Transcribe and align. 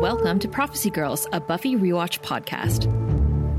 welcome 0.00 0.38
to 0.38 0.48
Prophecy 0.48 0.88
Girls, 0.88 1.26
a 1.32 1.38
Buffy 1.38 1.76
rewatch 1.76 2.20
podcast. 2.22 2.86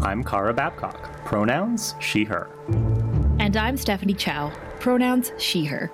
I'm 0.03 0.23
Kara 0.23 0.51
Babcock. 0.55 1.23
Pronouns 1.23 1.93
she, 1.99 2.23
her. 2.23 2.49
And 3.37 3.55
I'm 3.55 3.77
Stephanie 3.77 4.15
Chow. 4.15 4.51
Pronouns 4.79 5.31
she, 5.37 5.65
her. 5.65 5.91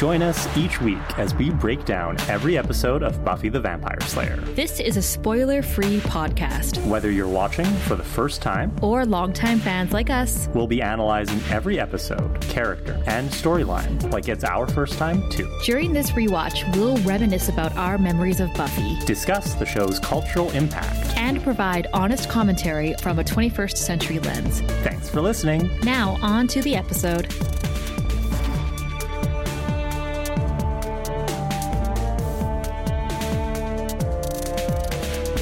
Join 0.00 0.22
us 0.22 0.48
each 0.56 0.80
week 0.80 1.18
as 1.18 1.34
we 1.34 1.50
break 1.50 1.84
down 1.84 2.18
every 2.22 2.56
episode 2.56 3.02
of 3.02 3.22
Buffy 3.22 3.50
the 3.50 3.60
Vampire 3.60 4.00
Slayer. 4.00 4.36
This 4.54 4.80
is 4.80 4.96
a 4.96 5.02
spoiler 5.02 5.60
free 5.60 5.98
podcast. 5.98 6.82
Whether 6.86 7.10
you're 7.10 7.28
watching 7.28 7.66
for 7.66 7.96
the 7.96 8.02
first 8.02 8.40
time 8.40 8.74
or 8.80 9.04
longtime 9.04 9.58
fans 9.58 9.92
like 9.92 10.08
us, 10.08 10.48
we'll 10.54 10.66
be 10.66 10.80
analyzing 10.80 11.38
every 11.52 11.78
episode, 11.78 12.40
character, 12.40 12.98
and 13.06 13.28
storyline 13.28 14.10
like 14.10 14.28
it's 14.28 14.42
our 14.42 14.66
first 14.68 14.94
time, 14.94 15.28
too. 15.28 15.54
During 15.66 15.92
this 15.92 16.12
rewatch, 16.12 16.74
we'll 16.74 16.96
reminisce 17.02 17.50
about 17.50 17.76
our 17.76 17.98
memories 17.98 18.40
of 18.40 18.50
Buffy, 18.54 18.96
discuss 19.04 19.52
the 19.52 19.66
show's 19.66 19.98
cultural 19.98 20.50
impact, 20.52 21.14
and 21.18 21.42
provide 21.42 21.88
honest 21.92 22.30
commentary 22.30 22.94
from 23.02 23.18
a 23.18 23.22
21st 23.22 23.76
century 23.76 24.18
lens. 24.18 24.62
Thanks 24.82 25.10
for 25.10 25.20
listening. 25.20 25.70
Now, 25.82 26.16
on 26.22 26.48
to 26.48 26.62
the 26.62 26.74
episode. 26.74 27.30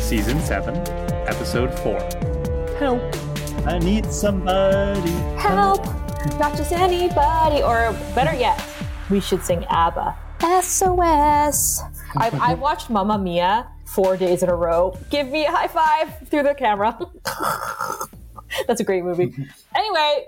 Season 0.08 0.40
7, 0.40 0.74
Episode 1.28 1.68
4. 1.80 2.00
Help! 2.78 3.02
I 3.66 3.78
need 3.78 4.06
somebody. 4.06 5.10
Help! 5.36 5.84
Not 6.38 6.56
just 6.56 6.72
anybody. 6.72 7.62
Or 7.62 7.92
better 8.14 8.34
yet, 8.34 8.58
we 9.10 9.20
should 9.20 9.42
sing 9.42 9.66
ABBA. 9.66 10.16
SOS. 10.62 11.82
I, 12.16 12.30
I 12.40 12.54
watched 12.58 12.88
Mamma 12.88 13.18
Mia 13.18 13.68
four 13.84 14.16
days 14.16 14.42
in 14.42 14.48
a 14.48 14.54
row. 14.54 14.96
Give 15.10 15.28
me 15.28 15.44
a 15.44 15.50
high 15.50 15.68
five 15.68 16.26
through 16.30 16.44
the 16.44 16.54
camera. 16.54 16.98
That's 18.66 18.80
a 18.80 18.84
great 18.84 19.04
movie. 19.04 19.34
anyway, 19.76 20.26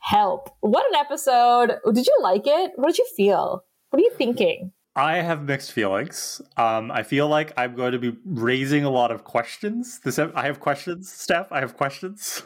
help. 0.00 0.54
What 0.60 0.84
an 0.90 0.96
episode. 0.96 1.78
Did 1.90 2.06
you 2.06 2.16
like 2.20 2.46
it? 2.46 2.72
What 2.76 2.88
did 2.88 2.98
you 2.98 3.06
feel? 3.16 3.64
What 3.88 3.98
are 3.98 4.02
you 4.02 4.12
thinking? 4.18 4.72
I 4.98 5.18
have 5.22 5.44
mixed 5.44 5.70
feelings. 5.70 6.42
Um, 6.56 6.90
I 6.90 7.04
feel 7.04 7.28
like 7.28 7.52
I'm 7.56 7.76
going 7.76 7.92
to 7.92 8.00
be 8.00 8.16
raising 8.24 8.84
a 8.84 8.90
lot 8.90 9.12
of 9.12 9.22
questions. 9.22 10.00
This 10.00 10.18
I 10.18 10.46
have 10.46 10.58
questions, 10.58 11.10
Steph. 11.10 11.52
I 11.52 11.60
have 11.60 11.76
questions. 11.76 12.42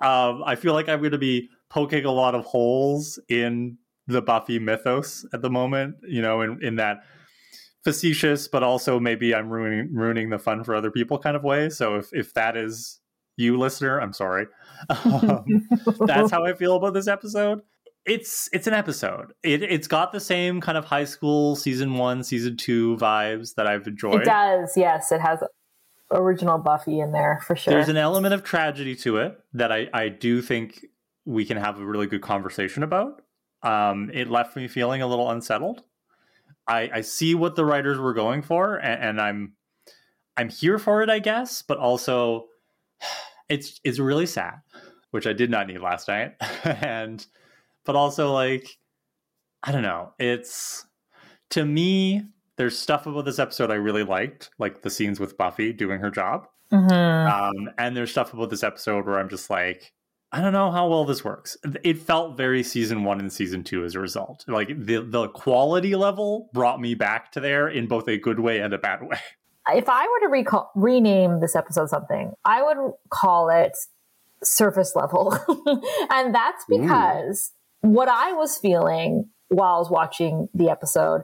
Um, 0.00 0.44
I 0.46 0.54
feel 0.54 0.74
like 0.74 0.88
I'm 0.88 1.00
going 1.00 1.10
to 1.12 1.18
be 1.18 1.50
poking 1.68 2.04
a 2.04 2.12
lot 2.12 2.36
of 2.36 2.44
holes 2.44 3.18
in 3.28 3.78
the 4.06 4.22
Buffy 4.22 4.60
mythos 4.60 5.26
at 5.32 5.42
the 5.42 5.50
moment. 5.50 5.96
You 6.06 6.22
know, 6.22 6.40
in 6.40 6.62
in 6.62 6.76
that 6.76 7.02
facetious, 7.82 8.46
but 8.46 8.62
also 8.62 9.00
maybe 9.00 9.34
I'm 9.34 9.50
ruining 9.50 9.92
ruining 9.92 10.30
the 10.30 10.38
fun 10.38 10.62
for 10.62 10.76
other 10.76 10.92
people 10.92 11.18
kind 11.18 11.36
of 11.36 11.42
way. 11.42 11.68
So 11.68 11.96
if 11.96 12.12
if 12.12 12.32
that 12.34 12.56
is 12.56 13.00
you, 13.36 13.58
listener, 13.58 14.00
I'm 14.00 14.12
sorry. 14.12 14.46
Um, 15.04 15.66
that's 16.06 16.30
how 16.30 16.44
I 16.44 16.52
feel 16.52 16.76
about 16.76 16.94
this 16.94 17.08
episode 17.08 17.62
it's 18.08 18.48
it's 18.52 18.66
an 18.66 18.74
episode. 18.74 19.32
It 19.42 19.62
it's 19.62 19.86
got 19.86 20.12
the 20.12 20.20
same 20.20 20.60
kind 20.60 20.78
of 20.78 20.84
high 20.84 21.04
school 21.04 21.54
season 21.56 21.94
one, 21.94 22.24
season 22.24 22.56
two 22.56 22.96
vibes 22.96 23.54
that 23.54 23.66
I've 23.66 23.86
enjoyed. 23.86 24.22
It 24.22 24.24
does, 24.24 24.76
yes. 24.76 25.12
It 25.12 25.20
has 25.20 25.42
original 26.10 26.58
Buffy 26.58 27.00
in 27.00 27.12
there 27.12 27.40
for 27.46 27.54
sure. 27.54 27.74
There's 27.74 27.88
an 27.88 27.96
element 27.96 28.34
of 28.34 28.42
tragedy 28.42 28.96
to 28.96 29.18
it 29.18 29.38
that 29.52 29.70
I 29.70 29.88
I 29.92 30.08
do 30.08 30.40
think 30.40 30.86
we 31.24 31.44
can 31.44 31.58
have 31.58 31.78
a 31.78 31.84
really 31.84 32.06
good 32.06 32.22
conversation 32.22 32.82
about. 32.82 33.20
Um, 33.62 34.10
it 34.14 34.30
left 34.30 34.56
me 34.56 34.68
feeling 34.68 35.02
a 35.02 35.06
little 35.06 35.30
unsettled. 35.30 35.82
I 36.66 36.90
I 36.94 37.00
see 37.02 37.34
what 37.34 37.56
the 37.56 37.64
writers 37.64 37.98
were 37.98 38.14
going 38.14 38.42
for, 38.42 38.76
and, 38.76 39.02
and 39.02 39.20
I'm 39.20 39.52
I'm 40.36 40.48
here 40.48 40.78
for 40.78 41.02
it, 41.02 41.10
I 41.10 41.18
guess, 41.18 41.62
but 41.62 41.78
also 41.78 42.46
it's 43.50 43.80
it's 43.84 43.98
really 43.98 44.26
sad, 44.26 44.54
which 45.10 45.26
I 45.26 45.34
did 45.34 45.50
not 45.50 45.66
need 45.66 45.80
last 45.80 46.08
night, 46.08 46.34
and 46.64 47.24
but 47.88 47.96
also 47.96 48.32
like 48.34 48.78
I 49.64 49.72
don't 49.72 49.82
know. 49.82 50.12
It's 50.18 50.86
to 51.50 51.64
me, 51.64 52.22
there's 52.56 52.78
stuff 52.78 53.06
about 53.06 53.24
this 53.24 53.38
episode 53.38 53.70
I 53.70 53.76
really 53.76 54.04
liked, 54.04 54.50
like 54.58 54.82
the 54.82 54.90
scenes 54.90 55.18
with 55.18 55.38
Buffy 55.38 55.72
doing 55.72 55.98
her 56.00 56.10
job. 56.10 56.46
Mm-hmm. 56.70 56.92
Um, 56.92 57.70
and 57.78 57.96
there's 57.96 58.10
stuff 58.10 58.34
about 58.34 58.50
this 58.50 58.62
episode 58.62 59.06
where 59.06 59.18
I'm 59.18 59.30
just 59.30 59.48
like, 59.48 59.94
I 60.30 60.42
don't 60.42 60.52
know 60.52 60.70
how 60.70 60.86
well 60.88 61.06
this 61.06 61.24
works. 61.24 61.56
It 61.82 61.96
felt 61.96 62.36
very 62.36 62.62
season 62.62 63.04
one 63.04 63.20
and 63.20 63.32
season 63.32 63.64
two 63.64 63.84
as 63.84 63.94
a 63.94 64.00
result. 64.00 64.44
Like 64.46 64.68
the 64.68 65.02
the 65.02 65.28
quality 65.28 65.96
level 65.96 66.50
brought 66.52 66.82
me 66.82 66.94
back 66.94 67.32
to 67.32 67.40
there 67.40 67.68
in 67.68 67.86
both 67.86 68.06
a 68.06 68.18
good 68.18 68.38
way 68.38 68.60
and 68.60 68.74
a 68.74 68.78
bad 68.78 69.02
way. 69.02 69.18
If 69.70 69.86
I 69.86 70.06
were 70.06 70.26
to 70.26 70.32
recall, 70.32 70.70
rename 70.74 71.40
this 71.40 71.54
episode 71.54 71.90
something, 71.90 72.32
I 72.42 72.62
would 72.62 72.92
call 73.10 73.50
it 73.50 73.72
surface 74.42 74.96
level, 74.96 75.38
and 76.10 76.34
that's 76.34 76.64
because 76.66 77.52
what 77.80 78.08
I 78.08 78.32
was 78.32 78.58
feeling 78.58 79.28
while 79.48 79.76
I 79.76 79.78
was 79.78 79.90
watching 79.90 80.48
the 80.54 80.70
episode 80.70 81.22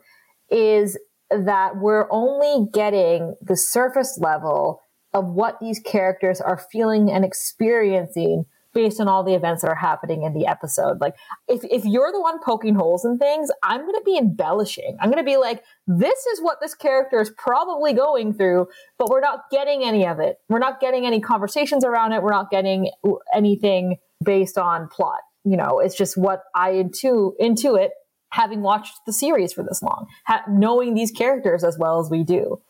is 0.51 0.99
that 1.31 1.77
we're 1.77 2.07
only 2.11 2.69
getting 2.73 3.35
the 3.43 3.57
surface 3.57 4.19
level 4.21 4.81
of 5.13 5.27
what 5.27 5.59
these 5.61 5.81
characters 5.81 6.41
are 6.41 6.59
feeling 6.73 7.11
and 7.11 7.25
experiencing 7.25 8.45
based 8.73 9.01
on 9.01 9.07
all 9.07 9.23
the 9.23 9.35
events 9.35 9.63
that 9.63 9.69
are 9.69 9.77
happening 9.77 10.25
in 10.25 10.35
the 10.35 10.47
episode. 10.47 11.01
Like, 11.01 11.15
if, 11.47 11.63
if 11.65 11.85
you're 11.85 12.11
the 12.11 12.21
one 12.21 12.41
poking 12.45 12.75
holes 12.75 13.05
in 13.05 13.19
things, 13.19 13.49
I'm 13.63 13.83
going 13.83 13.95
to 13.95 14.03
be 14.05 14.19
embellishing. 14.19 14.97
I'm 15.01 15.11
going 15.11 15.25
to 15.25 15.31
be 15.31 15.37
like, 15.37 15.63
this 15.87 16.27
is 16.27 16.43
what 16.43 16.61
this 16.61 16.75
character 16.75 17.21
is 17.21 17.31
probably 17.39 17.93
going 17.93 18.35
through, 18.35 18.67
but 18.99 19.09
we're 19.09 19.21
not 19.21 19.43
getting 19.53 19.85
any 19.85 20.05
of 20.05 20.19
it. 20.19 20.39
We're 20.49 20.59
not 20.59 20.81
getting 20.81 21.07
any 21.07 21.21
conversations 21.21 21.85
around 21.85 22.13
it. 22.15 22.23
We're 22.23 22.33
not 22.33 22.51
getting 22.51 22.91
anything 23.33 23.99
based 24.25 24.59
on 24.59 24.89
plot 24.89 25.21
you 25.45 25.57
know, 25.57 25.79
it's 25.79 25.97
just 25.97 26.17
what 26.17 26.45
I 26.55 26.71
into 26.71 27.35
intuit 27.41 27.91
having 28.31 28.63
watched 28.63 29.07
the 29.07 29.13
series 29.13 29.53
for 29.53 29.63
this 29.63 29.83
long, 29.83 30.07
ha- 30.27 30.43
knowing 30.49 30.95
these 30.95 31.13
characters 31.13 31.63
as 31.63 31.79
well 31.79 32.01
as 32.01 32.11
we 32.11 32.25
do. 32.25 32.61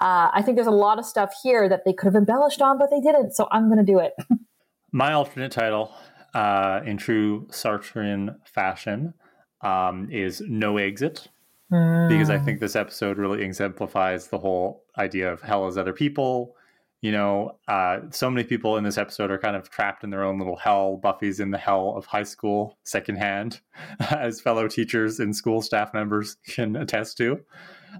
Uh, 0.00 0.30
I 0.32 0.42
think 0.42 0.56
there's 0.56 0.66
a 0.66 0.72
lot 0.72 0.98
of 0.98 1.04
stuff 1.04 1.32
here 1.42 1.68
that 1.68 1.84
they 1.84 1.92
could 1.92 2.06
have 2.06 2.16
embellished 2.16 2.60
on, 2.60 2.78
but 2.78 2.90
they 2.90 3.00
didn't. 3.00 3.32
So 3.34 3.46
I'm 3.52 3.68
going 3.68 3.84
to 3.84 3.92
do 3.92 3.98
it. 4.00 4.14
My 4.92 5.12
alternate 5.12 5.52
title, 5.52 5.94
uh, 6.34 6.80
in 6.84 6.96
true 6.96 7.46
Sartrean 7.50 8.36
fashion, 8.44 9.14
um, 9.60 10.08
is 10.10 10.42
No 10.46 10.76
Exit. 10.76 11.28
Mm. 11.70 12.08
Because 12.08 12.30
I 12.30 12.38
think 12.38 12.60
this 12.60 12.76
episode 12.76 13.16
really 13.16 13.42
exemplifies 13.42 14.26
the 14.26 14.38
whole 14.38 14.84
idea 14.98 15.32
of 15.32 15.40
hell 15.40 15.66
as 15.66 15.78
other 15.78 15.92
people, 15.92 16.56
you 17.02 17.10
know, 17.10 17.58
uh, 17.66 17.98
so 18.10 18.30
many 18.30 18.44
people 18.46 18.76
in 18.76 18.84
this 18.84 18.96
episode 18.96 19.32
are 19.32 19.38
kind 19.38 19.56
of 19.56 19.68
trapped 19.68 20.04
in 20.04 20.10
their 20.10 20.22
own 20.22 20.38
little 20.38 20.56
hell. 20.56 20.96
Buffy's 20.96 21.40
in 21.40 21.50
the 21.50 21.58
hell 21.58 21.94
of 21.96 22.06
high 22.06 22.22
school 22.22 22.78
secondhand, 22.84 23.60
as 24.10 24.40
fellow 24.40 24.68
teachers 24.68 25.18
and 25.18 25.34
school 25.34 25.60
staff 25.60 25.92
members 25.92 26.36
can 26.46 26.76
attest 26.76 27.18
to. 27.18 27.40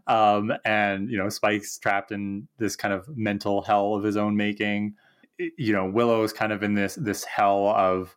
Um, 0.07 0.53
and, 0.65 1.11
you 1.11 1.19
know, 1.19 1.29
Spike's 1.29 1.79
trapped 1.79 2.13
in 2.13 2.47
this 2.59 2.77
kind 2.77 2.95
of 2.95 3.07
mental 3.15 3.63
hell 3.63 3.95
of 3.95 4.05
his 4.05 4.17
own 4.17 4.37
making. 4.37 4.95
You 5.59 5.73
know, 5.73 5.91
Willow's 5.91 6.33
kind 6.33 6.53
of 6.53 6.63
in 6.63 6.75
this 6.75 6.95
this 6.95 7.25
hell 7.25 7.71
of 7.71 8.17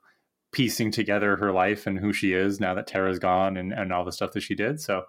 piecing 0.52 0.92
together 0.92 1.36
her 1.38 1.52
life 1.52 1.88
and 1.88 1.98
who 1.98 2.14
she 2.14 2.32
is 2.34 2.60
now 2.60 2.76
that 2.76 2.86
Tara's 2.86 3.18
gone 3.18 3.58
and, 3.58 3.74
and 3.74 3.92
all 3.92 4.06
the 4.06 4.12
stuff 4.12 4.34
that 4.34 4.44
she 4.44 4.54
did. 4.54 4.80
So 4.80 5.06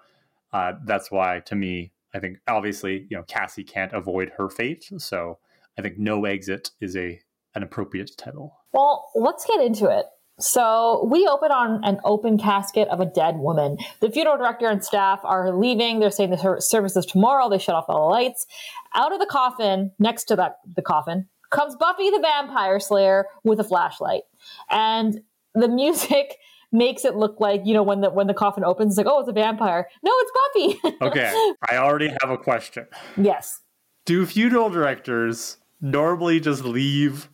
uh, 0.55 0.73
that's 0.87 1.11
why, 1.11 1.41
to 1.41 1.55
me, 1.55 1.93
I 2.15 2.19
think 2.19 2.39
obviously, 2.49 3.07
you 3.11 3.17
know, 3.19 3.25
Cassie 3.25 3.63
can't 3.63 3.93
avoid 3.93 4.33
her 4.39 4.49
fate. 4.49 4.91
So 4.97 5.39
I 5.79 5.83
think 5.83 5.99
No 5.99 6.25
Exit 6.25 6.71
is 6.81 6.97
a 6.97 7.21
an 7.55 7.63
appropriate 7.63 8.11
title. 8.19 8.55
Well, 8.73 9.11
let's 9.15 9.47
get 9.47 9.61
into 9.61 9.89
it. 9.89 10.05
So 10.39 11.09
we 11.11 11.27
open 11.27 11.51
on 11.51 11.83
an 11.83 11.99
open 12.05 12.37
casket 12.37 12.89
of 12.89 13.01
a 13.01 13.07
dead 13.07 13.37
woman. 13.39 13.79
The 14.01 14.11
funeral 14.11 14.37
director 14.37 14.69
and 14.69 14.85
staff 14.85 15.21
are 15.25 15.57
leaving. 15.57 15.99
They're 15.99 16.11
saying 16.11 16.31
the 16.31 16.61
service 16.61 16.95
is 16.95 17.07
tomorrow. 17.07 17.49
They 17.49 17.59
shut 17.59 17.75
off 17.75 17.87
all 17.89 18.09
the 18.09 18.13
lights. 18.13 18.47
Out 18.95 19.15
of 19.15 19.19
the 19.19 19.27
coffin, 19.27 19.93
next 19.99 20.25
to 20.25 20.37
that 20.37 20.59
the 20.75 20.83
coffin, 20.83 21.27
comes 21.51 21.75
Buffy 21.77 22.11
the 22.11 22.21
Vampire 22.21 22.79
Slayer 22.79 23.27
with 23.45 23.61
a 23.61 23.65
flashlight. 23.65 24.23
And 24.69 25.23
the 25.55 25.69
music 25.69 26.37
makes 26.73 27.07
it 27.07 27.15
look 27.15 27.41
like, 27.41 27.63
you 27.65 27.73
know, 27.73 27.83
when 27.83 28.03
the 28.03 28.11
when 28.11 28.27
the 28.27 28.35
coffin 28.35 28.65
opens, 28.65 28.93
it's 28.93 28.99
like, 28.99 29.07
oh, 29.07 29.21
it's 29.21 29.31
a 29.31 29.33
vampire. 29.33 29.89
No, 30.03 30.13
it's 30.19 30.79
Buffy. 30.83 30.97
okay. 31.03 31.51
I 31.71 31.79
already 31.79 32.09
have 32.21 32.31
a 32.31 32.37
question. 32.37 32.87
Yes. 33.17 33.63
Do 34.05 34.27
funeral 34.27 34.69
directors 34.69 35.57
normally 35.81 36.41
just 36.41 36.65
leave 36.65 37.29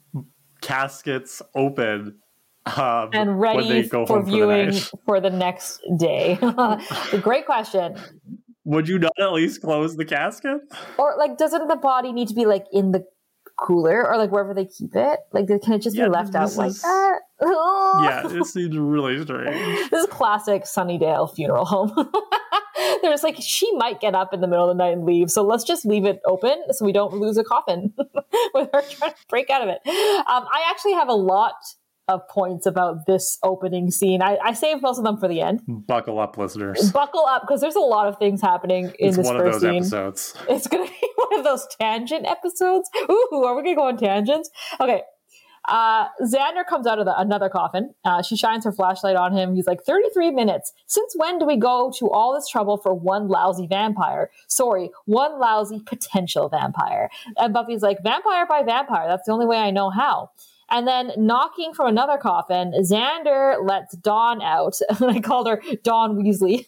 caskets 0.61 1.43
open 1.55 2.19
um, 2.65 3.11
and 3.13 3.41
ready 3.41 3.83
for 3.83 4.23
viewing 4.23 4.73
for 4.73 4.79
the, 4.79 4.99
for 5.07 5.21
the, 5.21 5.31
next 5.31 5.81
day. 5.99 6.39
Great 7.21 7.45
question. 7.45 7.97
Would 8.65 8.89
you 8.89 9.01
not 9.01 9.13
at 9.19 9.33
least 9.33 9.61
close 9.61 9.97
the 9.97 10.05
casket? 10.05 10.61
Or 10.97 11.17
like, 11.19 11.37
doesn't 11.37 11.67
the 11.67 11.77
body 11.77 12.13
need 12.13 12.29
to 12.29 12.35
be 12.35 12.47
like 12.47 12.65
in 12.73 12.93
the 12.93 13.05
cooler 13.59 14.07
or 14.07 14.17
like 14.17 14.31
wherever 14.31 14.55
they 14.55 14.67
keep 14.67 14.95
it? 14.95 15.19
Like, 15.33 15.49
can 15.49 15.73
it 15.73 15.83
just 15.83 15.97
yeah, 15.97 16.05
be 16.05 16.11
left 16.11 16.37
out 16.37 16.51
is, 16.51 16.57
like 16.57 16.73
that? 16.73 17.19
yeah, 17.41 18.29
it 18.29 18.45
seems 18.47 18.77
really 18.77 19.21
strange. 19.23 19.91
This 19.91 20.05
is 20.05 20.07
classic 20.07 20.63
Sunnydale 20.63 21.35
funeral 21.35 21.65
home. 21.65 21.93
There's 23.03 23.23
like 23.23 23.37
she 23.41 23.71
might 23.77 24.01
get 24.01 24.15
up 24.15 24.33
in 24.35 24.41
the 24.41 24.47
middle 24.47 24.69
of 24.71 24.77
the 24.77 24.83
night 24.83 24.93
and 24.93 25.05
leave, 25.05 25.31
so 25.31 25.43
let's 25.43 25.65
just 25.65 25.85
leave 25.87 26.05
it 26.05 26.21
open 26.27 26.57
so 26.73 26.85
we 26.85 26.93
don't 26.93 27.15
lose 27.15 27.37
a 27.39 27.45
coffin 27.45 27.93
with 28.55 28.69
her 28.75 28.83
trying 28.91 29.11
to 29.13 29.17
break 29.29 29.51
out 29.51 29.63
of 29.63 29.69
it. 29.69 29.81
Um, 29.87 30.45
I 30.53 30.67
actually 30.71 30.93
have 30.95 31.09
a 31.09 31.15
lot 31.15 31.55
of 32.09 32.27
points 32.29 32.67
about 32.67 33.07
this 33.07 33.39
opening 33.45 33.91
scene. 33.91 34.23
I, 34.23 34.37
I 34.43 34.53
saved 34.55 34.83
most 34.83 34.99
of 34.99 35.05
them 35.05 35.17
for 35.19 35.29
the 35.29 35.41
end. 35.41 35.63
Buckle 35.69 36.19
up, 36.19 36.37
listeners. 36.37 36.91
Buckle 36.93 37.25
up 37.27 37.43
because 37.43 37.61
there's 37.61 37.77
a 37.77 37.81
lot 37.81 38.09
of 38.09 38.19
things 38.19 38.41
happening 38.43 38.87
in 38.99 39.09
It's 39.09 39.17
this 39.17 39.25
one 39.27 39.37
of 39.37 39.43
first 39.43 39.61
those 39.61 39.71
scene. 39.71 39.77
episodes. 39.77 40.35
It's 40.49 40.67
gonna 40.67 40.85
be 41.01 41.09
one 41.17 41.39
of 41.39 41.45
those 41.45 41.67
tangent 41.81 42.27
episodes. 42.27 42.91
Ooh, 43.09 43.45
are 43.47 43.55
we 43.55 43.63
gonna 43.63 43.77
go 43.77 43.87
on 43.87 43.97
tangents? 43.97 44.51
Okay. 44.81 45.03
Uh, 45.69 46.09
Xander 46.23 46.67
comes 46.69 46.87
out 46.87 46.99
of 46.99 47.05
the, 47.05 47.19
another 47.19 47.49
coffin. 47.49 47.95
Uh, 48.05 48.23
she 48.23 48.37
shines 48.37 48.65
her 48.65 48.73
flashlight 48.73 49.17
on 49.17 49.33
him. 49.33 49.55
He's 49.55 49.67
like, 49.67 49.83
33 49.85 50.31
minutes. 50.33 50.73
Since 50.87 51.15
when 51.17 51.39
do 51.39 51.47
we 51.47 51.57
go 51.57 51.93
to 51.99 52.11
all 52.11 52.35
this 52.35 52.49
trouble 52.49 52.77
for 52.77 52.93
one 52.93 53.29
lousy 53.29 53.67
vampire? 53.67 54.31
Sorry, 54.49 54.91
one 55.07 55.39
lousy 55.39 55.81
potential 55.81 56.49
vampire. 56.49 57.11
And 57.37 57.55
Buffy's 57.55 57.83
like, 57.83 58.03
vampire 58.03 58.47
by 58.47 58.63
vampire. 58.63 59.07
That's 59.09 59.27
the 59.27 59.33
only 59.33 59.47
way 59.47 59.59
I 59.59 59.71
know 59.71 59.91
how. 59.91 60.31
And 60.71 60.89
then 60.89 61.13
knocking 61.19 61.75
from 61.75 61.89
another 61.89 62.17
coffin, 62.17 62.73
Xander 62.81 63.65
lets 63.65 63.95
Dawn 63.97 64.41
out. 64.41 64.79
I 65.01 65.21
called 65.21 65.47
her 65.47 65.61
Dawn 65.85 66.17
Weasley. 66.17 66.67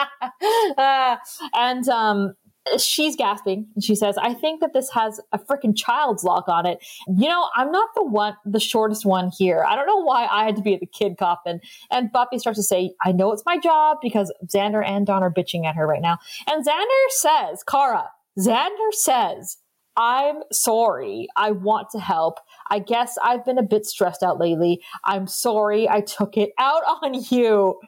uh, 0.78 1.16
and 1.52 1.88
um, 1.88 2.34
she's 2.78 3.16
gasping. 3.16 3.66
And 3.74 3.82
she 3.82 3.94
says, 3.94 4.16
I 4.18 4.34
think 4.34 4.60
that 4.60 4.72
this 4.72 4.90
has 4.92 5.20
a 5.32 5.38
freaking 5.38 5.76
child's 5.76 6.24
lock 6.24 6.48
on 6.48 6.66
it. 6.66 6.78
You 7.08 7.28
know, 7.28 7.48
I'm 7.56 7.70
not 7.70 7.90
the 7.94 8.04
one, 8.04 8.36
the 8.44 8.60
shortest 8.60 9.04
one 9.04 9.30
here. 9.36 9.64
I 9.66 9.76
don't 9.76 9.86
know 9.86 10.02
why 10.02 10.26
I 10.26 10.44
had 10.44 10.56
to 10.56 10.62
be 10.62 10.74
at 10.74 10.80
the 10.80 10.86
kid 10.86 11.16
coffin. 11.18 11.60
And 11.90 12.12
Buffy 12.12 12.38
starts 12.38 12.58
to 12.58 12.62
say, 12.62 12.92
I 13.04 13.12
know 13.12 13.32
it's 13.32 13.44
my 13.44 13.58
job 13.58 13.98
because 14.00 14.32
Xander 14.46 14.84
and 14.86 15.06
Dawn 15.06 15.22
are 15.22 15.32
bitching 15.32 15.66
at 15.66 15.76
her 15.76 15.86
right 15.86 16.02
now. 16.02 16.18
And 16.48 16.64
Xander 16.64 17.08
says, 17.10 17.64
Kara, 17.64 18.10
Xander 18.38 18.92
says, 18.92 19.58
I'm 19.96 20.36
sorry. 20.50 21.28
I 21.36 21.50
want 21.50 21.90
to 21.90 21.98
help. 21.98 22.38
I 22.70 22.78
guess 22.78 23.18
I've 23.22 23.44
been 23.44 23.58
a 23.58 23.62
bit 23.62 23.84
stressed 23.84 24.22
out 24.22 24.38
lately. 24.38 24.82
I'm 25.04 25.26
sorry 25.26 25.88
I 25.88 26.00
took 26.00 26.36
it 26.36 26.52
out 26.58 26.82
on 26.84 27.14
you. 27.30 27.78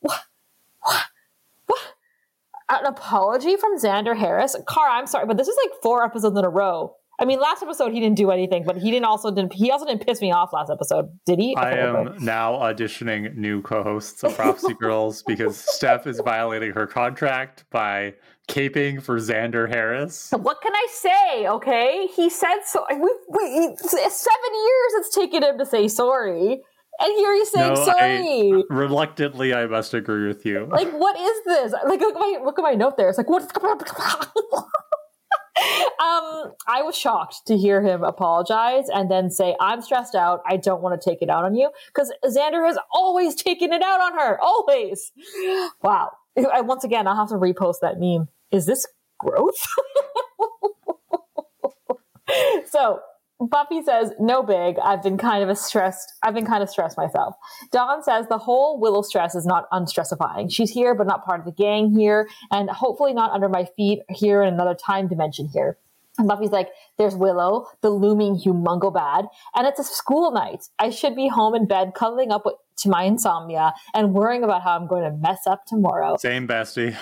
What? 0.00 0.20
What? 0.82 1.04
What? 1.66 1.94
An 2.68 2.86
apology 2.86 3.56
from 3.56 3.78
Xander 3.78 4.16
Harris? 4.16 4.56
Car, 4.66 4.88
I'm 4.88 5.06
sorry, 5.06 5.26
but 5.26 5.36
this 5.36 5.48
is 5.48 5.56
like 5.64 5.82
four 5.82 6.04
episodes 6.04 6.38
in 6.38 6.44
a 6.44 6.48
row. 6.48 6.96
I 7.20 7.26
mean, 7.26 7.38
last 7.38 7.62
episode 7.62 7.92
he 7.92 8.00
didn't 8.00 8.16
do 8.16 8.30
anything, 8.30 8.64
but 8.64 8.76
he 8.76 8.90
didn't 8.90 9.04
also 9.04 9.30
didn't 9.30 9.52
he 9.52 9.70
also 9.70 9.84
didn't 9.84 10.04
piss 10.04 10.20
me 10.20 10.32
off 10.32 10.52
last 10.52 10.70
episode, 10.70 11.16
did 11.26 11.38
he? 11.38 11.54
I 11.56 11.72
am 11.72 12.16
now 12.18 12.54
auditioning 12.54 13.36
new 13.36 13.62
co-hosts 13.62 14.24
of 14.24 14.34
Prophecy 14.34 14.74
Girls 14.80 15.22
because 15.22 15.56
Steph 15.56 16.06
is 16.06 16.20
violating 16.24 16.72
her 16.72 16.86
contract 16.86 17.64
by 17.70 18.14
caping 18.48 19.00
for 19.00 19.18
Xander 19.18 19.68
Harris. 19.68 20.32
What 20.32 20.60
can 20.60 20.74
I 20.74 20.86
say? 20.90 21.48
Okay, 21.48 22.08
he 22.16 22.28
said 22.28 22.62
so. 22.64 22.84
We, 22.90 22.96
we 23.28 23.76
seven 23.76 24.52
years 24.66 24.92
it's 24.94 25.14
taken 25.14 25.44
him 25.44 25.58
to 25.58 25.66
say 25.66 25.86
sorry, 25.86 26.62
and 27.04 27.18
here 27.18 27.34
he's 27.34 27.50
saying 27.50 27.74
No, 27.74 27.82
I- 27.82 27.84
sorry. 27.84 28.64
Reluctantly, 28.70 29.52
I 29.54 29.66
must 29.66 29.92
agree 29.94 30.26
with 30.26 30.46
you. 30.46 30.66
Like, 30.70 30.90
what 30.92 31.18
is 31.20 31.44
this? 31.44 31.72
Like, 31.72 32.00
look 32.00 32.14
at 32.14 32.20
my 32.20 32.40
look 32.44 32.58
at 32.58 32.62
my 32.62 32.74
note 32.74 32.96
there. 32.96 33.08
It's 33.08 33.18
like, 33.18 33.28
what? 33.28 33.42
um, 35.54 36.52
I 36.66 36.82
was 36.82 36.96
shocked 36.96 37.46
to 37.46 37.56
hear 37.56 37.82
him 37.82 38.02
apologize 38.02 38.86
and 38.92 39.10
then 39.10 39.30
say, 39.30 39.54
"I'm 39.60 39.82
stressed 39.82 40.14
out. 40.14 40.40
I 40.46 40.56
don't 40.56 40.82
want 40.82 41.00
to 41.00 41.10
take 41.10 41.20
it 41.22 41.28
out 41.28 41.44
on 41.44 41.54
you," 41.54 41.70
because 41.88 42.12
Xander 42.24 42.66
has 42.66 42.78
always 42.92 43.34
taken 43.34 43.72
it 43.72 43.82
out 43.82 44.00
on 44.00 44.18
her. 44.18 44.40
Always. 44.40 45.12
Wow. 45.82 46.12
I, 46.52 46.62
once 46.62 46.82
again, 46.84 47.06
I'll 47.06 47.16
have 47.16 47.28
to 47.28 47.34
repost 47.34 47.80
that 47.82 48.00
meme. 48.00 48.28
Is 48.50 48.66
this 48.66 48.86
growth? 49.18 49.66
so 52.66 53.00
Buffy 53.50 53.82
says, 53.82 54.12
"No 54.18 54.42
big. 54.42 54.78
I've 54.78 55.02
been 55.02 55.18
kind 55.18 55.42
of 55.42 55.48
a 55.48 55.56
stressed. 55.56 56.12
I've 56.22 56.34
been 56.34 56.46
kind 56.46 56.62
of 56.62 56.70
stressed 56.70 56.96
myself." 56.96 57.36
Dawn 57.72 58.02
says 58.02 58.26
the 58.28 58.38
whole 58.38 58.78
Willow 58.78 59.02
stress 59.02 59.34
is 59.34 59.46
not 59.46 59.68
unstressifying. 59.70 60.50
She's 60.50 60.70
here, 60.70 60.94
but 60.94 61.06
not 61.06 61.24
part 61.24 61.40
of 61.40 61.46
the 61.46 61.52
gang 61.52 61.90
here, 61.90 62.28
and 62.50 62.70
hopefully 62.70 63.12
not 63.12 63.32
under 63.32 63.48
my 63.48 63.64
feet 63.64 64.02
here 64.08 64.42
in 64.42 64.52
another 64.52 64.74
time 64.74 65.08
dimension 65.08 65.48
here. 65.52 65.78
And 66.16 66.28
Buffy's 66.28 66.50
like, 66.50 66.68
"There's 66.96 67.16
Willow, 67.16 67.66
the 67.80 67.90
looming 67.90 68.36
humongo 68.36 68.92
bad, 68.92 69.26
and 69.54 69.66
it's 69.66 69.80
a 69.80 69.84
school 69.84 70.30
night. 70.30 70.64
I 70.78 70.90
should 70.90 71.16
be 71.16 71.28
home 71.28 71.54
in 71.56 71.66
bed, 71.66 71.92
cuddling 71.94 72.30
up 72.30 72.42
with, 72.44 72.54
to 72.76 72.88
my 72.88 73.04
insomnia 73.04 73.72
and 73.94 74.14
worrying 74.14 74.42
about 74.44 74.62
how 74.62 74.76
I'm 74.76 74.86
going 74.86 75.02
to 75.02 75.16
mess 75.16 75.46
up 75.46 75.64
tomorrow." 75.66 76.16
Same 76.20 76.46
bestie. 76.46 76.94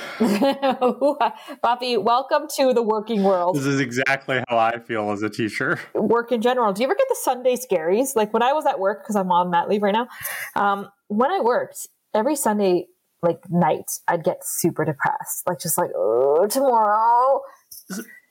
Buffy, 1.62 1.98
welcome 1.98 2.46
to 2.56 2.72
the 2.72 2.82
working 2.82 3.22
world. 3.22 3.56
This 3.56 3.66
is 3.66 3.80
exactly 3.80 4.42
how 4.48 4.56
I 4.56 4.78
feel 4.78 5.10
as 5.10 5.22
a 5.22 5.28
teacher. 5.28 5.78
work 5.94 6.32
in 6.32 6.40
general. 6.40 6.72
Do 6.72 6.82
you 6.82 6.86
ever 6.86 6.94
get 6.94 7.08
the 7.10 7.18
Sunday 7.20 7.56
scaries? 7.56 8.16
Like 8.16 8.32
when 8.32 8.42
I 8.42 8.54
was 8.54 8.64
at 8.64 8.80
work, 8.80 9.02
because 9.02 9.16
I'm 9.16 9.30
on 9.30 9.50
mat 9.50 9.68
leave 9.68 9.82
right 9.82 9.94
now. 9.94 10.08
Um, 10.56 10.88
when 11.08 11.30
I 11.30 11.40
worked, 11.40 11.86
every 12.14 12.36
Sunday 12.36 12.86
like 13.22 13.42
night, 13.50 13.90
I'd 14.08 14.24
get 14.24 14.38
super 14.42 14.84
depressed. 14.84 15.42
Like 15.46 15.60
just 15.60 15.78
like, 15.78 15.90
oh, 15.94 16.46
tomorrow. 16.48 17.40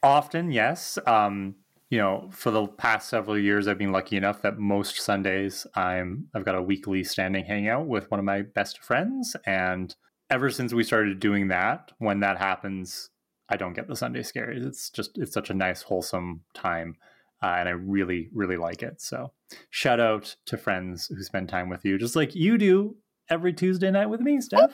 Often, 0.04 0.52
yes. 0.52 0.98
Um, 1.06 1.56
you 1.90 1.98
know, 1.98 2.30
for 2.32 2.52
the 2.52 2.68
past 2.68 3.10
several 3.10 3.38
years, 3.38 3.68
I've 3.68 3.78
been 3.78 3.92
lucky 3.92 4.16
enough 4.16 4.42
that 4.42 4.58
most 4.58 5.00
Sundays 5.00 5.68
I'm 5.76 6.28
I've 6.34 6.46
got 6.46 6.56
a 6.56 6.62
weekly 6.62 7.04
standing 7.04 7.46
hangout 7.46 7.86
with 7.86 8.10
one 8.10 8.20
of 8.20 8.26
my 8.26 8.44
best 8.44 8.80
friends, 8.80 9.36
and 9.46 9.94
ever 10.30 10.50
since 10.50 10.74
we 10.74 10.84
started 10.84 11.20
doing 11.20 11.50
that, 11.50 11.92
when 12.00 12.22
that 12.22 12.38
happens, 12.38 13.10
I 13.50 13.58
don't 13.58 13.74
get 13.74 13.88
the 13.88 13.96
Sunday 13.96 14.22
scaries. 14.22 14.66
It's 14.66 14.90
just 14.90 15.18
it's 15.18 15.34
such 15.34 15.50
a 15.50 15.54
nice, 15.54 15.82
wholesome 15.82 16.42
time, 16.54 16.96
uh, 17.44 17.56
and 17.60 17.68
I 17.68 17.74
really, 17.74 18.30
really 18.34 18.58
like 18.58 18.82
it. 18.82 19.02
So, 19.02 19.34
shout 19.70 20.00
out 20.00 20.36
to 20.46 20.58
friends 20.58 21.08
who 21.08 21.22
spend 21.24 21.50
time 21.50 21.68
with 21.68 21.84
you, 21.84 21.98
just 21.98 22.16
like 22.16 22.34
you 22.34 22.58
do 22.58 22.96
every 23.30 23.52
Tuesday 23.52 23.92
night 23.92 24.08
with 24.08 24.22
me, 24.22 24.40
Steph. 24.40 24.72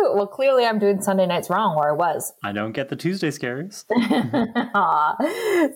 Well, 0.00 0.26
clearly 0.26 0.64
I'm 0.64 0.78
doing 0.78 1.00
Sunday 1.00 1.26
nights 1.26 1.50
wrong 1.50 1.76
where 1.76 1.90
I 1.90 1.92
was. 1.92 2.32
I 2.44 2.52
don't 2.52 2.72
get 2.72 2.88
the 2.88 2.96
Tuesday 2.96 3.28
scaries. 3.30 3.84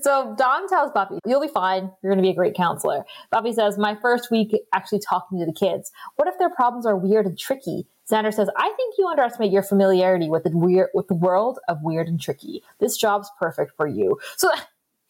So 0.03 0.35
Dawn 0.39 0.69
tells 0.69 0.91
Buffy, 0.93 1.19
"You'll 1.27 1.41
be 1.41 1.49
fine. 1.49 1.91
You're 2.03 2.13
going 2.13 2.19
to 2.19 2.23
be 2.23 2.31
a 2.31 2.35
great 2.35 2.55
counselor." 2.55 3.05
Buffy 3.31 3.53
says, 3.53 3.79
"My 3.79 3.97
first 4.01 4.31
week 4.31 4.55
actually 4.73 5.01
talking 5.01 5.39
to 5.39 5.47
the 5.47 5.53
kids. 5.53 5.91
What 6.17 6.29
if 6.29 6.39
their 6.39 6.51
problems 6.51 6.87
are 6.87 6.97
weird 6.97 7.27
and 7.27 7.39
tricky?" 7.39 7.87
Xander 8.11 8.33
says, 8.33 8.49
"I 8.57 8.73
think 8.77 8.95
you 8.99 9.07
underestimate 9.09 9.53
your 9.53 9.63
familiarity 9.63 10.29
with 10.29 10.45
the 10.45 10.51
weird 10.57 10.91
with 10.95 11.09
the 11.09 11.15
world 11.15 11.59
of 11.69 11.79
weird 11.83 12.09
and 12.09 12.21
tricky. 12.21 12.63
This 12.79 12.97
job's 12.97 13.31
perfect 13.39 13.73
for 13.77 13.87
you." 13.87 14.19
So. 14.37 14.51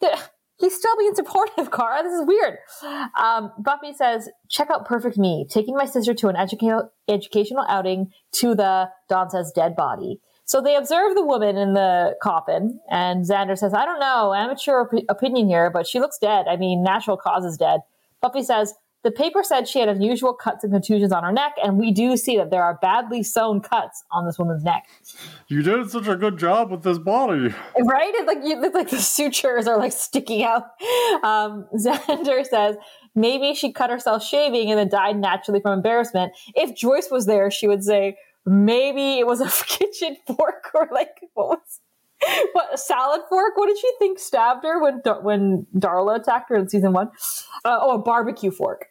He's 0.63 0.77
still 0.77 0.95
being 0.97 1.13
supportive, 1.13 1.71
Kara. 1.77 2.03
This 2.03 2.13
is 2.13 2.25
weird. 2.25 2.57
Um, 3.21 3.51
Buffy 3.59 3.93
says, 3.93 4.29
check 4.47 4.69
out 4.69 4.85
Perfect 4.85 5.17
Me, 5.17 5.45
taking 5.49 5.75
my 5.75 5.85
sister 5.85 6.13
to 6.13 6.29
an 6.29 6.37
educa- 6.37 6.87
educational 7.09 7.65
outing 7.67 8.13
to 8.35 8.55
the, 8.55 8.89
Dawn 9.09 9.29
says, 9.29 9.51
dead 9.53 9.75
body. 9.75 10.21
So 10.45 10.61
they 10.61 10.77
observe 10.77 11.15
the 11.15 11.25
woman 11.25 11.57
in 11.57 11.73
the 11.73 12.15
coffin, 12.23 12.79
and 12.89 13.25
Xander 13.25 13.57
says, 13.57 13.73
I 13.73 13.83
don't 13.83 13.99
know, 13.99 14.33
amateur 14.33 14.79
op- 14.81 15.03
opinion 15.09 15.49
here, 15.49 15.69
but 15.69 15.85
she 15.85 15.99
looks 15.99 16.17
dead. 16.17 16.45
I 16.47 16.55
mean, 16.55 16.81
natural 16.81 17.17
causes 17.17 17.57
dead. 17.57 17.81
Buffy 18.21 18.41
says, 18.43 18.73
the 19.03 19.11
paper 19.11 19.43
said 19.43 19.67
she 19.67 19.79
had 19.79 19.89
unusual 19.89 20.33
cuts 20.33 20.63
and 20.63 20.71
contusions 20.71 21.11
on 21.11 21.23
her 21.23 21.31
neck, 21.31 21.53
and 21.61 21.77
we 21.77 21.91
do 21.91 22.15
see 22.15 22.37
that 22.37 22.51
there 22.51 22.63
are 22.63 22.79
badly 22.81 23.21
sewn 23.21 23.59
cuts 23.59 24.03
on 24.11 24.25
this 24.25 24.39
woman's 24.39 24.63
neck. 24.63 24.87
You 25.47 25.61
did 25.61 25.89
such 25.89 26.07
a 26.07 26.15
good 26.15 26.37
job 26.37 26.71
with 26.71 26.83
this 26.83 26.97
body. 26.97 27.53
Right? 27.79 28.13
It's 28.15 28.27
like 28.27 28.37
it's 28.41 28.75
like 28.75 28.89
the 28.89 28.99
sutures 28.99 29.67
are 29.67 29.77
like 29.77 29.91
sticking 29.91 30.43
out. 30.43 30.63
Um, 31.23 31.67
Xander 31.75 32.45
says 32.45 32.77
maybe 33.13 33.53
she 33.53 33.71
cut 33.73 33.89
herself 33.89 34.23
shaving 34.23 34.69
and 34.69 34.79
then 34.79 34.89
died 34.89 35.17
naturally 35.17 35.59
from 35.59 35.73
embarrassment. 35.73 36.33
If 36.55 36.75
Joyce 36.75 37.09
was 37.11 37.25
there, 37.25 37.51
she 37.51 37.67
would 37.67 37.83
say 37.83 38.17
maybe 38.45 39.19
it 39.19 39.27
was 39.27 39.41
a 39.41 39.49
kitchen 39.67 40.17
fork 40.25 40.71
or 40.73 40.87
like 40.91 41.19
what 41.33 41.49
was 41.49 41.79
what 42.53 42.73
a 42.73 42.77
salad 42.77 43.21
fork? 43.29 43.57
What 43.57 43.67
did 43.67 43.77
she 43.77 43.91
think 43.99 44.19
stabbed 44.19 44.63
her 44.63 44.81
when 44.81 45.01
when 45.21 45.67
Darla 45.75 46.19
attacked 46.19 46.49
her 46.49 46.55
in 46.55 46.69
season 46.69 46.93
one? 46.93 47.09
Uh, 47.65 47.77
oh, 47.81 47.95
a 47.95 47.99
barbecue 47.99 48.51
fork. 48.51 48.87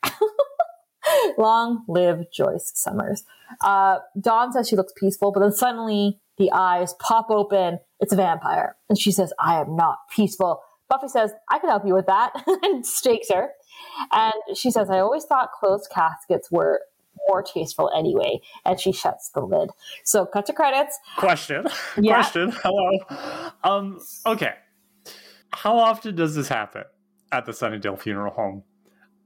Long 1.39 1.85
live 1.89 2.31
Joyce 2.33 2.71
Summers. 2.75 3.25
Uh, 3.61 3.99
Dawn 4.21 4.53
says 4.53 4.69
she 4.69 4.77
looks 4.77 4.93
peaceful, 4.97 5.33
but 5.33 5.41
then 5.41 5.53
suddenly 5.53 6.21
the 6.39 6.51
eyes 6.53 6.95
pop 6.95 7.27
open. 7.31 7.79
It's 8.01 8.13
a 8.13 8.17
vampire. 8.17 8.77
And 8.89 8.99
she 8.99 9.13
says, 9.13 9.33
I 9.39 9.61
am 9.61 9.77
not 9.77 9.99
peaceful. 10.11 10.63
Buffy 10.89 11.09
says, 11.09 11.33
I 11.51 11.59
can 11.59 11.71
help 11.71 11.87
you 11.87 11.95
with 11.95 12.07
that, 12.07 12.33
and 12.63 12.85
stakes 12.85 13.31
her. 13.31 13.51
And 14.13 14.35
she 14.55 14.71
says, 14.71 14.91
I 14.91 14.99
always 14.99 15.25
thought 15.25 15.53
closed 15.53 15.89
caskets 15.91 16.51
were 16.51 16.81
more 17.29 17.43
tasteful 17.43 17.91
anyway. 17.97 18.41
And 18.65 18.79
she 18.81 18.93
shuts 18.93 19.31
the 19.31 19.41
lid. 19.41 19.71
So 20.05 20.27
cut 20.27 20.47
to 20.47 20.53
credits. 20.53 20.99
Question. 21.17 21.67
Yeah. 21.97 22.15
Question. 22.15 22.53
Hello. 22.63 23.51
Um, 23.65 24.01
okay. 24.27 24.55
How 25.53 25.77
often 25.79 26.15
does 26.15 26.35
this 26.35 26.49
happen 26.49 26.85
at 27.31 27.47
the 27.47 27.53
Sunnydale 27.53 27.99
funeral 27.99 28.33
home? 28.33 28.65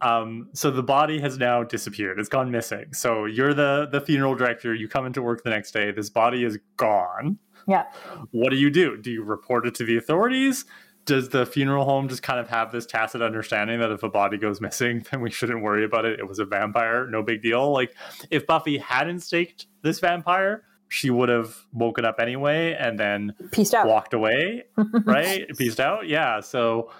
Um, 0.02 0.50
so 0.52 0.70
the 0.70 0.82
body 0.82 1.20
has 1.20 1.38
now 1.38 1.62
disappeared. 1.62 2.18
It's 2.18 2.28
gone 2.28 2.50
missing. 2.50 2.92
So 2.92 3.24
you're 3.24 3.54
the 3.54 3.88
the 3.90 4.00
funeral 4.00 4.34
director. 4.34 4.74
You 4.74 4.88
come 4.88 5.06
into 5.06 5.22
work 5.22 5.42
the 5.42 5.50
next 5.50 5.72
day. 5.72 5.90
This 5.90 6.10
body 6.10 6.44
is 6.44 6.58
gone. 6.76 7.38
Yeah. 7.66 7.84
What 8.30 8.50
do 8.50 8.56
you 8.56 8.70
do? 8.70 8.96
Do 8.96 9.10
you 9.10 9.24
report 9.24 9.66
it 9.66 9.74
to 9.76 9.84
the 9.84 9.96
authorities? 9.96 10.64
Does 11.06 11.28
the 11.30 11.46
funeral 11.46 11.84
home 11.84 12.08
just 12.08 12.22
kind 12.22 12.38
of 12.38 12.48
have 12.48 12.72
this 12.72 12.84
tacit 12.84 13.22
understanding 13.22 13.80
that 13.80 13.90
if 13.90 14.02
a 14.02 14.08
body 14.08 14.36
goes 14.38 14.60
missing, 14.60 15.06
then 15.10 15.20
we 15.20 15.30
shouldn't 15.30 15.62
worry 15.62 15.84
about 15.84 16.04
it? 16.04 16.18
It 16.18 16.28
was 16.28 16.38
a 16.38 16.44
vampire, 16.44 17.06
no 17.06 17.22
big 17.22 17.42
deal. 17.42 17.72
Like 17.72 17.94
if 18.30 18.46
Buffy 18.46 18.76
hadn't 18.78 19.20
staked 19.20 19.66
this 19.82 20.00
vampire, 20.00 20.64
she 20.88 21.10
would 21.10 21.28
have 21.28 21.56
woken 21.72 22.04
up 22.04 22.16
anyway 22.20 22.76
and 22.78 22.98
then 22.98 23.34
Peaced 23.52 23.74
out. 23.74 23.86
walked 23.86 24.14
away, 24.14 24.64
right? 25.04 25.46
Peaced 25.56 25.80
out. 25.80 26.06
Yeah. 26.08 26.40
So 26.40 26.90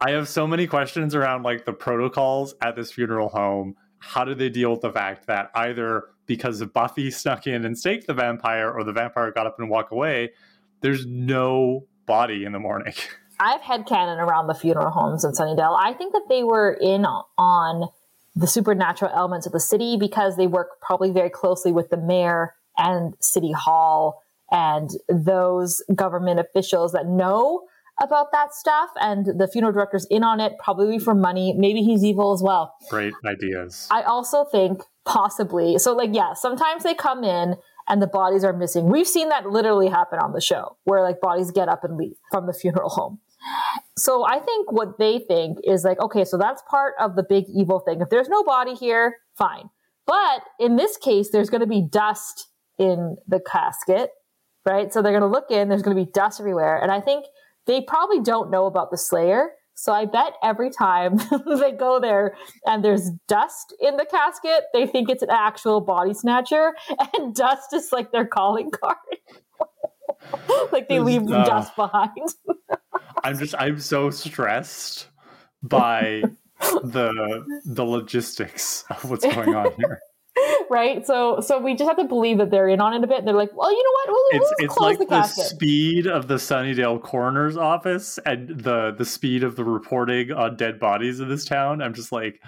I 0.00 0.10
have 0.12 0.28
so 0.28 0.46
many 0.46 0.66
questions 0.66 1.14
around 1.14 1.42
like 1.42 1.64
the 1.64 1.72
protocols 1.72 2.54
at 2.62 2.76
this 2.76 2.92
funeral 2.92 3.28
home. 3.28 3.74
How 3.98 4.24
do 4.24 4.34
they 4.34 4.48
deal 4.48 4.70
with 4.70 4.80
the 4.82 4.92
fact 4.92 5.26
that 5.26 5.50
either 5.54 6.04
because 6.26 6.62
Buffy 6.66 7.10
snuck 7.10 7.46
in 7.48 7.64
and 7.64 7.76
staked 7.76 8.06
the 8.06 8.14
vampire 8.14 8.70
or 8.70 8.84
the 8.84 8.92
vampire 8.92 9.32
got 9.32 9.46
up 9.48 9.58
and 9.58 9.68
walked 9.68 9.92
away, 9.92 10.30
there's 10.80 11.06
no 11.06 11.86
body 12.06 12.44
in 12.44 12.52
the 12.52 12.60
morning. 12.60 12.94
I've 13.40 13.60
had 13.60 13.86
canon 13.86 14.18
around 14.18 14.46
the 14.46 14.54
funeral 14.54 14.90
homes 14.90 15.24
in 15.24 15.32
Sunnydale. 15.32 15.76
I 15.78 15.92
think 15.92 16.12
that 16.12 16.26
they 16.28 16.42
were 16.42 16.72
in 16.80 17.04
on 17.04 17.88
the 18.34 18.46
supernatural 18.46 19.10
elements 19.14 19.46
of 19.46 19.52
the 19.52 19.60
city 19.60 19.96
because 19.98 20.36
they 20.36 20.46
work 20.46 20.80
probably 20.80 21.10
very 21.10 21.30
closely 21.30 21.72
with 21.72 21.90
the 21.90 21.96
mayor 21.96 22.54
and 22.76 23.14
city 23.20 23.52
hall 23.52 24.22
and 24.50 24.90
those 25.08 25.82
government 25.94 26.40
officials 26.40 26.92
that 26.92 27.06
know 27.06 27.62
about 28.00 28.30
that 28.32 28.54
stuff. 28.54 28.90
And 29.00 29.26
the 29.26 29.48
funeral 29.48 29.72
director's 29.72 30.06
in 30.06 30.22
on 30.22 30.40
it 30.40 30.52
probably 30.58 30.98
for 30.98 31.14
money. 31.14 31.52
Maybe 31.52 31.82
he's 31.82 32.04
evil 32.04 32.32
as 32.32 32.42
well. 32.42 32.74
Great 32.88 33.14
ideas. 33.26 33.88
i 33.90 34.02
also 34.02 34.44
think 34.44 34.82
possibly 35.04 35.78
so 35.78 35.94
like 35.94 36.10
yeah 36.12 36.34
sometimes 36.34 36.82
they 36.82 36.94
come 36.94 37.24
in 37.24 37.56
and 37.88 38.02
the 38.02 38.06
bodies 38.06 38.44
are 38.44 38.52
missing. 38.52 38.86
We've 38.86 39.08
seen 39.08 39.30
that 39.30 39.46
literally 39.46 39.88
happen 39.88 40.18
on 40.18 40.32
the 40.32 40.40
show 40.40 40.76
where 40.84 41.02
like 41.02 41.20
bodies 41.20 41.50
get 41.50 41.68
up 41.68 41.84
and 41.84 41.96
leave 41.96 42.16
from 42.30 42.46
the 42.46 42.52
funeral 42.52 42.90
home 42.90 43.18
so 43.96 44.24
i 44.26 44.38
think 44.38 44.70
what 44.72 44.98
they 44.98 45.18
think 45.18 45.58
is 45.64 45.84
like 45.84 46.00
okay 46.00 46.24
so 46.24 46.36
that's 46.36 46.62
part 46.70 46.94
of 46.98 47.16
the 47.16 47.22
big 47.22 47.44
evil 47.48 47.80
thing. 47.80 48.00
If 48.00 48.10
there's 48.10 48.28
no 48.28 48.42
body 48.42 48.74
here 48.74 49.16
fine. 49.36 49.70
But 50.06 50.42
in 50.58 50.76
this 50.76 50.96
case 50.96 51.30
there's 51.30 51.50
going 51.50 51.60
to 51.60 51.66
be 51.66 51.82
dust 51.82 52.48
in 52.78 53.16
the 53.26 53.40
casket 53.40 54.10
right? 54.66 54.92
So 54.92 55.00
they're 55.00 55.12
going 55.12 55.22
to 55.22 55.28
look 55.28 55.50
in 55.50 55.68
there's 55.68 55.82
going 55.82 55.96
to 55.96 56.04
be 56.04 56.10
dust 56.10 56.40
everywhere. 56.40 56.78
And 56.78 56.90
i 56.90 57.00
think 57.00 57.24
they 57.68 57.82
probably 57.82 58.20
don't 58.20 58.50
know 58.50 58.66
about 58.66 58.90
the 58.90 58.96
Slayer. 58.96 59.50
So 59.74 59.92
I 59.92 60.06
bet 60.06 60.32
every 60.42 60.70
time 60.70 61.18
they 61.60 61.70
go 61.70 62.00
there 62.00 62.34
and 62.66 62.84
there's 62.84 63.10
dust 63.28 63.72
in 63.80 63.96
the 63.96 64.06
casket, 64.06 64.64
they 64.72 64.86
think 64.86 65.08
it's 65.08 65.22
an 65.22 65.30
actual 65.30 65.80
body 65.80 66.14
snatcher, 66.14 66.74
and 67.16 67.32
dust 67.32 67.72
is 67.72 67.92
like 67.92 68.10
their 68.10 68.26
calling 68.26 68.72
card. 68.72 68.96
like 70.72 70.88
they 70.88 71.00
leave 71.00 71.22
Uh, 71.28 71.44
dust 71.44 71.74
behind. 71.76 72.34
I'm 73.24 73.38
just 73.38 73.54
I'm 73.58 73.80
so 73.80 74.10
stressed 74.10 75.08
by 75.62 76.22
the 76.60 77.44
the 77.64 77.84
logistics 77.84 78.84
of 78.90 79.10
what's 79.10 79.24
going 79.24 79.54
on 79.54 79.72
here. 79.76 80.00
right? 80.70 81.06
So 81.06 81.40
so 81.40 81.58
we 81.58 81.74
just 81.74 81.88
have 81.88 81.96
to 81.96 82.04
believe 82.04 82.38
that 82.38 82.50
they're 82.50 82.68
in 82.68 82.80
on 82.80 82.94
it 82.94 83.02
a 83.02 83.06
bit. 83.06 83.18
And 83.18 83.26
they're 83.26 83.34
like, 83.34 83.54
well, 83.56 83.70
you 83.70 83.82
know 83.82 83.90
what? 83.92 84.08
We'll, 84.08 84.42
It's 84.42 84.54
we'll 84.58 84.66
it's 84.66 84.76
like 84.78 84.98
the 84.98 85.04
the 85.06 85.22
speed 85.24 86.06
of 86.06 86.28
the 86.28 86.34
Sunnydale 86.34 87.02
coroner's 87.02 87.56
office 87.56 88.18
and 88.24 88.48
the 88.60 88.94
the 88.96 89.04
speed 89.04 89.42
of 89.42 89.56
the 89.56 89.64
reporting 89.64 90.32
on 90.32 90.56
dead 90.56 90.78
bodies 90.78 91.20
in 91.20 91.28
this 91.28 91.44
town. 91.44 91.82
I'm 91.82 91.94
just 91.94 92.12
like, 92.12 92.40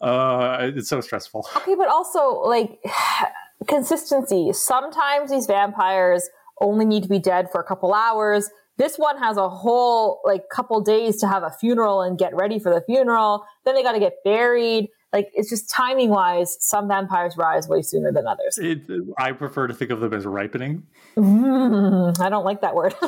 uh, 0.00 0.58
it's 0.60 0.88
so 0.88 1.00
stressful. 1.00 1.46
Okay, 1.56 1.74
but 1.74 1.88
also 1.88 2.40
like 2.40 2.78
consistency. 3.66 4.52
Sometimes 4.52 5.30
these 5.30 5.46
vampires 5.46 6.28
only 6.60 6.84
need 6.84 7.02
to 7.02 7.08
be 7.08 7.18
dead 7.18 7.48
for 7.50 7.60
a 7.60 7.64
couple 7.64 7.94
hours. 7.94 8.50
This 8.76 8.96
one 8.96 9.18
has 9.18 9.36
a 9.36 9.48
whole 9.48 10.20
like 10.24 10.48
couple 10.50 10.80
days 10.80 11.18
to 11.18 11.28
have 11.28 11.42
a 11.42 11.50
funeral 11.50 12.00
and 12.02 12.16
get 12.18 12.34
ready 12.34 12.58
for 12.58 12.72
the 12.72 12.80
funeral. 12.82 13.44
Then 13.64 13.74
they 13.74 13.82
got 13.82 13.92
to 13.92 14.00
get 14.00 14.14
buried. 14.24 14.88
Like 15.12 15.28
it's 15.34 15.50
just 15.50 15.70
timing 15.70 16.10
wise, 16.10 16.56
some 16.60 16.86
vampires 16.86 17.36
rise 17.36 17.66
way 17.66 17.82
sooner 17.82 18.12
than 18.12 18.26
others. 18.26 18.58
It, 18.58 18.82
I 19.18 19.32
prefer 19.32 19.66
to 19.66 19.74
think 19.74 19.90
of 19.90 20.00
them 20.00 20.12
as 20.12 20.26
ripening. 20.26 20.84
Mm, 21.16 22.20
I 22.20 22.28
don't 22.28 22.44
like 22.44 22.60
that 22.60 22.74
word. 22.74 22.94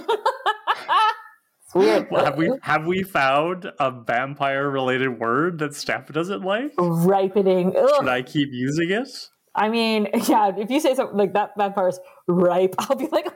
weird. 1.75 2.09
Have 2.11 2.37
we 2.37 2.51
have 2.63 2.87
we 2.87 3.03
found 3.03 3.71
a 3.79 3.91
vampire 3.91 4.69
related 4.71 5.21
word 5.21 5.59
that 5.59 5.75
Steph 5.75 6.13
doesn't 6.13 6.43
like? 6.43 6.73
ripening? 6.79 7.77
Ugh. 7.77 7.91
Should 7.99 8.09
I 8.09 8.23
keep 8.23 8.49
using 8.53 8.91
it? 8.91 9.29
I 9.55 9.69
mean, 9.69 10.09
yeah, 10.29 10.53
if 10.57 10.71
you 10.71 10.81
say 10.81 10.95
something 10.95 11.17
like 11.17 11.33
that, 11.35 11.51
vampire's 11.57 11.99
ripe, 12.33 12.75
I'll 12.79 12.97
be 12.97 13.09
like, 13.09 13.27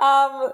um, 0.00 0.52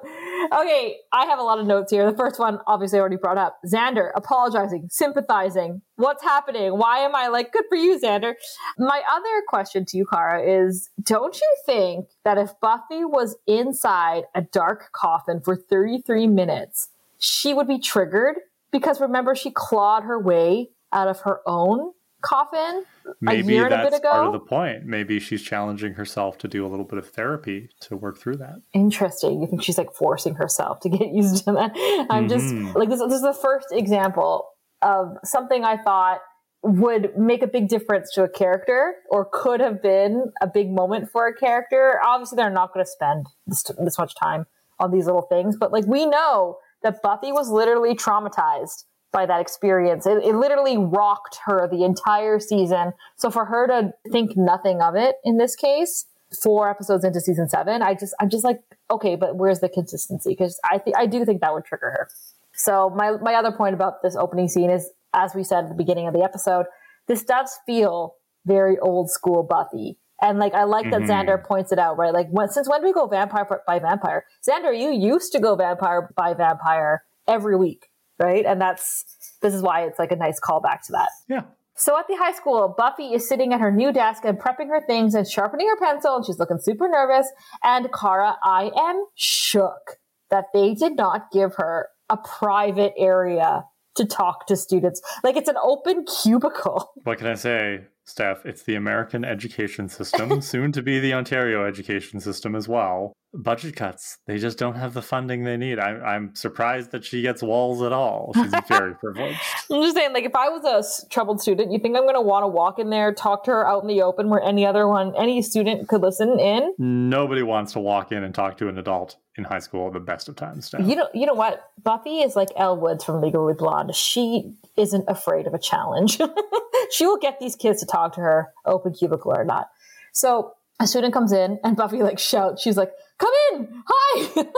okay, 0.52 0.96
I 1.12 1.26
have 1.26 1.38
a 1.38 1.42
lot 1.42 1.58
of 1.58 1.66
notes 1.66 1.92
here. 1.92 2.10
The 2.10 2.16
first 2.16 2.38
one, 2.38 2.58
obviously, 2.66 2.98
I 2.98 3.00
already 3.00 3.16
brought 3.16 3.38
up 3.38 3.58
Xander 3.66 4.10
apologizing, 4.14 4.88
sympathizing. 4.90 5.82
What's 5.96 6.22
happening? 6.22 6.76
Why 6.78 6.98
am 6.98 7.14
I 7.14 7.28
like, 7.28 7.52
good 7.52 7.64
for 7.68 7.76
you, 7.76 7.98
Xander? 7.98 8.34
My 8.78 9.02
other 9.10 9.42
question 9.48 9.84
to 9.86 9.96
you, 9.96 10.06
Kara, 10.06 10.42
is 10.42 10.90
don't 11.02 11.34
you 11.36 11.56
think 11.66 12.06
that 12.24 12.38
if 12.38 12.50
Buffy 12.60 13.04
was 13.04 13.36
inside 13.46 14.24
a 14.34 14.42
dark 14.42 14.90
coffin 14.92 15.40
for 15.40 15.56
33 15.56 16.26
minutes, 16.26 16.88
she 17.18 17.54
would 17.54 17.68
be 17.68 17.78
triggered? 17.78 18.36
Because 18.72 19.00
remember, 19.00 19.34
she 19.34 19.50
clawed 19.50 20.02
her 20.04 20.18
way 20.18 20.70
out 20.92 21.08
of 21.08 21.20
her 21.20 21.40
own 21.46 21.92
coffin 22.24 22.84
Maybe 23.20 23.52
year 23.54 23.66
and 23.66 23.74
a 23.74 23.82
bit 23.82 23.90
that's 23.92 24.00
part 24.04 24.26
of 24.26 24.32
the 24.32 24.38
point. 24.40 24.84
Maybe 24.86 25.20
she's 25.20 25.42
challenging 25.42 25.92
herself 25.94 26.38
to 26.38 26.48
do 26.48 26.66
a 26.66 26.68
little 26.68 26.84
bit 26.86 26.98
of 26.98 27.08
therapy 27.10 27.68
to 27.82 27.96
work 27.96 28.18
through 28.18 28.36
that. 28.38 28.56
interesting. 28.72 29.40
You 29.40 29.46
think 29.46 29.62
she's 29.62 29.78
like 29.78 29.92
forcing 29.92 30.34
herself 30.36 30.80
to 30.80 30.88
get 30.88 31.08
used 31.12 31.44
to 31.44 31.52
that? 31.52 32.06
I'm 32.10 32.28
just 32.28 32.54
Mhm. 32.54 32.74
like 32.74 32.88
this. 32.88 33.00
This 33.00 33.12
is 33.14 33.22
the 33.22 33.34
first 33.34 33.68
example 33.72 34.46
of 34.82 35.16
something 35.24 35.64
I 35.64 35.76
thought 35.76 36.20
would 36.62 37.16
make 37.18 37.42
a 37.42 37.46
big 37.46 37.68
difference 37.68 38.10
to 38.14 38.22
a 38.22 38.28
character, 38.28 38.94
or 39.10 39.28
could 39.30 39.60
have 39.60 39.82
been 39.82 40.32
a 40.40 40.46
big 40.46 40.70
moment 40.70 41.10
for 41.10 41.26
a 41.26 41.34
character. 41.36 42.00
Obviously, 42.02 42.36
they're 42.36 42.48
not 42.48 42.72
going 42.72 42.84
to 42.86 42.90
spend 42.90 43.26
this, 43.46 43.62
this 43.78 43.98
much 43.98 44.14
time 44.14 44.46
on 44.80 44.90
these 44.90 45.04
little 45.04 45.22
things, 45.22 45.56
but 45.58 45.72
like 45.72 45.84
we 45.86 46.06
know 46.06 46.56
that 46.82 47.02
Buffy 47.02 47.32
was 47.32 47.50
literally 47.50 47.94
traumatized 47.94 48.84
by 49.14 49.24
that 49.24 49.40
experience. 49.40 50.04
It, 50.06 50.18
it 50.22 50.34
literally 50.34 50.76
rocked 50.76 51.38
her 51.46 51.66
the 51.70 51.84
entire 51.84 52.38
season. 52.38 52.92
So 53.16 53.30
for 53.30 53.46
her 53.46 53.66
to 53.68 53.92
think 54.12 54.36
nothing 54.36 54.82
of 54.82 54.94
it 54.96 55.14
in 55.24 55.38
this 55.38 55.56
case, 55.56 56.04
four 56.42 56.68
episodes 56.68 57.04
into 57.04 57.20
season 57.20 57.48
seven, 57.48 57.80
I 57.80 57.94
just 57.94 58.14
I'm 58.20 58.28
just 58.28 58.44
like, 58.44 58.60
okay, 58.90 59.16
but 59.16 59.36
where's 59.36 59.60
the 59.60 59.68
consistency? 59.70 60.30
Because 60.30 60.58
I 60.70 60.78
think 60.78 60.96
I 60.98 61.06
do 61.06 61.24
think 61.24 61.40
that 61.40 61.54
would 61.54 61.64
trigger 61.64 61.90
her. 61.90 62.08
So 62.54 62.90
my 62.94 63.12
my 63.22 63.34
other 63.34 63.52
point 63.52 63.74
about 63.74 64.02
this 64.02 64.16
opening 64.16 64.48
scene 64.48 64.68
is, 64.70 64.90
as 65.14 65.34
we 65.34 65.44
said 65.44 65.64
at 65.64 65.68
the 65.70 65.74
beginning 65.76 66.06
of 66.08 66.12
the 66.14 66.22
episode, 66.22 66.66
this 67.08 67.22
does 67.24 67.58
feel 67.66 68.16
very 68.44 68.78
old 68.80 69.10
school 69.10 69.42
Buffy. 69.42 69.96
And 70.20 70.38
like 70.38 70.54
I 70.54 70.64
like 70.64 70.90
that 70.90 71.02
Mhm. 71.02 71.08
Xander 71.08 71.44
points 71.44 71.72
it 71.72 71.78
out, 71.78 71.98
right? 71.98 72.12
Like 72.14 72.28
when, 72.30 72.48
since 72.48 72.68
when 72.68 72.80
do 72.80 72.86
we 72.86 72.92
go 72.92 73.06
vampire 73.06 73.46
by 73.66 73.78
vampire? 73.78 74.24
Xander, 74.48 74.76
you 74.78 74.90
used 74.90 75.32
to 75.32 75.40
go 75.40 75.56
vampire 75.56 76.10
by 76.16 76.34
vampire 76.34 77.02
every 77.26 77.56
week, 77.56 77.90
right? 78.18 78.44
And 78.44 78.60
that's 78.60 79.04
this 79.42 79.54
is 79.54 79.62
why 79.62 79.84
it's 79.86 79.98
like 79.98 80.12
a 80.12 80.16
nice 80.16 80.40
callback 80.40 80.82
to 80.86 80.92
that. 80.92 81.08
Yeah. 81.28 81.42
So 81.76 81.98
at 81.98 82.06
the 82.06 82.16
high 82.16 82.32
school, 82.32 82.72
Buffy 82.76 83.14
is 83.14 83.28
sitting 83.28 83.52
at 83.52 83.60
her 83.60 83.72
new 83.72 83.92
desk 83.92 84.24
and 84.24 84.38
prepping 84.38 84.68
her 84.68 84.84
things 84.86 85.14
and 85.14 85.28
sharpening 85.28 85.68
her 85.68 85.76
pencil, 85.76 86.16
and 86.16 86.24
she's 86.24 86.38
looking 86.38 86.58
super 86.60 86.88
nervous. 86.88 87.26
And 87.64 87.88
Kara, 87.92 88.36
I 88.44 88.70
am 88.76 89.04
shook 89.14 89.98
that 90.30 90.46
they 90.54 90.74
did 90.74 90.96
not 90.96 91.32
give 91.32 91.56
her 91.56 91.88
a 92.08 92.16
private 92.16 92.92
area 92.96 93.64
to 93.96 94.04
talk 94.04 94.46
to 94.46 94.56
students. 94.56 95.00
Like 95.22 95.36
it's 95.36 95.48
an 95.48 95.56
open 95.60 96.04
cubicle. 96.04 96.92
What 97.02 97.18
can 97.18 97.26
I 97.26 97.34
say, 97.34 97.80
Steph? 98.04 98.44
It's 98.44 98.62
the 98.62 98.74
American 98.74 99.24
education 99.24 99.88
system, 99.88 100.40
soon 100.42 100.72
to 100.72 100.82
be 100.82 101.00
the 101.00 101.14
Ontario 101.14 101.66
education 101.66 102.20
system 102.20 102.54
as 102.54 102.68
well. 102.68 103.12
Budget 103.32 103.74
cuts. 103.74 104.18
They 104.26 104.38
just 104.38 104.58
don't 104.58 104.76
have 104.76 104.94
the 104.94 105.02
funding 105.02 105.42
they 105.42 105.56
need. 105.56 105.78
I, 105.78 105.90
I'm 105.90 106.34
surprised 106.36 106.92
that 106.92 107.04
she 107.04 107.22
gets 107.22 107.42
walls 107.42 107.82
at 107.82 107.92
all. 107.92 108.32
She's 108.34 108.52
very 108.68 108.94
privileged. 108.94 109.40
I'm 109.70 109.82
just 109.82 109.96
saying, 109.96 110.12
like, 110.12 110.24
if 110.24 110.36
I 110.36 110.48
was 110.48 110.64
a 110.64 111.08
troubled 111.08 111.40
student, 111.40 111.72
you 111.72 111.80
think 111.80 111.96
I'm 111.96 112.04
going 112.04 112.14
to 112.14 112.20
want 112.20 112.44
to 112.44 112.48
walk 112.48 112.78
in 112.78 112.90
there, 112.90 113.12
talk 113.12 113.44
to 113.44 113.50
her 113.50 113.66
out 113.66 113.82
in 113.82 113.88
the 113.88 114.02
open 114.02 114.28
where 114.28 114.42
any 114.42 114.64
other 114.64 114.86
one, 114.86 115.14
any 115.16 115.42
student 115.42 115.88
could 115.88 116.02
listen 116.02 116.38
in? 116.38 116.74
Nobody 116.78 117.42
wants 117.42 117.72
to 117.72 117.80
walk 117.80 118.12
in 118.12 118.22
and 118.22 118.34
talk 118.34 118.56
to 118.58 118.68
an 118.68 118.78
adult 118.78 119.16
in 119.36 119.44
high 119.44 119.58
school 119.58 119.90
the 119.90 120.00
best 120.00 120.28
of 120.28 120.36
times, 120.36 120.66
Steph. 120.66 120.86
You 120.86 120.96
know, 120.96 121.08
you 121.12 121.26
know 121.26 121.34
what? 121.34 121.70
Buffy 121.82 122.20
is 122.20 122.36
like 122.36 122.48
Elle 122.56 122.76
Woods 122.76 123.04
from 123.04 123.20
Legally 123.20 123.54
Blonde. 123.54 123.94
She 123.94 124.54
isn't 124.76 125.04
afraid 125.08 125.46
of 125.46 125.54
a 125.54 125.58
challenge. 125.58 126.18
she 126.90 127.06
will 127.06 127.18
get 127.18 127.40
these 127.40 127.56
kids 127.56 127.80
to 127.80 127.86
talk 127.86 128.14
to 128.14 128.20
her, 128.20 128.52
open 128.64 128.92
cubicle 128.92 129.32
or 129.32 129.44
not. 129.44 129.68
So 130.12 130.54
a 130.80 130.86
student 130.86 131.12
comes 131.12 131.32
in 131.32 131.58
and 131.64 131.76
Buffy 131.76 132.02
like 132.02 132.18
shouts. 132.18 132.62
She's 132.62 132.76
like, 132.76 132.92
"Come 133.18 133.32
in! 133.52 133.82
Hi!" 133.86 134.44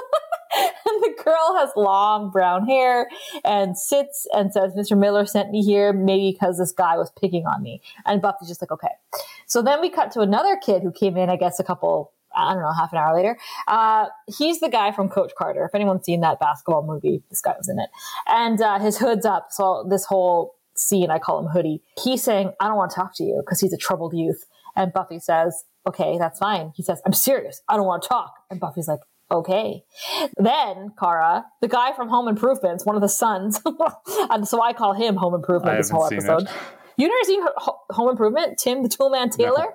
and 0.57 1.03
the 1.03 1.23
girl 1.23 1.57
has 1.59 1.71
long 1.77 2.31
brown 2.31 2.67
hair 2.67 3.09
and 3.45 3.77
sits 3.77 4.27
and 4.33 4.53
says, 4.53 4.75
Mr. 4.75 4.97
Miller 4.97 5.27
sent 5.27 5.51
me 5.51 5.63
here 5.63 5.93
maybe 5.93 6.33
because 6.33 6.59
this 6.59 6.73
guy 6.73 6.97
was 6.97 7.11
picking 7.21 7.47
on 7.47 7.63
me. 7.63 7.81
And 8.05 8.23
Buffy's 8.23 8.49
just 8.49 8.63
like, 8.63 8.71
okay. 8.71 8.89
So 9.47 9.63
then 9.63 9.81
we 9.81 9.91
cut 9.91 10.13
to 10.13 10.21
another 10.21 10.57
kid 10.57 10.83
who 10.83 10.93
came 10.93 11.17
in, 11.17 11.31
I 11.31 11.37
guess, 11.37 11.61
a 11.61 11.65
couple, 11.65 12.13
I 12.37 12.53
don't 12.53 12.63
know, 12.63 12.73
half 12.73 12.93
an 12.93 12.99
hour 12.99 13.17
later. 13.17 13.39
Uh, 13.67 14.07
he's 14.27 14.61
the 14.61 14.69
guy 14.69 14.93
from 14.93 15.09
Coach 15.09 15.33
Carter. 15.37 15.65
If 15.65 15.75
anyone's 15.75 16.05
seen 16.05 16.21
that 16.21 16.39
basketball 16.39 16.85
movie, 16.87 17.23
this 17.31 17.41
guy 17.41 17.55
was 17.57 17.69
in 17.69 17.79
it. 17.79 17.89
And 18.27 18.61
uh, 18.61 18.79
his 18.79 18.99
hood's 18.99 19.27
up. 19.27 19.49
So 19.51 19.87
this 19.89 20.05
whole 20.05 20.55
scene, 20.75 21.11
I 21.11 21.19
call 21.19 21.39
him 21.39 21.47
Hoodie. 21.47 21.83
He's 22.03 22.23
saying, 22.23 22.53
I 22.61 22.69
don't 22.69 22.77
want 22.77 22.91
to 22.91 22.97
talk 22.97 23.17
to 23.17 23.25
you 23.25 23.43
because 23.45 23.61
he's 23.61 23.73
a 23.73 23.79
troubled 23.79 24.13
youth. 24.15 24.45
And 24.75 24.93
Buffy 24.93 25.19
says, 25.19 25.65
okay, 25.89 26.19
that's 26.19 26.39
fine. 26.39 26.73
He 26.75 26.83
says, 26.83 27.01
I'm 27.07 27.13
serious. 27.13 27.63
I 27.69 27.77
don't 27.77 27.87
want 27.87 28.03
to 28.03 28.09
talk. 28.09 28.33
And 28.51 28.61
Buffy's 28.61 28.89
like, 28.89 29.01
okay. 29.31 29.83
Then 30.37 30.93
Kara, 30.99 31.47
the 31.61 31.69
guy 31.69 31.93
from 31.95 32.09
Home 32.09 32.29
Improvements, 32.29 32.85
one 32.85 32.97
of 32.97 33.03
the 33.03 33.09
sons, 33.09 33.61
and 34.31 34.47
so 34.47 34.63
I 34.63 34.73
call 34.73 34.93
him 34.93 35.17
Home 35.17 35.35
Improvement 35.35 35.79
this 35.79 35.91
whole 35.91 36.07
episode. 36.07 36.49
You 36.97 37.09
never 37.09 37.25
seen 37.25 37.43
Home 37.91 38.11
Improvement? 38.11 38.59
Tim 38.59 38.83
the 38.83 38.89
Toolman 38.89 39.31
Taylor? 39.31 39.67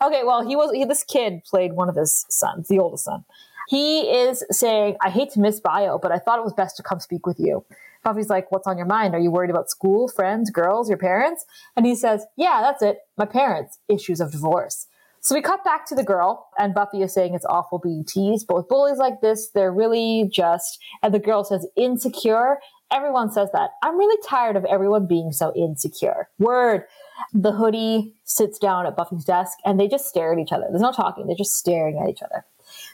No. 0.00 0.06
Okay, 0.06 0.22
well, 0.24 0.46
he 0.46 0.56
was 0.56 0.72
he, 0.72 0.84
this 0.84 1.02
kid 1.02 1.44
played 1.44 1.72
one 1.72 1.88
of 1.88 1.96
his 1.96 2.26
sons, 2.28 2.68
the 2.68 2.78
oldest 2.78 3.04
son. 3.04 3.24
He 3.68 4.00
is 4.02 4.44
saying, 4.50 4.96
"I 5.00 5.10
hate 5.10 5.30
to 5.32 5.40
miss 5.40 5.60
bio, 5.60 5.98
but 5.98 6.12
I 6.12 6.18
thought 6.18 6.38
it 6.38 6.44
was 6.44 6.52
best 6.52 6.76
to 6.76 6.82
come 6.82 7.00
speak 7.00 7.26
with 7.26 7.38
you." 7.38 7.64
Buffy's 8.02 8.30
like, 8.30 8.50
"What's 8.50 8.66
on 8.66 8.76
your 8.76 8.86
mind? 8.86 9.14
Are 9.14 9.20
you 9.20 9.30
worried 9.30 9.50
about 9.50 9.68
school, 9.68 10.08
friends, 10.08 10.50
girls, 10.50 10.88
your 10.88 10.98
parents?" 10.98 11.44
And 11.76 11.84
he 11.86 11.94
says, 11.94 12.26
"Yeah, 12.36 12.60
that's 12.62 12.82
it. 12.82 13.00
My 13.16 13.26
parents. 13.26 13.78
Issues 13.88 14.20
of 14.20 14.32
divorce." 14.32 14.86
So 15.22 15.34
we 15.34 15.42
cut 15.42 15.62
back 15.64 15.84
to 15.86 15.94
the 15.94 16.02
girl, 16.02 16.48
and 16.58 16.72
Buffy 16.72 17.02
is 17.02 17.12
saying 17.12 17.34
it's 17.34 17.44
awful 17.44 17.78
being 17.78 18.04
teased, 18.04 18.46
but 18.46 18.56
with 18.56 18.68
bullies 18.68 18.96
like 18.96 19.20
this, 19.20 19.50
they're 19.50 19.72
really 19.72 20.30
just. 20.32 20.78
And 21.02 21.12
the 21.12 21.18
girl 21.18 21.44
says 21.44 21.66
insecure. 21.76 22.58
Everyone 22.92 23.30
says 23.30 23.48
that. 23.52 23.70
I'm 23.82 23.96
really 23.96 24.20
tired 24.26 24.56
of 24.56 24.64
everyone 24.64 25.06
being 25.06 25.32
so 25.32 25.52
insecure. 25.54 26.28
Word. 26.38 26.84
The 27.32 27.52
hoodie 27.52 28.14
sits 28.24 28.58
down 28.58 28.86
at 28.86 28.96
Buffy's 28.96 29.24
desk, 29.24 29.58
and 29.64 29.78
they 29.78 29.88
just 29.88 30.06
stare 30.06 30.32
at 30.32 30.38
each 30.38 30.52
other. 30.52 30.66
There's 30.70 30.80
no 30.80 30.92
talking. 30.92 31.26
They're 31.26 31.36
just 31.36 31.54
staring 31.54 31.98
at 32.02 32.08
each 32.08 32.22
other. 32.22 32.44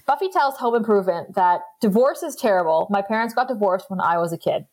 Buffy 0.06 0.28
tells 0.28 0.56
Home 0.56 0.74
Improvement 0.74 1.34
that 1.34 1.60
divorce 1.80 2.22
is 2.22 2.34
terrible. 2.34 2.86
My 2.90 3.02
parents 3.02 3.34
got 3.34 3.48
divorced 3.48 3.88
when 3.88 4.00
I 4.00 4.18
was 4.18 4.32
a 4.32 4.38
kid. 4.38 4.66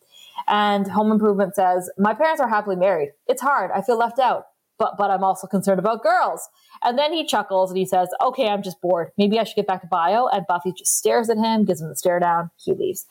And 0.48 0.88
Home 0.88 1.12
Improvement 1.12 1.56
says, 1.56 1.89
My 1.98 2.13
parents 2.13 2.42
are 2.42 2.50
happily 2.50 2.75
married. 2.75 3.12
It's 3.27 3.42
hard. 3.42 3.72
I 3.72 3.82
feel 3.82 3.98
left 3.98 4.20
out. 4.20 4.48
But, 4.80 4.96
but 4.98 5.12
I'm 5.12 5.24
also 5.24 5.48
concerned 5.48 5.80
about 5.80 6.03
girls. 6.03 6.48
And 6.84 6.98
then 6.98 7.13
he 7.13 7.25
chuckles 7.25 7.70
and 7.70 7.77
he 7.77 7.86
says, 7.86 8.10
Okay, 8.22 8.48
I'm 8.48 8.63
just 8.63 8.82
bored. 8.82 9.12
Maybe 9.18 9.39
I 9.39 9.44
should 9.44 9.56
get 9.56 9.68
back 9.68 9.82
to 9.82 9.88
bio. 9.88 10.27
And 10.27 10.46
Buffy 10.48 10.74
just 10.75 10.98
stares 10.98 11.30
at 11.30 11.38
him, 11.38 11.65
gives 11.65 11.82
him 11.82 11.89
the 11.89 11.96
stare 11.96 12.20
down. 12.20 12.50
He 12.58 12.74
leaves. 12.74 13.06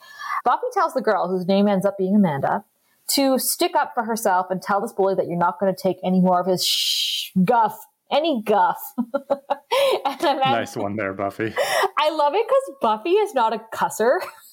Buffy 0.45 0.67
tells 0.73 0.95
the 0.95 1.03
girl, 1.03 1.29
whose 1.29 1.47
name 1.47 1.69
ends 1.69 1.87
up 1.87 1.97
being 1.97 2.17
Amanda, 2.17 2.65
to 3.11 3.39
stick 3.39 3.75
up 3.77 3.93
for 3.95 4.05
herself 4.05 4.47
and 4.51 4.61
tell 4.61 4.81
this 4.81 4.93
bully 4.93 5.15
that 5.15 5.27
you're 5.27 5.39
not 5.39 5.61
going 5.61 5.75
to 5.75 5.81
take 5.81 5.99
any 6.05 6.21
more 6.21 6.41
of 6.41 6.47
his 6.47 6.67
shh, 6.67 7.31
guff 7.45 7.79
any 8.13 8.43
guff. 8.43 8.79
nice 10.21 10.77
one 10.77 10.97
there, 10.97 11.15
Buffy. 11.15 11.53
I 11.99 12.11
love 12.11 12.35
it 12.35 12.47
because 12.47 12.77
Buffy 12.81 13.11
is 13.11 13.35
not 13.35 13.55
a 13.55 13.61
cusser. 13.75 14.19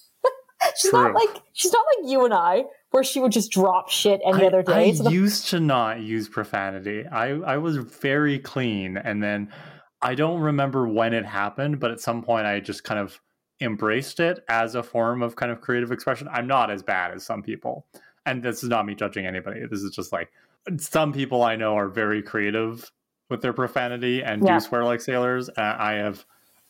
she's 0.77 0.91
True. 0.91 1.03
not 1.03 1.13
like 1.13 1.41
she's 1.53 1.71
not 1.71 1.85
like 1.97 2.11
you 2.11 2.25
and 2.25 2.33
I, 2.33 2.65
where 2.91 3.03
she 3.03 3.19
would 3.19 3.31
just 3.31 3.51
drop 3.51 3.89
shit 3.89 4.21
any 4.25 4.43
I, 4.43 4.47
other 4.47 4.63
day. 4.63 4.89
I 4.89 4.93
so 4.93 5.03
the- 5.03 5.11
used 5.11 5.47
to 5.49 5.59
not 5.59 6.01
use 6.01 6.27
profanity. 6.27 7.05
I, 7.05 7.29
I 7.29 7.57
was 7.57 7.77
very 7.77 8.39
clean. 8.39 8.97
And 8.97 9.21
then 9.21 9.51
I 10.01 10.15
don't 10.15 10.39
remember 10.39 10.87
when 10.87 11.13
it 11.13 11.25
happened, 11.25 11.79
but 11.79 11.91
at 11.91 11.99
some 11.99 12.23
point 12.23 12.45
I 12.45 12.59
just 12.59 12.83
kind 12.83 12.99
of 12.99 13.19
embraced 13.61 14.19
it 14.19 14.43
as 14.47 14.75
a 14.75 14.83
form 14.83 15.21
of 15.21 15.35
kind 15.35 15.51
of 15.51 15.61
creative 15.61 15.91
expression. 15.91 16.27
I'm 16.31 16.47
not 16.47 16.71
as 16.71 16.81
bad 16.81 17.11
as 17.13 17.23
some 17.23 17.43
people. 17.43 17.85
And 18.25 18.41
this 18.41 18.63
is 18.63 18.69
not 18.69 18.85
me 18.85 18.95
judging 18.95 19.25
anybody. 19.25 19.61
This 19.69 19.81
is 19.81 19.93
just 19.93 20.11
like 20.11 20.31
some 20.77 21.13
people 21.13 21.43
I 21.43 21.55
know 21.55 21.75
are 21.77 21.89
very 21.89 22.21
creative 22.21 22.91
with 23.29 23.41
their 23.41 23.53
profanity 23.53 24.23
and 24.23 24.43
yeah. 24.43 24.55
do 24.55 24.59
swear 24.65 24.83
like 24.83 25.01
sailors. 25.01 25.49
I 25.57 25.93
have 25.93 26.25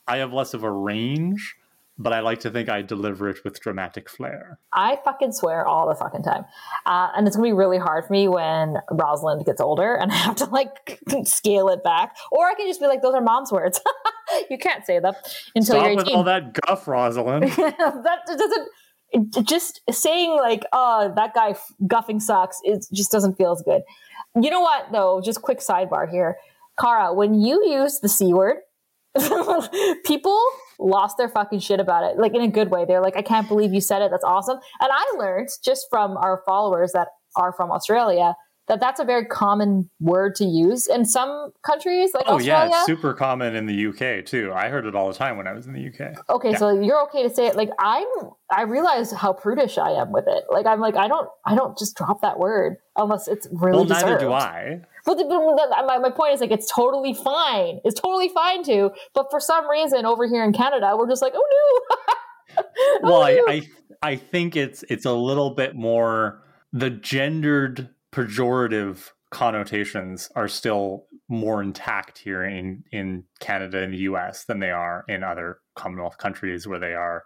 I 0.08 0.18
have 0.18 0.34
less 0.34 0.54
of 0.54 0.64
a 0.64 0.72
range 0.72 1.56
but 2.00 2.14
I 2.14 2.22
like 2.22 2.40
to 2.40 2.50
think 2.50 2.70
I 2.70 2.82
deliver 2.82 3.28
it 3.30 3.44
with 3.44 3.60
dramatic 3.60 4.10
flair. 4.10 4.58
I 4.72 4.98
fucking 5.04 5.34
swear 5.34 5.68
all 5.68 5.90
the 5.90 5.96
fucking 5.96 6.24
time. 6.24 6.46
Uh, 6.86 7.10
and 7.16 7.28
it's 7.28 7.36
gonna 7.36 7.50
be 7.50 7.54
really 7.54 7.78
hard 7.78 8.06
for 8.06 8.14
me 8.14 8.30
when 8.30 8.78
Rosalind 8.90 9.46
gets 9.46 9.60
older 9.60 9.96
and 9.96 10.10
I 10.12 10.16
have 10.16 10.38
to 10.38 10.46
like 10.46 11.00
scale 11.26 11.68
it 11.68 11.84
back. 11.84 12.16
Or 12.32 12.48
I 12.48 12.54
can 12.56 12.68
just 12.68 12.80
be 12.80 12.88
like, 12.88 13.02
those 13.02 13.14
are 13.14 13.22
mom's 13.22 13.52
words. 13.52 13.82
you 14.50 14.58
can't 14.58 14.86
say 14.86 15.00
them 15.00 15.14
until 15.54 15.76
Stop 15.76 15.84
you're 15.84 15.92
18. 15.92 15.98
with 15.98 16.14
all 16.16 16.24
that 16.24 16.54
guff, 16.54 16.88
Rosalind. 16.88 17.44
that 17.52 18.20
doesn't. 18.26 19.46
Just 19.46 19.82
saying 19.92 20.38
like, 20.38 20.64
oh, 20.72 21.12
that 21.16 21.34
guy 21.34 21.56
guffing 21.86 22.22
sucks. 22.22 22.60
It 22.64 22.86
just 22.94 23.12
doesn't 23.12 23.36
feel 23.36 23.52
as 23.52 23.62
good. 23.64 23.82
You 24.42 24.50
know 24.50 24.62
what 24.62 24.92
though? 24.92 25.20
Just 25.22 25.42
quick 25.42 25.60
sidebar 25.60 26.10
here, 26.10 26.38
Kara. 26.80 27.14
When 27.14 27.34
you 27.34 27.66
use 27.68 28.00
the 28.00 28.08
c 28.08 28.34
word, 28.34 28.58
people 30.06 30.40
lost 30.80 31.18
their 31.18 31.30
fucking 31.30 31.60
shit 31.60 31.80
about 31.80 32.04
it, 32.04 32.18
like 32.18 32.34
in 32.34 32.42
a 32.42 32.48
good 32.48 32.72
way. 32.72 32.86
They're 32.86 33.02
like, 33.02 33.18
I 33.18 33.22
can't 33.22 33.48
believe 33.48 33.74
you 33.74 33.82
said 33.82 34.02
it. 34.02 34.12
That's 34.12 34.24
awesome. 34.24 34.60
And 34.80 34.90
I 34.92 35.18
learned 35.18 35.50
just 35.64 35.88
from 35.90 36.18
our 36.18 36.42
followers 36.46 36.94
that 36.94 37.10
are 37.36 37.54
from 37.54 37.72
Australia 37.72 38.36
that 38.70 38.80
that's 38.80 39.00
a 39.00 39.04
very 39.04 39.26
common 39.26 39.90
word 40.00 40.36
to 40.36 40.46
use 40.46 40.88
in 40.88 41.04
some 41.04 41.52
countries 41.64 42.12
like 42.14 42.24
oh 42.28 42.36
Australia. 42.36 42.70
yeah 42.72 42.78
it's 42.78 42.86
super 42.86 43.14
common 43.14 43.56
in 43.56 43.66
the 43.66 43.88
uk 43.88 44.26
too 44.26 44.54
i 44.54 44.70
heard 44.70 44.86
it 44.86 44.96
all 44.96 45.12
the 45.12 45.18
time 45.18 45.36
when 45.36 45.48
i 45.48 45.54
was 45.54 45.68
in 45.68 45.74
the 45.74 45.88
uk 45.88 46.30
okay 46.30 46.52
yeah. 46.52 46.58
so 46.58 46.80
you're 46.80 47.02
okay 47.02 47.24
to 47.24 47.30
say 47.30 47.48
it 47.48 47.56
like 47.56 47.70
i'm 47.80 48.06
i 48.52 48.62
realize 48.62 49.12
how 49.12 49.34
prudish 49.34 49.78
i 49.78 49.92
am 49.92 50.12
with 50.12 50.26
it 50.28 50.44
like 50.50 50.66
i'm 50.66 50.80
like 50.80 50.96
i 50.96 51.08
don't 51.08 51.28
i 51.46 51.56
don't 51.56 51.78
just 51.78 51.98
drop 51.98 52.22
that 52.22 52.40
word 52.40 52.78
unless 52.96 53.28
it's 53.28 53.48
really 53.52 53.76
well 53.76 53.86
deserved. 53.86 54.06
neither 54.06 54.20
do 54.20 54.32
i 54.32 54.80
but 55.06 55.18
my, 55.28 55.98
my 56.00 56.10
point 56.10 56.34
is 56.34 56.42
like 56.42 56.52
it's 56.52 56.72
totally 56.72 57.14
fine. 57.14 57.80
It's 57.84 58.00
totally 58.00 58.30
fine 58.30 58.64
to 58.64 58.92
but 59.14 59.28
for 59.30 59.40
some 59.40 59.70
reason 59.70 60.06
over 60.06 60.28
here 60.28 60.44
in 60.44 60.54
canada 60.54 60.96
we're 60.98 61.10
just 61.10 61.22
like 61.22 61.34
oh 61.36 61.86
no. 62.58 62.64
Oh, 62.64 63.00
well. 63.04 63.24
I, 63.24 63.42
I 63.48 63.68
i 64.02 64.16
think 64.16 64.56
it's 64.56 64.84
it's 64.90 65.06
a 65.06 65.14
little 65.14 65.52
bit 65.52 65.76
more 65.76 66.42
the 66.74 66.90
gendered 66.90 67.90
pejorative 68.12 69.12
connotations 69.30 70.30
are 70.36 70.48
still 70.48 71.06
more 71.28 71.62
intact 71.62 72.18
here 72.18 72.44
in 72.44 72.84
in 72.92 73.24
Canada 73.40 73.84
and 73.84 73.94
the 73.94 74.00
US 74.00 74.46
than 74.46 74.60
they 74.60 74.72
are 74.72 75.06
in 75.08 75.24
other 75.24 75.60
Commonwealth 75.76 76.18
countries 76.18 76.68
where 76.68 76.80
they 76.80 76.94
are. 76.94 77.24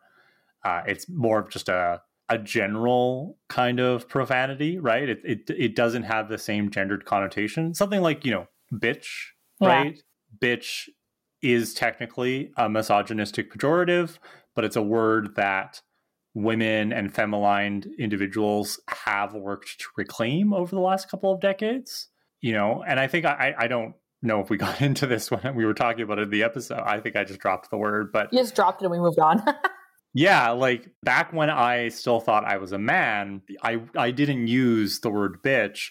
Uh, 0.63 0.81
it's 0.85 1.07
more 1.09 1.39
of 1.39 1.49
just 1.49 1.69
a 1.69 2.01
a 2.29 2.37
general 2.37 3.37
kind 3.49 3.79
of 3.79 4.07
profanity, 4.07 4.79
right? 4.79 5.07
It, 5.09 5.21
it 5.23 5.49
it 5.49 5.75
doesn't 5.75 6.03
have 6.03 6.29
the 6.29 6.37
same 6.37 6.71
gendered 6.71 7.05
connotation. 7.05 7.73
Something 7.73 8.01
like, 8.01 8.25
you 8.25 8.31
know, 8.31 8.47
bitch, 8.73 9.07
yeah. 9.59 9.67
right? 9.67 10.01
Bitch 10.41 10.89
is 11.41 11.73
technically 11.73 12.51
a 12.57 12.69
misogynistic 12.69 13.53
pejorative, 13.53 14.17
but 14.55 14.63
it's 14.63 14.77
a 14.77 14.81
word 14.81 15.35
that 15.35 15.81
women 16.33 16.91
and 16.91 17.13
feminine 17.13 17.83
individuals 17.99 18.79
have 18.87 19.33
worked 19.33 19.79
to 19.79 19.85
reclaim 19.97 20.53
over 20.53 20.73
the 20.73 20.81
last 20.81 21.09
couple 21.09 21.31
of 21.31 21.41
decades. 21.41 22.09
You 22.41 22.53
know, 22.53 22.83
and 22.85 22.99
I 22.99 23.07
think 23.07 23.25
I, 23.25 23.53
I 23.57 23.67
don't 23.67 23.95
know 24.21 24.39
if 24.39 24.49
we 24.49 24.57
got 24.65 24.81
into 24.81 25.05
this 25.05 25.29
when 25.29 25.55
we 25.55 25.65
were 25.65 25.73
talking 25.73 26.03
about 26.03 26.19
it 26.19 26.23
in 26.23 26.29
the 26.29 26.43
episode. 26.43 26.79
I 26.79 26.99
think 26.99 27.15
I 27.15 27.25
just 27.25 27.39
dropped 27.39 27.69
the 27.69 27.77
word, 27.77 28.11
but 28.11 28.31
you 28.31 28.39
just 28.39 28.55
dropped 28.55 28.81
it 28.81 28.85
and 28.85 28.91
we 28.91 28.99
moved 28.99 29.19
on. 29.19 29.43
yeah, 30.13 30.51
like 30.51 30.89
back 31.01 31.33
when 31.33 31.49
I 31.49 31.89
still 31.89 32.19
thought 32.19 32.45
I 32.45 32.57
was 32.57 32.71
a 32.71 32.77
man, 32.77 33.41
I 33.61 33.81
I 33.95 34.11
didn't 34.11 34.47
use 34.47 34.99
the 34.99 35.09
word 35.09 35.41
bitch 35.41 35.89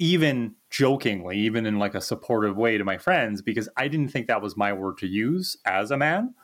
even 0.00 0.54
jokingly, 0.70 1.36
even 1.38 1.66
in 1.66 1.78
like 1.78 1.94
a 1.94 2.00
supportive 2.00 2.56
way 2.56 2.78
to 2.78 2.84
my 2.84 2.96
friends 2.96 3.42
because 3.42 3.68
I 3.76 3.86
didn't 3.86 4.08
think 4.08 4.26
that 4.26 4.40
was 4.40 4.56
my 4.56 4.72
word 4.72 4.96
to 4.98 5.06
use 5.06 5.56
as 5.66 5.90
a 5.90 5.96
man. 5.96 6.34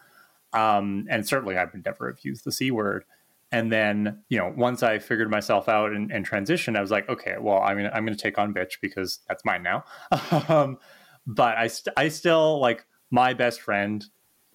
Um, 0.52 1.06
and 1.08 1.26
certainly 1.26 1.56
I 1.56 1.64
would 1.64 1.84
never 1.84 2.08
have 2.08 2.18
used 2.22 2.44
the 2.44 2.52
C 2.52 2.70
word. 2.70 3.04
And 3.50 3.72
then, 3.72 4.22
you 4.28 4.38
know, 4.38 4.52
once 4.54 4.82
I 4.82 4.98
figured 4.98 5.30
myself 5.30 5.68
out 5.68 5.92
and, 5.92 6.12
and 6.12 6.28
transitioned, 6.28 6.76
I 6.76 6.80
was 6.82 6.90
like, 6.90 7.08
okay, 7.08 7.36
well, 7.40 7.62
I 7.62 7.74
mean, 7.74 7.86
I'm 7.86 8.04
going 8.04 8.16
to 8.16 8.22
take 8.22 8.38
on 8.38 8.52
bitch 8.52 8.80
because 8.82 9.20
that's 9.28 9.44
mine 9.44 9.62
now. 9.62 9.84
um, 10.48 10.78
but 11.26 11.56
I, 11.56 11.68
st- 11.68 11.94
I 11.96 12.08
still 12.08 12.60
like 12.60 12.84
my 13.10 13.32
best 13.32 13.62
friend 13.62 14.04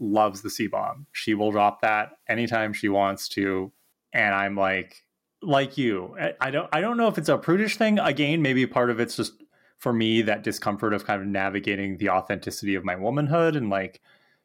loves 0.02 0.42
the 0.42 0.50
C 0.50 0.68
bomb. 0.68 1.06
She 1.12 1.34
will 1.34 1.52
drop 1.52 1.82
that 1.82 2.12
anytime 2.28 2.74
she 2.74 2.90
wants 2.90 3.30
to. 3.30 3.72
And 4.12 4.36
I'm 4.36 4.56
like, 4.56 5.06
like 5.42 5.78
you, 5.78 6.16
I 6.40 6.52
don't, 6.52 6.70
I 6.74 6.82
don't 6.82 6.98
know 6.98 7.08
if 7.08 7.18
it's 7.18 7.30
a 7.30 7.38
prudish 7.38 7.78
thing. 7.78 8.00
Again, 8.00 8.42
maybe 8.42 8.66
part 8.68 8.90
of 8.90 9.00
it's 9.00 9.16
just 9.16 9.34
for 9.78 9.94
me 9.94 10.22
that 10.24 10.44
discomfort 10.44 10.94
of 10.94 11.06
kind 11.06 11.22
of 11.22 11.28
navigating 11.28 11.98
the 11.98 12.10
authenticity 12.10 12.76
of 12.76 12.84
my 12.84 12.96
womanhood 12.96 13.56
and 13.56 13.70
like, 13.70 14.02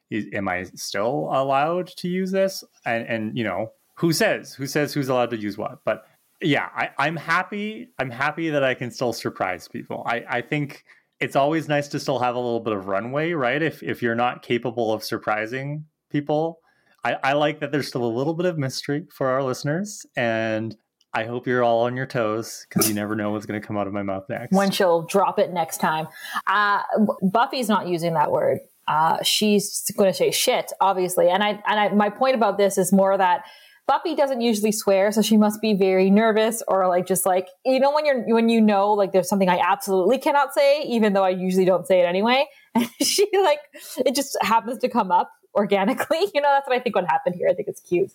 is, 0.08 0.26
am 0.32 0.48
I 0.48 0.64
still 0.74 1.28
allowed 1.32 1.88
to 1.88 2.08
use 2.08 2.30
this? 2.30 2.62
And, 2.84 3.06
and 3.06 3.36
you 3.36 3.44
know, 3.44 3.72
who 3.96 4.12
says 4.12 4.54
who 4.54 4.66
says 4.66 4.94
who's 4.94 5.08
allowed 5.08 5.30
to 5.30 5.38
use 5.38 5.58
what 5.58 5.80
but 5.84 6.06
yeah 6.40 6.68
I, 6.74 7.06
am 7.06 7.16
happy 7.16 7.88
i'm 7.98 8.10
happy 8.10 8.50
that 8.50 8.62
i 8.62 8.74
can 8.74 8.90
still 8.90 9.12
surprise 9.12 9.68
people 9.68 10.02
I, 10.06 10.24
I 10.28 10.40
think 10.42 10.84
it's 11.20 11.36
always 11.36 11.68
nice 11.68 11.88
to 11.88 11.98
still 11.98 12.18
have 12.18 12.34
a 12.34 12.38
little 12.38 12.60
bit 12.60 12.72
of 12.72 12.86
runway 12.86 13.32
right 13.32 13.62
if 13.62 13.82
if 13.82 14.02
you're 14.02 14.14
not 14.14 14.42
capable 14.42 14.92
of 14.92 15.02
surprising 15.02 15.84
people 16.10 16.60
I, 17.06 17.18
I 17.22 17.32
like 17.34 17.60
that 17.60 17.70
there's 17.70 17.86
still 17.86 18.04
a 18.04 18.10
little 18.10 18.34
bit 18.34 18.46
of 18.46 18.58
mystery 18.58 19.06
for 19.12 19.28
our 19.28 19.40
listeners, 19.40 20.04
and 20.16 20.76
I 21.14 21.24
hope 21.24 21.46
you're 21.46 21.62
all 21.62 21.82
on 21.82 21.96
your 21.96 22.06
toes 22.06 22.66
because 22.68 22.88
you 22.88 22.96
never 22.96 23.14
know 23.14 23.30
what's 23.30 23.46
going 23.46 23.60
to 23.60 23.64
come 23.64 23.76
out 23.76 23.86
of 23.86 23.92
my 23.92 24.02
mouth 24.02 24.24
next. 24.28 24.52
When 24.52 24.72
she'll 24.72 25.02
drop 25.02 25.38
it 25.38 25.52
next 25.52 25.78
time. 25.78 26.08
Uh, 26.48 26.82
Buffy's 27.22 27.68
not 27.68 27.86
using 27.86 28.14
that 28.14 28.32
word. 28.32 28.58
Uh, 28.88 29.22
she's 29.22 29.88
going 29.96 30.10
to 30.10 30.16
say 30.16 30.32
shit, 30.32 30.72
obviously. 30.80 31.28
And 31.28 31.44
I 31.44 31.50
and 31.68 31.80
I, 31.80 31.88
my 31.90 32.10
point 32.10 32.34
about 32.34 32.58
this 32.58 32.76
is 32.76 32.92
more 32.92 33.16
that 33.16 33.44
Buffy 33.86 34.16
doesn't 34.16 34.40
usually 34.40 34.72
swear, 34.72 35.12
so 35.12 35.22
she 35.22 35.36
must 35.36 35.60
be 35.60 35.72
very 35.72 36.10
nervous 36.10 36.62
or 36.66 36.88
like 36.88 37.06
just 37.06 37.24
like 37.24 37.48
you 37.64 37.78
know 37.78 37.92
when 37.92 38.04
you're 38.04 38.34
when 38.34 38.48
you 38.48 38.60
know 38.60 38.92
like 38.92 39.12
there's 39.12 39.28
something 39.28 39.48
I 39.48 39.58
absolutely 39.58 40.18
cannot 40.18 40.52
say, 40.52 40.82
even 40.82 41.12
though 41.12 41.22
I 41.22 41.30
usually 41.30 41.64
don't 41.64 41.86
say 41.86 42.00
it 42.00 42.04
anyway. 42.04 42.46
And 42.74 42.90
she 43.00 43.26
like 43.42 43.60
it 44.04 44.14
just 44.14 44.36
happens 44.42 44.78
to 44.78 44.88
come 44.88 45.10
up 45.10 45.30
organically. 45.54 46.26
You 46.34 46.40
know, 46.40 46.48
that's 46.52 46.68
what 46.68 46.76
I 46.76 46.80
think 46.80 46.94
would 46.96 47.06
happen 47.06 47.32
here. 47.32 47.48
I 47.48 47.54
think 47.54 47.68
it's 47.68 47.80
cute. 47.80 48.12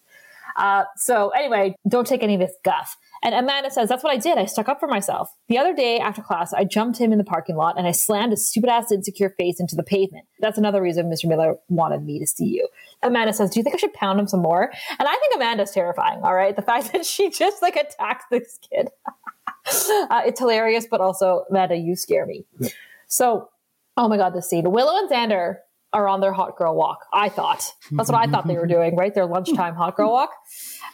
Uh, 0.55 0.83
so 0.97 1.29
anyway, 1.29 1.75
don't 1.87 2.07
take 2.07 2.23
any 2.23 2.35
of 2.35 2.39
this 2.39 2.53
guff. 2.63 2.97
And 3.23 3.35
Amanda 3.35 3.69
says, 3.69 3.87
that's 3.87 4.03
what 4.03 4.13
I 4.13 4.17
did. 4.17 4.37
I 4.37 4.45
stuck 4.45 4.67
up 4.67 4.79
for 4.79 4.87
myself. 4.87 5.29
The 5.47 5.57
other 5.57 5.75
day 5.75 5.99
after 5.99 6.21
class, 6.21 6.53
I 6.53 6.63
jumped 6.63 6.97
him 6.97 7.11
in 7.11 7.19
the 7.19 7.23
parking 7.23 7.55
lot 7.55 7.77
and 7.77 7.87
I 7.87 7.91
slammed 7.91 8.31
his 8.31 8.47
stupid 8.49 8.69
ass 8.69 8.91
insecure 8.91 9.29
face 9.37 9.59
into 9.59 9.75
the 9.75 9.83
pavement. 9.83 10.25
That's 10.39 10.57
another 10.57 10.81
reason 10.81 11.09
Mr. 11.09 11.27
Miller 11.27 11.55
wanted 11.69 12.03
me 12.03 12.19
to 12.19 12.25
see 12.25 12.47
you. 12.47 12.67
Amanda 13.03 13.33
says, 13.33 13.51
do 13.51 13.59
you 13.59 13.63
think 13.63 13.75
I 13.75 13.77
should 13.77 13.93
pound 13.93 14.19
him 14.19 14.27
some 14.27 14.41
more? 14.41 14.71
And 14.97 15.07
I 15.07 15.11
think 15.11 15.35
Amanda's 15.35 15.71
terrifying. 15.71 16.21
All 16.23 16.33
right. 16.33 16.55
The 16.55 16.63
fact 16.63 16.91
that 16.93 17.05
she 17.05 17.29
just 17.29 17.61
like 17.61 17.75
attacks 17.75 18.25
this 18.31 18.57
kid. 18.69 18.89
uh, 20.09 20.21
it's 20.25 20.39
hilarious, 20.39 20.87
but 20.89 21.01
also 21.01 21.45
Amanda, 21.49 21.75
you 21.75 21.95
scare 21.95 22.25
me. 22.25 22.45
So, 23.07 23.49
oh 23.97 24.07
my 24.07 24.17
God, 24.17 24.33
this 24.33 24.49
scene. 24.49 24.71
Willow 24.71 24.97
and 24.97 25.09
Xander 25.09 25.57
are 25.93 26.07
on 26.07 26.21
their 26.21 26.31
hot 26.31 26.57
girl 26.57 26.75
walk. 26.75 27.05
I 27.11 27.27
thought 27.29 27.73
that's 27.91 28.09
what 28.09 28.17
I 28.17 28.31
thought 28.31 28.47
they 28.47 28.55
were 28.55 28.67
doing, 28.75 28.95
right? 28.95 29.13
Their 29.13 29.25
lunchtime 29.25 29.75
hot 29.75 29.97
girl 29.97 30.11
walk. 30.11 30.31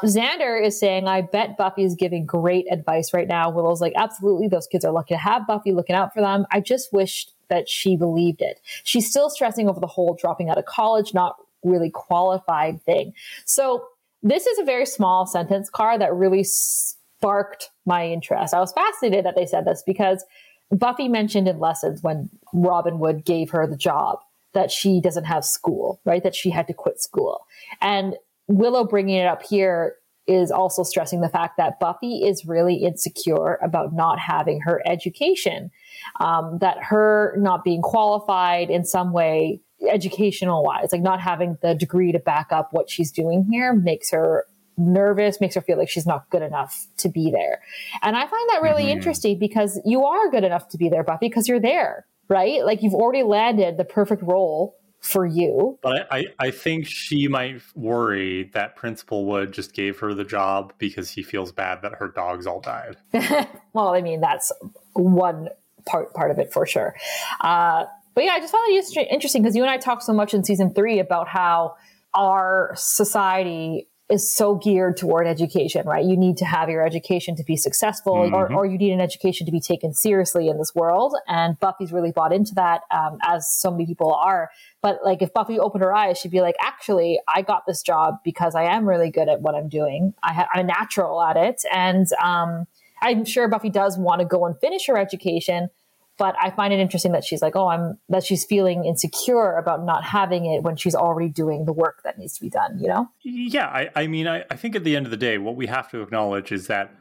Xander 0.03 0.63
is 0.63 0.79
saying, 0.79 1.07
I 1.07 1.21
bet 1.21 1.57
Buffy 1.57 1.83
is 1.83 1.95
giving 1.95 2.25
great 2.25 2.65
advice 2.71 3.13
right 3.13 3.27
now. 3.27 3.49
Willow's 3.49 3.81
like, 3.81 3.93
absolutely. 3.95 4.47
Those 4.47 4.67
kids 4.67 4.83
are 4.85 4.91
lucky 4.91 5.13
to 5.13 5.19
have 5.19 5.45
Buffy 5.45 5.71
looking 5.71 5.95
out 5.95 6.13
for 6.13 6.21
them. 6.21 6.45
I 6.51 6.61
just 6.61 6.91
wished 6.91 7.33
that 7.49 7.69
she 7.69 7.95
believed 7.95 8.41
it. 8.41 8.59
She's 8.83 9.09
still 9.09 9.29
stressing 9.29 9.69
over 9.69 9.79
the 9.79 9.87
whole 9.87 10.17
dropping 10.19 10.49
out 10.49 10.57
of 10.57 10.65
college, 10.65 11.13
not 11.13 11.35
really 11.63 11.89
qualified 11.89 12.81
thing. 12.83 13.13
So 13.45 13.85
this 14.23 14.47
is 14.47 14.57
a 14.59 14.63
very 14.63 14.85
small 14.85 15.25
sentence 15.27 15.69
card 15.69 16.01
that 16.01 16.13
really 16.13 16.43
sparked 16.43 17.69
my 17.85 18.07
interest. 18.07 18.53
I 18.53 18.59
was 18.59 18.73
fascinated 18.73 19.25
that 19.25 19.35
they 19.35 19.45
said 19.45 19.65
this 19.65 19.83
because 19.85 20.25
Buffy 20.71 21.07
mentioned 21.07 21.47
in 21.47 21.59
lessons 21.59 22.01
when 22.03 22.29
Robin 22.53 22.99
Wood 22.99 23.25
gave 23.25 23.51
her 23.51 23.65
the 23.67 23.77
job 23.77 24.19
that 24.53 24.71
she 24.71 25.01
doesn't 25.01 25.25
have 25.25 25.45
school, 25.45 26.01
right? 26.05 26.23
That 26.23 26.35
she 26.35 26.49
had 26.49 26.67
to 26.67 26.73
quit 26.73 27.01
school. 27.01 27.45
And 27.81 28.15
Willow 28.47 28.85
bringing 28.85 29.15
it 29.15 29.27
up 29.27 29.43
here 29.43 29.95
is 30.27 30.51
also 30.51 30.83
stressing 30.83 31.21
the 31.21 31.29
fact 31.29 31.57
that 31.57 31.79
Buffy 31.79 32.23
is 32.23 32.45
really 32.45 32.75
insecure 32.75 33.59
about 33.63 33.93
not 33.93 34.19
having 34.19 34.61
her 34.61 34.81
education, 34.85 35.71
um, 36.19 36.57
that 36.59 36.77
her 36.83 37.35
not 37.37 37.63
being 37.63 37.81
qualified 37.81 38.69
in 38.69 38.83
some 38.83 39.13
way, 39.13 39.61
educational 39.89 40.63
wise, 40.63 40.89
like 40.91 41.01
not 41.01 41.21
having 41.21 41.57
the 41.61 41.75
degree 41.75 42.11
to 42.11 42.19
back 42.19 42.51
up 42.51 42.69
what 42.71 42.89
she's 42.89 43.11
doing 43.11 43.47
here 43.49 43.73
makes 43.73 44.11
her 44.11 44.45
nervous, 44.77 45.39
makes 45.41 45.55
her 45.55 45.61
feel 45.61 45.77
like 45.77 45.89
she's 45.89 46.05
not 46.05 46.29
good 46.29 46.41
enough 46.41 46.87
to 46.97 47.09
be 47.09 47.31
there. 47.31 47.61
And 48.01 48.15
I 48.15 48.27
find 48.27 48.49
that 48.49 48.61
really 48.61 48.83
mm-hmm. 48.83 48.91
interesting 48.91 49.39
because 49.39 49.79
you 49.85 50.05
are 50.05 50.29
good 50.29 50.43
enough 50.43 50.67
to 50.69 50.77
be 50.77 50.89
there, 50.89 51.03
Buffy, 51.03 51.29
because 51.29 51.47
you're 51.47 51.59
there, 51.59 52.05
right? 52.29 52.65
Like 52.65 52.83
you've 52.83 52.93
already 52.93 53.23
landed 53.23 53.77
the 53.77 53.85
perfect 53.85 54.23
role 54.23 54.75
for 54.99 55.25
you. 55.25 55.77
But 55.81 56.07
I, 56.11 56.25
I 56.39 56.51
think 56.51 56.87
she 56.87 57.27
might 57.27 57.61
worry 57.75 58.49
that 58.53 58.75
Principal 58.75 59.25
Wood 59.25 59.51
just 59.51 59.73
gave 59.73 59.99
her 59.99 60.13
the 60.13 60.23
job 60.23 60.73
because 60.77 61.11
he 61.11 61.23
feels 61.23 61.51
bad 61.51 61.81
that 61.83 61.93
her 61.95 62.07
dogs 62.07 62.47
all 62.47 62.59
died. 62.59 62.97
well, 63.73 63.93
I 63.93 64.01
mean, 64.01 64.21
that's 64.21 64.51
one 64.93 65.49
part 65.85 66.13
part 66.13 66.31
of 66.31 66.39
it 66.39 66.51
for 66.51 66.65
sure. 66.65 66.95
Uh, 67.41 67.85
but 68.13 68.23
yeah, 68.23 68.31
I 68.31 68.39
just 68.39 68.51
found 68.51 68.65
it 68.69 69.07
interesting 69.11 69.43
because 69.43 69.55
you 69.55 69.61
and 69.61 69.69
I 69.69 69.77
talked 69.77 70.03
so 70.03 70.13
much 70.13 70.33
in 70.33 70.43
season 70.43 70.73
three 70.73 70.99
about 70.99 71.27
how 71.27 71.75
our 72.13 72.73
society 72.75 73.87
is 74.09 74.31
so 74.31 74.55
geared 74.55 74.95
toward 74.95 75.27
education, 75.27 75.85
right? 75.85 76.05
You 76.05 76.15
need 76.15 76.37
to 76.37 76.45
have 76.45 76.69
your 76.69 76.85
education 76.85 77.35
to 77.35 77.43
be 77.43 77.57
successful, 77.57 78.13
mm-hmm. 78.13 78.33
or, 78.33 78.53
or 78.53 78.65
you 78.65 78.77
need 78.77 78.93
an 78.93 79.01
education 79.01 79.45
to 79.45 79.51
be 79.51 79.59
taken 79.59 79.93
seriously 79.93 80.47
in 80.47 80.57
this 80.57 80.73
world. 80.73 81.15
And 81.27 81.59
Buffy's 81.59 81.91
really 81.91 82.11
bought 82.11 82.31
into 82.31 82.55
that, 82.55 82.81
um, 82.89 83.17
as 83.23 83.51
so 83.51 83.69
many 83.69 83.85
people 83.85 84.13
are. 84.13 84.49
But 84.81 84.99
like, 85.03 85.21
if 85.21 85.33
Buffy 85.33 85.59
opened 85.59 85.83
her 85.83 85.93
eyes, 85.93 86.17
she'd 86.17 86.31
be 86.31 86.41
like, 86.41 86.55
actually, 86.61 87.19
I 87.27 87.41
got 87.41 87.65
this 87.67 87.81
job 87.81 88.15
because 88.23 88.55
I 88.55 88.63
am 88.63 88.87
really 88.87 89.11
good 89.11 89.27
at 89.27 89.41
what 89.41 89.55
I'm 89.55 89.67
doing. 89.67 90.13
I 90.23 90.47
am 90.53 90.59
a 90.61 90.63
natural 90.63 91.21
at 91.21 91.35
it. 91.35 91.63
And 91.73 92.07
um, 92.23 92.65
I'm 93.01 93.25
sure 93.25 93.49
Buffy 93.49 93.69
does 93.69 93.97
want 93.97 94.21
to 94.21 94.25
go 94.25 94.45
and 94.45 94.57
finish 94.59 94.87
her 94.87 94.97
education 94.97 95.69
but 96.17 96.35
I 96.41 96.49
find 96.51 96.73
it 96.73 96.79
interesting 96.79 97.11
that 97.11 97.23
she's 97.23 97.41
like, 97.41 97.55
oh, 97.55 97.67
I'm 97.67 97.97
that 98.09 98.23
she's 98.23 98.43
feeling 98.43 98.85
insecure 98.85 99.55
about 99.55 99.85
not 99.85 100.03
having 100.03 100.45
it 100.45 100.63
when 100.63 100.75
she's 100.75 100.95
already 100.95 101.29
doing 101.29 101.65
the 101.65 101.73
work 101.73 102.01
that 102.03 102.17
needs 102.17 102.33
to 102.33 102.41
be 102.41 102.49
done, 102.49 102.79
you 102.79 102.87
know? 102.87 103.09
Yeah, 103.23 103.67
I, 103.67 103.89
I 103.95 104.07
mean, 104.07 104.27
I, 104.27 104.43
I 104.49 104.55
think 104.55 104.75
at 104.75 104.83
the 104.83 104.95
end 104.95 105.05
of 105.05 105.11
the 105.11 105.17
day, 105.17 105.37
what 105.37 105.55
we 105.55 105.67
have 105.67 105.89
to 105.91 106.01
acknowledge 106.01 106.51
is 106.51 106.67
that 106.67 106.93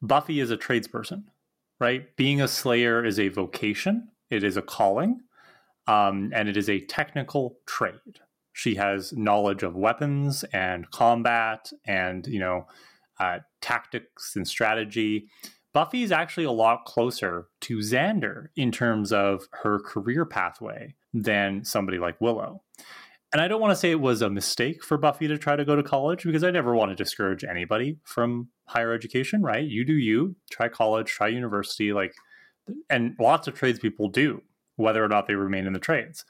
Buffy 0.00 0.40
is 0.40 0.50
a 0.50 0.56
tradesperson, 0.56 1.24
right? 1.78 2.14
Being 2.16 2.40
a 2.40 2.48
slayer 2.48 3.04
is 3.04 3.18
a 3.20 3.28
vocation, 3.28 4.08
it 4.30 4.42
is 4.42 4.56
a 4.56 4.62
calling, 4.62 5.20
um, 5.86 6.32
and 6.34 6.48
it 6.48 6.56
is 6.56 6.68
a 6.68 6.80
technical 6.80 7.58
trade. 7.66 8.20
She 8.52 8.74
has 8.76 9.12
knowledge 9.12 9.62
of 9.62 9.74
weapons 9.74 10.44
and 10.52 10.90
combat 10.90 11.72
and, 11.86 12.26
you 12.26 12.38
know, 12.38 12.66
uh, 13.18 13.40
tactics 13.60 14.34
and 14.36 14.46
strategy. 14.46 15.28
Buffy 15.72 16.02
is 16.02 16.12
actually 16.12 16.44
a 16.44 16.52
lot 16.52 16.84
closer 16.84 17.46
to 17.62 17.78
Xander 17.78 18.48
in 18.56 18.70
terms 18.70 19.12
of 19.12 19.48
her 19.62 19.80
career 19.80 20.24
pathway 20.24 20.94
than 21.14 21.64
somebody 21.64 21.98
like 21.98 22.20
Willow. 22.20 22.62
And 23.32 23.40
I 23.40 23.48
don't 23.48 23.60
want 23.60 23.70
to 23.70 23.76
say 23.76 23.90
it 23.90 24.00
was 24.00 24.20
a 24.20 24.28
mistake 24.28 24.84
for 24.84 24.98
Buffy 24.98 25.26
to 25.28 25.38
try 25.38 25.56
to 25.56 25.64
go 25.64 25.74
to 25.74 25.82
college 25.82 26.24
because 26.24 26.44
I 26.44 26.50
never 26.50 26.74
want 26.74 26.90
to 26.90 26.94
discourage 26.94 27.44
anybody 27.44 27.98
from 28.04 28.48
higher 28.66 28.92
education, 28.92 29.42
right? 29.42 29.64
You 29.64 29.86
do 29.86 29.94
you, 29.94 30.36
try 30.50 30.68
college, 30.68 31.08
try 31.08 31.28
university, 31.28 31.94
like, 31.94 32.14
and 32.90 33.16
lots 33.18 33.48
of 33.48 33.54
tradespeople 33.54 34.08
do, 34.08 34.42
whether 34.76 35.02
or 35.02 35.08
not 35.08 35.26
they 35.26 35.34
remain 35.34 35.66
in 35.66 35.72
the 35.72 35.78
trades. 35.78 36.26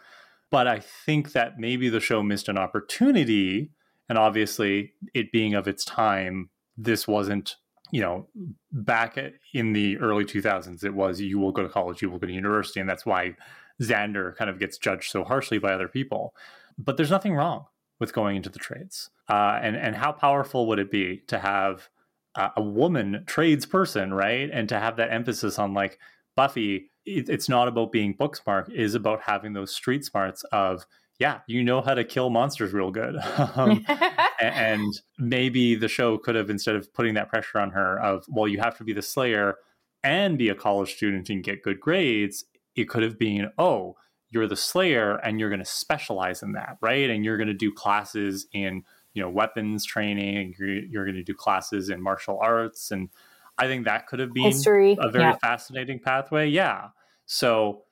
But 0.52 0.68
I 0.68 0.78
think 0.78 1.32
that 1.32 1.58
maybe 1.58 1.88
the 1.88 1.98
show 1.98 2.22
missed 2.22 2.48
an 2.48 2.58
opportunity. 2.58 3.72
And 4.08 4.16
obviously, 4.16 4.92
it 5.12 5.32
being 5.32 5.54
of 5.54 5.66
its 5.66 5.84
time, 5.84 6.50
this 6.76 7.08
wasn't 7.08 7.56
you 7.92 8.00
know, 8.00 8.26
back 8.72 9.18
in 9.52 9.72
the 9.74 9.98
early 9.98 10.24
2000s, 10.24 10.82
it 10.82 10.94
was 10.94 11.20
you 11.20 11.38
will 11.38 11.52
go 11.52 11.62
to 11.62 11.68
college, 11.68 12.00
you 12.02 12.10
will 12.10 12.18
go 12.18 12.26
to 12.26 12.32
university. 12.32 12.80
And 12.80 12.88
that's 12.88 13.06
why 13.06 13.36
Xander 13.80 14.34
kind 14.34 14.50
of 14.50 14.58
gets 14.58 14.78
judged 14.78 15.10
so 15.10 15.22
harshly 15.22 15.58
by 15.58 15.72
other 15.72 15.88
people. 15.88 16.34
But 16.78 16.96
there's 16.96 17.10
nothing 17.10 17.34
wrong 17.34 17.66
with 18.00 18.14
going 18.14 18.36
into 18.36 18.48
the 18.48 18.58
trades. 18.58 19.10
Uh, 19.28 19.60
and, 19.62 19.76
and 19.76 19.94
how 19.94 20.10
powerful 20.10 20.66
would 20.66 20.78
it 20.78 20.90
be 20.90 21.22
to 21.28 21.38
have 21.38 21.90
uh, 22.34 22.48
a 22.56 22.62
woman 22.62 23.24
tradesperson, 23.26 24.16
right? 24.16 24.48
And 24.50 24.70
to 24.70 24.80
have 24.80 24.96
that 24.96 25.12
emphasis 25.12 25.58
on 25.58 25.74
like 25.74 25.98
Buffy, 26.34 26.90
it, 27.04 27.28
it's 27.28 27.48
not 27.50 27.68
about 27.68 27.92
being 27.92 28.14
book 28.14 28.36
smart, 28.36 28.72
is 28.72 28.94
about 28.94 29.20
having 29.20 29.52
those 29.52 29.74
street 29.74 30.02
smarts 30.02 30.44
of, 30.44 30.86
yeah, 31.18 31.40
you 31.46 31.62
know 31.62 31.80
how 31.80 31.94
to 31.94 32.04
kill 32.04 32.30
monsters 32.30 32.72
real 32.72 32.90
good. 32.90 33.16
um, 33.56 33.84
and 34.40 35.00
maybe 35.18 35.74
the 35.74 35.88
show 35.88 36.18
could 36.18 36.34
have, 36.34 36.50
instead 36.50 36.74
of 36.74 36.92
putting 36.92 37.14
that 37.14 37.28
pressure 37.28 37.58
on 37.58 37.70
her 37.70 38.00
of, 38.00 38.24
well, 38.28 38.48
you 38.48 38.58
have 38.58 38.76
to 38.78 38.84
be 38.84 38.92
the 38.92 39.02
Slayer 39.02 39.56
and 40.02 40.36
be 40.36 40.48
a 40.48 40.54
college 40.54 40.94
student 40.94 41.30
and 41.30 41.44
get 41.44 41.62
good 41.62 41.80
grades, 41.80 42.44
it 42.74 42.88
could 42.88 43.02
have 43.02 43.18
been, 43.18 43.50
oh, 43.58 43.96
you're 44.30 44.48
the 44.48 44.56
Slayer 44.56 45.16
and 45.16 45.38
you're 45.38 45.50
going 45.50 45.60
to 45.60 45.64
specialize 45.64 46.42
in 46.42 46.52
that, 46.52 46.78
right? 46.80 47.10
And 47.10 47.24
you're 47.24 47.36
going 47.36 47.48
to 47.48 47.54
do 47.54 47.70
classes 47.70 48.46
in, 48.52 48.82
you 49.14 49.22
know, 49.22 49.28
weapons 49.28 49.84
training. 49.84 50.54
You're, 50.58 50.68
you're 50.68 51.04
going 51.04 51.16
to 51.16 51.22
do 51.22 51.34
classes 51.34 51.90
in 51.90 52.02
martial 52.02 52.38
arts, 52.40 52.90
and 52.90 53.10
I 53.58 53.66
think 53.66 53.84
that 53.84 54.06
could 54.06 54.18
have 54.18 54.32
been 54.32 54.44
History. 54.44 54.96
a 54.98 55.10
very 55.10 55.24
yeah. 55.24 55.36
fascinating 55.36 56.00
pathway. 56.00 56.48
Yeah. 56.48 56.88
So 57.26 57.82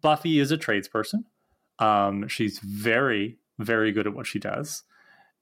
Buffy 0.00 0.38
is 0.38 0.52
a 0.52 0.56
tradesperson. 0.56 1.24
Um, 1.80 2.28
she's 2.28 2.58
very, 2.60 3.38
very 3.58 3.90
good 3.90 4.06
at 4.06 4.14
what 4.14 4.26
she 4.26 4.38
does. 4.38 4.84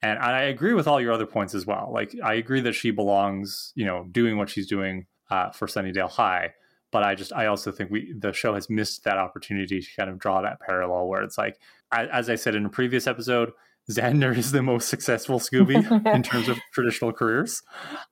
And 0.01 0.19
I 0.19 0.43
agree 0.43 0.75
with 0.75 0.87
all 0.87 1.01
your 1.01 1.13
other 1.13 1.27
points 1.27 1.55
as 1.55 1.67
well. 1.67 1.91
Like, 1.93 2.15
I 2.23 2.35
agree 2.35 2.61
that 2.61 2.75
she 2.75 2.93
belongs, 2.93 3.73
you 3.75 3.85
know, 3.85 4.07
doing 4.11 4.39
what 4.39 4.49
she's 4.49 4.69
doing 4.69 5.07
uh, 5.29 5.51
for 5.51 5.67
Sunnydale 5.67 6.11
High. 6.11 6.55
But 6.93 7.03
I 7.03 7.17
just, 7.17 7.33
I 7.33 7.47
also 7.47 7.73
think 7.73 7.91
we, 7.91 8.15
the 8.17 8.33
show 8.33 8.55
has 8.55 8.71
missed 8.71 9.05
that 9.05 9.19
opportunity 9.19 9.81
to 9.81 9.87
kind 9.97 10.09
of 10.09 10.19
draw 10.19 10.41
that 10.43 10.61
parallel 10.61 11.09
where 11.09 11.23
it's 11.23 11.37
like, 11.37 11.59
as 11.91 12.31
I 12.31 12.37
said 12.37 12.55
in 12.55 12.65
a 12.65 12.69
previous 12.69 13.07
episode, 13.07 13.51
Xander 13.91 14.37
is 14.37 14.53
the 14.53 14.63
most 14.63 14.89
successful 14.89 15.41
Scooby 15.41 15.77
in 16.15 16.23
terms 16.23 16.49
of 16.49 16.59
traditional 16.73 17.13
careers. 17.13 17.63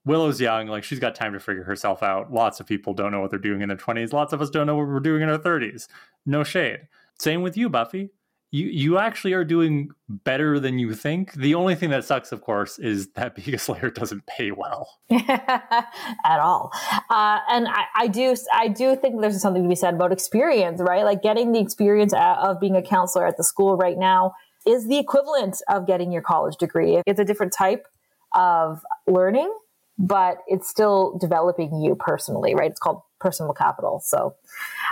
Willow's 0.04 0.40
young, 0.40 0.66
like 0.66 0.82
she's 0.82 0.98
got 0.98 1.14
time 1.14 1.34
to 1.34 1.40
figure 1.40 1.64
herself 1.64 2.02
out. 2.02 2.32
Lots 2.32 2.58
of 2.60 2.66
people 2.66 2.94
don't 2.94 3.12
know 3.12 3.20
what 3.20 3.30
they're 3.30 3.38
doing 3.38 3.62
in 3.62 3.68
their 3.68 3.78
20s. 3.78 4.12
Lots 4.12 4.32
of 4.32 4.42
us 4.42 4.50
don't 4.50 4.66
know 4.66 4.76
what 4.76 4.88
we're 4.88 5.00
doing 5.00 5.22
in 5.22 5.28
our 5.28 5.38
30s. 5.38 5.86
No 6.24 6.42
shade. 6.42 6.80
Same 7.18 7.42
with 7.42 7.56
you, 7.56 7.68
Buffy 7.68 8.10
you 8.50 8.66
you 8.66 8.98
actually 8.98 9.32
are 9.32 9.44
doing 9.44 9.90
better 10.08 10.60
than 10.60 10.78
you 10.78 10.94
think. 10.94 11.32
The 11.34 11.54
only 11.54 11.74
thing 11.74 11.90
that 11.90 12.04
sucks, 12.04 12.32
of 12.32 12.40
course, 12.40 12.78
is 12.78 13.08
that 13.12 13.34
being 13.36 13.54
a 13.54 13.58
Slayer 13.58 13.90
doesn't 13.90 14.26
pay 14.26 14.52
well 14.52 14.98
at 15.10 15.88
all. 16.24 16.72
Uh, 17.10 17.40
and 17.50 17.68
I, 17.68 17.84
I, 17.96 18.06
do 18.08 18.36
I 18.52 18.68
do 18.68 18.96
think 18.96 19.20
there's 19.20 19.40
something 19.40 19.62
to 19.62 19.68
be 19.68 19.74
said 19.74 19.94
about 19.94 20.12
experience, 20.12 20.80
right? 20.80 21.04
Like 21.04 21.22
getting 21.22 21.52
the 21.52 21.60
experience 21.60 22.14
of 22.16 22.60
being 22.60 22.76
a 22.76 22.82
counselor 22.82 23.26
at 23.26 23.36
the 23.36 23.44
school 23.44 23.76
right 23.76 23.98
now 23.98 24.34
is 24.66 24.88
the 24.88 24.98
equivalent 24.98 25.60
of 25.68 25.86
getting 25.86 26.12
your 26.12 26.22
college 26.22 26.56
degree. 26.56 27.00
It's 27.06 27.20
a 27.20 27.24
different 27.24 27.52
type 27.52 27.86
of 28.34 28.82
learning, 29.06 29.52
but 29.98 30.38
it's 30.46 30.68
still 30.68 31.16
developing 31.18 31.80
you 31.80 31.94
personally, 31.94 32.54
right? 32.54 32.70
It's 32.70 32.80
called 32.80 33.02
personal 33.20 33.52
capital. 33.52 34.00
So, 34.04 34.34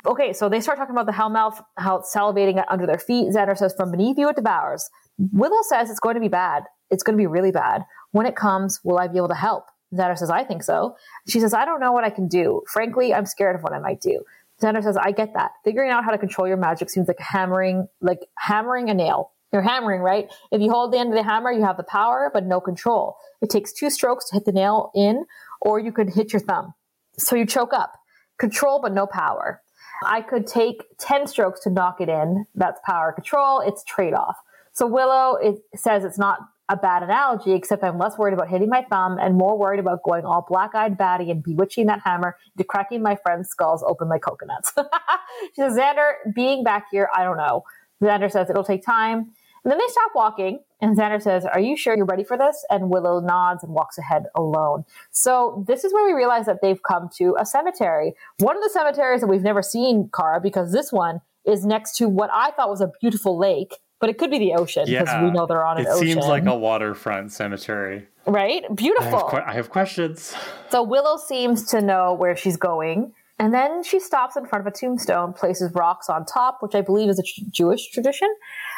okay, 0.07 0.33
so 0.33 0.49
they 0.49 0.61
start 0.61 0.79
talking 0.79 0.95
about 0.95 1.07
the 1.07 1.13
Hellmouth, 1.13 1.63
how 1.77 1.97
it's 1.99 2.15
salivating 2.15 2.63
under 2.69 2.87
their 2.87 2.99
feet. 2.99 3.29
Xander 3.33 3.57
says, 3.57 3.75
From 3.77 3.91
beneath 3.91 4.19
you 4.19 4.29
it 4.29 4.37
devours. 4.37 4.91
Willow 5.33 5.63
says 5.63 5.91
it's 5.91 6.01
going 6.01 6.15
to 6.15 6.21
be 6.21 6.29
bad. 6.29 6.65
It's 6.91 7.03
going 7.03 7.17
to 7.17 7.21
be 7.21 7.27
really 7.27 7.53
bad. 7.53 7.85
When 8.13 8.27
it 8.27 8.37
comes, 8.37 8.81
will 8.85 8.99
I 8.99 9.09
be 9.09 9.17
able 9.17 9.29
to 9.29 9.35
help? 9.35 9.67
Xander 9.95 10.19
says, 10.19 10.31
I 10.31 10.45
think 10.45 10.63
so. 10.63 10.97
She 11.29 11.41
says, 11.41 11.55
I 11.55 11.65
don't 11.65 11.81
know 11.81 11.93
what 11.93 12.05
I 12.05 12.11
can 12.11 12.29
do. 12.29 12.63
Frankly, 12.73 13.15
I'm 13.15 13.27
scared 13.27 13.57
of 13.57 13.63
what 13.63 13.73
I 13.73 13.79
might 13.79 14.01
do. 14.01 14.23
Xander 14.61 14.83
says, 14.83 14.97
I 14.97 15.13
get 15.13 15.35
that. 15.35 15.53
Figuring 15.65 15.91
out 15.91 16.05
how 16.05 16.11
to 16.11 16.19
control 16.19 16.47
your 16.47 16.57
magic 16.57 16.91
seems 16.91 17.09
like 17.09 17.19
hammering, 17.19 17.89
like 18.01 18.21
hammering 18.39 18.89
a 18.91 18.95
nail. 18.95 19.33
You're 19.53 19.63
hammering, 19.63 20.01
right? 20.01 20.33
If 20.51 20.61
you 20.61 20.71
hold 20.71 20.93
the 20.93 20.99
end 20.99 21.11
of 21.11 21.17
the 21.17 21.23
hammer, 21.23 21.53
you 21.53 21.63
have 21.63 21.77
the 21.77 21.85
power, 21.85 22.31
but 22.33 22.45
no 22.45 22.61
control. 22.61 23.17
It 23.41 23.51
takes 23.51 23.73
two 23.73 23.89
strokes 23.89 24.29
to 24.29 24.35
hit 24.35 24.45
the 24.45 24.53
nail 24.53 24.91
in, 24.95 25.27
or 25.61 25.79
you 25.79 25.93
could 25.93 26.11
hit 26.11 26.33
your 26.33 26.41
thumb. 26.41 26.75
So 27.19 27.37
you 27.37 27.47
choke 27.47 27.73
up. 27.73 27.93
Control, 28.39 28.81
but 28.81 28.93
no 28.93 29.07
power. 29.07 29.63
I 30.05 30.21
could 30.21 30.47
take 30.47 30.85
10 30.99 31.27
strokes 31.27 31.61
to 31.61 31.71
knock 31.71 32.01
it 32.01 32.09
in. 32.09 32.47
That's 32.55 32.81
power 32.85 33.13
control. 33.13 33.61
It's 33.61 33.85
trade 33.85 34.15
off. 34.15 34.37
So 34.73 34.87
Willow 34.87 35.37
it 35.37 35.63
says 35.77 36.05
it's 36.05 36.19
not 36.19 36.41
a 36.69 36.77
bad 36.77 37.03
analogy, 37.03 37.53
except 37.53 37.85
I'm 37.85 37.99
less 37.99 38.17
worried 38.17 38.33
about 38.33 38.49
hitting 38.49 38.71
my 38.71 38.83
thumb 38.89 39.19
and 39.21 39.37
more 39.37 39.57
worried 39.59 39.81
about 39.81 40.03
going 40.03 40.25
all 40.25 40.47
black 40.49 40.75
eyed 40.75 40.97
batty 40.97 41.31
and 41.31 41.43
bewitching 41.43 41.87
that 41.87 42.01
hammer 42.05 42.37
to 42.57 42.65
cracking 42.65 43.03
my 43.03 43.17
friends' 43.17 43.51
skulls 43.51 43.85
open 43.87 44.09
like 44.09 44.23
coconuts. 44.23 44.73
she 45.55 45.61
says, 45.61 45.75
Xander, 45.75 46.13
being 46.35 46.65
back 46.65 46.87
here, 46.91 47.09
I 47.15 47.23
don't 47.23 47.37
know. 47.37 47.65
Xander 48.03 48.31
says 48.31 48.49
it'll 48.49 48.65
take 48.65 48.85
time. 48.85 49.31
And 49.65 49.71
then 49.71 49.79
they 49.79 49.89
stop 49.89 50.13
walking, 50.15 50.61
and 50.85 50.99
Xander 50.99 51.21
says, 51.21 51.47
Are 51.47 51.61
you 51.61 51.79
sure 51.79 51.97
you're 51.97 52.05
ready 52.05 52.25
for 52.25 52.37
this? 52.37 52.63
And 52.69 52.91
Willow 52.91 53.19
nods 53.19 53.65
and 53.65 53.73
walks 53.73 53.97
ahead 53.97 54.25
alone. 54.35 54.85
So 55.13 55.65
this 55.67 55.83
is 55.83 55.95
where 55.95 56.05
we 56.05 56.13
realize 56.13 56.45
that 56.45 56.61
they've 56.61 56.83
come 56.83 57.09
to 57.17 57.37
a 57.41 57.47
cemetery. 57.47 58.13
One 58.41 58.55
of 58.55 58.63
the 58.63 58.69
cemeteries 58.69 59.23
that 59.23 59.29
we've 59.29 59.43
never 59.43 59.63
seen, 59.63 60.11
Kara, 60.15 60.43
because 60.43 60.73
this 60.73 60.93
one 60.93 61.23
is 61.47 61.65
next 61.65 61.97
to 61.97 62.09
what 62.09 62.29
I 62.35 62.51
thought 62.51 62.69
was 62.69 62.83
a 62.83 62.93
beautiful 63.01 63.39
lake, 63.39 63.79
but 63.99 64.11
it 64.11 64.19
could 64.19 64.31
be 64.31 64.39
the 64.39 64.53
ocean 64.53 64.85
because 64.85 65.09
yeah, 65.09 65.25
we 65.25 65.31
know 65.31 65.47
they're 65.47 65.65
on 65.65 65.79
an 65.79 65.87
it 65.87 65.89
ocean. 65.89 66.07
It 66.07 66.13
seems 66.13 66.27
like 66.27 66.45
a 66.45 66.55
waterfront 66.55 67.33
cemetery. 67.33 68.07
Right? 68.27 68.63
Beautiful. 68.75 69.07
I 69.07 69.21
have, 69.21 69.31
que- 69.31 69.45
I 69.47 69.53
have 69.55 69.71
questions. 69.71 70.35
So 70.69 70.83
Willow 70.83 71.17
seems 71.17 71.65
to 71.71 71.81
know 71.81 72.13
where 72.13 72.37
she's 72.37 72.59
going. 72.59 73.15
And 73.39 73.55
then 73.55 73.83
she 73.83 73.99
stops 74.01 74.37
in 74.37 74.47
front 74.47 74.67
of 74.67 74.73
a 74.73 74.77
tombstone, 74.77 75.33
places 75.33 75.73
rocks 75.75 76.11
on 76.11 76.27
top, 76.27 76.59
which 76.61 76.75
I 76.75 76.83
believe 76.83 77.09
is 77.09 77.19
a 77.19 77.23
tr- 77.23 77.49
Jewish 77.51 77.91
tradition. 77.91 78.29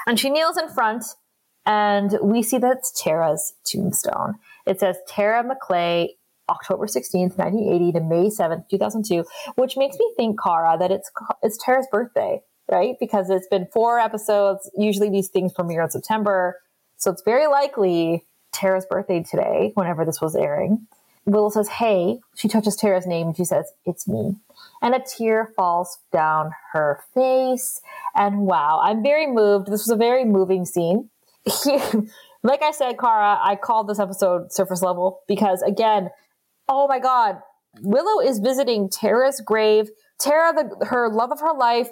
And 0.07 0.19
she 0.21 0.31
kneels 0.31 0.57
in 0.57 0.69
front, 0.69 1.05
and 1.67 2.19
we 2.23 2.43
see 2.43 2.59
that 2.59 2.79
it's 2.79 3.03
Tara's 3.03 3.55
tombstone. 3.65 4.37
It 4.67 4.81
says 4.81 4.97
Tara 5.09 5.45
McClay, 5.45 6.11
October 6.49 6.87
16th, 6.87 7.37
1980 7.37 7.93
to 7.93 8.01
May 8.01 8.29
7th, 8.29 8.69
2002, 8.71 9.25
which 9.57 9.77
makes 9.77 9.99
me 9.99 10.13
think, 10.17 10.41
Kara, 10.41 10.77
that 10.79 10.91
it's, 10.91 11.11
it's 11.43 11.59
Tara's 11.63 11.87
birthday, 11.91 12.41
right? 12.71 12.95
Because 13.01 13.31
it's 13.31 13.49
been 13.49 13.67
four 13.73 13.99
episodes. 13.99 14.71
Usually 14.77 15.11
these 15.11 15.29
things 15.29 15.53
premiere 15.53 15.83
in 15.83 15.91
September. 15.91 16.61
So 16.97 17.11
it's 17.11 17.23
very 17.23 17.47
likely 17.47 18.25
Tara's 18.53 18.87
birthday 18.87 19.23
today, 19.23 19.73
whenever 19.75 20.05
this 20.05 20.21
was 20.21 20.35
airing. 20.35 20.87
Willow 21.25 21.51
says, 21.51 21.69
Hey. 21.69 22.21
She 22.37 22.49
touches 22.49 22.77
Tara's 22.77 23.07
name 23.07 23.29
and 23.29 23.37
she 23.37 23.45
says, 23.45 23.73
It's 23.85 24.07
me 24.07 24.37
and 24.83 24.95
a 24.95 25.01
tear 25.01 25.53
falls 25.57 25.99
down 26.13 26.53
her 26.73 27.01
face. 27.15 27.81
And 28.15 28.41
wow, 28.41 28.81
I'm 28.83 29.03
very 29.03 29.27
moved. 29.27 29.67
This 29.67 29.87
was 29.87 29.91
a 29.91 29.97
very 29.97 30.25
moving 30.25 30.65
scene. 30.65 31.11
Like 32.43 32.63
I 32.63 32.71
said, 32.73 32.99
Kara, 32.99 33.39
I 33.43 33.57
called 33.57 33.89
this 33.89 33.99
episode 33.99 34.53
surface 34.53 34.83
level 34.83 35.21
because 35.29 35.63
again, 35.63 36.11
oh 36.69 36.89
my 36.89 36.99
God, 36.99 37.37
Willow 37.83 38.21
is 38.21 38.39
visiting 38.39 38.89
Tara's 38.89 39.41
grave. 39.45 39.91
Tara, 40.19 40.53
the, 40.53 40.87
her 40.87 41.09
love 41.09 41.31
of 41.31 41.41
her 41.41 41.53
life, 41.53 41.89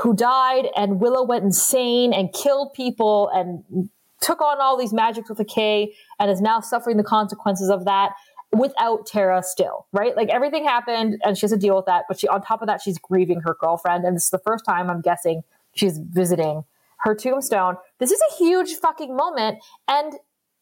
who 0.00 0.14
died, 0.14 0.66
and 0.76 1.00
Willow 1.00 1.24
went 1.24 1.44
insane 1.44 2.12
and 2.12 2.32
killed 2.32 2.72
people 2.74 3.28
and 3.28 3.88
took 4.20 4.40
on 4.40 4.60
all 4.60 4.76
these 4.76 4.92
magics 4.92 5.28
with 5.28 5.40
a 5.40 5.44
K 5.44 5.94
and 6.18 6.30
is 6.30 6.40
now 6.40 6.60
suffering 6.60 6.96
the 6.96 7.04
consequences 7.04 7.70
of 7.70 7.86
that 7.86 8.12
without 8.52 9.06
Tara 9.06 9.42
still, 9.42 9.86
right? 9.92 10.16
Like 10.16 10.28
everything 10.28 10.64
happened 10.64 11.20
and 11.24 11.36
she 11.36 11.42
has 11.42 11.52
to 11.52 11.56
deal 11.56 11.76
with 11.76 11.86
that. 11.86 12.04
But 12.08 12.20
she, 12.20 12.28
on 12.28 12.42
top 12.42 12.62
of 12.62 12.66
that, 12.66 12.82
she's 12.82 12.98
grieving 12.98 13.40
her 13.40 13.56
girlfriend. 13.58 14.04
And 14.04 14.16
this 14.16 14.24
is 14.24 14.30
the 14.30 14.38
first 14.38 14.64
time 14.64 14.90
I'm 14.90 15.00
guessing 15.00 15.42
she's 15.74 15.98
visiting 15.98 16.64
her 17.02 17.14
tombstone. 17.14 17.76
This 17.98 18.10
is 18.10 18.20
a 18.30 18.36
huge 18.36 18.74
fucking 18.76 19.16
moment. 19.16 19.58
And 19.88 20.12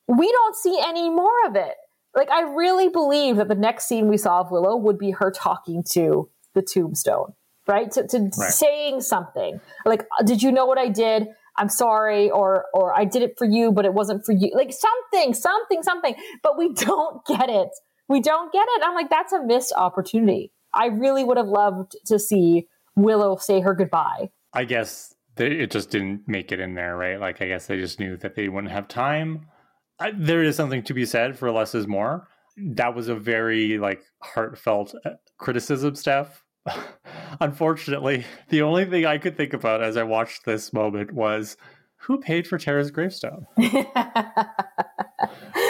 we 0.06 0.30
don't 0.30 0.56
see 0.56 0.80
any 0.84 1.10
more 1.10 1.46
of 1.46 1.56
it. 1.56 1.74
Like, 2.16 2.30
I 2.30 2.42
really 2.42 2.88
believe 2.88 3.36
that 3.36 3.48
the 3.48 3.54
next 3.54 3.86
scene 3.86 4.08
we 4.08 4.16
saw 4.16 4.40
of 4.40 4.50
Willow 4.50 4.76
would 4.76 4.98
be 4.98 5.12
her 5.12 5.30
talking 5.30 5.84
to 5.92 6.30
the 6.54 6.62
tombstone, 6.62 7.34
right? 7.66 7.90
To, 7.92 8.06
to 8.06 8.18
right. 8.18 8.50
saying 8.50 9.02
something 9.02 9.60
like, 9.84 10.06
did 10.24 10.42
you 10.42 10.50
know 10.50 10.66
what 10.66 10.78
I 10.78 10.88
did? 10.88 11.28
I'm 11.56 11.68
sorry, 11.68 12.30
or 12.30 12.66
or 12.72 12.96
I 12.96 13.04
did 13.04 13.22
it 13.22 13.34
for 13.36 13.44
you, 13.44 13.72
but 13.72 13.84
it 13.84 13.92
wasn't 13.92 14.24
for 14.24 14.32
you. 14.32 14.52
Like 14.54 14.72
something, 14.72 15.34
something, 15.34 15.82
something. 15.82 16.14
But 16.42 16.56
we 16.56 16.72
don't 16.74 17.24
get 17.26 17.50
it. 17.50 17.70
We 18.08 18.20
don't 18.20 18.52
get 18.52 18.66
it. 18.76 18.82
I'm 18.84 18.94
like, 18.94 19.10
that's 19.10 19.32
a 19.32 19.42
missed 19.44 19.72
opportunity. 19.76 20.52
I 20.72 20.86
really 20.86 21.24
would 21.24 21.36
have 21.36 21.48
loved 21.48 21.96
to 22.06 22.18
see 22.18 22.68
Willow 22.96 23.36
say 23.36 23.60
her 23.60 23.74
goodbye. 23.74 24.30
I 24.52 24.64
guess 24.64 25.14
it 25.40 25.70
just 25.70 25.90
didn't 25.90 26.26
make 26.26 26.52
it 26.52 26.60
in 26.60 26.74
there, 26.74 26.96
right? 26.96 27.20
Like, 27.20 27.40
I 27.40 27.48
guess 27.48 27.66
they 27.66 27.76
just 27.76 28.00
knew 28.00 28.16
that 28.18 28.34
they 28.34 28.48
wouldn't 28.48 28.72
have 28.72 28.88
time. 28.88 29.46
I, 30.00 30.12
there 30.16 30.42
is 30.42 30.56
something 30.56 30.82
to 30.84 30.94
be 30.94 31.04
said 31.04 31.38
for 31.38 31.50
less 31.50 31.74
is 31.74 31.86
more. 31.86 32.28
That 32.56 32.94
was 32.94 33.08
a 33.08 33.14
very 33.14 33.78
like 33.78 34.02
heartfelt 34.22 34.94
uh, 35.04 35.10
criticism, 35.38 35.94
Steph. 35.94 36.44
Unfortunately, 37.40 38.24
the 38.48 38.62
only 38.62 38.84
thing 38.84 39.06
I 39.06 39.18
could 39.18 39.36
think 39.36 39.52
about 39.52 39.82
as 39.82 39.96
I 39.96 40.02
watched 40.02 40.44
this 40.44 40.72
moment 40.72 41.12
was 41.12 41.56
who 41.96 42.18
paid 42.18 42.46
for 42.46 42.58
Tara's 42.58 42.90
gravestone? 42.90 43.46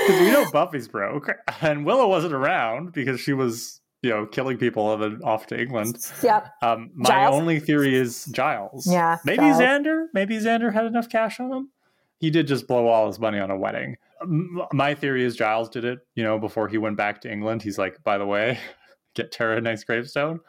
Because 0.08 0.20
we 0.20 0.30
know 0.30 0.50
Buffy's 0.50 0.88
broke, 0.88 1.28
and 1.60 1.84
Willow 1.84 2.08
wasn't 2.08 2.32
around 2.32 2.92
because 2.92 3.20
she 3.20 3.34
was, 3.34 3.80
you 4.02 4.10
know, 4.10 4.26
killing 4.26 4.58
people 4.58 4.92
and 4.92 5.02
then 5.02 5.20
off 5.24 5.46
to 5.48 5.60
England. 5.60 5.98
Yep. 6.22 6.48
Um, 6.62 6.90
my 6.94 7.08
Giles? 7.08 7.34
only 7.34 7.58
theory 7.58 7.96
is 7.96 8.26
Giles. 8.26 8.86
Yeah. 8.86 9.18
Maybe 9.24 9.38
Giles. 9.38 9.60
Xander. 9.60 10.06
Maybe 10.14 10.36
Xander 10.38 10.72
had 10.72 10.86
enough 10.86 11.08
cash 11.08 11.40
on 11.40 11.52
him. 11.52 11.70
He 12.18 12.30
did 12.30 12.46
just 12.46 12.66
blow 12.66 12.86
all 12.86 13.06
his 13.06 13.18
money 13.18 13.38
on 13.38 13.50
a 13.50 13.56
wedding. 13.56 13.96
My 14.72 14.94
theory 14.94 15.24
is 15.24 15.36
Giles 15.36 15.68
did 15.68 15.84
it, 15.84 16.00
you 16.14 16.24
know, 16.24 16.38
before 16.38 16.68
he 16.68 16.78
went 16.78 16.96
back 16.96 17.20
to 17.22 17.30
England. 17.32 17.62
He's 17.62 17.78
like, 17.78 18.02
by 18.02 18.18
the 18.18 18.26
way, 18.26 18.58
get 19.14 19.32
Tara 19.32 19.56
a 19.56 19.60
nice 19.60 19.84
gravestone. 19.84 20.40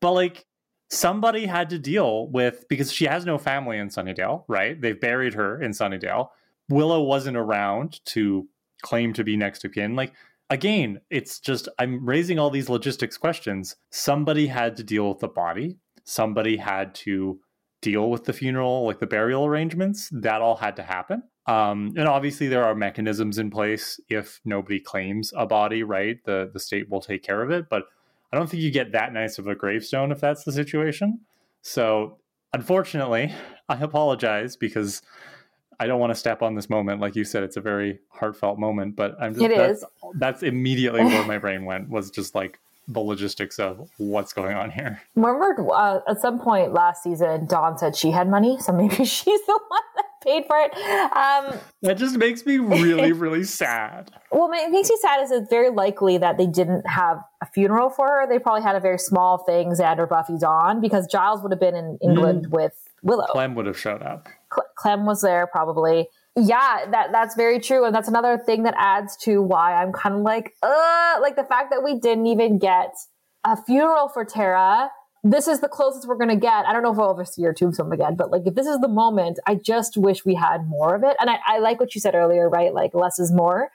But 0.00 0.12
like 0.12 0.46
somebody 0.90 1.46
had 1.46 1.70
to 1.70 1.78
deal 1.78 2.28
with 2.28 2.66
because 2.68 2.92
she 2.92 3.06
has 3.06 3.24
no 3.24 3.38
family 3.38 3.78
in 3.78 3.88
Sunnydale, 3.88 4.44
right? 4.48 4.80
They've 4.80 5.00
buried 5.00 5.34
her 5.34 5.60
in 5.60 5.72
Sunnydale. 5.72 6.28
Willow 6.68 7.02
wasn't 7.02 7.36
around 7.36 8.04
to 8.06 8.48
claim 8.82 9.12
to 9.14 9.24
be 9.24 9.36
next 9.36 9.60
to 9.60 9.68
kin. 9.68 9.96
Like 9.96 10.12
again, 10.50 11.00
it's 11.10 11.40
just 11.40 11.68
I'm 11.78 12.04
raising 12.04 12.38
all 12.38 12.50
these 12.50 12.68
logistics 12.68 13.16
questions. 13.16 13.76
Somebody 13.90 14.46
had 14.46 14.76
to 14.76 14.84
deal 14.84 15.08
with 15.08 15.18
the 15.18 15.28
body. 15.28 15.78
Somebody 16.04 16.56
had 16.56 16.94
to 16.96 17.40
deal 17.82 18.10
with 18.10 18.24
the 18.24 18.32
funeral, 18.32 18.86
like 18.86 18.98
the 18.98 19.06
burial 19.06 19.46
arrangements. 19.46 20.08
That 20.12 20.40
all 20.40 20.56
had 20.56 20.76
to 20.76 20.82
happen. 20.82 21.22
Um, 21.46 21.94
and 21.96 22.08
obviously, 22.08 22.48
there 22.48 22.64
are 22.64 22.74
mechanisms 22.74 23.38
in 23.38 23.50
place 23.50 24.00
if 24.08 24.40
nobody 24.44 24.80
claims 24.80 25.32
a 25.36 25.46
body, 25.46 25.82
right? 25.82 26.18
The 26.24 26.50
the 26.52 26.60
state 26.60 26.90
will 26.90 27.00
take 27.00 27.22
care 27.22 27.42
of 27.42 27.50
it. 27.50 27.68
But 27.68 27.84
I 28.32 28.36
don't 28.36 28.48
think 28.48 28.62
you 28.62 28.70
get 28.70 28.92
that 28.92 29.12
nice 29.12 29.38
of 29.38 29.46
a 29.46 29.54
gravestone 29.54 30.10
if 30.10 30.20
that's 30.20 30.44
the 30.44 30.52
situation. 30.52 31.20
So, 31.62 32.18
unfortunately, 32.52 33.32
I 33.68 33.76
apologize 33.76 34.56
because 34.56 35.02
I 35.78 35.86
don't 35.86 36.00
want 36.00 36.10
to 36.10 36.18
step 36.18 36.42
on 36.42 36.54
this 36.54 36.70
moment. 36.70 37.00
Like 37.00 37.16
you 37.16 37.24
said, 37.24 37.42
it's 37.42 37.56
a 37.56 37.60
very 37.60 38.00
heartfelt 38.08 38.58
moment, 38.58 38.96
but 38.96 39.14
I'm 39.20 39.34
just 39.34 39.44
it 39.44 39.56
that's, 39.56 39.78
is. 39.78 39.84
That's 40.14 40.42
immediately 40.42 41.04
where 41.04 41.24
my 41.26 41.38
brain 41.38 41.64
went 41.64 41.88
was 41.88 42.10
just 42.10 42.34
like 42.34 42.58
the 42.88 43.00
logistics 43.00 43.58
of 43.58 43.88
what's 43.98 44.32
going 44.32 44.56
on 44.56 44.70
here. 44.70 45.02
Remember 45.16 45.72
uh, 45.72 46.00
at 46.08 46.20
some 46.20 46.38
point 46.38 46.72
last 46.72 47.02
season, 47.02 47.46
Dawn 47.46 47.76
said 47.78 47.96
she 47.96 48.10
had 48.10 48.28
money, 48.28 48.58
so 48.60 48.72
maybe 48.72 48.94
she's 49.04 49.46
the 49.46 49.60
one 49.68 49.82
that 49.96 50.04
paid 50.26 50.44
for 50.46 50.56
it. 50.56 50.72
Um, 51.16 51.58
that 51.82 51.96
just 51.96 52.16
makes 52.16 52.44
me 52.44 52.58
really, 52.58 53.12
really 53.24 53.44
sad. 53.44 54.12
Well, 54.30 54.50
it 54.52 54.70
makes 54.70 54.90
me 54.90 54.96
sad 55.00 55.22
is 55.22 55.30
it's 55.30 55.48
very 55.48 55.70
likely 55.70 56.18
that 56.18 56.36
they 56.36 56.46
didn't 56.46 56.86
have 56.86 57.18
a 57.42 57.46
funeral 57.46 57.90
for 57.90 58.06
her. 58.06 58.26
They 58.28 58.38
probably 58.38 58.62
had 58.62 58.76
a 58.76 58.80
very 58.80 58.98
small 58.98 59.38
thing, 59.38 59.70
Xander, 59.70 60.08
Buffy, 60.08 60.38
Dawn, 60.38 60.80
because 60.80 61.06
Giles 61.06 61.42
would 61.42 61.52
have 61.52 61.60
been 61.60 61.76
in 61.76 61.98
England 62.02 62.46
mm. 62.46 62.50
with 62.50 62.72
Willow. 63.02 63.26
Clem 63.26 63.54
would 63.54 63.66
have 63.66 63.78
showed 63.78 64.02
up. 64.02 64.28
Clem 64.76 65.06
was 65.06 65.22
there 65.22 65.46
probably. 65.46 66.08
Yeah, 66.36 66.84
that 66.90 67.12
that's 67.12 67.34
very 67.34 67.58
true, 67.60 67.84
and 67.86 67.94
that's 67.94 68.08
another 68.08 68.36
thing 68.36 68.64
that 68.64 68.74
adds 68.76 69.16
to 69.18 69.40
why 69.40 69.74
I'm 69.82 69.92
kind 69.92 70.16
of 70.16 70.20
like, 70.20 70.52
uh, 70.62 71.16
like 71.22 71.34
the 71.36 71.44
fact 71.44 71.70
that 71.70 71.82
we 71.82 71.98
didn't 71.98 72.26
even 72.26 72.58
get 72.58 72.94
a 73.44 73.56
funeral 73.62 74.08
for 74.08 74.24
Tara. 74.24 74.90
This 75.24 75.48
is 75.48 75.60
the 75.60 75.68
closest 75.68 76.06
we're 76.06 76.18
gonna 76.18 76.36
get. 76.36 76.66
I 76.66 76.72
don't 76.72 76.82
know 76.82 76.92
if 76.92 76.98
I'll 76.98 77.10
ever 77.10 77.24
see 77.24 77.42
her 77.44 77.52
tombstone 77.54 77.90
again, 77.92 78.16
but 78.16 78.30
like 78.30 78.42
if 78.44 78.54
this 78.54 78.66
is 78.66 78.78
the 78.80 78.88
moment, 78.88 79.38
I 79.46 79.54
just 79.56 79.96
wish 79.96 80.24
we 80.24 80.34
had 80.34 80.66
more 80.68 80.94
of 80.94 81.02
it. 81.04 81.16
And 81.18 81.28
I, 81.30 81.38
I 81.46 81.58
like 81.58 81.80
what 81.80 81.94
you 81.94 82.00
said 82.00 82.14
earlier, 82.14 82.48
right? 82.48 82.72
Like 82.72 82.94
less 82.94 83.18
is 83.18 83.32
more 83.32 83.70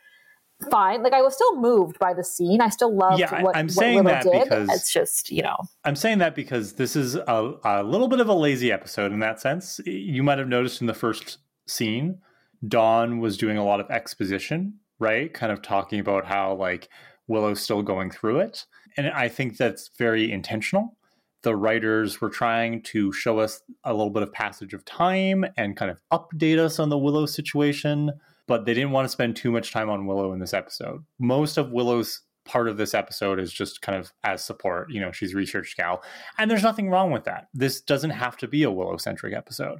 fine. 0.69 1.01
Like 1.03 1.13
I 1.13 1.21
was 1.23 1.33
still 1.33 1.57
moved 1.59 1.97
by 1.99 2.13
the 2.13 2.23
scene. 2.23 2.61
I 2.61 2.69
still 2.69 2.95
loved 2.95 3.19
Yeah, 3.19 3.41
what, 3.41 3.57
I'm 3.57 3.65
what 3.65 3.73
saying 3.73 3.95
Willow 4.03 4.11
that 4.11 4.23
did. 4.23 4.43
because- 4.43 4.69
it's 4.69 4.93
just 4.93 5.29
you 5.31 5.41
know 5.41 5.57
I'm 5.83 5.95
saying 5.95 6.19
that 6.19 6.35
because 6.35 6.73
this 6.73 6.95
is 6.95 7.15
a, 7.15 7.53
a 7.65 7.83
little 7.83 8.07
bit 8.07 8.19
of 8.19 8.29
a 8.29 8.33
lazy 8.35 8.71
episode 8.71 9.11
in 9.11 9.19
that 9.19 9.41
sense. 9.41 9.81
You 9.85 10.21
might 10.23 10.37
have 10.37 10.47
noticed 10.47 10.79
in 10.79 10.87
the 10.87 10.93
first 10.93 11.39
scene, 11.67 12.19
Dawn 12.67 13.19
was 13.19 13.37
doing 13.37 13.57
a 13.57 13.65
lot 13.65 13.79
of 13.79 13.89
exposition, 13.89 14.75
right? 14.99 15.33
Kind 15.33 15.51
of 15.51 15.61
talking 15.61 15.99
about 15.99 16.25
how 16.25 16.53
like 16.55 16.89
Willow's 17.27 17.61
still 17.61 17.81
going 17.81 18.11
through 18.11 18.39
it. 18.39 18.65
And 18.97 19.07
I 19.09 19.29
think 19.29 19.57
that's 19.57 19.89
very 19.97 20.31
intentional. 20.31 20.97
The 21.43 21.55
writers 21.55 22.21
were 22.21 22.29
trying 22.29 22.83
to 22.83 23.11
show 23.13 23.39
us 23.39 23.61
a 23.83 23.93
little 23.93 24.11
bit 24.11 24.23
of 24.23 24.31
passage 24.31 24.73
of 24.73 24.85
time 24.85 25.45
and 25.57 25.75
kind 25.75 25.89
of 25.89 25.99
update 26.11 26.59
us 26.59 26.77
on 26.77 26.89
the 26.89 26.97
Willow 26.97 27.25
situation, 27.25 28.11
but 28.47 28.65
they 28.65 28.75
didn't 28.75 28.91
want 28.91 29.05
to 29.05 29.09
spend 29.09 29.35
too 29.35 29.51
much 29.51 29.71
time 29.71 29.89
on 29.89 30.05
Willow 30.05 30.33
in 30.33 30.39
this 30.39 30.53
episode. 30.53 31.03
Most 31.17 31.57
of 31.57 31.71
Willow's 31.71 32.21
part 32.45 32.67
of 32.67 32.77
this 32.77 32.93
episode 32.93 33.39
is 33.39 33.51
just 33.51 33.81
kind 33.81 33.97
of 33.97 34.11
as 34.23 34.43
support. 34.43 34.91
You 34.91 35.01
know, 35.01 35.11
she's 35.11 35.33
research 35.33 35.75
gal. 35.75 36.03
And 36.37 36.49
there's 36.51 36.63
nothing 36.63 36.89
wrong 36.89 37.11
with 37.11 37.23
that. 37.23 37.47
This 37.53 37.81
doesn't 37.81 38.11
have 38.11 38.37
to 38.37 38.47
be 38.47 38.63
a 38.63 38.71
Willow 38.71 38.97
centric 38.97 39.33
episode. 39.33 39.79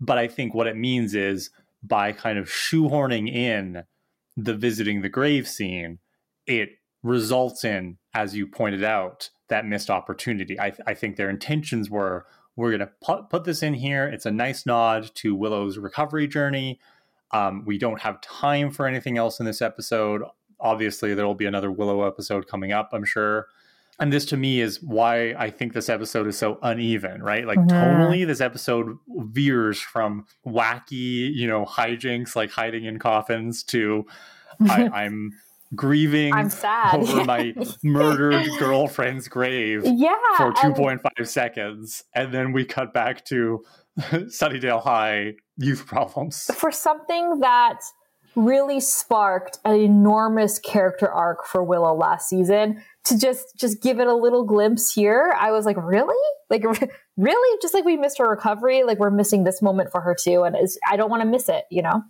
But 0.00 0.18
I 0.18 0.28
think 0.28 0.54
what 0.54 0.66
it 0.66 0.76
means 0.76 1.14
is 1.14 1.50
by 1.82 2.12
kind 2.12 2.38
of 2.38 2.48
shoehorning 2.48 3.32
in 3.32 3.84
the 4.36 4.54
visiting 4.54 5.02
the 5.02 5.08
grave 5.08 5.48
scene, 5.48 5.98
it 6.46 6.70
results 7.02 7.64
in, 7.64 7.98
as 8.14 8.34
you 8.34 8.46
pointed 8.46 8.84
out, 8.84 9.30
that 9.48 9.66
missed 9.66 9.90
opportunity. 9.90 10.58
I, 10.58 10.72
I 10.86 10.94
think 10.94 11.16
their 11.16 11.30
intentions 11.30 11.90
were 11.90 12.26
we're 12.54 12.70
going 12.70 12.80
to 12.80 12.90
put, 13.02 13.30
put 13.30 13.44
this 13.44 13.62
in 13.62 13.74
here. 13.74 14.06
It's 14.06 14.26
a 14.26 14.30
nice 14.30 14.66
nod 14.66 15.10
to 15.16 15.34
Willow's 15.34 15.78
recovery 15.78 16.28
journey. 16.28 16.80
Um, 17.30 17.64
we 17.64 17.78
don't 17.78 18.00
have 18.02 18.20
time 18.20 18.70
for 18.70 18.86
anything 18.86 19.16
else 19.16 19.40
in 19.40 19.46
this 19.46 19.62
episode. 19.62 20.22
Obviously, 20.60 21.14
there 21.14 21.26
will 21.26 21.34
be 21.34 21.46
another 21.46 21.72
Willow 21.72 22.06
episode 22.06 22.46
coming 22.46 22.70
up, 22.70 22.90
I'm 22.92 23.06
sure. 23.06 23.46
And 24.02 24.12
this 24.12 24.24
to 24.26 24.36
me 24.36 24.60
is 24.60 24.82
why 24.82 25.32
I 25.38 25.48
think 25.50 25.72
this 25.74 25.88
episode 25.88 26.26
is 26.26 26.36
so 26.36 26.58
uneven, 26.62 27.22
right? 27.22 27.46
Like 27.46 27.58
Mhm. 27.60 27.68
tonally, 27.70 28.26
this 28.26 28.40
episode 28.40 28.98
veers 29.08 29.80
from 29.80 30.26
wacky, 30.46 31.32
you 31.32 31.46
know, 31.46 31.64
hijinks 31.64 32.34
like 32.34 32.50
hiding 32.50 32.84
in 32.84 32.98
coffins 32.98 33.62
to 33.64 34.04
I, 34.68 34.88
I'm 34.92 35.32
grieving 35.74 36.34
I'm 36.34 36.50
sad. 36.50 36.94
over 36.96 37.24
my 37.24 37.54
murdered 37.82 38.46
girlfriend's 38.58 39.26
grave 39.28 39.82
yeah 39.86 40.16
for 40.36 40.48
and- 40.62 40.74
2.5 40.74 41.26
seconds. 41.28 42.04
And 42.14 42.34
then 42.34 42.52
we 42.52 42.64
cut 42.64 42.92
back 42.92 43.24
to 43.26 43.64
Sunnydale 44.00 44.82
High 44.82 45.34
youth 45.58 45.86
problems. 45.86 46.50
for 46.56 46.72
something 46.72 47.38
that 47.40 47.78
really 48.34 48.80
sparked 48.80 49.58
an 49.64 49.76
enormous 49.76 50.58
character 50.58 51.10
arc 51.10 51.44
for 51.46 51.62
Willow 51.62 51.94
last 51.94 52.28
season. 52.28 52.82
To 53.06 53.18
just 53.18 53.56
just 53.58 53.82
give 53.82 53.98
it 53.98 54.06
a 54.06 54.14
little 54.14 54.44
glimpse 54.44 54.94
here 54.94 55.34
I 55.36 55.50
was 55.50 55.66
like 55.66 55.76
really? 55.76 56.14
Like 56.50 56.64
really? 57.16 57.58
Just 57.60 57.74
like 57.74 57.84
we 57.84 57.96
missed 57.96 58.18
her 58.18 58.28
recovery 58.28 58.84
like 58.84 58.98
we're 58.98 59.10
missing 59.10 59.42
this 59.42 59.60
moment 59.60 59.90
for 59.90 60.00
her 60.00 60.14
too 60.14 60.44
and 60.44 60.56
I 60.88 60.96
don't 60.96 61.10
want 61.10 61.22
to 61.22 61.28
miss 61.28 61.48
it 61.48 61.64
you 61.70 61.82
know? 61.82 62.02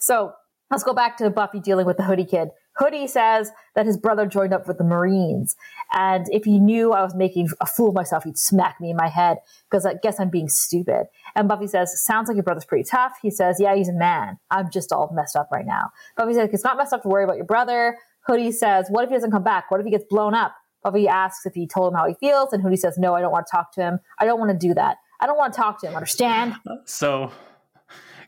So 0.00 0.32
let's 0.70 0.82
go 0.82 0.92
back 0.92 1.18
to 1.18 1.30
Buffy 1.30 1.60
dealing 1.60 1.86
with 1.86 1.98
the 1.98 2.02
hoodie 2.02 2.24
kid 2.24 2.48
Hoodie 2.80 3.06
says 3.06 3.52
that 3.74 3.84
his 3.84 3.98
brother 3.98 4.26
joined 4.26 4.54
up 4.54 4.66
with 4.66 4.78
the 4.78 4.84
Marines. 4.84 5.54
And 5.92 6.26
if 6.30 6.44
he 6.44 6.58
knew 6.58 6.92
I 6.92 7.02
was 7.02 7.14
making 7.14 7.50
a 7.60 7.66
fool 7.66 7.90
of 7.90 7.94
myself, 7.94 8.24
he'd 8.24 8.38
smack 8.38 8.80
me 8.80 8.90
in 8.90 8.96
my 8.96 9.08
head 9.08 9.38
because 9.70 9.84
I 9.84 9.94
guess 10.02 10.18
I'm 10.18 10.30
being 10.30 10.48
stupid. 10.48 11.04
And 11.36 11.46
Buffy 11.46 11.66
says, 11.66 12.02
Sounds 12.02 12.28
like 12.28 12.36
your 12.36 12.42
brother's 12.42 12.64
pretty 12.64 12.84
tough. 12.84 13.12
He 13.20 13.30
says, 13.30 13.58
Yeah, 13.60 13.74
he's 13.76 13.90
a 13.90 13.92
man. 13.92 14.38
I'm 14.50 14.70
just 14.70 14.92
all 14.92 15.10
messed 15.12 15.36
up 15.36 15.48
right 15.52 15.66
now. 15.66 15.90
Buffy 16.16 16.34
says, 16.34 16.48
It's 16.52 16.64
not 16.64 16.78
messed 16.78 16.94
up 16.94 17.02
to 17.02 17.08
worry 17.08 17.24
about 17.24 17.36
your 17.36 17.44
brother. 17.44 17.98
Hoodie 18.26 18.52
says, 18.52 18.86
What 18.88 19.04
if 19.04 19.10
he 19.10 19.16
doesn't 19.16 19.30
come 19.30 19.44
back? 19.44 19.70
What 19.70 19.80
if 19.80 19.84
he 19.84 19.90
gets 19.90 20.04
blown 20.08 20.34
up? 20.34 20.54
Buffy 20.82 21.06
asks 21.06 21.44
if 21.44 21.52
he 21.52 21.66
told 21.66 21.92
him 21.92 21.98
how 21.98 22.06
he 22.08 22.14
feels. 22.14 22.52
And 22.54 22.62
Hoodie 22.62 22.76
says, 22.76 22.96
No, 22.96 23.14
I 23.14 23.20
don't 23.20 23.32
want 23.32 23.46
to 23.46 23.50
talk 23.50 23.72
to 23.74 23.82
him. 23.82 23.98
I 24.18 24.24
don't 24.24 24.38
want 24.38 24.52
to 24.52 24.66
do 24.68 24.72
that. 24.74 24.96
I 25.20 25.26
don't 25.26 25.36
want 25.36 25.52
to 25.52 25.60
talk 25.60 25.80
to 25.82 25.88
him. 25.88 25.94
Understand? 25.94 26.54
So 26.86 27.30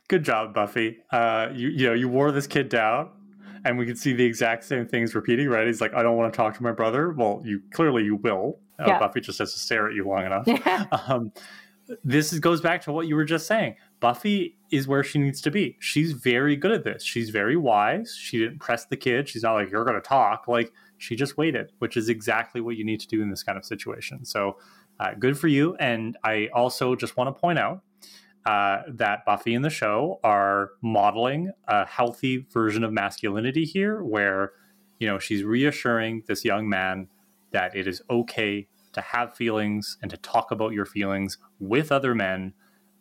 good 0.08 0.24
job, 0.24 0.52
Buffy. 0.52 0.98
Uh, 1.10 1.48
you 1.54 1.68
you 1.68 1.86
know 1.86 1.94
you 1.94 2.08
wore 2.08 2.32
this 2.32 2.46
kid 2.46 2.68
down, 2.68 3.08
and 3.64 3.78
we 3.78 3.86
can 3.86 3.96
see 3.96 4.12
the 4.12 4.24
exact 4.24 4.64
same 4.64 4.86
things 4.86 5.14
repeating. 5.14 5.48
Right? 5.48 5.66
He's 5.66 5.80
like, 5.80 5.94
I 5.94 6.02
don't 6.02 6.16
want 6.16 6.32
to 6.32 6.36
talk 6.36 6.56
to 6.56 6.62
my 6.62 6.72
brother. 6.72 7.12
Well, 7.12 7.42
you 7.44 7.62
clearly 7.72 8.04
you 8.04 8.16
will. 8.16 8.58
Uh, 8.78 8.84
Yeah. 8.88 8.98
Buffy 8.98 9.20
just 9.20 9.38
has 9.38 9.52
to 9.52 9.58
stare 9.58 9.88
at 9.88 9.94
you 9.94 10.04
long 10.06 10.26
enough. 10.26 10.48
um, 11.08 11.32
this 12.04 12.32
is, 12.32 12.38
goes 12.40 12.60
back 12.60 12.80
to 12.82 12.92
what 12.92 13.06
you 13.06 13.16
were 13.16 13.24
just 13.24 13.46
saying. 13.46 13.76
Buffy 14.00 14.56
is 14.70 14.88
where 14.88 15.04
she 15.04 15.18
needs 15.18 15.40
to 15.42 15.50
be. 15.50 15.76
She's 15.80 16.12
very 16.12 16.56
good 16.56 16.72
at 16.72 16.84
this. 16.84 17.02
She's 17.04 17.30
very 17.30 17.56
wise. 17.56 18.16
She 18.18 18.38
didn't 18.38 18.60
press 18.60 18.86
the 18.86 18.96
kid. 18.96 19.28
She's 19.28 19.42
not 19.42 19.54
like 19.54 19.70
you're 19.70 19.84
going 19.84 20.00
to 20.00 20.08
talk. 20.08 20.48
Like 20.48 20.72
she 20.98 21.16
just 21.16 21.36
waited, 21.36 21.72
which 21.80 21.96
is 21.96 22.08
exactly 22.08 22.60
what 22.60 22.76
you 22.76 22.84
need 22.84 23.00
to 23.00 23.08
do 23.08 23.20
in 23.22 23.30
this 23.30 23.42
kind 23.42 23.58
of 23.58 23.64
situation. 23.64 24.24
So 24.24 24.56
uh, 25.00 25.14
good 25.18 25.38
for 25.38 25.48
you. 25.48 25.76
And 25.76 26.16
I 26.24 26.48
also 26.54 26.94
just 26.94 27.16
want 27.16 27.34
to 27.34 27.38
point 27.38 27.58
out 27.58 27.82
uh, 28.44 28.82
that 28.88 29.24
Buffy 29.24 29.54
and 29.54 29.64
the 29.64 29.70
show 29.70 30.18
are 30.24 30.70
modeling 30.82 31.52
a 31.68 31.86
healthy 31.86 32.46
version 32.52 32.82
of 32.84 32.92
masculinity 32.92 33.64
here, 33.64 34.02
where 34.02 34.52
you 34.98 35.06
know 35.06 35.18
she's 35.18 35.44
reassuring 35.44 36.24
this 36.26 36.44
young 36.44 36.68
man 36.68 37.08
that 37.52 37.76
it 37.76 37.86
is 37.86 38.02
okay 38.10 38.66
to 38.92 39.00
have 39.00 39.34
feelings 39.34 39.96
and 40.02 40.10
to 40.10 40.16
talk 40.16 40.50
about 40.50 40.72
your 40.72 40.86
feelings 40.86 41.38
with 41.60 41.92
other 41.92 42.14
men. 42.14 42.52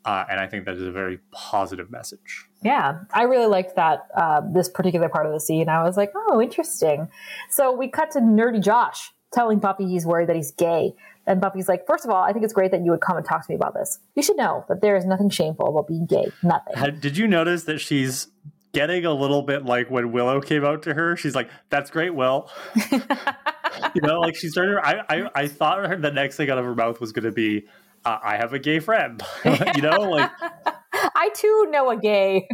Uh, 0.03 0.25
and 0.29 0.39
I 0.39 0.47
think 0.47 0.65
that 0.65 0.75
is 0.75 0.83
a 0.83 0.91
very 0.91 1.19
positive 1.31 1.91
message. 1.91 2.45
Yeah, 2.63 3.01
I 3.13 3.23
really 3.23 3.45
liked 3.45 3.75
that 3.75 4.07
uh, 4.15 4.41
this 4.51 4.67
particular 4.67 5.09
part 5.09 5.27
of 5.27 5.31
the 5.31 5.39
scene. 5.39 5.69
I 5.69 5.83
was 5.83 5.95
like, 5.95 6.11
oh, 6.15 6.41
interesting. 6.41 7.07
So 7.49 7.71
we 7.71 7.87
cut 7.87 8.11
to 8.11 8.19
nerdy 8.19 8.63
Josh 8.63 9.11
telling 9.31 9.59
Buffy 9.59 9.87
he's 9.87 10.05
worried 10.05 10.29
that 10.29 10.35
he's 10.35 10.51
gay, 10.51 10.93
and 11.27 11.39
Buffy's 11.39 11.67
like, 11.67 11.85
first 11.85 12.05
of 12.05 12.11
all, 12.11 12.23
I 12.23 12.33
think 12.33 12.43
it's 12.43 12.53
great 12.53 12.71
that 12.71 12.83
you 12.83 12.91
would 12.91 13.01
come 13.01 13.17
and 13.17 13.25
talk 13.25 13.45
to 13.45 13.51
me 13.51 13.55
about 13.55 13.73
this. 13.73 13.99
You 14.15 14.23
should 14.23 14.37
know 14.37 14.65
that 14.67 14.81
there 14.81 14.95
is 14.95 15.05
nothing 15.05 15.29
shameful 15.29 15.67
about 15.67 15.87
being 15.87 16.05
gay. 16.05 16.31
Nothing. 16.43 16.99
Did 16.99 17.17
you 17.17 17.27
notice 17.27 17.65
that 17.65 17.79
she's 17.79 18.27
getting 18.73 19.05
a 19.05 19.13
little 19.13 19.41
bit 19.41 19.65
like 19.65 19.89
when 19.91 20.11
Willow 20.11 20.41
came 20.41 20.65
out 20.65 20.83
to 20.83 20.93
her? 20.93 21.15
She's 21.15 21.35
like, 21.35 21.49
"That's 21.69 21.91
great, 21.91 22.15
Will." 22.15 22.49
you 22.91 24.01
know, 24.01 24.19
like 24.19 24.35
she 24.35 24.49
started. 24.49 24.79
I, 24.83 25.03
I, 25.09 25.29
I 25.35 25.47
thought 25.47 25.85
her, 25.87 25.95
the 25.95 26.11
next 26.11 26.37
thing 26.37 26.49
out 26.49 26.57
of 26.57 26.65
her 26.65 26.75
mouth 26.75 26.99
was 26.99 27.11
going 27.11 27.25
to 27.25 27.31
be, 27.31 27.67
uh, 28.05 28.17
"I 28.23 28.37
have 28.37 28.53
a 28.53 28.59
gay 28.59 28.79
friend." 28.79 29.21
you 29.75 29.81
know, 29.81 29.99
like 29.99 30.31
I 30.93 31.29
too 31.35 31.67
know 31.69 31.89
a 31.91 31.97
gay. 31.97 32.47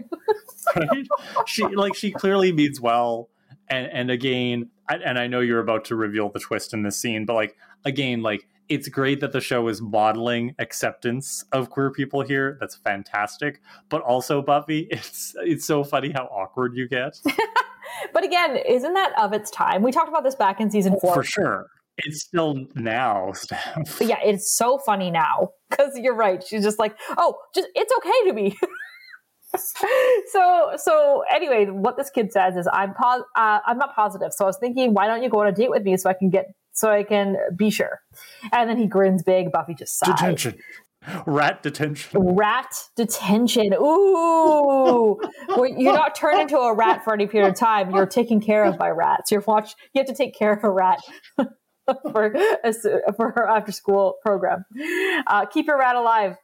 right? 0.75 1.07
she 1.45 1.63
like 1.63 1.95
she 1.95 2.11
clearly 2.11 2.51
means 2.51 2.81
well 2.81 3.29
and 3.69 3.87
and 3.91 4.11
again 4.11 4.69
I, 4.87 4.95
and 4.97 5.17
i 5.17 5.27
know 5.27 5.39
you're 5.39 5.59
about 5.59 5.85
to 5.85 5.95
reveal 5.95 6.29
the 6.29 6.39
twist 6.39 6.73
in 6.73 6.83
this 6.83 6.99
scene 6.99 7.25
but 7.25 7.35
like 7.35 7.55
again 7.85 8.21
like 8.21 8.47
it's 8.69 8.89
great 8.89 9.21
that 9.21 9.31
the 9.31 9.41
show 9.41 9.67
is 9.67 9.81
modeling 9.81 10.53
acceptance 10.59 11.45
of 11.51 11.69
queer 11.69 11.91
people 11.91 12.21
here 12.21 12.57
that's 12.59 12.75
fantastic 12.75 13.61
but 13.89 14.01
also 14.01 14.41
buffy 14.41 14.87
it's 14.91 15.35
it's 15.37 15.65
so 15.65 15.83
funny 15.83 16.11
how 16.11 16.25
awkward 16.25 16.75
you 16.75 16.87
get 16.87 17.19
But 18.13 18.23
again, 18.23 18.57
isn't 18.57 18.93
that 18.93 19.13
of 19.17 19.33
its 19.33 19.49
time? 19.49 19.81
We 19.81 19.91
talked 19.91 20.09
about 20.09 20.23
this 20.23 20.35
back 20.35 20.59
in 20.59 20.69
season 20.69 20.97
four. 20.99 21.13
for 21.15 21.23
sure 21.23 21.67
it's 21.97 22.21
still 22.21 22.67
now 22.75 23.31
Steph. 23.33 23.97
Yeah, 23.99 24.19
it's 24.23 24.55
so 24.55 24.77
funny 24.77 25.09
now 25.09 25.49
because 25.69 25.97
you're 25.97 26.15
right. 26.15 26.43
She's 26.43 26.63
just 26.63 26.79
like, 26.79 26.95
oh, 27.17 27.35
just 27.55 27.67
it's 27.75 27.91
okay 27.97 28.29
to 28.29 28.33
be. 28.33 28.57
so 30.31 30.73
so 30.77 31.23
anyway, 31.31 31.65
what 31.65 31.97
this 31.97 32.09
kid 32.11 32.31
says 32.31 32.55
is, 32.55 32.67
I'm 32.71 32.93
pos- 32.93 33.23
uh, 33.35 33.59
I'm 33.65 33.77
not 33.77 33.95
positive. 33.95 34.31
So 34.33 34.45
I 34.45 34.47
was 34.47 34.57
thinking, 34.59 34.93
why 34.93 35.07
don't 35.07 35.23
you 35.23 35.29
go 35.29 35.41
on 35.41 35.47
a 35.47 35.51
date 35.51 35.71
with 35.71 35.83
me 35.83 35.97
so 35.97 36.09
I 36.09 36.13
can 36.13 36.29
get 36.29 36.53
so 36.77 36.91
I 36.91 37.03
can 37.03 37.37
be 37.55 37.69
sure? 37.69 38.01
And 38.51 38.69
then 38.69 38.77
he 38.77 38.87
grins 38.87 39.23
big. 39.23 39.51
Buffy 39.51 39.73
just 39.73 39.97
sighs. 39.97 40.15
detention 40.15 40.59
rat 41.25 41.63
detention 41.63 42.35
Rat 42.35 42.73
detention. 42.95 43.73
Ooh, 43.73 45.19
Well, 45.49 45.65
you're 45.65 45.93
not 45.93 46.15
turned 46.15 46.41
into 46.41 46.57
a 46.57 46.73
rat 46.73 47.03
for 47.03 47.13
any 47.13 47.27
period 47.27 47.49
of 47.49 47.55
time. 47.55 47.91
You're 47.91 48.05
taken 48.05 48.41
care 48.41 48.65
of 48.65 48.77
by 48.77 48.89
rats. 48.89 49.31
You're 49.31 49.41
watch. 49.41 49.75
You 49.93 49.99
have 49.99 50.07
to 50.07 50.13
take 50.13 50.35
care 50.37 50.53
of 50.53 50.63
a 50.63 50.69
rat 50.69 50.99
for 52.11 52.33
a, 52.63 52.73
for 53.13 53.31
her 53.31 53.47
after 53.47 53.71
school 53.71 54.15
program. 54.21 54.65
Uh, 55.27 55.45
keep 55.45 55.67
your 55.67 55.79
rat 55.79 55.95
alive. 55.95 56.35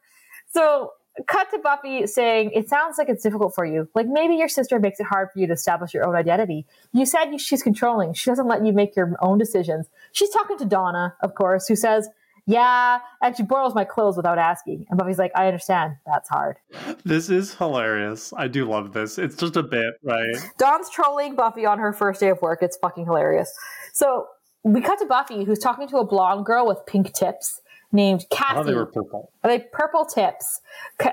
So, 0.52 0.90
cut 1.26 1.50
to 1.50 1.58
Buffy 1.58 2.06
saying, 2.06 2.50
"It 2.52 2.68
sounds 2.68 2.98
like 2.98 3.08
it's 3.08 3.22
difficult 3.22 3.54
for 3.54 3.64
you. 3.64 3.88
Like 3.94 4.06
maybe 4.06 4.34
your 4.34 4.48
sister 4.48 4.78
makes 4.78 5.00
it 5.00 5.06
hard 5.06 5.28
for 5.32 5.38
you 5.38 5.46
to 5.46 5.52
establish 5.52 5.94
your 5.94 6.06
own 6.06 6.14
identity. 6.14 6.66
You 6.92 7.06
said 7.06 7.26
you, 7.26 7.38
she's 7.38 7.62
controlling. 7.62 8.14
She 8.14 8.30
doesn't 8.30 8.46
let 8.46 8.64
you 8.64 8.72
make 8.72 8.96
your 8.96 9.14
own 9.20 9.38
decisions. 9.38 9.88
She's 10.12 10.30
talking 10.30 10.58
to 10.58 10.64
Donna, 10.64 11.14
of 11.22 11.34
course, 11.34 11.68
who 11.68 11.76
says." 11.76 12.08
Yeah. 12.46 12.98
And 13.22 13.36
she 13.36 13.42
borrows 13.42 13.74
my 13.74 13.84
clothes 13.84 14.16
without 14.16 14.38
asking. 14.38 14.86
And 14.90 14.98
Buffy's 14.98 15.18
like, 15.18 15.32
I 15.34 15.46
understand. 15.46 15.94
That's 16.04 16.28
hard. 16.28 16.58
This 17.04 17.30
is 17.30 17.54
hilarious. 17.54 18.34
I 18.36 18.48
do 18.48 18.66
love 18.66 18.92
this. 18.92 19.16
It's 19.16 19.36
just 19.36 19.56
a 19.56 19.62
bit, 19.62 19.94
right? 20.02 20.36
Dawn's 20.58 20.90
trolling 20.90 21.36
Buffy 21.36 21.64
on 21.64 21.78
her 21.78 21.92
first 21.92 22.20
day 22.20 22.28
of 22.28 22.42
work. 22.42 22.58
It's 22.62 22.76
fucking 22.76 23.06
hilarious. 23.06 23.50
So 23.92 24.26
we 24.62 24.80
cut 24.80 24.98
to 24.98 25.06
Buffy, 25.06 25.44
who's 25.44 25.58
talking 25.58 25.88
to 25.88 25.98
a 25.98 26.04
blonde 26.04 26.44
girl 26.44 26.66
with 26.66 26.84
pink 26.86 27.12
tips 27.14 27.60
named 27.94 28.26
Cassie. 28.30 28.58
Oh, 28.58 28.64
they 28.64 28.74
were 28.74 28.86
purple. 28.86 29.30
Are 29.42 29.48
they 29.48 29.64
purple 29.72 30.04
tips? 30.04 30.60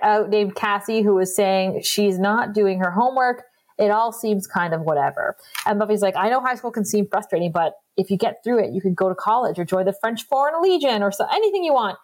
Uh, 0.02 0.26
named 0.28 0.56
Cassie, 0.56 1.02
who 1.02 1.16
was 1.16 1.34
saying 1.34 1.84
she's 1.84 2.20
not 2.20 2.54
doing 2.54 2.80
her 2.80 2.92
homework. 2.92 3.44
It 3.78 3.90
all 3.90 4.12
seems 4.12 4.48
kind 4.48 4.74
of 4.74 4.82
whatever. 4.82 5.38
And 5.66 5.80
Buffy's 5.80 6.02
like, 6.02 6.16
I 6.16 6.30
know 6.30 6.42
high 6.42 6.56
school 6.56 6.72
can 6.72 6.84
seem 6.84 7.08
frustrating, 7.08 7.52
but 7.52 7.76
if 7.98 8.12
you 8.12 8.18
get 8.18 8.44
through 8.44 8.60
it, 8.64 8.74
you 8.74 8.82
could 8.82 8.96
go 8.96 9.10
to 9.10 9.16
college 9.16 9.58
or 9.58 9.66
join 9.66 9.86
the 9.86 9.94
French 9.94 10.24
Foreign 10.28 10.62
Legion 10.62 11.02
or 11.02 11.12
so, 11.12 11.26
anything 11.32 11.64
you 11.64 11.74
want. 11.74 11.98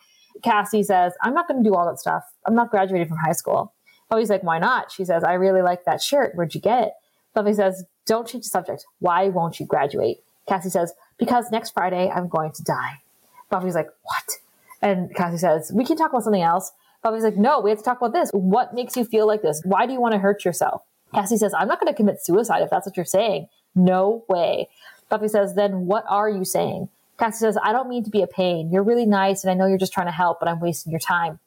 Cassie 0.43 0.83
says, 0.83 1.13
I'm 1.21 1.33
not 1.33 1.47
going 1.47 1.63
to 1.63 1.69
do 1.69 1.75
all 1.75 1.85
that 1.87 1.99
stuff. 1.99 2.23
I'm 2.45 2.55
not 2.55 2.71
graduating 2.71 3.07
from 3.07 3.17
high 3.17 3.33
school. 3.33 3.73
Buffy's 4.09 4.29
like, 4.29 4.43
why 4.43 4.59
not? 4.59 4.91
She 4.91 5.03
says, 5.03 5.23
I 5.23 5.33
really 5.33 5.61
like 5.61 5.85
that 5.85 6.01
shirt. 6.01 6.31
Where'd 6.35 6.55
you 6.55 6.61
get 6.61 6.83
it? 6.83 6.93
Buffy 7.33 7.53
says, 7.53 7.83
don't 8.05 8.27
change 8.27 8.45
the 8.45 8.49
subject. 8.49 8.85
Why 8.99 9.27
won't 9.29 9.59
you 9.59 9.65
graduate? 9.65 10.17
Cassie 10.47 10.69
says, 10.69 10.93
because 11.17 11.51
next 11.51 11.71
Friday 11.71 12.09
I'm 12.09 12.27
going 12.27 12.51
to 12.53 12.63
die. 12.63 13.01
Buffy's 13.49 13.75
like, 13.75 13.89
what? 14.03 14.37
And 14.81 15.13
Cassie 15.15 15.37
says, 15.37 15.71
we 15.73 15.85
can 15.85 15.97
talk 15.97 16.11
about 16.11 16.23
something 16.23 16.41
else. 16.41 16.71
Buffy's 17.03 17.23
like, 17.23 17.37
no, 17.37 17.59
we 17.59 17.69
have 17.69 17.79
to 17.79 17.85
talk 17.85 17.97
about 17.97 18.13
this. 18.13 18.29
What 18.31 18.73
makes 18.73 18.95
you 18.95 19.05
feel 19.05 19.27
like 19.27 19.41
this? 19.41 19.61
Why 19.63 19.85
do 19.85 19.93
you 19.93 20.01
want 20.01 20.13
to 20.13 20.19
hurt 20.19 20.45
yourself? 20.45 20.83
Cassie 21.13 21.37
says, 21.37 21.53
I'm 21.53 21.67
not 21.67 21.79
going 21.79 21.91
to 21.91 21.97
commit 21.97 22.23
suicide 22.23 22.61
if 22.61 22.69
that's 22.69 22.85
what 22.85 22.97
you're 22.97 23.05
saying. 23.05 23.47
No 23.75 24.25
way. 24.27 24.69
Buffy 25.09 25.27
says, 25.27 25.55
then 25.55 25.85
what 25.85 26.03
are 26.09 26.29
you 26.29 26.43
saying? 26.43 26.89
Cassie 27.17 27.39
says, 27.39 27.57
I 27.61 27.71
don't 27.71 27.89
mean 27.89 28.03
to 28.03 28.09
be 28.09 28.21
a 28.21 28.27
pain. 28.27 28.71
You're 28.71 28.83
really 28.83 29.05
nice 29.05 29.43
and 29.43 29.51
I 29.51 29.53
know 29.53 29.67
you're 29.67 29.77
just 29.77 29.93
trying 29.93 30.07
to 30.07 30.11
help, 30.11 30.39
but 30.39 30.49
I'm 30.49 30.59
wasting 30.59 30.91
your 30.91 30.99
time. 30.99 31.39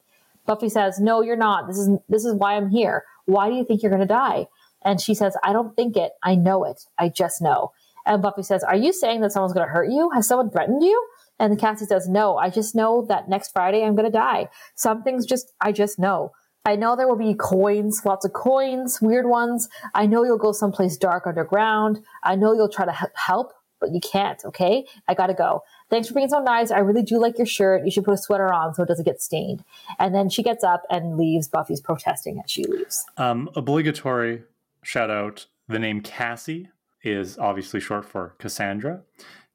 Buffy 0.46 0.68
says, 0.68 0.98
no, 0.98 1.20
you're 1.20 1.36
not. 1.36 1.66
This 1.68 1.78
is, 1.78 1.90
this 2.08 2.24
is 2.24 2.34
why 2.34 2.56
I'm 2.56 2.70
here. 2.70 3.04
Why 3.26 3.48
do 3.48 3.54
you 3.54 3.64
think 3.64 3.82
you're 3.82 3.90
going 3.90 4.00
to 4.00 4.06
die? 4.06 4.48
And 4.82 5.00
she 5.00 5.14
says, 5.14 5.36
I 5.44 5.52
don't 5.52 5.76
think 5.76 5.96
it. 5.96 6.12
I 6.22 6.34
know 6.34 6.64
it. 6.64 6.86
I 6.98 7.10
just 7.10 7.42
know. 7.42 7.72
And 8.10 8.20
Buffy 8.20 8.42
says, 8.42 8.64
are 8.64 8.76
you 8.76 8.92
saying 8.92 9.20
that 9.20 9.30
someone's 9.30 9.52
going 9.52 9.66
to 9.66 9.72
hurt 9.72 9.88
you? 9.88 10.10
Has 10.12 10.26
someone 10.26 10.50
threatened 10.50 10.82
you? 10.82 11.06
And 11.38 11.56
Cassie 11.60 11.86
says, 11.86 12.08
no, 12.08 12.36
I 12.36 12.50
just 12.50 12.74
know 12.74 13.06
that 13.08 13.28
next 13.28 13.52
Friday 13.52 13.84
I'm 13.84 13.94
going 13.94 14.10
to 14.10 14.10
die. 14.10 14.48
Some 14.74 15.04
things 15.04 15.24
just, 15.24 15.52
I 15.60 15.70
just 15.70 15.96
know. 15.96 16.32
I 16.64 16.74
know 16.74 16.96
there 16.96 17.06
will 17.06 17.16
be 17.16 17.34
coins, 17.34 18.02
lots 18.04 18.24
of 18.24 18.32
coins, 18.32 18.98
weird 19.00 19.26
ones. 19.26 19.68
I 19.94 20.06
know 20.06 20.24
you'll 20.24 20.38
go 20.38 20.50
someplace 20.50 20.96
dark 20.96 21.24
underground. 21.28 22.00
I 22.24 22.34
know 22.34 22.52
you'll 22.52 22.68
try 22.68 22.84
to 22.84 23.08
help, 23.14 23.52
but 23.80 23.92
you 23.92 24.00
can't. 24.00 24.44
Okay. 24.44 24.86
I 25.06 25.14
gotta 25.14 25.32
go. 25.32 25.62
Thanks 25.88 26.08
for 26.08 26.14
being 26.14 26.28
so 26.28 26.40
nice. 26.40 26.72
I 26.72 26.80
really 26.80 27.02
do 27.02 27.20
like 27.20 27.38
your 27.38 27.46
shirt. 27.46 27.84
You 27.84 27.92
should 27.92 28.04
put 28.04 28.14
a 28.14 28.18
sweater 28.18 28.52
on 28.52 28.74
so 28.74 28.82
it 28.82 28.86
doesn't 28.86 29.04
get 29.04 29.22
stained. 29.22 29.64
And 30.00 30.12
then 30.16 30.28
she 30.30 30.42
gets 30.42 30.64
up 30.64 30.82
and 30.90 31.16
leaves. 31.16 31.46
Buffy's 31.46 31.80
protesting 31.80 32.40
as 32.44 32.50
she 32.50 32.64
leaves. 32.64 33.06
Um, 33.16 33.48
obligatory 33.54 34.42
shout 34.82 35.10
out. 35.10 35.46
The 35.68 35.78
name 35.78 36.00
Cassie 36.00 36.70
is 37.02 37.38
obviously 37.38 37.80
short 37.80 38.04
for 38.04 38.34
Cassandra. 38.38 39.02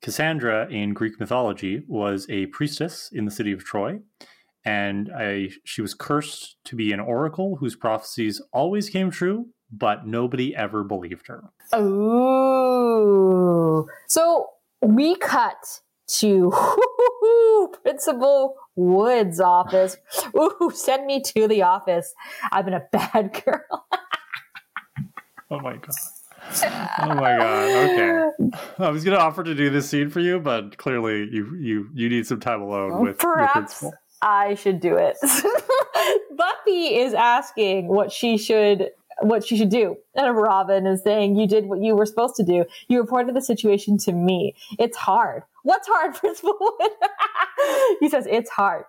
Cassandra 0.01 0.67
in 0.69 0.93
Greek 0.93 1.19
mythology 1.19 1.83
was 1.87 2.27
a 2.29 2.45
priestess 2.47 3.09
in 3.11 3.25
the 3.25 3.31
city 3.31 3.51
of 3.51 3.63
Troy 3.63 3.99
and 4.65 5.11
I, 5.15 5.49
she 5.63 5.81
was 5.83 5.93
cursed 5.93 6.57
to 6.65 6.75
be 6.75 6.91
an 6.91 6.99
oracle 6.99 7.57
whose 7.57 7.75
prophecies 7.75 8.41
always 8.51 8.89
came 8.89 9.11
true, 9.11 9.45
but 9.71 10.07
nobody 10.07 10.55
ever 10.55 10.83
believed 10.83 11.27
her. 11.27 11.43
Oh, 11.71 13.05
so 14.07 14.47
we 14.81 15.15
cut 15.17 15.81
to 16.07 16.51
Principal 17.83 18.55
Wood's 18.75 19.39
office. 19.39 19.97
Ooh, 20.35 20.71
send 20.73 21.05
me 21.05 21.21
to 21.21 21.47
the 21.47 21.61
office. 21.61 22.15
I've 22.51 22.65
been 22.65 22.73
a 22.73 22.83
bad 22.91 23.39
girl. 23.45 23.85
oh 25.51 25.59
my 25.59 25.77
god. 25.77 25.95
Oh 26.99 27.15
my 27.15 27.37
god. 27.37 27.89
Okay. 27.89 28.29
I 28.79 28.89
was 28.89 29.03
gonna 29.03 29.17
offer 29.17 29.43
to 29.43 29.55
do 29.55 29.69
this 29.69 29.89
scene 29.89 30.09
for 30.09 30.19
you, 30.19 30.39
but 30.39 30.77
clearly 30.77 31.27
you 31.31 31.55
you 31.55 31.89
you 31.93 32.09
need 32.09 32.25
some 32.27 32.39
time 32.39 32.61
alone 32.61 33.01
with 33.01 33.17
Perhaps. 33.17 33.53
your 33.55 33.91
principal. 33.91 33.93
I 34.21 34.55
should 34.55 34.79
do 34.79 34.95
it. 34.97 35.17
Buffy 36.37 36.95
is 36.95 37.13
asking 37.13 37.87
what 37.87 38.11
she 38.11 38.37
should 38.37 38.89
what 39.21 39.45
she 39.45 39.57
should 39.57 39.69
do. 39.69 39.97
And 40.15 40.35
Robin 40.35 40.85
is 40.85 41.03
saying, 41.03 41.37
You 41.37 41.47
did 41.47 41.65
what 41.65 41.81
you 41.81 41.95
were 41.95 42.05
supposed 42.05 42.35
to 42.35 42.43
do. 42.43 42.65
You 42.87 42.99
reported 42.99 43.35
the 43.35 43.41
situation 43.41 43.97
to 43.99 44.11
me. 44.11 44.55
It's 44.79 44.97
hard. 44.97 45.43
What's 45.63 45.87
hard, 45.87 46.15
Principal 46.19 46.57
Wood? 46.59 46.91
he 47.99 48.09
says, 48.09 48.27
It's 48.29 48.49
hard. 48.49 48.83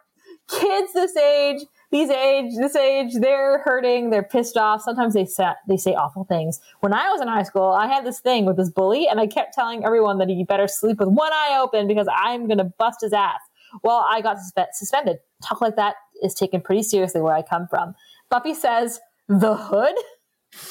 Kids 0.48 0.92
this 0.92 1.16
age, 1.16 1.62
these 1.96 2.10
age, 2.10 2.52
this 2.56 2.76
age, 2.76 3.14
they're 3.14 3.60
hurting, 3.60 4.10
they're 4.10 4.22
pissed 4.22 4.56
off. 4.56 4.82
Sometimes 4.82 5.14
they 5.14 5.24
say, 5.24 5.52
they 5.66 5.76
say 5.76 5.94
awful 5.94 6.24
things. 6.24 6.60
When 6.80 6.92
I 6.92 7.10
was 7.10 7.22
in 7.22 7.28
high 7.28 7.44
school, 7.44 7.70
I 7.70 7.86
had 7.86 8.04
this 8.04 8.20
thing 8.20 8.44
with 8.44 8.56
this 8.56 8.70
bully, 8.70 9.08
and 9.08 9.18
I 9.18 9.26
kept 9.26 9.54
telling 9.54 9.84
everyone 9.84 10.18
that 10.18 10.28
he 10.28 10.44
better 10.44 10.68
sleep 10.68 10.98
with 10.98 11.08
one 11.08 11.32
eye 11.32 11.58
open 11.60 11.88
because 11.88 12.06
I'm 12.14 12.46
gonna 12.48 12.64
bust 12.78 13.00
his 13.00 13.14
ass. 13.14 13.40
Well, 13.82 14.06
I 14.08 14.20
got 14.20 14.36
suspe- 14.36 14.72
suspended. 14.72 15.18
Talk 15.42 15.60
like 15.60 15.76
that 15.76 15.96
is 16.22 16.34
taken 16.34 16.60
pretty 16.60 16.82
seriously 16.82 17.20
where 17.20 17.34
I 17.34 17.42
come 17.42 17.66
from. 17.68 17.94
Buffy 18.30 18.54
says, 18.54 19.00
the 19.28 19.56
hood? 19.56 19.94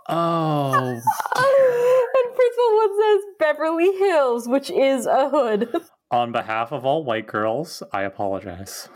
oh. 0.09 1.01
and 1.37 2.35
Principal 2.35 2.75
Wood 2.75 2.91
says 3.01 3.21
Beverly 3.39 3.97
Hills, 3.99 4.49
which 4.49 4.71
is 4.71 5.07
a 5.07 5.29
hood. 5.29 5.69
On 6.11 6.33
behalf 6.33 6.73
of 6.73 6.87
all 6.87 7.05
white 7.05 7.27
girls, 7.27 7.83
I 7.93 8.03
apologize. 8.03 8.89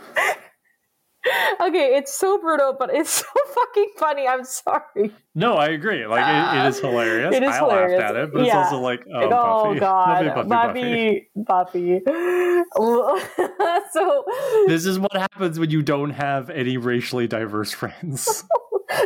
Okay, 1.61 1.97
it's 1.97 2.13
so 2.15 2.39
brutal, 2.39 2.75
but 2.79 2.91
it's 2.95 3.11
so 3.21 3.27
fucking 3.55 3.91
funny. 3.97 4.27
I'm 4.27 4.45
sorry. 4.45 5.13
No, 5.35 5.55
I 5.55 5.69
agree. 5.69 6.07
Like 6.07 6.25
it, 6.27 6.59
it 6.61 6.69
is 6.69 6.81
hilarious. 6.81 7.35
It 7.35 7.43
is 7.43 7.51
I 7.51 7.59
hilarious. 7.59 7.99
laughed 8.01 8.11
at 8.11 8.17
it, 8.25 8.33
but 8.33 8.45
Yeah. 8.45 8.61
it's 8.63 8.73
also 8.73 8.79
like, 8.83 9.01
um, 9.01 9.07
oh, 9.15 9.31
oh 9.33 9.65
Buffy. 9.75 9.81
god, 9.81 10.35
Buffy, 10.35 10.49
Buffy, 10.49 11.29
Buffy. 11.35 12.01
Buffy, 12.01 12.01
Buffy. 12.05 13.83
so 13.93 14.25
This 14.67 14.85
is 14.87 14.99
what 14.99 15.13
happens 15.17 15.59
when 15.59 15.71
you 15.71 15.83
don't 15.83 16.11
have 16.11 16.51
any 16.51 16.77
racially 16.77 17.27
diverse 17.29 17.73
friends. 17.73 18.45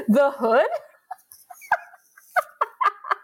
the 0.09 0.31
hood. 0.33 0.67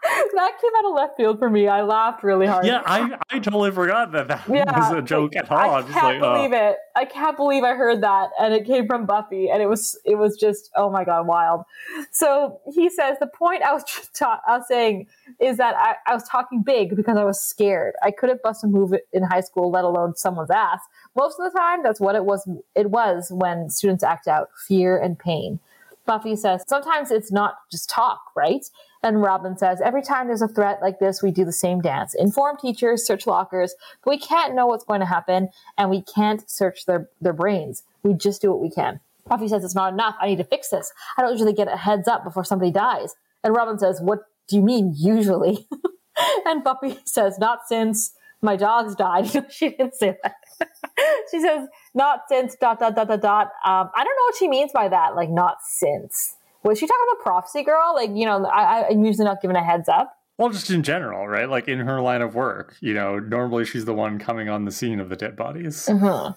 that 0.35 0.51
came 0.61 0.71
out 0.77 0.85
of 0.89 0.95
left 0.95 1.17
field 1.17 1.39
for 1.39 1.49
me. 1.49 1.67
I 1.67 1.81
laughed 1.81 2.23
really 2.23 2.45
hard. 2.45 2.65
yeah, 2.65 2.81
I, 2.85 3.17
I 3.29 3.39
totally 3.39 3.71
forgot 3.71 4.11
that 4.11 4.27
that 4.27 4.43
Yeah, 4.49 4.65
was 4.77 4.91
a 4.91 5.01
joke 5.01 5.35
at 5.35 5.49
all. 5.49 5.57
I 5.57 5.77
I'm 5.79 5.85
can't 5.85 6.19
like, 6.19 6.21
oh. 6.21 6.33
believe 6.35 6.53
oh. 6.53 6.69
it. 6.69 6.77
I 6.95 7.05
can't 7.05 7.37
believe 7.37 7.63
I 7.63 7.73
heard 7.73 8.01
that, 8.01 8.31
and 8.39 8.53
it 8.53 8.65
came 8.65 8.85
from 8.87 9.05
Buffy, 9.05 9.49
and 9.49 9.61
it 9.61 9.67
was 9.67 9.97
it 10.05 10.15
was 10.15 10.35
just 10.37 10.69
oh 10.75 10.89
my 10.89 11.05
god, 11.05 11.25
wild. 11.25 11.63
So 12.11 12.59
he 12.73 12.89
says 12.89 13.17
the 13.19 13.27
point 13.27 13.63
I 13.63 13.73
was 13.73 13.83
just 13.83 14.13
ta- 14.15 14.41
I 14.47 14.57
was 14.57 14.67
saying 14.67 15.07
is 15.39 15.57
that 15.57 15.75
I, 15.75 15.95
I 16.05 16.13
was 16.13 16.23
talking 16.27 16.63
big 16.63 16.95
because 16.95 17.17
I 17.17 17.23
was 17.23 17.41
scared. 17.41 17.93
I 18.03 18.11
couldn't 18.11 18.41
bust 18.43 18.63
a 18.63 18.67
move 18.67 18.93
in 19.13 19.23
high 19.23 19.41
school, 19.41 19.71
let 19.71 19.85
alone 19.85 20.15
someone's 20.15 20.51
ass. 20.51 20.81
Most 21.15 21.39
of 21.39 21.51
the 21.51 21.57
time, 21.57 21.81
that's 21.81 21.99
what 21.99 22.15
it 22.15 22.25
was. 22.25 22.47
It 22.75 22.89
was 22.89 23.31
when 23.31 23.69
students 23.69 24.03
act 24.03 24.27
out 24.27 24.49
fear 24.67 24.97
and 24.97 25.17
pain. 25.17 25.59
Buffy 26.05 26.35
says 26.35 26.63
sometimes 26.67 27.11
it's 27.11 27.31
not 27.31 27.55
just 27.71 27.89
talk, 27.89 28.19
right? 28.35 28.65
And 29.03 29.21
Robin 29.21 29.57
says, 29.57 29.81
every 29.81 30.01
time 30.01 30.27
there's 30.27 30.41
a 30.41 30.47
threat 30.47 30.79
like 30.81 30.99
this, 30.99 31.21
we 31.21 31.31
do 31.31 31.43
the 31.43 31.51
same 31.51 31.81
dance. 31.81 32.15
Inform 32.15 32.57
teachers, 32.57 33.05
search 33.05 33.27
lockers, 33.27 33.75
but 34.03 34.11
we 34.11 34.17
can't 34.17 34.55
know 34.55 34.65
what's 34.65 34.85
going 34.85 35.01
to 35.01 35.05
happen 35.05 35.49
and 35.77 35.89
we 35.89 36.01
can't 36.01 36.49
search 36.49 36.85
their, 36.85 37.09
their 37.19 37.33
brains. 37.33 37.83
We 38.01 38.13
just 38.13 38.41
do 38.41 38.49
what 38.49 38.61
we 38.61 38.69
can. 38.69 39.01
Buffy 39.27 39.49
says, 39.49 39.63
it's 39.63 39.75
not 39.75 39.93
enough. 39.93 40.15
I 40.21 40.27
need 40.27 40.37
to 40.37 40.43
fix 40.45 40.69
this. 40.69 40.91
I 41.17 41.21
don't 41.21 41.31
usually 41.31 41.53
get 41.53 41.67
a 41.67 41.77
heads 41.77 42.07
up 42.07 42.23
before 42.23 42.45
somebody 42.45 42.71
dies. 42.71 43.15
And 43.43 43.53
Robin 43.53 43.77
says, 43.77 43.99
what 44.01 44.25
do 44.47 44.55
you 44.55 44.61
mean 44.61 44.93
usually? 44.95 45.67
and 46.45 46.63
Buffy 46.63 46.99
says, 47.03 47.37
not 47.39 47.67
since 47.67 48.13
my 48.41 48.55
dogs 48.55 48.95
died. 48.95 49.29
she 49.51 49.69
didn't 49.69 49.95
say 49.95 50.17
that. 50.23 50.35
she 51.31 51.41
says, 51.41 51.67
not 51.93 52.21
since 52.29 52.55
dot, 52.55 52.79
dot, 52.79 52.95
dot, 52.95 53.07
dot, 53.07 53.21
dot. 53.21 53.47
Um, 53.65 53.89
I 53.95 54.03
don't 54.03 54.15
know 54.15 54.25
what 54.27 54.35
she 54.37 54.47
means 54.47 54.71
by 54.73 54.87
that. 54.89 55.15
Like, 55.15 55.29
not 55.29 55.57
since. 55.63 56.35
Was 56.63 56.79
she 56.79 56.87
talking 56.87 57.05
about 57.11 57.23
prophecy 57.23 57.63
girl? 57.63 57.93
Like, 57.93 58.11
you 58.13 58.25
know, 58.25 58.45
I, 58.45 58.87
I'm 58.89 59.03
usually 59.03 59.25
not 59.25 59.41
given 59.41 59.55
a 59.55 59.63
heads 59.63 59.89
up. 59.89 60.15
Well, 60.37 60.49
just 60.49 60.71
in 60.71 60.81
general, 60.81 61.27
right? 61.27 61.47
Like 61.47 61.67
in 61.67 61.77
her 61.79 62.01
line 62.01 62.23
of 62.23 62.33
work, 62.33 62.75
you 62.81 62.95
know, 62.95 63.19
normally 63.19 63.65
she's 63.65 63.85
the 63.85 63.93
one 63.93 64.17
coming 64.17 64.49
on 64.49 64.65
the 64.65 64.71
scene 64.71 64.99
of 64.99 65.09
the 65.09 65.15
dead 65.15 65.35
bodies. 65.35 65.87
Mm-hmm. 65.87 66.33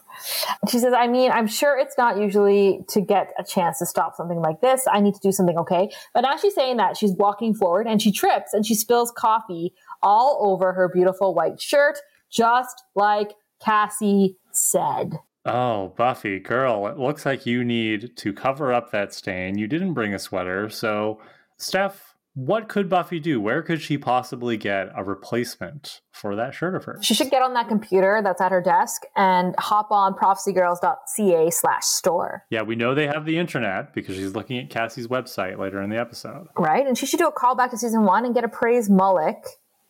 She 0.68 0.78
says, 0.78 0.92
I 0.92 1.06
mean, 1.06 1.30
I'm 1.30 1.46
sure 1.46 1.78
it's 1.78 1.96
not 1.96 2.18
usually 2.18 2.84
to 2.88 3.00
get 3.00 3.32
a 3.38 3.44
chance 3.44 3.78
to 3.78 3.86
stop 3.86 4.14
something 4.14 4.40
like 4.40 4.60
this. 4.60 4.86
I 4.92 5.00
need 5.00 5.14
to 5.14 5.20
do 5.20 5.32
something, 5.32 5.56
okay? 5.56 5.88
But 6.12 6.22
now 6.22 6.36
she's 6.36 6.54
saying 6.54 6.76
that 6.76 6.98
she's 6.98 7.12
walking 7.12 7.54
forward 7.54 7.86
and 7.86 8.02
she 8.02 8.12
trips 8.12 8.52
and 8.52 8.66
she 8.66 8.74
spills 8.74 9.10
coffee 9.16 9.72
all 10.02 10.38
over 10.42 10.74
her 10.74 10.90
beautiful 10.92 11.34
white 11.34 11.58
shirt, 11.58 11.98
just 12.30 12.82
like 12.94 13.32
Cassie 13.64 14.36
said. 14.52 15.20
Oh, 15.46 15.92
Buffy, 15.96 16.38
girl, 16.38 16.86
it 16.86 16.98
looks 16.98 17.24
like 17.24 17.46
you 17.46 17.64
need 17.64 18.16
to 18.16 18.32
cover 18.32 18.72
up 18.72 18.90
that 18.92 19.14
stain. 19.14 19.58
You 19.58 19.66
didn't 19.66 19.94
bring 19.94 20.14
a 20.14 20.18
sweater, 20.18 20.68
so 20.68 21.20
Steph, 21.56 22.16
what 22.36 22.68
could 22.68 22.90
Buffy 22.90 23.18
do? 23.18 23.40
Where 23.40 23.62
could 23.62 23.80
she 23.80 23.96
possibly 23.96 24.58
get 24.58 24.90
a 24.94 25.02
replacement 25.02 26.02
for 26.12 26.36
that 26.36 26.52
shirt 26.52 26.74
of 26.74 26.84
hers? 26.84 27.02
She 27.02 27.14
should 27.14 27.30
get 27.30 27.40
on 27.40 27.54
that 27.54 27.66
computer 27.66 28.20
that's 28.22 28.42
at 28.42 28.52
her 28.52 28.60
desk 28.60 29.04
and 29.16 29.54
hop 29.58 29.90
on 29.90 30.12
prophecygirls.ca 30.12 31.50
slash 31.50 31.84
store. 31.84 32.44
Yeah, 32.50 32.60
we 32.60 32.76
know 32.76 32.94
they 32.94 33.06
have 33.06 33.24
the 33.24 33.38
internet 33.38 33.94
because 33.94 34.16
she's 34.16 34.34
looking 34.34 34.58
at 34.58 34.68
Cassie's 34.68 35.06
website 35.06 35.58
later 35.58 35.80
in 35.80 35.88
the 35.88 35.98
episode. 35.98 36.48
Right? 36.58 36.86
And 36.86 36.98
she 36.98 37.06
should 37.06 37.20
do 37.20 37.26
a 37.26 37.32
callback 37.32 37.70
to 37.70 37.78
season 37.78 38.04
one 38.04 38.26
and 38.26 38.34
get 38.34 38.44
a 38.44 38.48
Praise 38.48 38.90
Moloch 38.90 39.46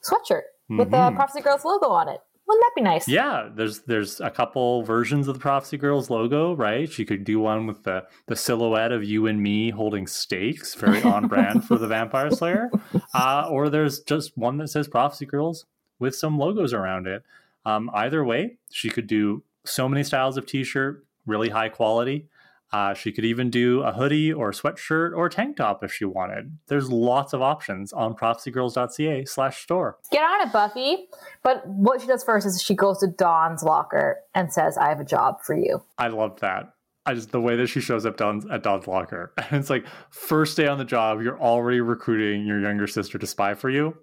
sweatshirt 0.08 0.42
with 0.68 0.90
the 0.90 0.96
mm-hmm. 0.96 1.16
Prophecy 1.16 1.40
Girls 1.40 1.64
logo 1.64 1.88
on 1.88 2.08
it. 2.08 2.20
Wouldn't 2.46 2.62
that 2.62 2.72
be 2.76 2.82
nice? 2.82 3.08
Yeah, 3.08 3.48
there's 3.52 3.80
there's 3.80 4.20
a 4.20 4.30
couple 4.30 4.82
versions 4.82 5.26
of 5.26 5.34
the 5.34 5.40
Prophecy 5.40 5.76
Girls 5.76 6.10
logo, 6.10 6.54
right? 6.54 6.90
She 6.90 7.04
could 7.04 7.24
do 7.24 7.40
one 7.40 7.66
with 7.66 7.82
the 7.82 8.06
the 8.26 8.36
silhouette 8.36 8.92
of 8.92 9.02
you 9.02 9.26
and 9.26 9.42
me 9.42 9.70
holding 9.70 10.06
stakes, 10.06 10.74
very 10.74 11.02
on 11.02 11.26
brand 11.26 11.64
for 11.64 11.76
the 11.76 11.88
Vampire 11.88 12.30
Slayer. 12.30 12.70
Uh, 13.14 13.48
or 13.50 13.70
there's 13.70 14.00
just 14.00 14.36
one 14.36 14.58
that 14.58 14.68
says 14.68 14.88
Prophecy 14.88 15.24
Girls 15.24 15.64
with 15.98 16.14
some 16.14 16.38
logos 16.38 16.74
around 16.74 17.06
it. 17.06 17.22
Um, 17.64 17.90
either 17.94 18.24
way, 18.24 18.56
she 18.70 18.90
could 18.90 19.06
do 19.06 19.42
so 19.64 19.88
many 19.88 20.04
styles 20.04 20.36
of 20.36 20.44
t-shirt, 20.46 21.04
really 21.24 21.48
high 21.48 21.70
quality. 21.70 22.26
Uh, 22.72 22.94
she 22.94 23.12
could 23.12 23.24
even 23.24 23.48
do 23.48 23.82
a 23.82 23.92
hoodie 23.92 24.32
or 24.32 24.50
a 24.50 24.52
sweatshirt 24.52 25.12
or 25.16 25.26
a 25.26 25.30
tank 25.30 25.56
top 25.56 25.84
if 25.84 25.92
she 25.92 26.04
wanted. 26.04 26.58
There's 26.66 26.90
lots 26.90 27.32
of 27.32 27.40
options 27.40 27.92
on 27.92 28.14
prophecygirls.ca 28.14 29.24
slash 29.24 29.62
store. 29.62 29.98
Get 30.10 30.22
on 30.22 30.46
it, 30.46 30.52
Buffy. 30.52 31.08
But 31.42 31.66
what 31.66 32.00
she 32.00 32.06
does 32.06 32.24
first 32.24 32.46
is 32.46 32.60
she 32.60 32.74
goes 32.74 32.98
to 32.98 33.06
Dawn's 33.06 33.62
locker 33.62 34.18
and 34.34 34.52
says, 34.52 34.76
I 34.76 34.88
have 34.88 35.00
a 35.00 35.04
job 35.04 35.36
for 35.42 35.56
you. 35.56 35.82
I 35.98 36.08
love 36.08 36.40
that. 36.40 36.72
I 37.06 37.14
just 37.14 37.30
the 37.30 37.40
way 37.40 37.54
that 37.54 37.68
she 37.68 37.80
shows 37.80 38.04
up 38.04 38.20
at 38.20 38.62
Dawn's 38.62 38.88
locker. 38.88 39.32
And 39.50 39.60
it's 39.60 39.70
like 39.70 39.86
first 40.10 40.56
day 40.56 40.66
on 40.66 40.78
the 40.78 40.84
job, 40.84 41.22
you're 41.22 41.40
already 41.40 41.80
recruiting 41.80 42.44
your 42.44 42.60
younger 42.60 42.88
sister 42.88 43.16
to 43.16 43.26
spy 43.26 43.54
for 43.54 43.70
you. 43.70 43.96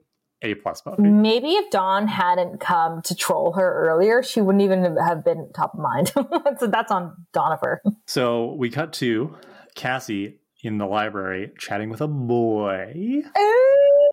A 0.43 0.55
plus 0.55 0.81
Buffy. 0.81 1.03
Maybe 1.03 1.53
if 1.53 1.71
Dawn 1.71 2.07
hadn't 2.07 2.59
come 2.59 3.01
to 3.03 3.15
troll 3.15 3.53
her 3.53 3.87
earlier, 3.87 4.21
she 4.21 4.41
wouldn't 4.41 4.63
even 4.63 4.97
have 4.97 5.23
been 5.23 5.49
top 5.55 5.73
of 5.73 5.79
mind. 5.79 6.09
so 6.59 6.67
that's 6.67 6.91
on 6.91 7.15
Donifer. 7.33 7.77
So 8.05 8.53
we 8.53 8.69
cut 8.69 8.91
to 8.93 9.35
Cassie 9.75 10.39
in 10.61 10.77
the 10.77 10.85
library 10.85 11.51
chatting 11.57 11.89
with 11.89 12.01
a 12.01 12.07
boy 12.07 13.21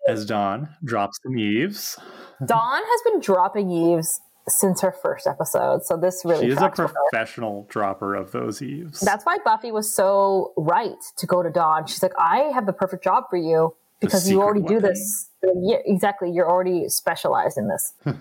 as 0.09 0.25
Dawn 0.25 0.69
drops 0.85 1.19
some 1.23 1.37
eaves. 1.37 1.99
Dawn 2.45 2.83
has 2.83 3.13
been 3.13 3.21
dropping 3.21 3.71
eaves 3.71 4.21
since 4.49 4.81
her 4.81 4.93
first 4.93 5.27
episode, 5.27 5.85
so 5.85 5.97
this 5.97 6.23
really 6.25 6.47
She 6.47 6.53
is 6.53 6.61
a 6.61 6.69
professional 6.71 7.67
dropper 7.69 8.15
of 8.15 8.33
those 8.33 8.63
eaves. 8.63 9.01
That's 9.01 9.25
why 9.25 9.39
Buffy 9.45 9.71
was 9.71 9.95
so 9.95 10.53
right 10.57 10.97
to 11.19 11.27
go 11.27 11.43
to 11.43 11.51
Dawn. 11.51 11.87
She's 11.87 12.03
like, 12.03 12.15
I 12.19 12.51
have 12.55 12.67
the 12.67 12.73
perfect 12.73 13.05
job 13.05 13.25
for 13.31 13.37
you 13.37 13.75
because 14.01 14.29
you 14.31 14.41
already 14.41 14.63
do 14.63 14.81
this. 14.81 15.29
Yeah, 15.43 15.79
exactly. 15.85 16.31
You're 16.31 16.49
already 16.51 16.89
specialized 16.89 17.59
in 17.59 17.69
this. 17.69 17.93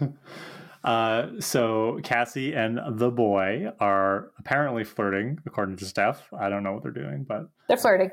Uh, 0.83 1.27
so 1.41 1.99
Cassie 2.03 2.53
and 2.53 2.79
the 2.97 3.11
boy 3.11 3.67
are 3.81 4.31
apparently 4.39 4.85
flirting, 4.85 5.37
according 5.45 5.75
to 5.77 5.85
Steph. 5.85 6.27
I 6.31 6.47
don't 6.49 6.63
know 6.63 6.71
what 6.71 6.83
they're 6.83 6.91
doing, 6.93 7.25
but 7.27 7.49
They're 7.67 7.75
flirting. 7.77 8.11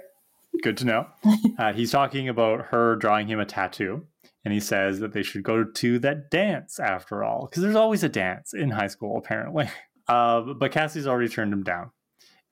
good 0.63 0.77
to 0.79 0.85
know. 0.85 1.07
Uh, 1.59 1.73
he's 1.73 1.93
talking 1.93 2.29
about 2.29 2.67
her 2.67 2.97
drawing 2.97 3.29
him 3.29 3.39
a 3.39 3.47
tattoo, 3.47 4.05
and 4.45 4.53
he 4.53 4.59
says 4.61 4.99
that 4.99 5.13
they 5.13 5.23
should 5.23 5.43
go 5.45 5.63
to 5.65 5.99
that 6.01 6.29
dance 6.31 6.79
after 6.81 7.23
all, 7.23 7.47
because 7.49 7.63
there's 7.63 7.77
always 7.77 8.03
a 8.03 8.09
dance 8.09 8.53
in 8.53 8.71
high 8.71 8.89
school, 8.89 9.17
apparently. 9.17 9.69
Uh, 10.09 10.41
but 10.55 10.71
Cassie's 10.71 11.07
already 11.07 11.29
turned 11.29 11.53
him 11.53 11.65
down, 11.65 11.91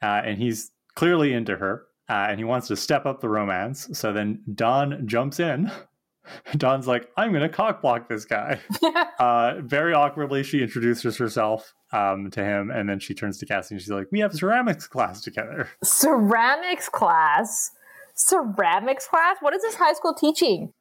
uh, 0.03 0.23
and 0.25 0.39
he's 0.39 0.73
clearly 0.97 1.33
into 1.33 1.57
her, 1.57 1.87
uh, 2.09 2.27
and 2.29 2.39
he 2.39 2.45
wants 2.45 2.69
to 2.69 2.77
step 2.77 3.07
up 3.07 3.21
the 3.21 3.29
romance. 3.29 3.89
So 3.93 4.13
then 4.13 4.41
Dawn 4.55 5.07
jumps 5.07 5.41
in. 5.41 5.71
Dawn's 6.57 6.87
like, 6.87 7.11
I'm 7.17 7.31
going 7.31 7.43
to 7.43 7.49
cock 7.49 7.83
block 7.83 8.09
this 8.09 8.25
guy. 8.25 8.61
uh, 9.19 9.61
very 9.61 9.93
awkwardly, 9.93 10.43
she 10.43 10.63
introduces 10.63 11.17
herself 11.17 11.75
um, 11.93 12.31
to 12.31 12.43
him, 12.43 12.71
and 12.71 12.89
then 12.89 12.99
she 12.99 13.15
turns 13.15 13.39
to 13.39 13.47
Cassie 13.47 13.75
and 13.75 13.83
she's 13.83 13.91
like, 13.91 14.09
We 14.11 14.21
have 14.21 14.35
ceramics 14.35 14.87
class 14.87 15.21
together. 15.21 15.69
Ceramics 15.83 16.89
class. 16.89 17.71
Ceramics 18.15 19.07
class? 19.07 19.37
What 19.41 19.55
is 19.55 19.63
this 19.63 19.75
high 19.75 19.93
school 19.93 20.15
teaching? 20.15 20.73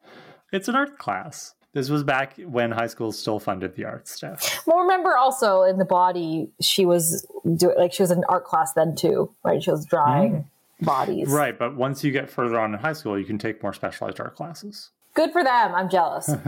It's 0.52 0.68
an 0.68 0.76
art 0.76 0.98
class. 0.98 1.56
This 1.74 1.90
was 1.90 2.04
back 2.04 2.36
when 2.38 2.72
high 2.72 2.86
schools 2.86 3.18
still 3.18 3.40
funded 3.40 3.76
the 3.76 3.86
arts 3.86 4.12
stuff. 4.12 4.62
Well, 4.68 4.78
remember 4.78 5.18
also 5.18 5.64
in 5.64 5.80
the 5.80 5.86
body, 5.86 6.52
she 6.62 6.86
was 6.86 7.28
doing 7.58 7.76
like 7.78 7.94
she 7.94 8.04
was 8.04 8.12
in 8.12 8.24
art 8.30 8.46
class 8.46 8.74
then 8.74 8.96
too, 8.96 9.34
right? 9.44 9.62
She 9.62 9.72
was 9.72 9.84
drawing 9.86 10.48
bodies. 10.84 11.30
Right, 11.30 11.58
but 11.58 11.76
once 11.76 12.04
you 12.04 12.12
get 12.12 12.30
further 12.30 12.60
on 12.60 12.74
in 12.74 12.80
high 12.80 12.94
school, 12.94 13.18
you 13.18 13.26
can 13.26 13.38
take 13.38 13.62
more 13.64 13.74
specialized 13.74 14.20
art 14.20 14.36
classes. 14.36 14.92
Good 15.14 15.32
for 15.32 15.44
them. 15.44 15.74
I'm 15.76 15.90
jealous. 15.90 16.30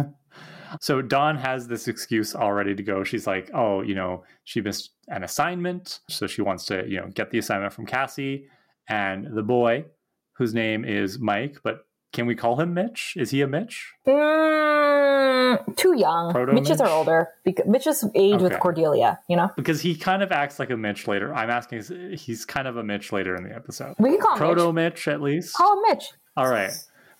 So 0.81 1.01
Dawn 1.01 1.37
has 1.37 1.67
this 1.67 1.87
excuse 1.87 2.35
all 2.35 2.53
ready 2.53 2.75
to 2.75 2.83
go. 2.83 3.03
She's 3.03 3.27
like, 3.27 3.49
"Oh, 3.53 3.81
you 3.81 3.95
know, 3.95 4.23
she 4.43 4.61
missed 4.61 4.91
an 5.07 5.23
assignment, 5.23 5.99
so 6.09 6.27
she 6.27 6.41
wants 6.41 6.65
to, 6.65 6.85
you 6.87 6.99
know, 6.99 7.07
get 7.07 7.31
the 7.31 7.37
assignment 7.37 7.73
from 7.73 7.85
Cassie." 7.85 8.47
And 8.87 9.35
the 9.35 9.43
boy, 9.43 9.85
whose 10.33 10.53
name 10.53 10.85
is 10.85 11.17
Mike, 11.19 11.59
but 11.63 11.85
can 12.13 12.25
we 12.25 12.35
call 12.35 12.59
him 12.59 12.73
Mitch? 12.73 13.13
Is 13.17 13.31
he 13.31 13.41
a 13.41 13.47
Mitch? 13.47 13.93
Mm, 14.07 15.75
too 15.95 16.01
young. 16.01 16.31
Proto 16.31 16.53
Mitches 16.53 16.81
are 16.81 16.85
Mitch? 16.85 16.93
older. 16.93 17.29
Because 17.43 17.65
Mitch's 17.67 18.05
age 18.15 18.41
with 18.41 18.59
Cordelia, 18.59 19.19
you 19.27 19.35
know? 19.35 19.49
Because 19.55 19.81
he 19.81 19.95
kind 19.95 20.23
of 20.23 20.31
acts 20.31 20.59
like 20.59 20.69
a 20.69 20.77
Mitch 20.77 21.07
later. 21.07 21.33
I'm 21.33 21.49
asking, 21.49 21.83
he's 22.17 22.45
kind 22.45 22.67
of 22.67 22.77
a 22.77 22.83
Mitch 22.83 23.11
later 23.11 23.35
in 23.35 23.43
the 23.43 23.55
episode. 23.55 23.95
We 23.99 24.11
can 24.11 24.19
call 24.19 24.33
him 24.33 24.37
Proto 24.37 24.73
Mitch. 24.73 24.85
Mitch, 24.93 25.07
at 25.07 25.21
least. 25.21 25.55
Call 25.55 25.77
him 25.77 25.83
Mitch. 25.89 26.05
All 26.37 26.49
right, 26.49 26.71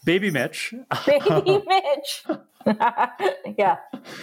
baby 0.04 0.30
Mitch. 0.30 0.74
Baby 1.06 1.64
Mitch. 1.66 2.26
yeah. 3.58 3.78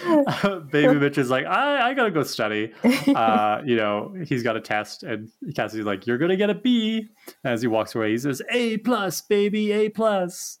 baby 0.71 0.93
Mitch 0.95 1.17
is 1.17 1.29
like, 1.29 1.45
I, 1.45 1.89
I 1.89 1.93
gotta 1.93 2.11
go 2.11 2.23
study. 2.23 2.73
Uh, 2.83 3.61
you 3.65 3.75
know, 3.75 4.13
he's 4.27 4.43
got 4.43 4.55
a 4.55 4.61
test, 4.61 5.03
and 5.03 5.29
Cassie's 5.55 5.85
like, 5.85 6.05
You're 6.05 6.17
gonna 6.17 6.35
get 6.35 6.49
a 6.49 6.53
B. 6.53 7.09
And 7.43 7.53
as 7.53 7.61
he 7.61 7.67
walks 7.67 7.95
away, 7.95 8.11
he 8.11 8.17
says, 8.17 8.41
A 8.51 8.77
plus, 8.77 9.21
baby, 9.21 9.71
A 9.71 9.89
plus. 9.89 10.59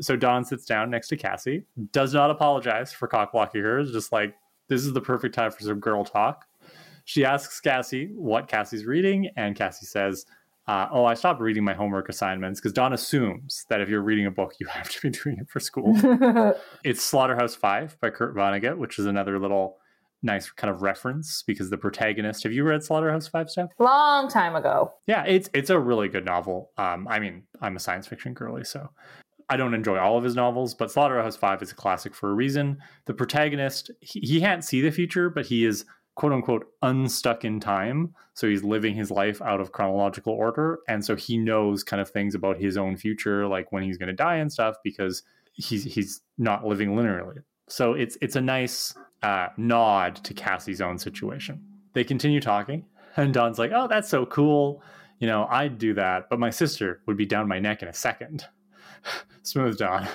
So 0.00 0.16
Dawn 0.16 0.44
sits 0.44 0.64
down 0.64 0.90
next 0.90 1.08
to 1.08 1.16
Cassie, 1.16 1.64
does 1.92 2.14
not 2.14 2.30
apologize 2.30 2.92
for 2.92 3.08
cock 3.08 3.32
blocking 3.32 3.62
her. 3.62 3.78
Is 3.78 3.92
just 3.92 4.12
like, 4.12 4.34
this 4.68 4.84
is 4.84 4.92
the 4.92 5.00
perfect 5.00 5.34
time 5.34 5.50
for 5.50 5.62
some 5.62 5.80
girl 5.80 6.04
talk. 6.04 6.44
She 7.04 7.24
asks 7.24 7.60
Cassie 7.60 8.10
what 8.14 8.48
Cassie's 8.48 8.84
reading, 8.84 9.30
and 9.36 9.56
Cassie 9.56 9.86
says, 9.86 10.26
uh, 10.66 10.88
"Oh, 10.90 11.06
I 11.06 11.14
stopped 11.14 11.40
reading 11.40 11.64
my 11.64 11.72
homework 11.72 12.10
assignments 12.10 12.60
because 12.60 12.74
Dawn 12.74 12.92
assumes 12.92 13.64
that 13.70 13.80
if 13.80 13.88
you're 13.88 14.02
reading 14.02 14.26
a 14.26 14.30
book, 14.30 14.54
you 14.60 14.66
have 14.70 14.90
to 14.90 15.00
be 15.00 15.10
doing 15.10 15.38
it 15.40 15.48
for 15.48 15.58
school." 15.58 15.94
it's 16.84 17.02
Slaughterhouse 17.02 17.54
Five 17.54 17.98
by 18.00 18.10
Kurt 18.10 18.34
Vonnegut, 18.34 18.76
which 18.76 18.98
is 18.98 19.06
another 19.06 19.38
little 19.38 19.78
nice 20.22 20.50
kind 20.50 20.70
of 20.70 20.82
reference 20.82 21.42
because 21.46 21.70
the 21.70 21.78
protagonist. 21.78 22.42
Have 22.42 22.52
you 22.52 22.64
read 22.64 22.82
Slaughterhouse 22.82 23.28
Five, 23.28 23.48
Steph? 23.48 23.70
Long 23.78 24.28
time 24.28 24.54
ago. 24.54 24.92
Yeah, 25.06 25.24
it's 25.24 25.48
it's 25.54 25.70
a 25.70 25.78
really 25.78 26.08
good 26.08 26.24
novel. 26.24 26.70
Um, 26.76 27.08
I 27.08 27.18
mean, 27.18 27.44
I'm 27.60 27.76
a 27.76 27.80
science 27.80 28.06
fiction 28.06 28.34
girly, 28.34 28.64
so 28.64 28.90
I 29.50 29.56
don't 29.56 29.74
enjoy 29.74 29.98
all 29.98 30.18
of 30.18 30.24
his 30.24 30.34
novels, 30.34 30.74
but 30.74 30.90
Slaughterhouse 30.90 31.36
Five 31.36 31.62
is 31.62 31.72
a 31.72 31.74
classic 31.74 32.14
for 32.14 32.30
a 32.30 32.34
reason. 32.34 32.78
The 33.06 33.14
protagonist, 33.14 33.90
he, 34.00 34.20
he 34.20 34.40
can't 34.40 34.64
see 34.64 34.80
the 34.80 34.90
future, 34.90 35.30
but 35.30 35.46
he 35.46 35.64
is 35.64 35.84
quote 36.14 36.32
unquote 36.32 36.66
unstuck 36.82 37.44
in 37.44 37.60
time. 37.60 38.14
So 38.34 38.48
he's 38.48 38.62
living 38.62 38.94
his 38.94 39.10
life 39.10 39.40
out 39.40 39.60
of 39.60 39.72
chronological 39.72 40.32
order. 40.32 40.80
And 40.88 41.04
so 41.04 41.16
he 41.16 41.38
knows 41.38 41.82
kind 41.82 42.00
of 42.00 42.10
things 42.10 42.34
about 42.34 42.58
his 42.58 42.76
own 42.76 42.96
future, 42.96 43.46
like 43.46 43.72
when 43.72 43.82
he's 43.82 43.98
going 43.98 44.08
to 44.08 44.12
die 44.12 44.36
and 44.36 44.52
stuff, 44.52 44.76
because 44.84 45.22
he's 45.54 45.84
he's 45.84 46.20
not 46.36 46.66
living 46.66 46.90
linearly. 46.90 47.38
So 47.68 47.94
it's 47.94 48.18
it's 48.20 48.36
a 48.36 48.40
nice 48.40 48.94
uh, 49.22 49.48
nod 49.56 50.16
to 50.24 50.34
Cassie's 50.34 50.80
own 50.80 50.98
situation. 50.98 51.62
They 51.94 52.04
continue 52.04 52.40
talking, 52.40 52.84
and 53.16 53.32
Dawn's 53.32 53.58
like, 53.58 53.72
"Oh, 53.74 53.88
that's 53.88 54.08
so 54.08 54.26
cool. 54.26 54.82
You 55.18 55.26
know, 55.26 55.46
I'd 55.50 55.78
do 55.78 55.94
that, 55.94 56.28
but 56.30 56.38
my 56.38 56.50
sister 56.50 57.00
would 57.06 57.16
be 57.16 57.26
down 57.26 57.48
my 57.48 57.58
neck 57.58 57.82
in 57.82 57.88
a 57.88 57.92
second. 57.92 58.44
Smooth 59.42 59.78
Dawn. 59.78 60.06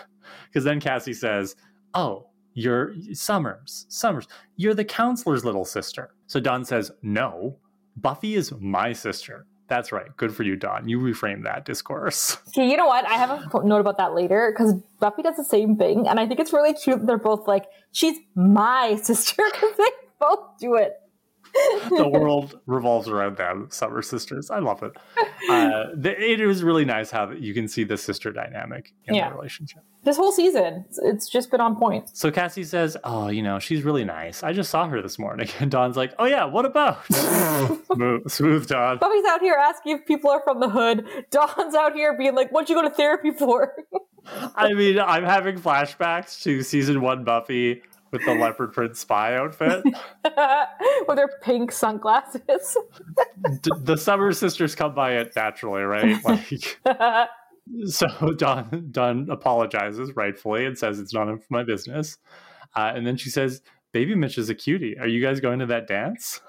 Because 0.48 0.64
then 0.64 0.80
Cassie 0.80 1.14
says, 1.14 1.56
"Oh, 1.94 2.28
you're 2.54 2.94
Summers. 3.14 3.86
Summers, 3.90 4.28
you're 4.56 4.74
the 4.74 4.86
counselor's 4.86 5.46
little 5.46 5.66
sister." 5.66 6.14
So 6.28 6.40
Dawn 6.40 6.66
says, 6.66 6.92
"No, 7.02 7.58
Buffy 7.98 8.36
is 8.36 8.52
my 8.60 8.94
sister." 8.94 9.46
That's 9.68 9.92
right. 9.92 10.16
Good 10.18 10.36
for 10.36 10.44
you, 10.44 10.56
Dawn. 10.56 10.88
You 10.88 11.00
reframe 11.00 11.44
that 11.44 11.66
discourse. 11.66 12.38
Okay, 12.50 12.70
you 12.70 12.78
know 12.78 12.86
what? 12.86 13.08
I 13.08 13.14
have 13.14 13.32
a 13.32 13.66
note 13.66 13.80
about 13.80 13.98
that 13.98 14.14
later 14.14 14.54
because 14.54 14.76
Buffy 15.00 15.24
does 15.24 15.38
the 15.38 15.44
same 15.44 15.76
thing, 15.76 16.08
and 16.08 16.20
I 16.20 16.28
think 16.28 16.40
it's 16.40 16.54
really 16.54 16.74
cute. 16.74 17.06
They're 17.08 17.18
both 17.18 17.48
like, 17.48 17.66
"She's 17.92 18.18
my 18.36 18.96
sister" 19.04 19.42
because 19.52 19.76
they 19.78 19.90
both 20.20 20.60
do 20.60 20.76
it. 20.76 20.94
the 21.90 22.08
world 22.08 22.60
revolves 22.66 23.08
around 23.08 23.38
them, 23.38 23.68
Summer 23.72 24.02
sisters. 24.02 24.50
I 24.50 24.60
love 24.60 24.82
it. 24.84 24.92
Uh, 25.50 25.86
the, 25.96 26.16
it 26.20 26.42
is 26.42 26.64
really 26.64 26.86
nice 26.86 27.12
how 27.12 27.32
you 27.32 27.54
can 27.54 27.68
see 27.68 27.84
the 27.84 27.98
sister 27.98 28.32
dynamic 28.32 28.94
in 29.06 29.16
Yeah. 29.16 29.30
the 29.30 29.36
relationship. 29.36 29.84
This 30.04 30.18
whole 30.18 30.32
season, 30.34 30.86
it's, 31.04 31.30
just 31.30 31.50
been 31.52 31.62
on 31.62 31.78
point. 31.78 32.10
So 32.16 32.30
Cassie 32.30 32.66
says, 32.66 32.98
"Oh, 33.06 33.30
you 33.30 33.42
know, 33.42 33.58
she's 33.60 33.84
really 33.84 34.04
nice. 34.04 34.44
I 34.44 34.52
just 34.52 34.70
saw 34.70 34.88
her 34.88 35.02
this 35.02 35.18
morning." 35.18 35.48
And 35.60 35.72
Dawn's 35.72 35.96
like, 35.96 36.14
"Oh 36.20 36.26
yeah, 36.26 36.44
what 36.46 36.66
about?" 36.66 37.06
smooth, 37.14 38.30
smooth 38.30 38.68
Dawn. 38.68 38.98
Buffy's 38.98 39.24
out 39.30 39.40
here 39.42 39.56
asking 39.60 39.98
if 40.00 40.06
people 40.06 40.30
are 40.30 40.42
from 40.44 40.60
the 40.60 40.70
hood. 40.70 41.06
Dawn's 41.32 41.76
out 41.76 41.94
here 41.94 42.18
being 42.18 42.36
like, 42.36 42.50
"What'd 42.52 42.70
you 42.70 42.76
go 42.76 42.82
to 42.82 42.90
therapy 42.90 43.32
for?" 43.32 43.74
I 44.56 44.74
mean, 44.74 45.00
I'm 45.00 45.24
having 45.24 45.58
flashbacks 45.60 46.42
to 46.44 46.64
season 46.64 47.02
one 47.02 47.24
Buffy 47.24 47.82
with 48.14 48.24
the 48.26 48.34
leopard 48.34 48.72
print 48.72 48.96
spy 48.96 49.36
outfit. 49.36 49.84
with 50.24 51.18
her 51.18 51.30
pink 51.42 51.74
sunglasses. 51.74 52.78
D- 53.62 53.72
the 53.82 53.98
Summer 53.98 54.32
Sisters 54.32 54.76
come 54.76 54.96
by 54.96 55.18
it 55.18 55.34
naturally, 55.36 55.82
right? 55.82 56.16
Like, 56.24 56.80
so 57.86 58.08
Don 58.38 58.90
Dawn 58.92 59.28
apologizes 59.30 60.16
rightfully 60.16 60.66
and 60.66 60.78
says 60.78 61.00
it's 61.00 61.14
none 61.14 61.30
of 61.30 61.44
my 61.50 61.64
business, 61.64 62.18
uh, 62.76 62.92
and 62.96 63.06
then 63.08 63.16
she 63.18 63.30
says, 63.30 63.62
"Baby 63.94 64.16
Mitch 64.16 64.38
is 64.38 64.50
a 64.50 64.56
cutie. 64.56 64.98
Are 65.00 65.08
you 65.08 65.22
guys 65.22 65.40
going 65.40 65.60
to 65.60 65.66
that 65.68 65.88
dance?" 65.88 66.42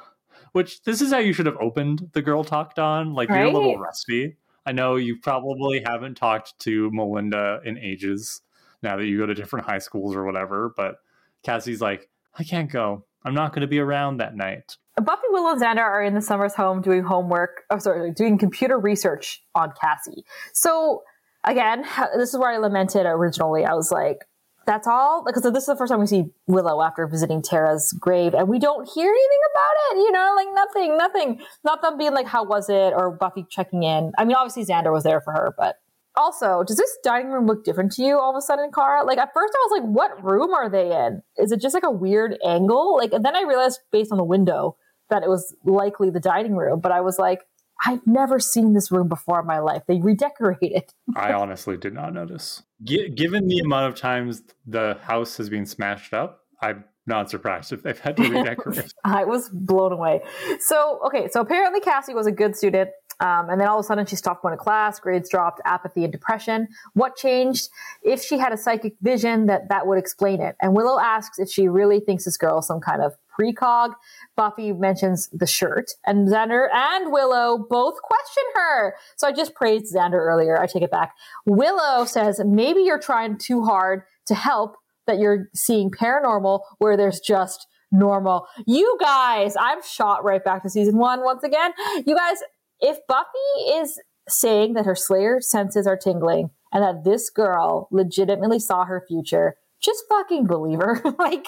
Which 0.52 0.82
this 0.82 1.00
is 1.00 1.12
how 1.12 1.18
you 1.18 1.32
should 1.32 1.46
have 1.46 1.56
opened 1.60 2.10
the 2.12 2.22
girl 2.22 2.44
talk, 2.44 2.74
Dawn. 2.74 3.12
Like 3.14 3.28
you're 3.28 3.38
a 3.42 3.50
little 3.50 3.76
Right. 3.76 3.86
rusty. 3.86 4.36
I 4.66 4.72
know 4.72 4.96
you 4.96 5.18
probably 5.20 5.82
haven't 5.86 6.16
talked 6.16 6.58
to 6.60 6.90
Melinda 6.92 7.60
in 7.64 7.76
ages 7.78 8.40
now 8.82 8.96
that 8.96 9.04
you 9.06 9.18
go 9.18 9.26
to 9.26 9.34
different 9.34 9.66
high 9.66 9.78
schools 9.78 10.14
or 10.16 10.24
whatever, 10.24 10.72
but 10.76 10.96
Cassie's 11.44 11.80
like, 11.80 12.08
I 12.38 12.44
can't 12.44 12.70
go. 12.70 13.04
I'm 13.24 13.34
not 13.34 13.52
going 13.52 13.62
to 13.62 13.66
be 13.66 13.78
around 13.78 14.18
that 14.18 14.36
night. 14.36 14.76
Buffy, 14.96 15.22
Willow, 15.30 15.52
and 15.52 15.60
Xander 15.60 15.78
are 15.78 16.02
in 16.02 16.14
the 16.14 16.20
Summers 16.22 16.54
home 16.54 16.80
doing 16.82 17.02
homework. 17.02 17.62
Oh, 17.70 17.78
sorry, 17.78 18.12
doing 18.12 18.38
computer 18.38 18.78
research 18.78 19.42
on 19.54 19.72
Cassie. 19.80 20.24
So 20.52 21.02
again, 21.42 21.84
this 22.16 22.32
is 22.32 22.38
where 22.38 22.50
I 22.50 22.58
lamented 22.58 23.04
originally. 23.06 23.64
I 23.64 23.74
was 23.74 23.90
like, 23.90 24.18
"That's 24.66 24.86
all," 24.86 25.24
because 25.24 25.42
this 25.42 25.64
is 25.64 25.66
the 25.66 25.76
first 25.76 25.90
time 25.90 26.00
we 26.00 26.06
see 26.06 26.26
Willow 26.46 26.80
after 26.80 27.06
visiting 27.08 27.42
Tara's 27.42 27.92
grave, 27.92 28.34
and 28.34 28.48
we 28.48 28.60
don't 28.60 28.88
hear 28.88 29.08
anything 29.08 29.40
about 29.52 29.96
it. 29.96 29.98
You 29.98 30.12
know, 30.12 30.32
like 30.36 30.48
nothing, 30.54 30.96
nothing. 30.96 31.40
Not 31.64 31.82
them 31.82 31.98
being 31.98 32.14
like, 32.14 32.26
"How 32.26 32.44
was 32.44 32.68
it?" 32.68 32.92
or 32.94 33.10
Buffy 33.10 33.44
checking 33.50 33.82
in. 33.82 34.12
I 34.16 34.24
mean, 34.24 34.36
obviously 34.36 34.64
Xander 34.64 34.92
was 34.92 35.02
there 35.02 35.20
for 35.20 35.32
her, 35.32 35.54
but 35.58 35.80
also, 36.16 36.62
does 36.66 36.76
this 36.76 36.96
dining 37.02 37.30
room 37.30 37.46
look 37.46 37.64
different 37.64 37.92
to 37.92 38.02
you 38.02 38.18
all 38.18 38.30
of 38.30 38.36
a 38.36 38.40
sudden, 38.40 38.70
Kara? 38.72 39.04
Like 39.04 39.18
at 39.18 39.32
first 39.34 39.52
I 39.54 39.68
was 39.68 39.80
like, 39.80 39.88
what 39.88 40.24
room 40.24 40.52
are 40.52 40.68
they 40.68 40.94
in? 40.94 41.22
Is 41.36 41.52
it 41.52 41.60
just 41.60 41.74
like 41.74 41.84
a 41.84 41.90
weird 41.90 42.38
angle? 42.44 42.96
Like 42.96 43.12
and 43.12 43.24
then 43.24 43.36
I 43.36 43.42
realized 43.42 43.80
based 43.90 44.12
on 44.12 44.18
the 44.18 44.24
window 44.24 44.76
that 45.10 45.22
it 45.22 45.28
was 45.28 45.54
likely 45.64 46.10
the 46.10 46.20
dining 46.20 46.56
room, 46.56 46.80
but 46.80 46.92
I 46.92 47.00
was 47.00 47.18
like, 47.18 47.40
I've 47.84 48.06
never 48.06 48.38
seen 48.38 48.72
this 48.72 48.90
room 48.90 49.08
before 49.08 49.40
in 49.40 49.46
my 49.46 49.58
life. 49.58 49.82
They 49.86 50.00
redecorated. 50.00 50.84
I 51.16 51.32
honestly 51.32 51.76
did 51.76 51.92
not 51.92 52.14
notice. 52.14 52.62
G- 52.82 53.10
given 53.10 53.48
the 53.48 53.58
amount 53.58 53.92
of 53.92 53.98
times 53.98 54.42
the 54.66 54.98
house 55.02 55.36
has 55.36 55.50
been 55.50 55.66
smashed 55.66 56.14
up, 56.14 56.40
I'm 56.62 56.84
not 57.06 57.30
surprised 57.30 57.72
if 57.72 57.82
they've 57.82 57.98
had 57.98 58.16
to 58.16 58.22
redecorate. 58.30 58.92
I 59.04 59.24
was 59.24 59.48
blown 59.50 59.92
away. 59.92 60.22
So, 60.60 61.00
okay, 61.06 61.28
so 61.30 61.40
apparently 61.40 61.80
Cassie 61.80 62.14
was 62.14 62.26
a 62.26 62.32
good 62.32 62.56
student. 62.56 62.90
Um, 63.20 63.48
and 63.50 63.60
then 63.60 63.68
all 63.68 63.78
of 63.78 63.84
a 63.84 63.86
sudden 63.86 64.06
she 64.06 64.16
stopped 64.16 64.42
going 64.42 64.52
to 64.52 64.62
class, 64.62 64.98
grades 64.98 65.28
dropped, 65.28 65.60
apathy 65.64 66.04
and 66.04 66.12
depression. 66.12 66.68
What 66.94 67.16
changed? 67.16 67.68
If 68.02 68.22
she 68.22 68.38
had 68.38 68.52
a 68.52 68.56
psychic 68.56 68.94
vision, 69.02 69.46
that 69.46 69.68
that 69.68 69.86
would 69.86 69.98
explain 69.98 70.40
it. 70.40 70.56
And 70.60 70.74
Willow 70.74 70.98
asks 70.98 71.38
if 71.38 71.48
she 71.48 71.68
really 71.68 72.00
thinks 72.00 72.24
this 72.24 72.36
girl 72.36 72.58
is 72.58 72.66
some 72.66 72.80
kind 72.80 73.02
of 73.02 73.14
precog. 73.38 73.94
Buffy 74.36 74.72
mentions 74.72 75.28
the 75.28 75.46
shirt, 75.46 75.90
and 76.06 76.28
Xander 76.28 76.68
and 76.72 77.12
Willow 77.12 77.66
both 77.68 77.94
question 78.02 78.44
her. 78.54 78.94
So 79.16 79.26
I 79.26 79.32
just 79.32 79.54
praised 79.54 79.94
Xander 79.94 80.14
earlier. 80.14 80.60
I 80.60 80.66
take 80.66 80.82
it 80.82 80.90
back. 80.90 81.14
Willow 81.46 82.04
says 82.04 82.40
maybe 82.44 82.82
you're 82.82 83.00
trying 83.00 83.38
too 83.38 83.64
hard 83.64 84.02
to 84.26 84.34
help 84.34 84.76
that 85.06 85.18
you're 85.18 85.48
seeing 85.54 85.90
paranormal 85.90 86.60
where 86.78 86.96
there's 86.96 87.20
just 87.20 87.66
normal. 87.92 88.46
You 88.66 88.96
guys, 89.00 89.54
I'm 89.58 89.78
shot 89.82 90.24
right 90.24 90.42
back 90.42 90.62
to 90.62 90.70
season 90.70 90.96
one 90.96 91.22
once 91.22 91.44
again. 91.44 91.72
You 92.06 92.16
guys, 92.16 92.38
if 92.84 92.98
Buffy 93.08 93.78
is 93.78 93.98
saying 94.28 94.74
that 94.74 94.84
her 94.84 94.94
Slayer 94.94 95.40
senses 95.40 95.86
are 95.86 95.96
tingling 95.96 96.50
and 96.70 96.82
that 96.82 97.04
this 97.04 97.30
girl 97.30 97.88
legitimately 97.90 98.58
saw 98.58 98.84
her 98.84 99.02
future, 99.08 99.56
just 99.80 100.04
fucking 100.08 100.46
believe 100.46 100.78
her. 100.80 101.00
like, 101.18 101.46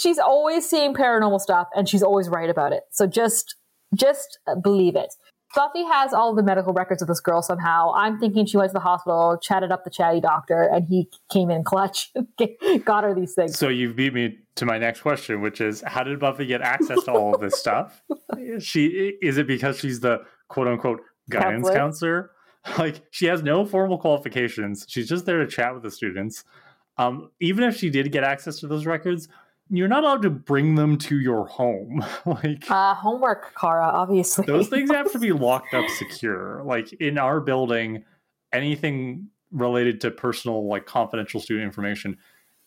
she's 0.00 0.18
always 0.18 0.68
seeing 0.68 0.92
paranormal 0.92 1.40
stuff 1.40 1.68
and 1.74 1.88
she's 1.88 2.02
always 2.02 2.28
right 2.28 2.50
about 2.50 2.72
it. 2.72 2.82
So 2.90 3.06
just, 3.06 3.54
just 3.94 4.38
believe 4.60 4.96
it. 4.96 5.14
Buffy 5.54 5.82
has 5.84 6.12
all 6.12 6.34
the 6.34 6.42
medical 6.42 6.72
records 6.72 7.02
of 7.02 7.08
this 7.08 7.20
girl 7.20 7.42
somehow. 7.42 7.92
I'm 7.94 8.20
thinking 8.20 8.46
she 8.46 8.56
went 8.56 8.70
to 8.70 8.74
the 8.74 8.80
hospital, 8.80 9.36
chatted 9.42 9.72
up 9.72 9.82
the 9.84 9.90
chatty 9.90 10.20
doctor, 10.20 10.62
and 10.62 10.86
he 10.86 11.08
came 11.32 11.50
in 11.50 11.64
clutch, 11.64 12.12
got 12.84 13.02
her 13.02 13.14
these 13.14 13.34
things. 13.34 13.58
so 13.58 13.68
you've 13.68 13.96
beat 13.96 14.14
me 14.14 14.38
to 14.54 14.64
my 14.64 14.78
next 14.78 15.00
question, 15.00 15.40
which 15.40 15.60
is 15.60 15.82
how 15.84 16.04
did 16.04 16.20
Buffy 16.20 16.46
get 16.46 16.60
access 16.60 17.02
to 17.04 17.12
all 17.12 17.34
of 17.34 17.40
this 17.40 17.58
stuff? 17.58 18.02
She 18.60 19.12
is 19.20 19.36
it 19.36 19.46
because 19.46 19.78
she's 19.80 20.00
the 20.00 20.22
quote 20.50 20.68
unquote 20.68 21.00
guidance 21.30 21.68
Counselor? 21.70 21.78
counselor? 21.78 22.30
Like 22.78 23.00
she 23.10 23.24
has 23.24 23.42
no 23.42 23.64
formal 23.64 23.96
qualifications. 23.96 24.84
She's 24.86 25.08
just 25.08 25.24
there 25.24 25.38
to 25.38 25.46
chat 25.46 25.72
with 25.72 25.82
the 25.82 25.90
students. 25.90 26.44
Um, 26.98 27.30
even 27.40 27.64
if 27.64 27.74
she 27.74 27.88
did 27.88 28.12
get 28.12 28.22
access 28.22 28.60
to 28.60 28.66
those 28.66 28.84
records, 28.84 29.28
you're 29.70 29.88
not 29.88 30.04
allowed 30.04 30.20
to 30.22 30.30
bring 30.30 30.74
them 30.74 30.98
to 30.98 31.18
your 31.18 31.46
home. 31.46 32.04
like 32.26 32.70
Uh, 32.70 32.92
homework, 32.92 33.54
Kara, 33.58 33.86
obviously. 33.86 34.44
those 34.44 34.68
things 34.68 34.90
have 34.90 35.10
to 35.12 35.18
be 35.18 35.32
locked 35.48 35.72
up 35.72 35.88
secure 35.96 36.62
like 36.64 36.92
in 36.92 37.16
our 37.16 37.40
building 37.40 38.04
anything 38.52 39.28
related 39.52 39.98
to 40.02 40.10
personal 40.10 40.68
like 40.68 40.84
confidential 40.84 41.40
student 41.40 41.64
information 41.64 42.18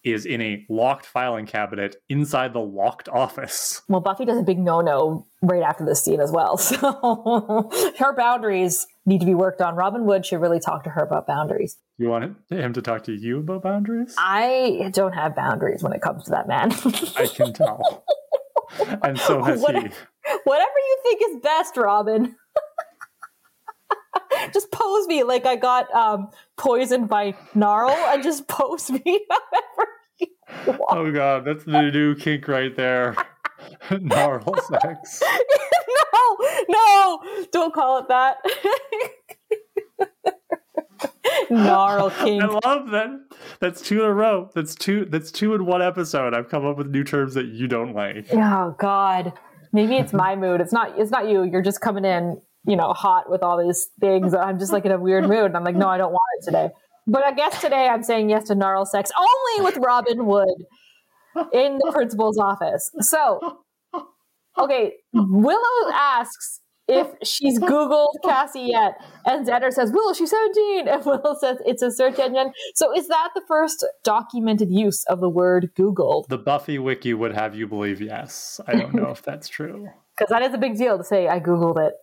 is 0.04 0.26
in 0.26 0.42
a 0.42 0.66
locked 0.70 1.06
filing 1.06 1.46
cabinet 1.46 1.96
inside 2.10 2.54
the 2.54 2.60
locked 2.60 3.08
office 3.10 3.82
Well, 3.88 4.02
Buffy 4.02 4.26
does 4.26 4.38
a 4.38 4.44
big 4.44 4.60
no 4.60 4.82
no 4.82 5.26
right 5.42 5.64
after 5.64 5.86
this 5.86 6.04
scene 6.04 6.20
as 6.22 6.32
well. 6.32 6.58
So 6.58 7.70
her 8.00 8.16
boundaries 8.16 8.86
need 9.06 9.20
to 9.20 9.26
be 9.26 9.34
worked 9.36 9.62
on. 9.62 9.76
Robin 9.76 10.06
Wood 10.06 10.26
should 10.26 10.42
really 10.42 10.60
talk 10.60 10.84
to 10.86 10.90
her 10.90 11.04
about 11.04 11.28
boundaries. 11.28 11.78
you 11.98 12.10
want 12.10 12.36
him 12.50 12.74
to 12.74 12.82
talk 12.82 13.04
to 13.04 13.14
you 13.14 13.40
about 13.40 13.64
boundaries 13.64 14.16
I 14.18 14.90
don't 14.94 15.14
have 15.14 15.36
boundaries 15.36 15.84
when 15.84 15.94
it 15.94 16.02
comes 16.02 16.26
to 16.26 16.32
that 16.32 16.48
man. 16.48 16.72
i 17.18 17.28
can 17.28 17.54
tell 17.54 18.04
and 19.04 19.20
so 19.20 19.44
has 19.48 19.62
he 19.62 19.90
Whatever 20.46 20.78
you 20.88 20.98
think 21.04 21.22
is 21.30 21.42
best, 21.42 21.76
Robin. 21.78 22.36
just 24.54 24.72
pose 24.72 25.08
me 25.08 25.24
like 25.24 25.46
I 25.46 25.56
got 25.56 25.94
um, 25.94 26.30
poisoned 26.58 27.10
by 27.10 27.36
Gnarl 27.54 27.92
and 27.92 28.24
just 28.24 28.48
pose 28.48 28.90
me 28.90 29.02
however 29.30 29.90
you 30.20 30.28
want. 30.68 30.98
oh 30.98 31.12
god 31.12 31.46
that's 31.46 31.64
the 31.64 31.92
new 31.92 32.16
kink 32.16 32.48
right 32.48 32.76
there 32.76 33.16
gnarl 33.90 34.56
sex 34.70 35.24
no, 36.14 36.38
no, 36.70 37.46
don't 37.52 37.74
call 37.74 38.00
it 38.00 38.08
that. 38.10 38.38
Gnarl 41.50 42.10
King. 42.12 42.42
I 42.42 42.46
love 42.46 42.90
that. 42.92 43.10
That's 43.60 43.82
two 43.82 44.04
in 44.04 44.10
a 44.10 44.14
row. 44.14 44.50
That's 44.54 44.76
two. 44.76 45.06
That's 45.06 45.32
two 45.32 45.54
in 45.56 45.66
one 45.66 45.82
episode. 45.82 46.34
I've 46.34 46.50
come 46.50 46.66
up 46.66 46.78
with 46.78 46.88
new 46.88 47.04
terms 47.04 47.34
that 47.36 47.48
you 47.48 47.68
don't 47.68 47.94
like. 47.94 48.28
Oh 48.34 48.76
God. 48.78 49.34
Maybe 49.72 49.96
it's 49.96 50.14
my 50.14 50.36
mood. 50.36 50.62
It's 50.62 50.74
not 50.74 51.00
it's 51.00 51.12
not 51.12 51.28
you. 51.28 51.44
You're 51.44 51.62
just 51.62 51.82
coming 51.82 52.06
in, 52.06 52.40
you 52.66 52.76
know, 52.76 52.94
hot 52.94 53.30
with 53.30 53.44
all 53.44 53.64
these 53.64 53.90
things. 54.00 54.34
I'm 54.34 54.60
just 54.60 54.72
like 54.72 54.86
in 54.86 54.92
a 54.92 55.00
weird 55.00 55.28
mood. 55.28 55.46
And 55.46 55.58
I'm 55.58 55.64
like, 55.64 55.76
no, 55.76 55.88
I 55.88 55.98
don't 55.98 56.12
want 56.12 56.22
it 56.40 56.46
today. 56.46 56.70
But 57.06 57.26
I 57.26 57.34
guess 57.34 57.60
today 57.60 57.88
I'm 57.88 58.04
saying 58.04 58.30
yes 58.30 58.46
to 58.46 58.56
gnarl 58.56 58.86
sex 58.86 59.12
only 59.18 59.66
with 59.66 59.78
Robin 59.78 60.26
Wood 60.26 60.66
in 61.52 61.78
the 61.78 61.92
principal's 61.92 62.38
office. 62.38 62.90
So 63.00 63.60
okay, 64.58 64.94
Willow 65.14 65.92
asks 65.94 66.62
if 66.88 67.08
she's 67.24 67.60
Googled 67.60 68.16
Cassie 68.24 68.70
yet. 68.72 69.02
And 69.26 69.48
Xander 69.48 69.72
says, 69.72 69.92
Willow, 69.92 70.14
she's 70.14 70.30
17. 70.30 70.88
And 70.88 71.06
Willow 71.06 71.36
says 71.40 71.58
it's 71.66 71.82
a 71.82 71.92
search 71.92 72.20
engine. 72.20 72.52
So 72.76 72.96
is 72.96 73.08
that 73.08 73.30
the 73.36 73.42
first 73.48 73.86
documented 74.04 74.70
use 74.70 75.04
of 75.06 75.20
the 75.20 75.30
word 75.30 75.72
Googled? 75.78 76.28
The 76.28 76.38
Buffy 76.38 76.80
wiki 76.80 77.14
would 77.14 77.34
have 77.34 77.56
you 77.56 77.68
believe 77.68 78.02
yes. 78.02 78.60
I 78.68 78.76
don't 78.76 78.94
know 78.94 79.10
if 79.12 79.22
that's 79.22 79.48
true. 79.48 79.90
because 80.18 80.30
that 80.30 80.42
is 80.42 80.54
a 80.54 80.58
big 80.58 80.78
deal 80.78 80.98
to 80.98 81.04
say 81.04 81.28
I 81.28 81.40
googled 81.40 81.86
it. 81.86 81.94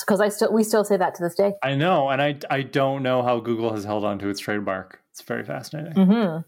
Because 0.00 0.20
I 0.20 0.28
still 0.30 0.52
we 0.52 0.64
still 0.64 0.84
say 0.84 0.96
that 0.96 1.14
to 1.16 1.22
this 1.22 1.34
day. 1.34 1.52
I 1.62 1.74
know, 1.74 2.08
and 2.08 2.22
I 2.22 2.38
I 2.50 2.62
don't 2.62 3.02
know 3.02 3.22
how 3.22 3.38
Google 3.40 3.72
has 3.74 3.84
held 3.84 4.04
on 4.04 4.18
to 4.20 4.28
its 4.28 4.40
trademark. 4.40 5.00
It's 5.10 5.22
very 5.22 5.44
fascinating. 5.44 5.92
Mm-hmm. 5.92 6.40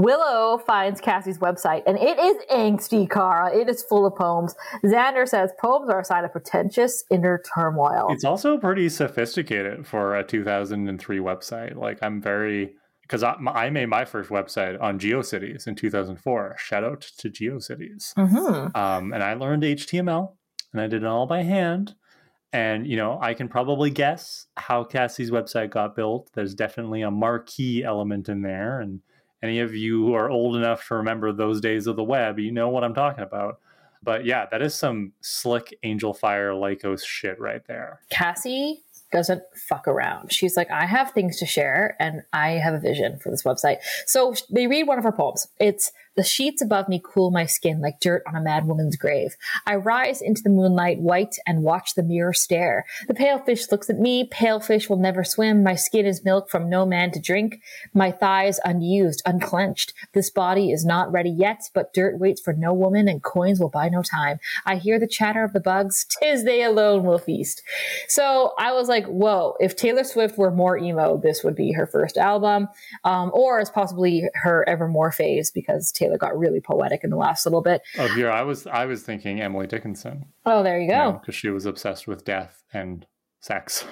Willow 0.00 0.58
finds 0.58 1.00
Cassie's 1.00 1.38
website, 1.38 1.82
and 1.86 1.98
it 1.98 2.18
is 2.18 2.36
angsty, 2.50 3.08
Kara. 3.10 3.54
It 3.54 3.68
is 3.68 3.82
full 3.82 4.06
of 4.06 4.14
poems. 4.16 4.54
Xander 4.84 5.28
says 5.28 5.50
poems 5.60 5.90
are 5.90 6.00
a 6.00 6.04
sign 6.04 6.24
of 6.24 6.32
pretentious 6.32 7.04
inner 7.10 7.42
turmoil. 7.54 8.06
It's 8.10 8.24
also 8.24 8.56
pretty 8.56 8.88
sophisticated 8.88 9.86
for 9.86 10.16
a 10.16 10.24
2003 10.24 11.18
website. 11.18 11.76
Like 11.76 11.98
I'm 12.02 12.20
very 12.20 12.74
because 13.02 13.22
I, 13.24 13.34
I 13.46 13.70
made 13.70 13.86
my 13.86 14.04
first 14.04 14.30
website 14.30 14.80
on 14.80 14.98
GeoCities 14.98 15.66
in 15.66 15.74
2004. 15.74 16.56
Shout 16.58 16.84
out 16.84 17.00
to 17.18 17.28
GeoCities. 17.28 18.14
Mhm. 18.14 18.76
um, 18.76 19.12
and 19.12 19.22
I 19.22 19.34
learned 19.34 19.64
HTML, 19.64 20.36
and 20.72 20.80
I 20.80 20.86
did 20.86 21.02
it 21.02 21.06
all 21.06 21.26
by 21.26 21.42
hand. 21.42 21.94
And 22.52 22.86
you 22.86 22.96
know, 22.96 23.18
I 23.20 23.34
can 23.34 23.48
probably 23.48 23.90
guess 23.90 24.46
how 24.56 24.84
Cassie's 24.84 25.30
website 25.30 25.70
got 25.70 25.94
built. 25.94 26.30
There's 26.34 26.54
definitely 26.54 27.02
a 27.02 27.10
marquee 27.10 27.84
element 27.84 28.28
in 28.28 28.42
there, 28.42 28.80
and 28.80 29.00
any 29.42 29.60
of 29.60 29.74
you 29.74 30.04
who 30.04 30.14
are 30.14 30.28
old 30.30 30.56
enough 30.56 30.86
to 30.88 30.94
remember 30.94 31.32
those 31.32 31.60
days 31.60 31.86
of 31.86 31.96
the 31.96 32.04
web, 32.04 32.38
you 32.38 32.52
know 32.52 32.68
what 32.68 32.84
I'm 32.84 32.94
talking 32.94 33.24
about. 33.24 33.60
But 34.02 34.24
yeah, 34.24 34.46
that 34.50 34.62
is 34.62 34.74
some 34.74 35.12
slick 35.20 35.78
Angelfire 35.84 36.54
Lycos 36.54 37.04
shit 37.04 37.38
right 37.38 37.62
there. 37.66 38.00
Cassie 38.10 38.82
doesn't 39.12 39.42
fuck 39.68 39.86
around. 39.88 40.32
She's 40.32 40.56
like, 40.56 40.70
I 40.70 40.86
have 40.86 41.10
things 41.10 41.38
to 41.38 41.46
share 41.46 41.96
and 41.98 42.22
I 42.32 42.52
have 42.52 42.74
a 42.74 42.78
vision 42.78 43.18
for 43.18 43.30
this 43.30 43.42
website. 43.42 43.78
So 44.06 44.34
they 44.50 44.66
read 44.66 44.86
one 44.86 44.98
of 44.98 45.04
her 45.04 45.12
poems. 45.12 45.48
It's 45.58 45.92
the 46.16 46.24
sheets 46.24 46.60
above 46.60 46.88
me 46.88 47.00
cool 47.02 47.30
my 47.30 47.46
skin 47.46 47.80
like 47.80 48.00
dirt 48.00 48.22
on 48.26 48.34
a 48.34 48.40
mad 48.40 48.66
woman's 48.66 48.96
grave. 48.96 49.36
I 49.66 49.76
rise 49.76 50.20
into 50.20 50.42
the 50.42 50.50
moonlight 50.50 51.00
white 51.00 51.36
and 51.46 51.62
watch 51.62 51.94
the 51.94 52.02
mirror 52.02 52.32
stare. 52.32 52.84
The 53.08 53.14
pale 53.14 53.38
fish 53.38 53.70
looks 53.70 53.88
at 53.88 53.98
me. 53.98 54.28
Pale 54.30 54.60
fish 54.60 54.88
will 54.88 54.98
never 54.98 55.24
swim. 55.24 55.62
My 55.62 55.74
skin 55.74 56.06
is 56.06 56.24
milk 56.24 56.50
from 56.50 56.68
no 56.68 56.84
man 56.84 57.12
to 57.12 57.20
drink. 57.20 57.60
My 57.94 58.10
thighs 58.10 58.58
unused, 58.64 59.22
unclenched. 59.24 59.94
This 60.12 60.30
body 60.30 60.72
is 60.72 60.84
not 60.84 61.12
ready 61.12 61.30
yet, 61.30 61.62
but 61.74 61.94
dirt 61.94 62.18
waits 62.18 62.40
for 62.40 62.52
no 62.52 62.72
woman 62.72 63.08
and 63.08 63.22
coins 63.22 63.60
will 63.60 63.68
buy 63.68 63.88
no 63.88 64.02
time. 64.02 64.40
I 64.66 64.76
hear 64.76 64.98
the 64.98 65.06
chatter 65.06 65.44
of 65.44 65.52
the 65.52 65.60
bugs. 65.60 66.06
Tis 66.20 66.44
they 66.44 66.62
alone 66.62 67.04
will 67.04 67.18
feast. 67.18 67.62
So 68.08 68.52
I 68.58 68.72
was 68.72 68.88
like, 68.88 69.06
whoa, 69.06 69.54
if 69.60 69.76
Taylor 69.76 70.04
Swift 70.04 70.36
were 70.36 70.50
more 70.50 70.76
emo, 70.76 71.16
this 71.16 71.44
would 71.44 71.54
be 71.54 71.72
her 71.72 71.86
first 71.86 72.16
album. 72.16 72.68
Um, 73.04 73.30
or 73.32 73.60
it's 73.60 73.70
possibly 73.70 74.28
her 74.34 74.68
Evermore 74.68 75.12
phase 75.12 75.50
because 75.50 75.92
Taylor 76.00 76.18
got 76.18 76.38
really 76.38 76.60
poetic 76.60 77.04
in 77.04 77.10
the 77.10 77.16
last 77.16 77.46
little 77.46 77.62
bit. 77.62 77.82
Oh, 77.98 78.08
here 78.08 78.30
I 78.30 78.42
was 78.42 78.66
I 78.66 78.86
was 78.86 79.02
thinking 79.02 79.40
Emily 79.40 79.66
Dickinson. 79.66 80.24
Oh, 80.46 80.62
there 80.62 80.80
you 80.80 80.88
go. 80.88 81.12
Because 81.20 81.34
she 81.34 81.50
was 81.50 81.66
obsessed 81.66 82.08
with 82.08 82.24
death 82.24 82.64
and 82.72 83.06
sex. 83.40 83.84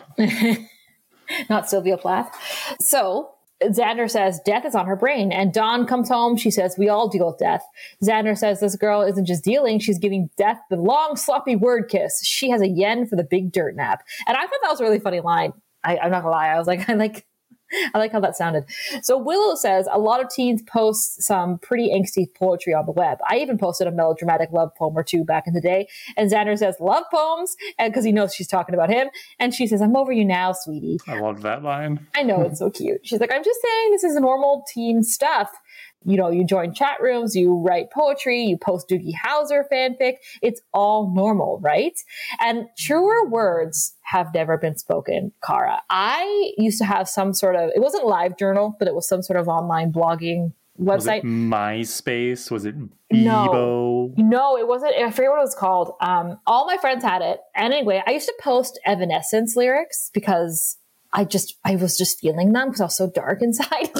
Not 1.50 1.68
Sylvia 1.68 1.98
Plath. 1.98 2.34
So 2.80 3.30
Xander 3.62 4.10
says 4.10 4.40
death 4.44 4.64
is 4.64 4.74
on 4.74 4.86
her 4.86 4.96
brain, 4.96 5.32
and 5.32 5.52
Dawn 5.52 5.86
comes 5.86 6.08
home. 6.08 6.36
She 6.36 6.50
says 6.50 6.76
we 6.78 6.88
all 6.88 7.08
deal 7.08 7.26
with 7.26 7.38
death. 7.38 7.62
Xander 8.02 8.36
says 8.36 8.60
this 8.60 8.76
girl 8.76 9.02
isn't 9.02 9.26
just 9.26 9.44
dealing; 9.44 9.78
she's 9.78 9.98
giving 9.98 10.30
death 10.36 10.58
the 10.70 10.76
long, 10.76 11.16
sloppy 11.16 11.56
word 11.56 11.88
kiss. 11.88 12.24
She 12.24 12.50
has 12.50 12.60
a 12.62 12.68
yen 12.68 13.06
for 13.06 13.16
the 13.16 13.24
big 13.24 13.52
dirt 13.52 13.74
nap, 13.76 14.02
and 14.26 14.36
I 14.36 14.40
thought 14.42 14.60
that 14.62 14.70
was 14.70 14.80
a 14.80 14.84
really 14.84 15.00
funny 15.00 15.20
line. 15.20 15.52
I, 15.84 15.98
I'm 15.98 16.10
not 16.10 16.22
gonna 16.22 16.34
lie; 16.34 16.48
I 16.48 16.58
was 16.58 16.66
like, 16.66 16.88
I 16.88 16.94
like 16.94 17.26
I 17.94 17.98
like 17.98 18.12
how 18.12 18.20
that 18.20 18.36
sounded. 18.36 18.64
So 19.02 19.18
Willow 19.18 19.54
says 19.54 19.88
a 19.90 19.98
lot 19.98 20.22
of 20.22 20.30
teens 20.30 20.62
post 20.62 21.22
some 21.22 21.58
pretty 21.58 21.90
angsty 21.90 22.32
poetry 22.34 22.74
on 22.74 22.86
the 22.86 22.92
web. 22.92 23.18
I 23.28 23.38
even 23.38 23.58
posted 23.58 23.86
a 23.86 23.90
melodramatic 23.90 24.50
love 24.52 24.74
poem 24.74 24.96
or 24.96 25.02
two 25.02 25.24
back 25.24 25.46
in 25.46 25.54
the 25.54 25.60
day. 25.60 25.88
And 26.16 26.30
Xander 26.30 26.56
says 26.58 26.76
love 26.80 27.04
poems, 27.12 27.56
and 27.78 27.92
because 27.92 28.04
he 28.04 28.12
knows 28.12 28.34
she's 28.34 28.48
talking 28.48 28.74
about 28.74 28.90
him. 28.90 29.08
And 29.38 29.54
she 29.54 29.66
says, 29.66 29.82
"I'm 29.82 29.96
over 29.96 30.12
you 30.12 30.24
now, 30.24 30.52
sweetie." 30.52 30.98
I 31.06 31.20
love 31.20 31.42
that 31.42 31.62
line. 31.62 32.06
I 32.14 32.22
know 32.22 32.42
it's 32.42 32.58
so 32.58 32.70
cute. 32.70 33.00
She's 33.06 33.20
like, 33.20 33.32
"I'm 33.32 33.44
just 33.44 33.60
saying 33.62 33.90
this 33.92 34.04
is 34.04 34.16
normal 34.16 34.64
teen 34.72 35.02
stuff." 35.02 35.50
You 36.04 36.16
know, 36.16 36.30
you 36.30 36.44
join 36.44 36.74
chat 36.74 37.00
rooms, 37.00 37.34
you 37.34 37.58
write 37.58 37.90
poetry, 37.90 38.42
you 38.42 38.56
post 38.56 38.88
Doogie 38.88 39.14
Howser 39.14 39.64
fanfic. 39.70 40.14
It's 40.42 40.60
all 40.72 41.12
normal, 41.14 41.58
right? 41.60 41.98
And 42.40 42.66
truer 42.78 43.28
words 43.28 43.94
have 44.02 44.32
never 44.32 44.56
been 44.56 44.76
spoken, 44.76 45.32
Kara. 45.44 45.82
I 45.90 46.52
used 46.56 46.78
to 46.78 46.84
have 46.84 47.08
some 47.08 47.34
sort 47.34 47.56
of, 47.56 47.70
it 47.74 47.80
wasn't 47.80 48.06
live 48.06 48.38
journal, 48.38 48.76
but 48.78 48.88
it 48.88 48.94
was 48.94 49.08
some 49.08 49.22
sort 49.22 49.38
of 49.38 49.48
online 49.48 49.92
blogging 49.92 50.52
website. 50.80 51.24
Was 51.24 51.24
MySpace? 51.24 52.50
Was 52.50 52.64
it 52.64 52.76
Bebo? 52.78 52.88
No, 53.12 54.14
no, 54.16 54.56
it 54.56 54.66
wasn't. 54.66 54.94
I 54.94 55.10
forget 55.10 55.30
what 55.30 55.38
it 55.38 55.42
was 55.42 55.54
called. 55.54 55.94
Um, 56.00 56.38
all 56.46 56.66
my 56.66 56.76
friends 56.76 57.04
had 57.04 57.22
it. 57.22 57.40
And 57.54 57.72
anyway, 57.74 58.02
I 58.06 58.12
used 58.12 58.26
to 58.26 58.34
post 58.40 58.78
Evanescence 58.86 59.56
lyrics 59.56 60.10
because 60.14 60.77
I 61.12 61.24
just, 61.24 61.56
I 61.64 61.76
was 61.76 61.96
just 61.96 62.20
feeling 62.20 62.52
them 62.52 62.68
because 62.68 62.80
I 62.80 62.84
was 62.84 62.96
so 62.96 63.10
dark 63.10 63.42
inside. 63.42 63.90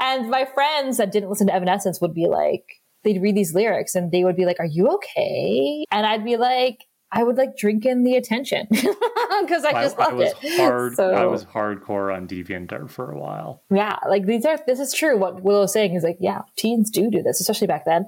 and 0.00 0.30
my 0.30 0.44
friends 0.44 0.98
that 0.98 1.12
didn't 1.12 1.30
listen 1.30 1.46
to 1.48 1.54
Evanescence 1.54 2.00
would 2.00 2.14
be 2.14 2.26
like, 2.26 2.64
they'd 3.04 3.22
read 3.22 3.36
these 3.36 3.54
lyrics 3.54 3.94
and 3.94 4.10
they 4.10 4.24
would 4.24 4.36
be 4.36 4.44
like, 4.44 4.60
are 4.60 4.66
you 4.66 4.88
okay? 4.88 5.84
And 5.90 6.06
I'd 6.06 6.24
be 6.24 6.36
like, 6.36 6.78
I 7.12 7.22
would 7.22 7.36
like 7.36 7.56
drink 7.56 7.86
in 7.86 8.02
the 8.02 8.16
attention 8.16 8.66
because 8.70 9.64
I 9.64 9.72
just 9.84 9.96
I, 9.96 10.04
loved 10.04 10.12
I 10.12 10.14
was 10.14 10.32
it. 10.42 10.60
Hard, 10.60 10.94
so, 10.96 11.10
I 11.12 11.26
was 11.26 11.44
hardcore 11.44 12.14
on 12.14 12.26
DeviantArt 12.26 12.90
for 12.90 13.12
a 13.12 13.18
while. 13.18 13.62
Yeah, 13.70 13.96
like 14.08 14.26
these 14.26 14.44
are. 14.44 14.58
This 14.66 14.80
is 14.80 14.92
true. 14.92 15.16
What 15.16 15.42
Willow's 15.42 15.72
saying 15.72 15.94
is 15.94 16.02
like, 16.02 16.18
yeah, 16.20 16.42
teens 16.56 16.90
do 16.90 17.10
do 17.10 17.22
this, 17.22 17.40
especially 17.40 17.68
back 17.68 17.84
then. 17.84 18.06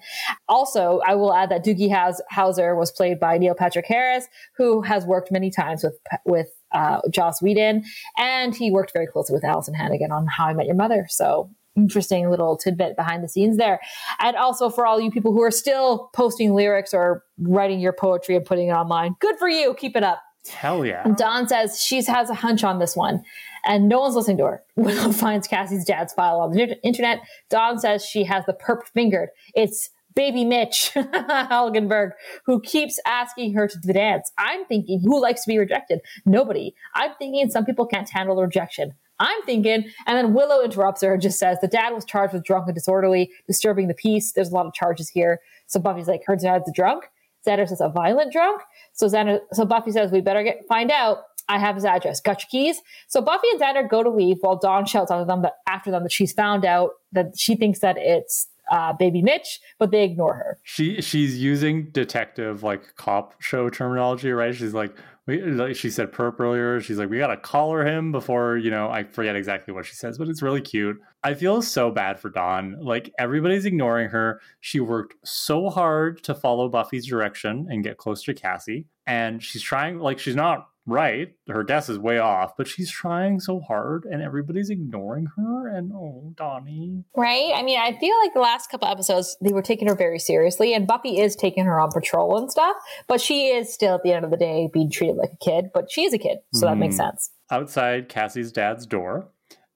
Also, 0.48 1.00
I 1.06 1.14
will 1.14 1.32
add 1.32 1.50
that 1.50 1.64
Doogie 1.64 1.90
Howser 1.90 2.76
was 2.76 2.90
played 2.90 3.20
by 3.20 3.38
Neil 3.38 3.54
Patrick 3.54 3.86
Harris, 3.86 4.26
who 4.56 4.82
has 4.82 5.06
worked 5.06 5.30
many 5.30 5.50
times 5.50 5.84
with 5.84 5.98
with 6.24 6.48
uh, 6.72 7.00
Joss 7.10 7.40
Whedon, 7.42 7.84
and 8.16 8.54
he 8.54 8.70
worked 8.70 8.92
very 8.92 9.06
closely 9.06 9.34
with 9.34 9.44
Alyson 9.44 9.74
Hannigan 9.74 10.12
on 10.12 10.26
How 10.26 10.46
I 10.46 10.54
Met 10.54 10.66
Your 10.66 10.74
Mother. 10.74 11.06
So 11.08 11.50
interesting 11.76 12.28
little 12.28 12.56
tidbit 12.56 12.96
behind 12.96 13.22
the 13.22 13.28
scenes 13.28 13.56
there. 13.56 13.80
And 14.18 14.36
also 14.36 14.68
for 14.68 14.84
all 14.86 15.00
you 15.00 15.10
people 15.10 15.32
who 15.32 15.42
are 15.42 15.50
still 15.50 16.10
posting 16.12 16.52
lyrics 16.52 16.92
or 16.92 17.22
writing 17.38 17.78
your 17.78 17.92
poetry 17.92 18.34
and 18.36 18.44
putting 18.44 18.68
it 18.68 18.72
online, 18.72 19.14
good 19.20 19.38
for 19.38 19.48
you. 19.48 19.74
Keep 19.74 19.96
it 19.96 20.02
up. 20.02 20.20
Hell 20.48 20.84
yeah. 20.84 21.06
Dawn 21.16 21.48
says 21.48 21.80
she 21.80 22.02
has 22.04 22.30
a 22.30 22.34
hunch 22.34 22.64
on 22.64 22.78
this 22.78 22.96
one, 22.96 23.22
and 23.64 23.88
no 23.88 24.00
one's 24.00 24.14
listening 24.14 24.38
to 24.38 24.44
her. 24.44 24.62
Willow 24.76 25.12
finds 25.12 25.46
Cassie's 25.46 25.84
dad's 25.84 26.12
file 26.12 26.40
on 26.40 26.52
the 26.52 26.78
internet. 26.82 27.20
Dawn 27.50 27.78
says 27.78 28.04
she 28.04 28.24
has 28.24 28.44
the 28.46 28.54
perp 28.54 28.84
fingered. 28.94 29.28
It's 29.54 29.90
baby 30.18 30.44
Mitch 30.44 30.90
Helgenberg, 30.96 32.10
who 32.44 32.60
keeps 32.60 32.98
asking 33.06 33.54
her 33.54 33.68
to 33.68 33.78
the 33.80 33.92
dance. 33.92 34.32
I'm 34.36 34.64
thinking, 34.64 35.00
who 35.00 35.22
likes 35.22 35.44
to 35.44 35.48
be 35.48 35.58
rejected? 35.58 36.00
Nobody. 36.26 36.74
I'm 36.96 37.12
thinking 37.20 37.48
some 37.48 37.64
people 37.64 37.86
can't 37.86 38.10
handle 38.10 38.34
the 38.34 38.42
rejection. 38.42 38.94
I'm 39.20 39.40
thinking, 39.42 39.84
and 40.06 40.18
then 40.18 40.34
Willow 40.34 40.64
interrupts 40.64 41.02
her 41.02 41.12
and 41.12 41.22
just 41.22 41.38
says, 41.38 41.58
the 41.60 41.68
dad 41.68 41.90
was 41.94 42.04
charged 42.04 42.34
with 42.34 42.42
drunk 42.42 42.66
and 42.66 42.74
disorderly, 42.74 43.30
disturbing 43.46 43.86
the 43.86 43.94
peace. 43.94 44.32
There's 44.32 44.50
a 44.50 44.54
lot 44.54 44.66
of 44.66 44.74
charges 44.74 45.08
here. 45.08 45.38
So 45.68 45.78
Buffy's 45.78 46.08
like, 46.08 46.22
her 46.26 46.34
dad's 46.34 46.68
a 46.68 46.72
drunk. 46.72 47.04
Xander 47.46 47.68
says, 47.68 47.80
a 47.80 47.88
violent 47.88 48.32
drunk. 48.32 48.62
So 48.94 49.06
Xander, 49.06 49.38
so 49.52 49.64
Buffy 49.64 49.92
says, 49.92 50.10
we 50.10 50.20
better 50.20 50.42
get, 50.42 50.66
find 50.68 50.90
out. 50.90 51.18
I 51.48 51.58
have 51.58 51.76
his 51.76 51.84
address. 51.84 52.20
Got 52.20 52.42
your 52.42 52.48
keys? 52.50 52.82
So 53.06 53.22
Buffy 53.22 53.46
and 53.52 53.60
Xander 53.60 53.88
go 53.88 54.02
to 54.02 54.10
leave 54.10 54.36
while 54.40 54.56
Dawn 54.56 54.84
shouts 54.84 55.10
after 55.10 55.24
them 55.24 55.42
that 55.42 55.54
after 55.66 55.90
them 55.90 56.02
that 56.02 56.12
she's 56.12 56.32
found 56.32 56.66
out 56.66 56.90
that 57.12 57.38
she 57.38 57.56
thinks 57.56 57.78
that 57.78 57.96
it's 57.96 58.48
uh, 58.70 58.92
baby 58.92 59.22
Mitch, 59.22 59.60
but 59.78 59.90
they 59.90 60.04
ignore 60.04 60.34
her. 60.34 60.58
She 60.62 61.00
she's 61.00 61.38
using 61.38 61.90
detective 61.90 62.62
like 62.62 62.94
cop 62.96 63.40
show 63.40 63.70
terminology, 63.70 64.30
right? 64.32 64.54
She's 64.54 64.74
like, 64.74 64.96
we, 65.26 65.42
like 65.42 65.76
she 65.76 65.90
said 65.90 66.12
perp 66.12 66.40
earlier. 66.40 66.80
She's 66.80 66.98
like, 66.98 67.10
we 67.10 67.18
gotta 67.18 67.36
collar 67.36 67.86
him 67.86 68.12
before 68.12 68.56
you 68.56 68.70
know. 68.70 68.88
I 68.90 69.04
forget 69.04 69.36
exactly 69.36 69.74
what 69.74 69.86
she 69.86 69.94
says, 69.94 70.18
but 70.18 70.28
it's 70.28 70.42
really 70.42 70.60
cute. 70.60 70.98
I 71.22 71.34
feel 71.34 71.60
so 71.62 71.90
bad 71.90 72.18
for 72.18 72.30
Dawn. 72.30 72.76
Like 72.80 73.12
everybody's 73.18 73.64
ignoring 73.64 74.08
her. 74.08 74.40
She 74.60 74.80
worked 74.80 75.14
so 75.24 75.68
hard 75.68 76.22
to 76.24 76.34
follow 76.34 76.68
Buffy's 76.68 77.06
direction 77.06 77.66
and 77.70 77.84
get 77.84 77.98
close 77.98 78.22
to 78.24 78.34
Cassie, 78.34 78.86
and 79.06 79.42
she's 79.42 79.62
trying. 79.62 79.98
Like 79.98 80.18
she's 80.18 80.36
not 80.36 80.68
right. 80.88 81.28
Her 81.48 81.62
guess 81.62 81.88
is 81.88 81.98
way 81.98 82.18
off, 82.18 82.56
but 82.56 82.66
she's 82.66 82.90
trying 82.90 83.40
so 83.40 83.60
hard 83.60 84.04
and 84.04 84.22
everybody's 84.22 84.70
ignoring 84.70 85.26
her. 85.36 85.68
And 85.68 85.92
oh, 85.92 86.32
Donnie. 86.36 87.04
Right? 87.16 87.52
I 87.54 87.62
mean, 87.62 87.78
I 87.78 87.96
feel 87.98 88.14
like 88.22 88.34
the 88.34 88.40
last 88.40 88.70
couple 88.70 88.88
episodes, 88.88 89.36
they 89.42 89.52
were 89.52 89.62
taking 89.62 89.88
her 89.88 89.94
very 89.94 90.18
seriously, 90.18 90.74
and 90.74 90.86
Buffy 90.86 91.20
is 91.20 91.36
taking 91.36 91.64
her 91.64 91.78
on 91.78 91.90
patrol 91.92 92.36
and 92.38 92.50
stuff, 92.50 92.76
but 93.06 93.20
she 93.20 93.48
is 93.48 93.72
still, 93.72 93.96
at 93.96 94.02
the 94.02 94.12
end 94.12 94.24
of 94.24 94.30
the 94.30 94.36
day, 94.36 94.68
being 94.72 94.90
treated 94.90 95.16
like 95.16 95.30
a 95.32 95.44
kid, 95.44 95.66
but 95.72 95.90
she 95.90 96.04
is 96.04 96.12
a 96.12 96.18
kid, 96.18 96.38
so 96.54 96.66
mm. 96.66 96.70
that 96.70 96.76
makes 96.76 96.96
mm-hmm. 96.96 97.10
sense. 97.10 97.30
Outside 97.50 98.08
Cassie's 98.08 98.52
dad's 98.52 98.86
door, 98.86 99.28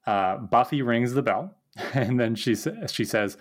uh, 0.06 0.38
Buffy 0.38 0.82
rings 0.82 1.12
the 1.12 1.22
bell, 1.22 1.54
and 1.94 2.18
then 2.18 2.34
she, 2.34 2.56
she 2.86 3.04
says, 3.04 3.36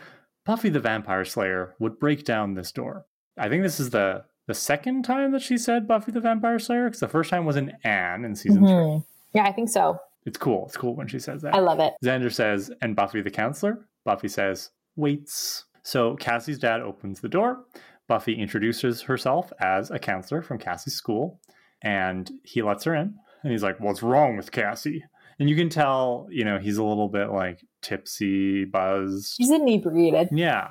Buffy 0.45 0.69
the 0.69 0.79
Vampire 0.79 1.25
Slayer 1.25 1.75
would 1.79 1.99
break 1.99 2.25
down 2.25 2.53
this 2.53 2.71
door. 2.71 3.05
I 3.37 3.49
think 3.49 3.63
this 3.63 3.79
is 3.79 3.91
the 3.91 4.25
the 4.51 4.55
second 4.55 5.03
time 5.03 5.31
that 5.31 5.41
she 5.41 5.57
said 5.57 5.87
Buffy 5.87 6.11
the 6.11 6.19
Vampire 6.19 6.59
Slayer? 6.59 6.89
Because 6.89 6.99
the 6.99 7.07
first 7.07 7.29
time 7.29 7.45
was 7.45 7.55
in 7.55 7.71
Anne 7.85 8.25
in 8.25 8.35
season 8.35 8.63
mm-hmm. 8.63 8.99
three. 8.99 9.05
Yeah, 9.33 9.47
I 9.47 9.53
think 9.53 9.69
so. 9.69 9.97
It's 10.25 10.37
cool. 10.37 10.65
It's 10.65 10.75
cool 10.75 10.93
when 10.93 11.07
she 11.07 11.19
says 11.19 11.41
that. 11.43 11.55
I 11.55 11.59
love 11.59 11.79
it. 11.79 11.93
Xander 12.03 12.31
says, 12.31 12.69
and 12.81 12.93
Buffy 12.93 13.21
the 13.21 13.31
counselor. 13.31 13.87
Buffy 14.03 14.27
says, 14.27 14.71
waits. 14.97 15.63
So 15.83 16.17
Cassie's 16.17 16.59
dad 16.59 16.81
opens 16.81 17.21
the 17.21 17.29
door. 17.29 17.63
Buffy 18.09 18.33
introduces 18.33 19.01
herself 19.03 19.53
as 19.61 19.89
a 19.89 19.97
counselor 19.97 20.41
from 20.41 20.59
Cassie's 20.59 20.95
school, 20.95 21.39
and 21.81 22.29
he 22.43 22.61
lets 22.61 22.83
her 22.83 22.93
in. 22.93 23.15
And 23.43 23.53
he's 23.53 23.63
like, 23.63 23.79
What's 23.79 24.03
wrong 24.03 24.35
with 24.35 24.51
Cassie? 24.51 25.05
And 25.39 25.49
you 25.49 25.55
can 25.55 25.69
tell, 25.69 26.27
you 26.29 26.43
know, 26.43 26.59
he's 26.59 26.77
a 26.77 26.83
little 26.83 27.07
bit 27.07 27.31
like 27.31 27.65
tipsy, 27.81 28.65
buzzed. 28.65 29.35
He's 29.37 29.49
inebriated. 29.49 30.27
Yeah. 30.33 30.67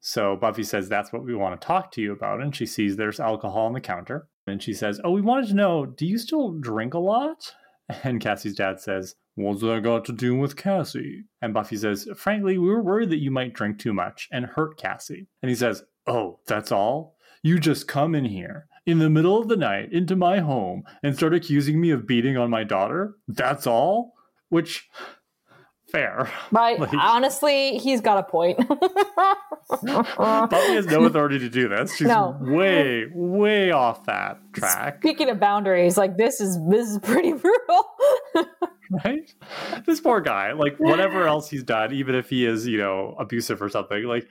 So 0.00 0.36
Buffy 0.36 0.64
says, 0.64 0.88
That's 0.88 1.12
what 1.12 1.24
we 1.24 1.34
want 1.34 1.60
to 1.60 1.66
talk 1.66 1.92
to 1.92 2.00
you 2.00 2.12
about. 2.12 2.40
And 2.40 2.54
she 2.54 2.66
sees 2.66 2.96
there's 2.96 3.20
alcohol 3.20 3.66
on 3.66 3.72
the 3.72 3.80
counter. 3.80 4.28
And 4.46 4.62
she 4.62 4.74
says, 4.74 5.00
Oh, 5.04 5.10
we 5.10 5.20
wanted 5.20 5.48
to 5.48 5.54
know, 5.54 5.86
do 5.86 6.06
you 6.06 6.18
still 6.18 6.52
drink 6.52 6.94
a 6.94 6.98
lot? 6.98 7.54
And 8.04 8.20
Cassie's 8.20 8.54
dad 8.54 8.80
says, 8.80 9.16
What's 9.34 9.62
that 9.62 9.82
got 9.82 10.04
to 10.04 10.12
do 10.12 10.36
with 10.36 10.56
Cassie? 10.56 11.24
And 11.42 11.52
Buffy 11.52 11.76
says, 11.76 12.08
Frankly, 12.16 12.56
we 12.56 12.68
were 12.68 12.82
worried 12.82 13.10
that 13.10 13.22
you 13.22 13.30
might 13.30 13.52
drink 13.52 13.78
too 13.78 13.92
much 13.92 14.28
and 14.30 14.46
hurt 14.46 14.76
Cassie. 14.76 15.26
And 15.42 15.48
he 15.50 15.56
says, 15.56 15.82
Oh, 16.06 16.38
that's 16.46 16.70
all? 16.70 17.16
You 17.42 17.58
just 17.58 17.88
come 17.88 18.14
in 18.14 18.26
here 18.26 18.66
in 18.86 18.98
the 18.98 19.10
middle 19.10 19.40
of 19.40 19.48
the 19.48 19.56
night 19.56 19.92
into 19.92 20.14
my 20.14 20.38
home 20.38 20.84
and 21.02 21.16
start 21.16 21.34
accusing 21.34 21.80
me 21.80 21.90
of 21.90 22.06
beating 22.06 22.36
on 22.36 22.50
my 22.50 22.64
daughter? 22.64 23.16
That's 23.28 23.66
all? 23.66 24.12
Which 24.50 24.88
fair. 25.90 26.30
Right. 26.50 26.78
Like, 26.80 26.94
honestly, 26.94 27.78
he's 27.78 28.00
got 28.00 28.18
a 28.18 28.22
point. 28.22 28.56
Buffy 29.82 30.74
has 30.74 30.86
no 30.86 31.04
authority 31.04 31.38
to 31.40 31.50
do 31.50 31.68
this. 31.68 31.94
She's 31.94 32.08
no. 32.08 32.36
way, 32.40 33.06
way 33.12 33.70
off 33.70 34.06
that 34.06 34.38
track. 34.54 34.98
Speaking 35.00 35.28
of 35.28 35.38
boundaries, 35.38 35.98
like 35.98 36.16
this 36.16 36.40
is 36.40 36.58
this 36.68 36.88
is 36.88 36.98
pretty 37.00 37.32
brutal. 37.34 37.84
right? 39.04 39.34
This 39.84 40.00
poor 40.00 40.20
guy, 40.20 40.52
like 40.52 40.76
whatever 40.78 41.26
else 41.26 41.50
he's 41.50 41.64
done, 41.64 41.92
even 41.92 42.14
if 42.14 42.30
he 42.30 42.46
is, 42.46 42.66
you 42.66 42.78
know, 42.78 43.14
abusive 43.18 43.60
or 43.60 43.68
something, 43.68 44.04
like 44.04 44.26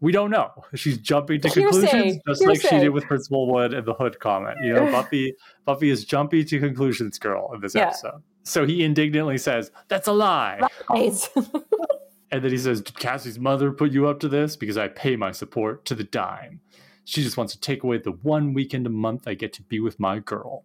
we 0.00 0.12
don't 0.12 0.30
know. 0.30 0.50
She's 0.74 0.98
jumping 0.98 1.40
to 1.42 1.48
Hearsay. 1.48 1.54
conclusions, 1.70 2.18
just 2.26 2.46
like 2.46 2.60
she 2.60 2.78
did 2.78 2.88
with 2.90 3.04
Principal 3.04 3.50
Wood 3.52 3.74
and 3.74 3.86
the 3.86 3.94
Hood 3.94 4.18
comment. 4.20 4.56
You 4.62 4.74
know, 4.74 4.90
Buffy, 4.90 5.34
Buffy 5.64 5.90
is 5.90 6.04
jumpy 6.04 6.44
to 6.44 6.58
conclusions, 6.58 7.18
girl, 7.18 7.52
in 7.54 7.60
this 7.60 7.74
Yeah. 7.74 7.88
episode. 7.88 8.22
So 8.42 8.66
he 8.66 8.82
indignantly 8.84 9.36
says, 9.38 9.70
"That's 9.88 10.08
a 10.08 10.12
lie," 10.12 10.60
Right. 10.88 11.28
and 12.32 12.42
then 12.42 12.50
he 12.50 12.58
says, 12.58 12.80
"Did 12.80 12.98
Cassie's 12.98 13.38
mother 13.38 13.70
put 13.72 13.92
you 13.92 14.06
up 14.08 14.20
to 14.20 14.28
this? 14.28 14.56
Because 14.56 14.76
I 14.78 14.88
pay 14.88 15.16
my 15.16 15.32
support 15.32 15.84
to 15.86 15.94
the 15.94 16.04
dime. 16.04 16.60
She 17.04 17.22
just 17.22 17.36
wants 17.36 17.52
to 17.54 17.60
take 17.60 17.82
away 17.82 17.98
the 17.98 18.12
one 18.12 18.54
weekend 18.54 18.86
a 18.86 18.90
month 18.90 19.26
I 19.28 19.34
get 19.34 19.52
to 19.54 19.62
be 19.62 19.80
with 19.80 20.00
my 20.00 20.18
girl." 20.20 20.64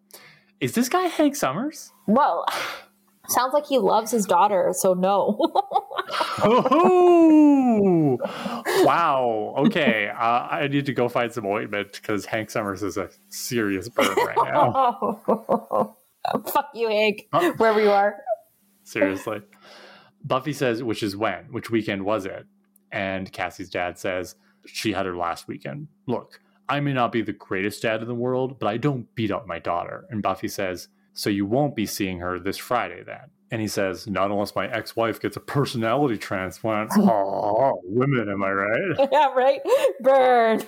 Is 0.61 0.73
this 0.73 0.87
guy 0.87 1.03
Hank 1.03 1.35
Summers? 1.35 1.91
well, 2.07 2.45
sounds 3.29 3.53
like 3.53 3.65
he 3.65 3.77
loves 3.77 4.11
his 4.11 4.25
daughter, 4.25 4.71
so 4.75 4.93
no. 4.93 5.37
Oh, 6.43 8.17
wow. 8.85 9.53
Okay. 9.65 10.09
Uh, 10.09 10.47
I 10.49 10.67
need 10.67 10.85
to 10.85 10.93
go 10.93 11.07
find 11.09 11.31
some 11.31 11.45
ointment 11.45 11.93
because 11.93 12.25
Hank 12.25 12.49
Summers 12.49 12.83
is 12.83 12.97
a 12.97 13.09
serious 13.29 13.89
burn 13.89 14.15
right 14.15 14.35
now. 14.37 15.95
Fuck 16.47 16.69
you, 16.73 16.89
Hank, 16.89 17.27
Oh. 17.33 17.51
wherever 17.53 17.81
you 17.81 17.91
are. 17.91 18.17
Seriously. 18.83 19.41
Buffy 20.23 20.53
says, 20.53 20.81
which 20.83 21.03
is 21.03 21.15
when? 21.15 21.45
Which 21.51 21.69
weekend 21.69 22.03
was 22.03 22.25
it? 22.25 22.45
And 22.91 23.31
Cassie's 23.31 23.69
dad 23.69 23.97
says, 23.99 24.35
she 24.65 24.91
had 24.93 25.05
her 25.05 25.15
last 25.15 25.47
weekend. 25.47 25.87
Look, 26.07 26.39
I 26.67 26.79
may 26.79 26.93
not 26.93 27.11
be 27.11 27.21
the 27.21 27.33
greatest 27.33 27.81
dad 27.83 28.01
in 28.01 28.07
the 28.07 28.15
world, 28.15 28.57
but 28.59 28.67
I 28.67 28.77
don't 28.77 29.13
beat 29.15 29.29
up 29.31 29.45
my 29.45 29.59
daughter. 29.59 30.05
And 30.09 30.23
Buffy 30.23 30.47
says, 30.47 30.87
so 31.15 31.29
you 31.29 31.45
won't 31.45 31.75
be 31.75 31.85
seeing 31.85 32.19
her 32.19 32.39
this 32.39 32.57
Friday 32.57 33.01
then. 33.03 33.31
And 33.51 33.61
he 33.61 33.67
says, 33.67 34.05
not 34.05 34.31
unless 34.31 34.53
my 34.53 34.67
ex 34.67 34.95
wife 34.95 35.19
gets 35.19 35.37
a 35.37 35.39
personality 35.39 36.17
transplant. 36.17 36.91
Oh, 36.97 37.81
women, 37.83 38.29
am 38.29 38.43
I 38.43 38.51
right? 38.51 39.09
yeah, 39.11 39.33
right? 39.33 39.61
Burn. 40.01 40.61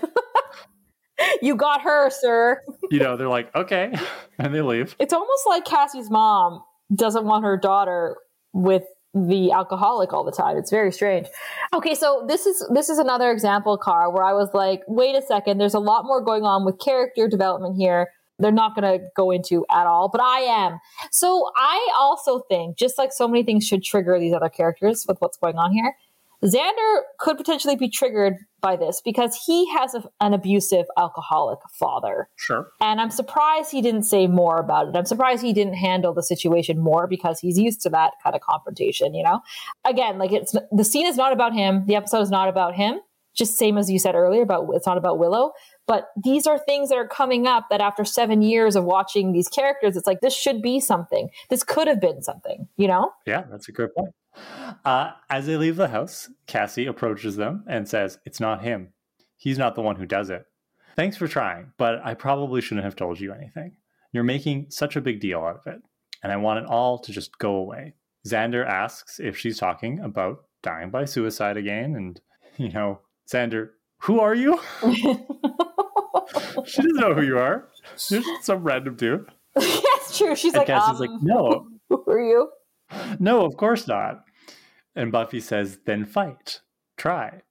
you 1.41 1.56
got 1.56 1.82
her, 1.82 2.10
sir. 2.10 2.62
you 2.89 3.00
know, 3.00 3.18
they're 3.18 3.28
like, 3.30 3.54
okay. 3.56 3.93
And 4.39 4.54
they 4.54 4.62
leave. 4.62 4.95
It's 5.00 5.14
almost 5.14 5.43
like 5.48 5.66
Cassie's 5.66 6.10
mom 6.10 6.64
doesn't 6.95 7.26
want 7.26 7.43
her 7.43 7.58
daughter 7.58 8.16
with 8.54 8.84
the 9.14 9.52
alcoholic 9.52 10.14
all 10.14 10.24
the 10.24 10.32
time. 10.32 10.58
It's 10.58 10.70
very 10.70 10.91
strange. 10.91 11.28
Okay, 11.74 11.95
so 11.95 12.26
this 12.28 12.45
is 12.45 12.66
this 12.74 12.89
is 12.89 13.00
another 13.00 13.32
example, 13.32 13.78
Car, 13.78 14.12
where 14.12 14.24
I 14.24 14.34
was 14.34 14.50
like, 14.54 14.82
wait 14.88 15.16
a 15.16 15.22
second, 15.22 15.58
there's 15.58 15.74
a 15.74 15.80
lot 15.80 16.06
more 16.06 16.22
going 16.22 16.43
on 16.43 16.66
with 16.66 16.80
character 16.80 17.28
development 17.28 17.76
here. 17.78 18.12
They're 18.39 18.51
not 18.51 18.75
going 18.75 18.99
to 18.99 19.05
go 19.15 19.31
into 19.31 19.65
at 19.71 19.88
all, 19.88 20.09
but 20.09 20.21
I 20.21 20.39
am. 20.41 20.79
So 21.11 21.49
I 21.55 21.91
also 21.97 22.39
think, 22.49 22.77
just 22.77 22.97
like 22.97 23.11
so 23.11 23.27
many 23.27 23.43
things 23.43 23.65
should 23.65 23.83
trigger 23.83 24.19
these 24.19 24.33
other 24.33 24.49
characters 24.49 25.05
with 25.07 25.17
what's 25.19 25.38
going 25.38 25.57
on 25.57 25.71
here, 25.71 25.95
Xander 26.43 27.01
could 27.17 27.38
potentially 27.38 27.75
be 27.75 27.89
triggered 27.89 28.35
by 28.61 28.75
this 28.75 29.01
because 29.03 29.35
he 29.45 29.67
has 29.71 29.95
a, 29.95 30.03
an 30.21 30.33
abusive 30.33 30.85
alcoholic 30.97 31.59
father. 31.79 32.29
Sure. 32.35 32.69
And 32.79 33.01
I'm 33.01 33.09
surprised 33.09 33.71
he 33.71 33.81
didn't 33.81 34.03
say 34.03 34.27
more 34.27 34.59
about 34.59 34.88
it. 34.88 34.95
I'm 34.95 35.05
surprised 35.05 35.41
he 35.41 35.53
didn't 35.53 35.73
handle 35.73 36.13
the 36.13 36.21
situation 36.21 36.79
more 36.79 37.07
because 37.07 37.39
he's 37.39 37.57
used 37.57 37.81
to 37.81 37.89
that 37.89 38.13
kind 38.23 38.35
of 38.35 38.41
confrontation, 38.41 39.15
you 39.15 39.23
know? 39.23 39.41
Again, 39.85 40.19
like 40.19 40.31
it's 40.31 40.55
the 40.71 40.83
scene 40.83 41.07
is 41.07 41.17
not 41.17 41.33
about 41.33 41.53
him. 41.53 41.85
The 41.88 41.95
episode 41.95 42.21
is 42.21 42.29
not 42.29 42.49
about 42.49 42.75
him. 42.75 42.99
Just 43.35 43.57
same 43.57 43.77
as 43.77 43.89
you 43.89 43.99
said 43.99 44.15
earlier 44.15 44.41
about 44.41 44.67
it's 44.73 44.88
not 44.88 44.97
about 44.97 45.17
Willow. 45.17 45.53
But 45.88 46.09
these 46.21 46.45
are 46.45 46.59
things 46.59 46.89
that 46.89 46.97
are 46.97 47.07
coming 47.07 47.47
up 47.47 47.67
that 47.69 47.79
after 47.79 48.03
seven 48.03 48.41
years 48.41 48.75
of 48.75 48.83
watching 48.83 49.31
these 49.31 49.47
characters, 49.47 49.95
it's 49.95 50.05
like 50.05 50.19
this 50.19 50.35
should 50.35 50.61
be 50.61 50.79
something. 50.81 51.29
This 51.49 51.63
could 51.63 51.88
have 51.88 52.01
been 52.01 52.21
something, 52.21 52.67
you 52.75 52.88
know? 52.88 53.11
Yeah, 53.25 53.45
that's 53.49 53.69
a 53.69 53.71
good 53.71 53.95
point. 53.95 54.13
Uh, 54.85 55.11
as 55.29 55.47
they 55.47 55.55
leave 55.55 55.77
the 55.77 55.88
house, 55.88 56.29
Cassie 56.45 56.85
approaches 56.85 57.38
them 57.38 57.63
and 57.67 57.88
says, 57.88 58.19
It's 58.25 58.39
not 58.39 58.63
him. 58.63 58.89
He's 59.38 59.57
not 59.57 59.75
the 59.75 59.81
one 59.81 59.95
who 59.95 60.05
does 60.05 60.29
it. 60.29 60.45
Thanks 60.95 61.15
for 61.15 61.27
trying, 61.27 61.71
but 61.77 62.01
I 62.03 62.13
probably 62.13 62.59
shouldn't 62.59 62.85
have 62.85 62.95
told 62.95 63.19
you 63.19 63.31
anything. 63.31 63.73
You're 64.11 64.23
making 64.23 64.67
such 64.69 64.95
a 64.95 65.01
big 65.01 65.19
deal 65.19 65.39
out 65.39 65.57
of 65.57 65.67
it, 65.67 65.81
and 66.23 66.31
I 66.31 66.38
want 66.38 66.59
it 66.59 66.65
all 66.65 66.99
to 66.99 67.11
just 67.11 67.38
go 67.38 67.55
away. 67.55 67.93
Xander 68.27 68.65
asks 68.65 69.19
if 69.19 69.38
she's 69.38 69.57
talking 69.57 69.99
about 69.99 70.45
dying 70.63 70.89
by 70.89 71.05
suicide 71.05 71.55
again, 71.55 71.95
and, 71.95 72.19
you 72.57 72.69
know, 72.69 73.01
Xander, 73.31 73.69
who 73.99 74.19
are 74.19 74.35
you? 74.35 74.59
she 76.66 76.82
doesn't 76.82 76.95
know 76.95 77.14
who 77.14 77.22
you 77.24 77.38
are. 77.38 77.68
You're 78.10 78.22
just 78.22 78.45
some 78.45 78.64
random 78.64 78.95
dude. 78.95 79.30
That's 79.55 80.18
true. 80.18 80.36
She's 80.36 80.53
And 80.53 80.60
like, 80.60 80.68
Cassie's 80.68 81.01
um, 81.01 81.08
like, 81.08 81.22
No, 81.22 81.68
who 81.89 82.03
are 82.08 82.20
you? 82.20 82.49
no, 83.20 83.45
of 83.45 83.58
course 83.58 83.88
not. 83.88 84.24
And 84.95 85.12
Buffy 85.12 85.39
says, 85.39 85.80
then 85.86 86.05
fight. 86.05 86.62
Try. 86.97 87.41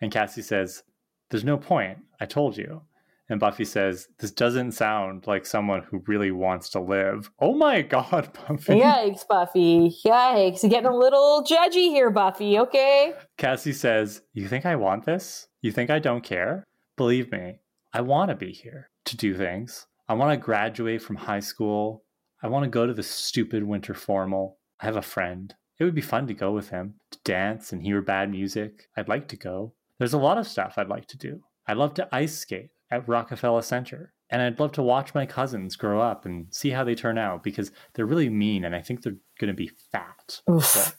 And 0.00 0.12
Cassie 0.12 0.42
says, 0.42 0.82
there's 1.30 1.44
no 1.44 1.56
point. 1.56 1.98
I 2.20 2.26
told 2.26 2.56
you. 2.56 2.82
And 3.28 3.38
Buffy 3.38 3.64
says, 3.64 4.08
this 4.18 4.32
doesn't 4.32 4.72
sound 4.72 5.26
like 5.28 5.46
someone 5.46 5.82
who 5.82 6.02
really 6.08 6.32
wants 6.32 6.68
to 6.70 6.80
live. 6.80 7.30
Oh 7.38 7.54
my 7.54 7.80
God, 7.82 8.28
Buffy. 8.48 8.80
Yikes, 8.80 9.26
Buffy. 9.28 9.96
Yikes. 10.04 10.62
You're 10.62 10.70
getting 10.70 10.88
a 10.88 10.96
little 10.96 11.44
judgy 11.44 11.88
here, 11.90 12.10
Buffy. 12.10 12.58
Okay. 12.58 13.14
Cassie 13.38 13.72
says, 13.72 14.20
You 14.32 14.48
think 14.48 14.66
I 14.66 14.74
want 14.76 15.06
this? 15.06 15.46
You 15.62 15.70
think 15.70 15.90
I 15.90 16.00
don't 16.00 16.24
care? 16.24 16.64
Believe 16.96 17.30
me, 17.30 17.60
I 17.92 18.00
want 18.02 18.30
to 18.30 18.36
be 18.36 18.52
here 18.52 18.90
to 19.06 19.16
do 19.16 19.36
things. 19.36 19.86
I 20.08 20.14
want 20.14 20.32
to 20.32 20.44
graduate 20.44 21.02
from 21.02 21.16
high 21.16 21.40
school. 21.40 22.04
I 22.42 22.48
want 22.48 22.64
to 22.64 22.70
go 22.70 22.86
to 22.86 22.94
the 22.94 23.02
stupid 23.02 23.64
winter 23.64 23.94
formal. 23.94 24.58
I 24.80 24.86
have 24.86 24.96
a 24.96 25.02
friend. 25.02 25.54
It 25.78 25.84
would 25.84 25.94
be 25.94 26.00
fun 26.00 26.26
to 26.26 26.34
go 26.34 26.52
with 26.52 26.68
him, 26.70 26.94
to 27.10 27.18
dance 27.24 27.72
and 27.72 27.82
hear 27.82 28.02
bad 28.02 28.30
music. 28.30 28.88
I'd 28.96 29.08
like 29.08 29.28
to 29.28 29.36
go. 29.36 29.74
There's 29.98 30.12
a 30.12 30.18
lot 30.18 30.38
of 30.38 30.46
stuff 30.46 30.74
I'd 30.76 30.88
like 30.88 31.06
to 31.08 31.18
do. 31.18 31.42
I'd 31.66 31.76
love 31.76 31.94
to 31.94 32.08
ice 32.12 32.36
skate 32.38 32.70
at 32.90 33.08
Rockefeller 33.08 33.62
Center. 33.62 34.12
And 34.30 34.40
I'd 34.40 34.60
love 34.60 34.72
to 34.72 34.82
watch 34.82 35.14
my 35.14 35.26
cousins 35.26 35.74
grow 35.74 36.00
up 36.00 36.24
and 36.24 36.46
see 36.50 36.70
how 36.70 36.84
they 36.84 36.94
turn 36.94 37.18
out 37.18 37.42
because 37.42 37.72
they're 37.94 38.06
really 38.06 38.30
mean 38.30 38.64
and 38.64 38.76
I 38.76 38.80
think 38.80 39.02
they're 39.02 39.16
going 39.40 39.48
to 39.48 39.54
be 39.54 39.72
fat. 39.90 40.40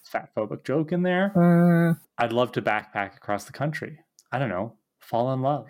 Fat 0.03 0.29
phobic 0.35 0.65
joke 0.65 0.91
in 0.91 1.03
there. 1.03 1.31
Mm, 1.35 1.99
I'd 2.17 2.33
love 2.33 2.51
to 2.53 2.61
backpack 2.61 3.15
across 3.15 3.45
the 3.45 3.53
country. 3.53 3.99
I 4.33 4.39
don't 4.39 4.49
know, 4.49 4.73
fall 4.99 5.31
in 5.33 5.41
love. 5.41 5.67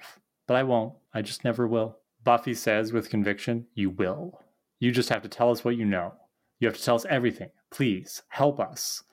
But 0.47 0.57
I 0.57 0.63
won't. 0.63 0.93
I 1.14 1.22
just 1.22 1.43
never 1.43 1.68
will. 1.68 1.97
Buffy 2.24 2.53
says 2.53 2.93
with 2.93 3.09
conviction, 3.09 3.68
You 3.74 3.89
will. 3.89 4.41
You 4.80 4.91
just 4.91 5.09
have 5.09 5.22
to 5.24 5.30
tell 5.30 5.51
us 5.51 5.64
what 5.64 5.76
you 5.78 5.86
know. 5.86 6.14
You 6.59 6.68
have 6.68 6.78
to 6.78 6.84
tell 6.84 6.95
us 6.95 7.05
everything. 7.09 7.49
Please, 7.72 8.24
help 8.30 8.59
us. 8.59 9.03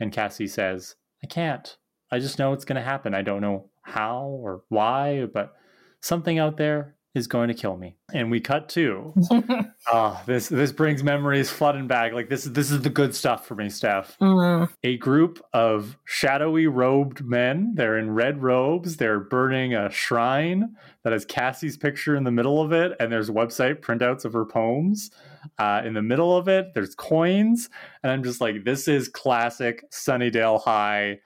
And 0.00 0.12
Cassie 0.12 0.46
says, 0.46 0.96
I 1.22 1.26
can't. 1.26 1.76
I 2.10 2.18
just 2.18 2.38
know 2.38 2.52
it's 2.52 2.64
going 2.64 2.76
to 2.76 2.82
happen. 2.82 3.14
I 3.14 3.22
don't 3.22 3.40
know 3.40 3.70
how 3.82 4.26
or 4.26 4.62
why, 4.68 5.26
but 5.26 5.54
something 6.00 6.38
out 6.38 6.56
there 6.56 6.93
is 7.14 7.28
going 7.28 7.48
to 7.48 7.54
kill 7.54 7.76
me. 7.76 7.94
And 8.12 8.30
we 8.30 8.40
cut 8.40 8.68
to 8.70 9.14
Ah, 9.86 10.22
this 10.26 10.48
this 10.48 10.72
brings 10.72 11.02
memories 11.02 11.50
flooding 11.50 11.86
back. 11.86 12.12
Like 12.12 12.28
this 12.28 12.46
is 12.46 12.52
this 12.52 12.70
is 12.70 12.82
the 12.82 12.90
good 12.90 13.14
stuff 13.14 13.46
for 13.46 13.54
me, 13.54 13.68
Steph 13.68 14.18
mm. 14.18 14.68
a 14.82 14.96
group 14.96 15.44
of 15.52 15.96
shadowy 16.04 16.66
robed 16.66 17.24
men. 17.24 17.74
They're 17.74 17.98
in 17.98 18.10
red 18.10 18.42
robes. 18.42 18.96
They're 18.96 19.20
burning 19.20 19.74
a 19.74 19.90
shrine 19.90 20.76
that 21.02 21.12
has 21.12 21.24
Cassie's 21.24 21.76
picture 21.76 22.16
in 22.16 22.24
the 22.24 22.30
middle 22.30 22.60
of 22.60 22.72
it, 22.72 22.92
and 22.98 23.12
there's 23.12 23.30
website 23.30 23.80
printouts 23.80 24.24
of 24.24 24.32
her 24.32 24.46
poems. 24.46 25.10
Uh, 25.58 25.82
in 25.84 25.92
the 25.92 26.02
middle 26.02 26.36
of 26.36 26.48
it, 26.48 26.72
there's 26.74 26.94
coins, 26.94 27.68
and 28.02 28.10
I'm 28.10 28.22
just 28.22 28.40
like, 28.40 28.64
this 28.64 28.88
is 28.88 29.08
classic 29.08 29.84
Sunnydale 29.90 30.62
High. 30.62 31.20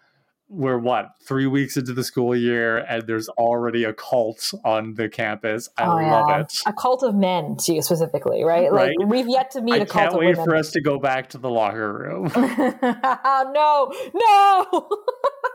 We're 0.51 0.79
what 0.79 1.11
three 1.23 1.47
weeks 1.47 1.77
into 1.77 1.93
the 1.93 2.03
school 2.03 2.35
year, 2.35 2.79
and 2.79 3.07
there's 3.07 3.29
already 3.29 3.85
a 3.85 3.93
cult 3.93 4.55
on 4.65 4.95
the 4.95 5.09
campus. 5.09 5.69
I 5.77 5.85
Oh, 5.85 5.89
love 5.97 6.25
yeah. 6.31 6.41
it. 6.41 6.53
A 6.65 6.73
cult 6.73 7.03
of 7.03 7.15
men, 7.15 7.57
too, 7.63 7.83
specifically, 7.83 8.45
right? 8.45 8.73
Like, 8.73 8.95
Right. 8.99 9.09
we've 9.09 9.29
yet 9.29 9.51
to 9.53 9.61
meet 9.61 9.75
I 9.75 9.77
a 9.79 9.87
cult 9.87 9.93
can't 9.93 10.13
of 10.15 10.19
wait 10.21 10.29
women. 10.39 10.45
for 10.47 10.57
us 10.57 10.71
to 10.73 10.81
go 10.81 10.99
back 10.99 11.29
to 11.31 11.39
the 11.39 11.51
locker 11.51 11.93
room. 11.93 12.33
no, 12.35 13.93
no. 13.93 13.93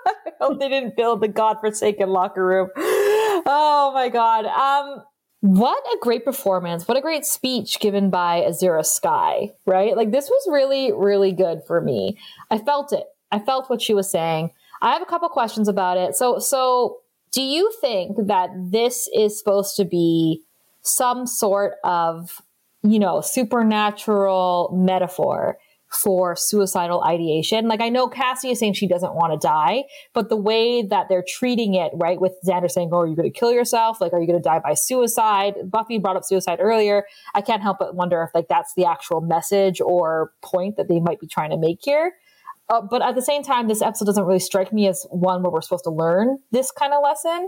I 0.06 0.32
hope 0.42 0.60
they 0.60 0.70
didn't 0.70 0.96
build 0.96 1.22
the 1.22 1.28
godforsaken 1.28 2.10
locker 2.10 2.46
room. 2.46 2.70
Oh 2.78 3.92
my 3.94 4.10
god. 4.10 4.46
Um 4.46 5.04
what 5.42 5.84
a 5.94 5.98
great 6.02 6.24
performance. 6.24 6.88
What 6.88 6.98
a 6.98 7.02
great 7.02 7.26
speech 7.26 7.80
given 7.82 8.10
by 8.10 8.42
Azura 8.48 8.86
Skye, 8.86 9.50
right? 9.66 9.96
Like 9.98 10.12
this 10.12 10.30
was 10.30 10.48
really 10.52 10.92
really 10.92 11.32
good 11.32 11.62
for 11.68 11.82
me. 11.82 12.18
I 12.52 12.58
felt 12.60 12.94
it. 12.94 13.06
I 13.32 13.40
felt 13.40 13.70
what 13.70 13.82
she 13.82 13.94
was 13.94 14.12
saying. 14.12 14.52
I 14.84 14.92
have 14.94 15.02
a 15.02 15.06
couple 15.06 15.30
questions 15.30 15.68
about 15.68 15.98
it. 15.98 16.16
So 16.16 16.38
so 16.40 16.98
do 17.32 17.42
you 17.42 17.72
think 17.82 18.18
that 18.28 18.50
this 18.56 19.10
is 19.16 19.40
supposed 19.40 19.76
to 19.78 19.86
be 19.86 20.44
some 20.84 21.26
sort 21.26 21.76
of, 21.84 22.42
you 22.84 23.00
know, 23.00 23.22
supernatural 23.22 24.70
metaphor 24.76 25.58
for 25.94 26.36
suicidal 26.36 27.04
ideation. 27.04 27.68
Like 27.68 27.82
I 27.82 27.90
know 27.90 28.08
Cassie 28.08 28.50
is 28.50 28.60
saying 28.60 28.74
she 28.74 28.88
doesn't 28.88 29.14
want 29.14 29.40
to 29.40 29.48
die, 29.48 29.84
but 30.14 30.30
the 30.30 30.36
way 30.36 30.82
that 30.82 31.08
they're 31.08 31.24
treating 31.28 31.76
it, 31.76 31.92
right, 31.96 32.20
with 32.20 32.34
Xander 32.46 32.70
saying, 32.70 32.90
"Oh, 32.92 33.02
are 33.02 33.08
you 33.08 33.16
going 33.16 33.32
to 33.32 33.40
kill 33.40 33.52
yourself? 33.52 34.02
Like, 34.02 34.12
are 34.12 34.20
you 34.20 34.28
going 34.28 34.42
to 34.42 34.44
die 34.44 34.60
by 34.60 34.74
suicide?" 34.74 35.56
Buffy 35.70 36.00
brought 36.00 36.18
up 36.18 36.24
suicide 36.26 36.58
earlier. 36.60 37.06
I 37.36 37.42
can't 37.42 37.62
help 37.62 37.78
but 37.80 37.96
wonder 37.96 38.24
if 38.24 38.34
like 38.34 38.48
that's 38.48 38.74
the 38.76 38.86
actual 38.86 39.22
message 39.22 39.80
or 39.82 40.32
point 40.42 40.78
that 40.78 40.88
they 40.88 41.00
might 41.00 41.20
be 41.20 41.28
trying 41.28 41.52
to 41.52 41.58
make 41.58 41.80
here. 41.84 42.14
Uh, 42.70 42.82
but 42.82 43.02
at 43.02 43.16
the 43.16 43.22
same 43.22 43.44
time, 43.44 43.68
this 43.68 43.82
episode 43.82 44.06
doesn't 44.06 44.26
really 44.26 44.40
strike 44.40 44.72
me 44.72 44.88
as 44.88 45.06
one 45.12 45.44
where 45.44 45.52
we're 45.52 45.62
supposed 45.62 45.84
to 45.84 45.92
learn 45.92 46.40
this 46.52 46.72
kind 46.72 46.94
of 46.94 47.04
lesson. 47.04 47.48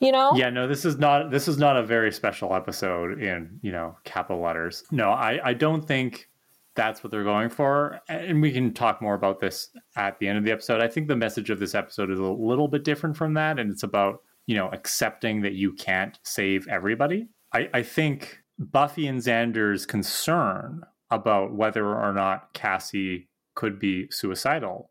You 0.00 0.10
know? 0.10 0.32
Yeah, 0.34 0.50
no, 0.50 0.66
this 0.66 0.84
is 0.84 0.98
not 0.98 1.30
this 1.30 1.46
is 1.46 1.58
not 1.58 1.76
a 1.76 1.82
very 1.82 2.10
special 2.10 2.54
episode 2.54 3.22
in 3.22 3.60
you 3.62 3.70
know 3.70 3.96
capital 4.04 4.42
letters. 4.42 4.82
No, 4.90 5.10
I 5.10 5.40
I 5.44 5.54
don't 5.54 5.86
think 5.86 6.28
that's 6.74 7.04
what 7.04 7.10
they're 7.10 7.24
going 7.24 7.50
for. 7.50 8.00
And 8.08 8.40
we 8.40 8.52
can 8.52 8.72
talk 8.72 9.02
more 9.02 9.14
about 9.14 9.40
this 9.40 9.68
at 9.96 10.18
the 10.18 10.28
end 10.28 10.38
of 10.38 10.44
the 10.44 10.52
episode. 10.52 10.80
I 10.80 10.88
think 10.88 11.08
the 11.08 11.16
message 11.16 11.50
of 11.50 11.60
this 11.60 11.74
episode 11.74 12.10
is 12.10 12.18
a 12.18 12.24
little 12.24 12.68
bit 12.68 12.84
different 12.84 13.16
from 13.16 13.34
that. 13.34 13.58
And 13.58 13.70
it's 13.70 13.82
about, 13.82 14.22
you 14.46 14.56
know, 14.56 14.68
accepting 14.68 15.42
that 15.42 15.52
you 15.52 15.74
can't 15.74 16.18
save 16.22 16.66
everybody. 16.68 17.28
I, 17.52 17.68
I 17.74 17.82
think 17.82 18.38
Buffy 18.58 19.06
and 19.06 19.20
Xander's 19.20 19.84
concern 19.84 20.82
about 21.10 21.52
whether 21.52 21.86
or 21.86 22.12
not 22.14 22.54
Cassie 22.54 23.28
could 23.54 23.78
be 23.78 24.08
suicidal 24.10 24.88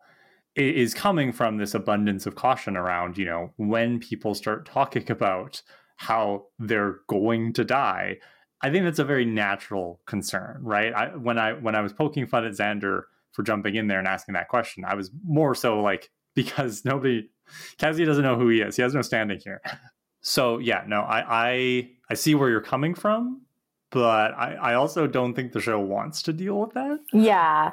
is 0.55 0.93
coming 0.93 1.31
from 1.31 1.57
this 1.57 1.73
abundance 1.73 2.25
of 2.25 2.35
caution 2.35 2.75
around, 2.75 3.17
you 3.17 3.23
know, 3.23 3.53
when 3.55 3.99
people 3.99 4.35
start 4.35 4.65
talking 4.65 5.05
about 5.11 5.61
how 5.95 6.45
they're 6.59 6.99
going 7.07 7.53
to 7.53 7.63
die 7.63 8.17
I 8.61 8.69
think 8.69 8.85
that's 8.85 8.99
a 8.99 9.03
very 9.03 9.25
natural 9.25 9.99
concern, 10.05 10.59
right? 10.61 10.93
I, 10.93 11.07
when 11.15 11.37
I 11.37 11.53
when 11.53 11.75
I 11.75 11.81
was 11.81 11.93
poking 11.93 12.27
fun 12.27 12.45
at 12.45 12.53
Xander 12.53 13.03
for 13.31 13.43
jumping 13.43 13.75
in 13.75 13.87
there 13.87 13.99
and 13.99 14.07
asking 14.07 14.33
that 14.33 14.49
question, 14.49 14.85
I 14.85 14.95
was 14.95 15.11
more 15.25 15.55
so 15.55 15.81
like 15.81 16.11
because 16.35 16.85
nobody, 16.85 17.29
Cassie 17.77 18.05
doesn't 18.05 18.23
know 18.23 18.37
who 18.37 18.47
he 18.49 18.61
is. 18.61 18.75
He 18.75 18.81
has 18.81 18.93
no 18.93 19.01
standing 19.01 19.39
here. 19.43 19.61
So 20.21 20.59
yeah, 20.59 20.83
no, 20.87 21.01
I 21.01 21.25
I, 21.27 21.89
I 22.09 22.13
see 22.13 22.35
where 22.35 22.49
you're 22.49 22.61
coming 22.61 22.93
from, 22.93 23.41
but 23.89 24.33
I, 24.33 24.53
I 24.53 24.73
also 24.75 25.07
don't 25.07 25.33
think 25.33 25.51
the 25.51 25.61
show 25.61 25.79
wants 25.79 26.21
to 26.23 26.33
deal 26.33 26.59
with 26.59 26.73
that. 26.73 26.99
Yeah. 27.11 27.71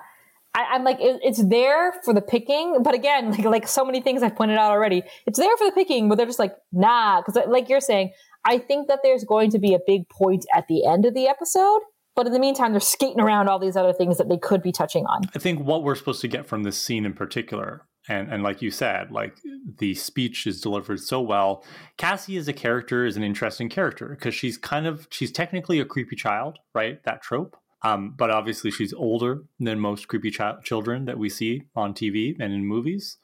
I, 0.55 0.77
am 0.77 0.85
like, 0.85 1.01
it, 1.01 1.21
it's 1.23 1.43
there 1.49 1.93
for 2.05 2.13
the 2.13 2.21
picking, 2.21 2.83
but 2.83 2.95
again, 2.95 3.31
like 3.31 3.45
like 3.45 3.69
so 3.69 3.85
many 3.85 4.01
things 4.01 4.23
I've 4.23 4.37
pointed 4.37 4.59
out 4.59 4.71
already, 4.71 5.03
it's 5.27 5.39
there 5.39 5.57
for 5.57 5.67
the 5.67 5.73
picking, 5.73 6.09
but 6.09 6.17
they're 6.17 6.27
just 6.27 6.39
like, 6.39 6.57
nah, 6.73 7.21
because 7.21 7.47
like 7.49 7.69
you're 7.69 7.81
saying, 7.81 8.13
I 8.45 8.59
think 8.59 8.89
that 8.89 9.01
there's 9.03 9.25
going 9.25 9.51
to 9.51 9.59
be 9.59 9.75
a 9.75 9.81
big 9.87 10.09
point 10.09 10.47
at 10.55 10.67
the 10.69 10.87
end 10.87 11.05
of 11.05 11.15
the 11.15 11.27
episode. 11.27 11.81
But 12.17 12.27
in 12.27 12.33
the 12.33 12.41
meantime, 12.41 12.73
they're 12.73 12.81
skating 12.81 13.21
around 13.21 13.49
all 13.49 13.61
these 13.61 13.77
other 13.77 13.93
things 13.93 14.19
that 14.19 14.29
they 14.29 14.39
could 14.39 14.61
be 14.61 14.73
touching 14.73 15.07
on. 15.07 15.23
I 15.37 15.39
think 15.39 15.61
what 15.61 15.85
we're 15.85 15.95
supposed 15.95 16.21
to 16.23 16.29
get 16.29 16.47
from 16.47 16.65
this 16.65 16.77
scene 16.77 17.07
in 17.07 17.13
particular, 17.13 17.87
and, 18.09 18.33
and 18.33 18.43
like 18.43 18.61
you 18.61 18.73
said, 18.73 19.13
like 19.13 19.37
the 19.79 19.95
speech 19.95 20.45
is 20.45 20.61
delivered 20.61 20.99
so 20.99 21.21
well. 21.21 21.65
Cassie 21.97 22.37
as 22.37 22.49
a 22.49 22.53
character 22.53 23.07
is 23.07 23.17
an 23.17 23.23
interesting 23.23 23.69
character 23.69 24.09
because 24.09 24.35
she's 24.35 24.59
kind 24.59 24.85
of 24.85 25.07
she's 25.11 25.31
technically 25.31 25.79
a 25.79 25.85
creepy 25.85 26.17
child, 26.17 26.59
right? 26.75 27.01
That 27.05 27.23
trope. 27.23 27.57
Um, 27.83 28.15
but 28.17 28.31
obviously 28.31 28.71
she's 28.71 28.93
older 28.93 29.45
than 29.61 29.79
most 29.79 30.09
creepy 30.09 30.33
ch- 30.33 30.65
children 30.65 31.05
that 31.05 31.19
we 31.19 31.29
see 31.29 31.63
on 31.77 31.95
TV 31.95 32.35
and 32.41 32.53
in 32.53 32.67
movies 32.67 33.19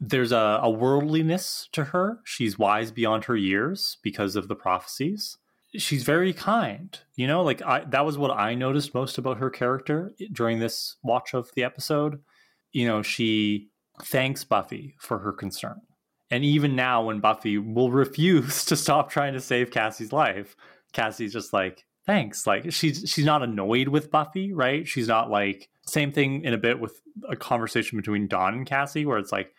there's 0.00 0.32
a, 0.32 0.60
a 0.62 0.70
worldliness 0.70 1.68
to 1.72 1.84
her. 1.84 2.20
She's 2.24 2.58
wise 2.58 2.90
beyond 2.90 3.24
her 3.24 3.36
years 3.36 3.98
because 4.02 4.36
of 4.36 4.48
the 4.48 4.54
prophecies. 4.54 5.38
She's 5.74 6.02
very 6.04 6.32
kind. 6.32 6.98
You 7.14 7.26
know, 7.26 7.42
like 7.42 7.62
I, 7.62 7.84
that 7.84 8.04
was 8.04 8.18
what 8.18 8.30
I 8.30 8.54
noticed 8.54 8.94
most 8.94 9.18
about 9.18 9.38
her 9.38 9.50
character 9.50 10.14
during 10.32 10.58
this 10.58 10.96
watch 11.02 11.34
of 11.34 11.50
the 11.54 11.64
episode. 11.64 12.20
You 12.72 12.86
know, 12.86 13.02
she 13.02 13.70
thanks 14.02 14.44
Buffy 14.44 14.96
for 14.98 15.18
her 15.18 15.32
concern. 15.32 15.80
And 16.30 16.44
even 16.44 16.76
now, 16.76 17.04
when 17.04 17.20
Buffy 17.20 17.56
will 17.56 17.90
refuse 17.92 18.64
to 18.66 18.76
stop 18.76 19.10
trying 19.10 19.32
to 19.32 19.40
save 19.40 19.70
Cassie's 19.70 20.12
life, 20.12 20.56
Cassie's 20.92 21.32
just 21.32 21.52
like, 21.52 21.84
thanks. 22.06 22.46
Like 22.46 22.72
she's 22.72 23.04
she's 23.06 23.24
not 23.24 23.42
annoyed 23.42 23.88
with 23.88 24.10
Buffy, 24.10 24.52
right? 24.52 24.86
She's 24.86 25.08
not 25.08 25.30
like 25.30 25.68
same 25.86 26.12
thing 26.12 26.44
in 26.44 26.52
a 26.52 26.58
bit 26.58 26.80
with 26.80 27.00
a 27.28 27.36
conversation 27.36 27.96
between 27.96 28.26
Dawn 28.26 28.54
and 28.54 28.66
Cassie, 28.66 29.06
where 29.06 29.18
it's 29.18 29.32
like, 29.32 29.54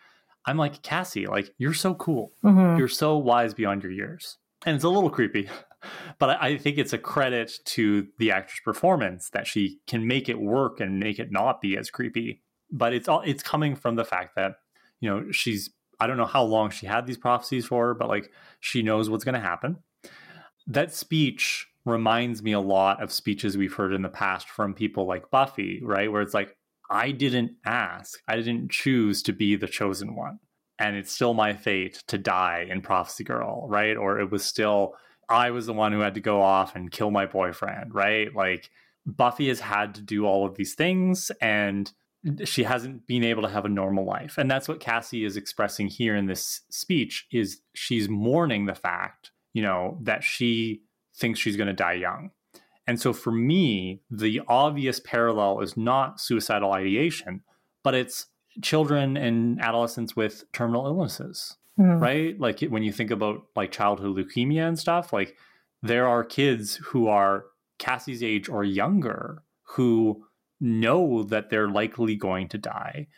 I'm 0.46 0.56
like, 0.56 0.82
Cassie, 0.82 1.26
like, 1.26 1.52
you're 1.58 1.74
so 1.74 1.94
cool. 1.94 2.32
Mm-hmm. 2.44 2.78
You're 2.78 2.88
so 2.88 3.16
wise 3.16 3.54
beyond 3.54 3.82
your 3.82 3.92
years. 3.92 4.36
And 4.66 4.74
it's 4.74 4.84
a 4.84 4.88
little 4.88 5.10
creepy, 5.10 5.48
but 6.18 6.30
I, 6.30 6.48
I 6.48 6.58
think 6.58 6.78
it's 6.78 6.92
a 6.92 6.98
credit 6.98 7.52
to 7.66 8.06
the 8.18 8.32
actress' 8.32 8.60
performance 8.64 9.30
that 9.30 9.46
she 9.46 9.78
can 9.86 10.06
make 10.06 10.28
it 10.28 10.38
work 10.38 10.80
and 10.80 11.00
make 11.00 11.18
it 11.18 11.30
not 11.30 11.60
be 11.60 11.76
as 11.76 11.90
creepy. 11.90 12.42
But 12.70 12.92
it's 12.92 13.08
all 13.08 13.22
it's 13.22 13.42
coming 13.42 13.76
from 13.76 13.96
the 13.96 14.04
fact 14.04 14.36
that, 14.36 14.56
you 15.00 15.08
know, 15.08 15.30
she's 15.32 15.70
I 16.00 16.06
don't 16.06 16.16
know 16.16 16.26
how 16.26 16.42
long 16.42 16.70
she 16.70 16.86
had 16.86 17.06
these 17.06 17.16
prophecies 17.16 17.66
for, 17.66 17.94
but 17.94 18.08
like 18.08 18.30
she 18.60 18.82
knows 18.82 19.08
what's 19.08 19.24
gonna 19.24 19.40
happen. 19.40 19.78
That 20.66 20.92
speech 20.92 21.67
reminds 21.88 22.42
me 22.42 22.52
a 22.52 22.60
lot 22.60 23.02
of 23.02 23.12
speeches 23.12 23.56
we've 23.56 23.74
heard 23.74 23.92
in 23.92 24.02
the 24.02 24.08
past 24.08 24.48
from 24.48 24.74
people 24.74 25.06
like 25.06 25.30
Buffy, 25.30 25.80
right? 25.82 26.10
Where 26.10 26.22
it's 26.22 26.34
like, 26.34 26.56
I 26.90 27.10
didn't 27.10 27.52
ask. 27.64 28.20
I 28.28 28.36
didn't 28.36 28.70
choose 28.70 29.22
to 29.24 29.32
be 29.32 29.56
the 29.56 29.66
chosen 29.66 30.14
one. 30.14 30.38
And 30.78 30.96
it's 30.96 31.12
still 31.12 31.34
my 31.34 31.54
fate 31.54 32.02
to 32.06 32.18
die 32.18 32.66
in 32.68 32.80
Prophecy 32.80 33.24
Girl, 33.24 33.66
right? 33.68 33.96
Or 33.96 34.20
it 34.20 34.30
was 34.30 34.44
still, 34.44 34.94
I 35.28 35.50
was 35.50 35.66
the 35.66 35.72
one 35.72 35.92
who 35.92 36.00
had 36.00 36.14
to 36.14 36.20
go 36.20 36.40
off 36.40 36.76
and 36.76 36.90
kill 36.90 37.10
my 37.10 37.26
boyfriend, 37.26 37.94
right? 37.94 38.34
Like 38.34 38.70
Buffy 39.04 39.48
has 39.48 39.60
had 39.60 39.94
to 39.96 40.02
do 40.02 40.24
all 40.24 40.46
of 40.46 40.54
these 40.54 40.74
things 40.74 41.30
and 41.40 41.92
she 42.44 42.64
hasn't 42.64 43.06
been 43.06 43.24
able 43.24 43.42
to 43.42 43.48
have 43.48 43.64
a 43.64 43.68
normal 43.68 44.04
life. 44.04 44.38
And 44.38 44.50
that's 44.50 44.68
what 44.68 44.80
Cassie 44.80 45.24
is 45.24 45.36
expressing 45.36 45.88
here 45.88 46.16
in 46.16 46.26
this 46.26 46.62
speech 46.70 47.26
is 47.32 47.60
she's 47.74 48.08
mourning 48.08 48.66
the 48.66 48.74
fact, 48.74 49.30
you 49.52 49.62
know, 49.62 49.98
that 50.02 50.24
she 50.24 50.82
thinks 51.18 51.38
she's 51.38 51.56
going 51.56 51.66
to 51.68 51.72
die 51.72 51.94
young 51.94 52.30
and 52.88 52.98
so 52.98 53.12
for 53.12 53.30
me, 53.30 54.00
the 54.10 54.40
obvious 54.48 54.98
parallel 54.98 55.60
is 55.60 55.76
not 55.76 56.22
suicidal 56.22 56.72
ideation, 56.72 57.42
but 57.84 57.94
it's 57.94 58.28
children 58.62 59.14
and 59.18 59.60
adolescents 59.60 60.16
with 60.16 60.50
terminal 60.54 60.86
illnesses, 60.86 61.58
mm. 61.78 62.00
right? 62.00 62.40
Like 62.40 62.60
when 62.60 62.82
you 62.82 62.90
think 62.90 63.10
about 63.10 63.42
like 63.54 63.72
childhood 63.72 64.16
leukemia 64.16 64.66
and 64.66 64.78
stuff, 64.78 65.12
like 65.12 65.36
there 65.82 66.08
are 66.08 66.24
kids 66.24 66.76
who 66.76 67.08
are 67.08 67.44
Cassie's 67.78 68.22
age 68.22 68.48
or 68.48 68.64
younger 68.64 69.42
who 69.64 70.24
know 70.58 71.24
that 71.24 71.50
they're 71.50 71.68
likely 71.68 72.16
going 72.16 72.48
to 72.48 72.58
die. 72.58 73.08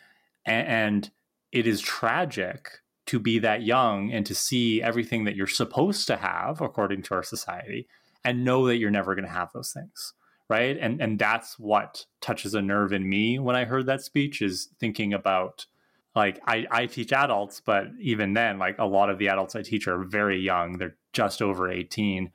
And 0.45 1.09
it 1.53 1.65
is 1.65 1.79
tragic 1.79 2.80
to 3.07 3.19
be 3.19 3.39
that 3.39 3.63
young 3.63 4.11
and 4.11 4.25
to 4.25 4.35
see 4.35 4.81
everything 4.81 5.25
that 5.25 5.35
you're 5.35 5.47
supposed 5.47 6.07
to 6.07 6.17
have 6.17 6.61
according 6.61 7.01
to 7.01 7.13
our 7.13 7.23
society 7.23 7.87
and 8.23 8.45
know 8.45 8.67
that 8.67 8.77
you're 8.77 8.91
never 8.91 9.15
going 9.15 9.25
to 9.25 9.31
have 9.31 9.51
those 9.53 9.71
things 9.71 10.13
right? 10.51 10.77
And 10.81 11.01
and 11.01 11.17
that's 11.17 11.57
what 11.57 12.05
touches 12.19 12.53
a 12.53 12.61
nerve 12.61 12.91
in 12.91 13.07
me 13.07 13.39
when 13.39 13.55
i 13.55 13.63
heard 13.63 13.85
that 13.85 14.01
speech 14.01 14.41
is 14.41 14.67
thinking 14.81 15.13
about 15.13 15.65
like 16.13 16.41
I, 16.45 16.67
I 16.69 16.85
teach 16.87 17.13
adults 17.13 17.61
but 17.65 17.85
even 18.01 18.33
then 18.33 18.59
like 18.59 18.77
a 18.77 18.85
lot 18.85 19.09
of 19.09 19.17
the 19.17 19.29
adults 19.29 19.55
i 19.55 19.61
teach 19.61 19.87
are 19.87 20.03
very 20.03 20.39
young. 20.39 20.77
They're 20.77 20.97
just 21.13 21.41
over 21.41 21.71
18 21.71 22.31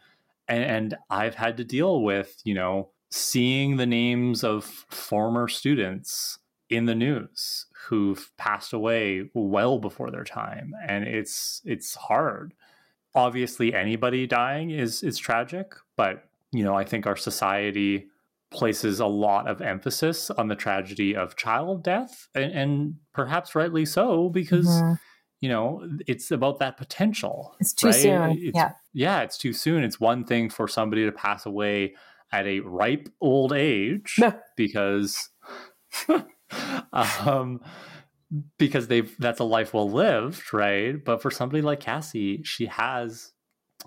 and, 0.48 0.64
and 0.64 0.96
i've 1.10 1.34
had 1.34 1.58
to 1.58 1.64
deal 1.64 2.02
with 2.02 2.40
you 2.44 2.54
know 2.54 2.88
seeing 3.10 3.76
the 3.76 3.86
names 3.86 4.42
of 4.42 4.64
former 4.64 5.46
students 5.46 6.38
in 6.70 6.86
the 6.86 6.94
news 6.94 7.65
who've 7.86 8.30
passed 8.36 8.72
away 8.72 9.30
well 9.34 9.78
before 9.78 10.10
their 10.10 10.24
time 10.24 10.72
and 10.86 11.06
it's 11.06 11.62
it's 11.64 11.94
hard. 11.94 12.54
Obviously 13.14 13.74
anybody 13.74 14.26
dying 14.26 14.70
is 14.70 15.02
is 15.02 15.18
tragic, 15.18 15.74
but 15.96 16.24
you 16.52 16.64
know, 16.64 16.74
I 16.74 16.84
think 16.84 17.06
our 17.06 17.16
society 17.16 18.06
places 18.50 19.00
a 19.00 19.06
lot 19.06 19.48
of 19.48 19.60
emphasis 19.60 20.30
on 20.30 20.48
the 20.48 20.54
tragedy 20.54 21.14
of 21.14 21.36
child 21.36 21.82
death 21.82 22.28
and, 22.34 22.52
and 22.52 22.94
perhaps 23.12 23.54
rightly 23.54 23.84
so 23.84 24.28
because 24.28 24.66
mm-hmm. 24.66 24.94
you 25.40 25.48
know 25.48 25.86
it's 26.06 26.30
about 26.30 26.60
that 26.60 26.76
potential 26.76 27.54
it's 27.60 27.72
too 27.72 27.88
right? 27.88 27.94
soon. 27.94 28.30
It's, 28.32 28.56
yeah. 28.56 28.72
yeah 28.92 29.20
it's 29.20 29.38
too 29.38 29.52
soon. 29.52 29.84
It's 29.84 30.00
one 30.00 30.24
thing 30.24 30.50
for 30.50 30.68
somebody 30.68 31.04
to 31.04 31.12
pass 31.12 31.46
away 31.46 31.94
at 32.32 32.46
a 32.46 32.60
ripe 32.60 33.08
old 33.20 33.52
age 33.52 34.18
because 34.56 35.30
um 36.92 37.60
because 38.58 38.88
they've 38.88 39.14
that's 39.18 39.40
a 39.40 39.44
life 39.44 39.72
well 39.74 39.90
lived, 39.90 40.52
right? 40.52 41.02
But 41.04 41.22
for 41.22 41.30
somebody 41.30 41.62
like 41.62 41.80
Cassie, 41.80 42.42
she 42.44 42.66
has 42.66 43.32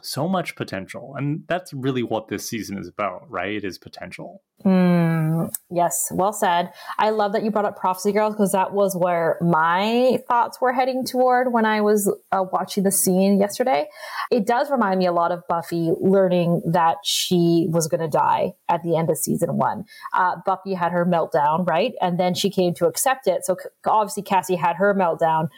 so 0.01 0.27
much 0.27 0.55
potential. 0.55 1.13
And 1.17 1.43
that's 1.47 1.73
really 1.73 2.03
what 2.03 2.27
this 2.27 2.47
season 2.47 2.77
is 2.77 2.87
about, 2.87 3.29
right? 3.29 3.63
Is 3.63 3.77
potential. 3.77 4.41
Mm, 4.65 5.49
yes, 5.71 6.09
well 6.11 6.33
said. 6.33 6.71
I 6.97 7.11
love 7.11 7.31
that 7.31 7.43
you 7.43 7.51
brought 7.51 7.65
up 7.65 7.77
Prophecy 7.77 8.11
Girls 8.11 8.33
because 8.33 8.51
that 8.51 8.73
was 8.73 8.95
where 8.95 9.37
my 9.41 10.19
thoughts 10.27 10.59
were 10.59 10.73
heading 10.73 11.05
toward 11.05 11.53
when 11.53 11.65
I 11.65 11.79
was 11.81 12.13
uh, 12.31 12.43
watching 12.51 12.83
the 12.83 12.91
scene 12.91 13.39
yesterday. 13.39 13.87
It 14.31 14.45
does 14.45 14.69
remind 14.69 14.99
me 14.99 15.05
a 15.05 15.13
lot 15.13 15.31
of 15.31 15.47
Buffy 15.47 15.91
learning 16.01 16.61
that 16.65 16.97
she 17.03 17.67
was 17.69 17.87
going 17.87 18.01
to 18.01 18.09
die 18.09 18.53
at 18.67 18.83
the 18.83 18.97
end 18.97 19.09
of 19.09 19.17
season 19.17 19.57
one. 19.57 19.85
Uh, 20.13 20.35
Buffy 20.45 20.73
had 20.73 20.91
her 20.91 21.05
meltdown, 21.05 21.67
right? 21.67 21.93
And 22.01 22.19
then 22.19 22.33
she 22.33 22.49
came 22.49 22.73
to 22.75 22.85
accept 22.85 23.27
it. 23.27 23.45
So 23.45 23.55
obviously, 23.85 24.23
Cassie 24.23 24.55
had 24.55 24.75
her 24.75 24.93
meltdown. 24.93 25.49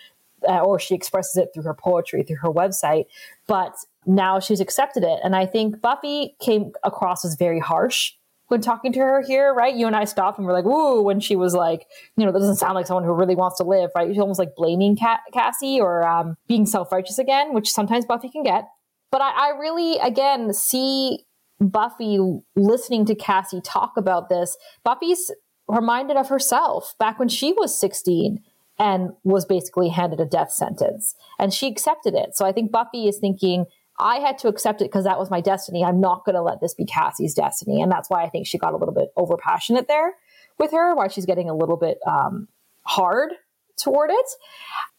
Uh, 0.47 0.59
or 0.59 0.79
she 0.79 0.95
expresses 0.95 1.37
it 1.37 1.49
through 1.53 1.63
her 1.63 1.73
poetry, 1.73 2.23
through 2.23 2.37
her 2.37 2.49
website. 2.49 3.05
But 3.47 3.75
now 4.05 4.39
she's 4.39 4.59
accepted 4.59 5.03
it. 5.03 5.19
And 5.23 5.35
I 5.35 5.45
think 5.45 5.81
Buffy 5.81 6.35
came 6.41 6.71
across 6.83 7.23
as 7.23 7.35
very 7.35 7.59
harsh 7.59 8.13
when 8.47 8.59
talking 8.59 8.91
to 8.91 8.99
her 8.99 9.23
here, 9.25 9.53
right? 9.53 9.73
You 9.73 9.87
and 9.87 9.95
I 9.95 10.03
stopped 10.03 10.37
and 10.37 10.45
we're 10.45 10.53
like, 10.53 10.65
ooh, 10.65 11.01
when 11.01 11.21
she 11.21 11.37
was 11.37 11.53
like, 11.53 11.85
you 12.17 12.25
know, 12.25 12.33
that 12.33 12.39
doesn't 12.39 12.57
sound 12.57 12.75
like 12.75 12.85
someone 12.85 13.05
who 13.05 13.13
really 13.13 13.35
wants 13.35 13.57
to 13.57 13.63
live, 13.63 13.91
right? 13.95 14.09
She's 14.09 14.19
almost 14.19 14.39
like 14.39 14.55
blaming 14.57 14.97
Cassie 15.31 15.79
or 15.79 16.05
um, 16.05 16.35
being 16.47 16.65
self 16.65 16.91
righteous 16.91 17.17
again, 17.17 17.53
which 17.53 17.71
sometimes 17.71 18.05
Buffy 18.05 18.29
can 18.29 18.43
get. 18.43 18.67
But 19.09 19.21
I, 19.21 19.51
I 19.51 19.57
really, 19.57 19.97
again, 19.99 20.53
see 20.53 21.19
Buffy 21.61 22.19
listening 22.57 23.05
to 23.05 23.15
Cassie 23.15 23.61
talk 23.61 23.93
about 23.95 24.27
this. 24.27 24.57
Buffy's 24.83 25.31
reminded 25.69 26.17
of 26.17 26.27
herself 26.27 26.93
back 26.99 27.19
when 27.19 27.29
she 27.29 27.53
was 27.53 27.79
16 27.79 28.39
and 28.79 29.11
was 29.23 29.45
basically 29.45 29.89
handed 29.89 30.19
a 30.19 30.25
death 30.25 30.51
sentence 30.51 31.15
and 31.37 31.53
she 31.53 31.67
accepted 31.67 32.13
it. 32.15 32.35
So 32.35 32.45
I 32.45 32.51
think 32.51 32.71
Buffy 32.71 33.07
is 33.07 33.17
thinking, 33.17 33.65
I 33.99 34.17
had 34.17 34.37
to 34.39 34.47
accept 34.47 34.81
it 34.81 34.85
because 34.85 35.03
that 35.03 35.19
was 35.19 35.29
my 35.29 35.41
destiny. 35.41 35.83
I'm 35.83 36.01
not 36.01 36.25
going 36.25 36.35
to 36.35 36.41
let 36.41 36.59
this 36.61 36.73
be 36.73 36.85
Cassie's 36.85 37.33
destiny. 37.33 37.81
And 37.81 37.91
that's 37.91 38.09
why 38.09 38.23
I 38.23 38.29
think 38.29 38.47
she 38.47 38.57
got 38.57 38.73
a 38.73 38.77
little 38.77 38.93
bit 38.93 39.09
over 39.15 39.37
passionate 39.37 39.87
there 39.87 40.13
with 40.57 40.71
her, 40.71 40.95
why 40.95 41.07
she's 41.07 41.25
getting 41.25 41.49
a 41.49 41.55
little 41.55 41.77
bit 41.77 41.99
um, 42.07 42.47
hard 42.83 43.33
toward 43.77 44.09
it. 44.11 44.29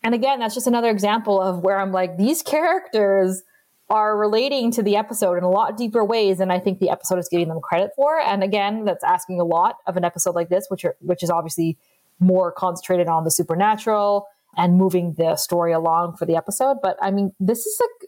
And 0.02 0.14
again, 0.14 0.38
that's 0.38 0.54
just 0.54 0.66
another 0.66 0.90
example 0.90 1.40
of 1.40 1.60
where 1.60 1.78
I'm 1.78 1.92
like, 1.92 2.16
these 2.16 2.42
characters 2.42 3.42
are 3.90 4.16
relating 4.16 4.70
to 4.72 4.82
the 4.82 4.96
episode 4.96 5.36
in 5.36 5.44
a 5.44 5.50
lot 5.50 5.76
deeper 5.76 6.04
ways 6.04 6.38
than 6.38 6.50
I 6.50 6.58
think 6.58 6.78
the 6.78 6.88
episode 6.88 7.18
is 7.18 7.28
giving 7.28 7.48
them 7.48 7.60
credit 7.60 7.90
for. 7.94 8.18
And 8.18 8.42
again, 8.42 8.84
that's 8.84 9.04
asking 9.04 9.40
a 9.40 9.44
lot 9.44 9.76
of 9.86 9.96
an 9.96 10.04
episode 10.04 10.34
like 10.34 10.48
this, 10.48 10.66
which 10.68 10.84
are, 10.84 10.96
which 11.00 11.22
is 11.22 11.30
obviously 11.30 11.76
more 12.22 12.52
concentrated 12.52 13.08
on 13.08 13.24
the 13.24 13.30
supernatural 13.30 14.26
and 14.56 14.76
moving 14.76 15.14
the 15.18 15.36
story 15.36 15.72
along 15.72 16.16
for 16.16 16.26
the 16.26 16.36
episode. 16.36 16.78
But 16.82 16.96
I 17.00 17.10
mean, 17.10 17.32
this 17.40 17.66
is 17.66 17.80
a 17.80 18.06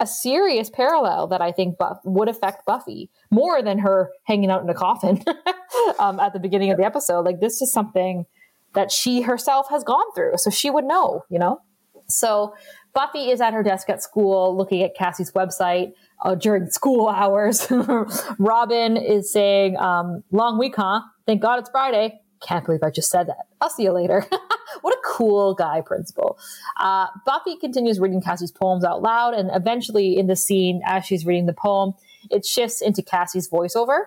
a 0.00 0.06
serious 0.06 0.70
parallel 0.70 1.26
that 1.26 1.42
I 1.42 1.52
think 1.52 1.76
Buff 1.76 1.98
would 2.04 2.28
affect 2.28 2.64
Buffy 2.64 3.10
more 3.30 3.62
than 3.62 3.78
her 3.80 4.10
hanging 4.24 4.50
out 4.50 4.62
in 4.62 4.70
a 4.70 4.74
coffin 4.74 5.22
um, 5.98 6.18
at 6.18 6.32
the 6.32 6.40
beginning 6.40 6.70
of 6.70 6.78
the 6.78 6.84
episode. 6.84 7.26
Like 7.26 7.40
this 7.40 7.60
is 7.60 7.70
something 7.70 8.24
that 8.72 8.90
she 8.90 9.20
herself 9.20 9.66
has 9.68 9.84
gone 9.84 10.06
through, 10.14 10.32
so 10.38 10.48
she 10.50 10.70
would 10.70 10.84
know, 10.86 11.24
you 11.28 11.38
know. 11.38 11.60
So 12.08 12.54
Buffy 12.94 13.30
is 13.30 13.40
at 13.40 13.52
her 13.52 13.62
desk 13.62 13.90
at 13.90 14.02
school 14.02 14.56
looking 14.56 14.82
at 14.82 14.96
Cassie's 14.96 15.32
website 15.32 15.92
uh, 16.24 16.34
during 16.34 16.70
school 16.70 17.08
hours. 17.08 17.70
Robin 18.38 18.96
is 18.96 19.30
saying, 19.30 19.76
um, 19.76 20.24
"Long 20.32 20.58
week, 20.58 20.76
huh? 20.76 21.02
Thank 21.26 21.42
God 21.42 21.58
it's 21.58 21.68
Friday." 21.70 22.20
Can't 22.40 22.64
believe 22.64 22.82
I 22.82 22.90
just 22.90 23.10
said 23.10 23.26
that. 23.28 23.46
I'll 23.60 23.70
see 23.70 23.84
you 23.84 23.92
later. 23.92 24.26
what 24.80 24.94
a 24.94 24.98
cool 25.04 25.54
guy 25.54 25.80
principal. 25.82 26.38
Uh, 26.78 27.06
Buffy 27.26 27.56
continues 27.56 28.00
reading 28.00 28.22
Cassie's 28.22 28.50
poems 28.50 28.84
out 28.84 29.02
loud, 29.02 29.34
and 29.34 29.50
eventually, 29.52 30.16
in 30.18 30.26
the 30.26 30.36
scene, 30.36 30.80
as 30.84 31.04
she's 31.04 31.26
reading 31.26 31.46
the 31.46 31.52
poem, 31.52 31.92
it 32.30 32.46
shifts 32.46 32.80
into 32.80 33.02
Cassie's 33.02 33.48
voiceover. 33.48 34.04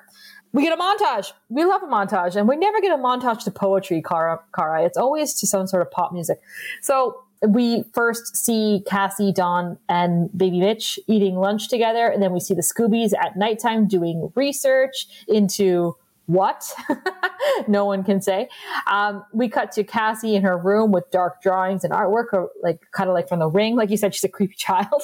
We 0.51 0.63
get 0.63 0.77
a 0.77 0.81
montage. 0.81 1.31
We 1.49 1.65
love 1.65 1.81
a 1.84 1.88
montage, 1.88 2.36
and 2.36 2.47
we 2.47 2.55
never 2.55 2.79
get 2.81 2.91
a 2.91 3.01
montage 3.01 3.43
to 3.45 3.51
poetry, 3.51 4.01
Kara. 4.01 4.39
Kara. 4.55 4.84
It's 4.84 4.97
always 4.97 5.34
to 5.36 5.47
some 5.47 5.67
sort 5.67 5.81
of 5.81 5.91
pop 5.91 6.11
music. 6.13 6.39
So 6.81 7.23
we 7.47 7.84
first 7.93 8.38
see 8.38 8.84
Cassie, 8.88 9.34
Dawn, 9.34 9.77
and 9.89 10.36
baby 10.38 10.59
Mitch 10.59 10.99
eating 11.07 11.36
lunch 11.36 11.69
together, 11.69 12.07
and 12.07 12.21
then 12.21 12.31
we 12.31 12.39
see 12.39 12.53
the 12.53 12.61
Scoobies 12.61 13.11
at 13.19 13.36
nighttime 13.36 13.88
doing 13.88 14.31
research 14.36 15.07
into 15.27 15.95
what? 16.26 16.71
no 17.67 17.86
one 17.86 18.03
can 18.03 18.21
say. 18.21 18.47
Um, 18.88 19.24
we 19.34 19.49
cut 19.49 19.71
to 19.74 19.84
Cassie 19.84 20.36
in 20.36 20.43
her 20.43 20.57
room 20.57 20.91
with 20.91 21.11
dark 21.11 21.41
drawings 21.41 21.84
and 21.84 21.93
artwork, 21.93 22.28
or 22.34 22.49
like 22.61 22.80
kind 22.91 23.09
of 23.09 23.13
like 23.13 23.28
from 23.28 23.39
the 23.39 23.49
ring. 23.49 23.76
Like 23.76 23.89
you 23.89 23.97
said, 23.97 24.15
she's 24.15 24.24
a 24.24 24.30
creepy 24.30 24.55
child. 24.57 25.03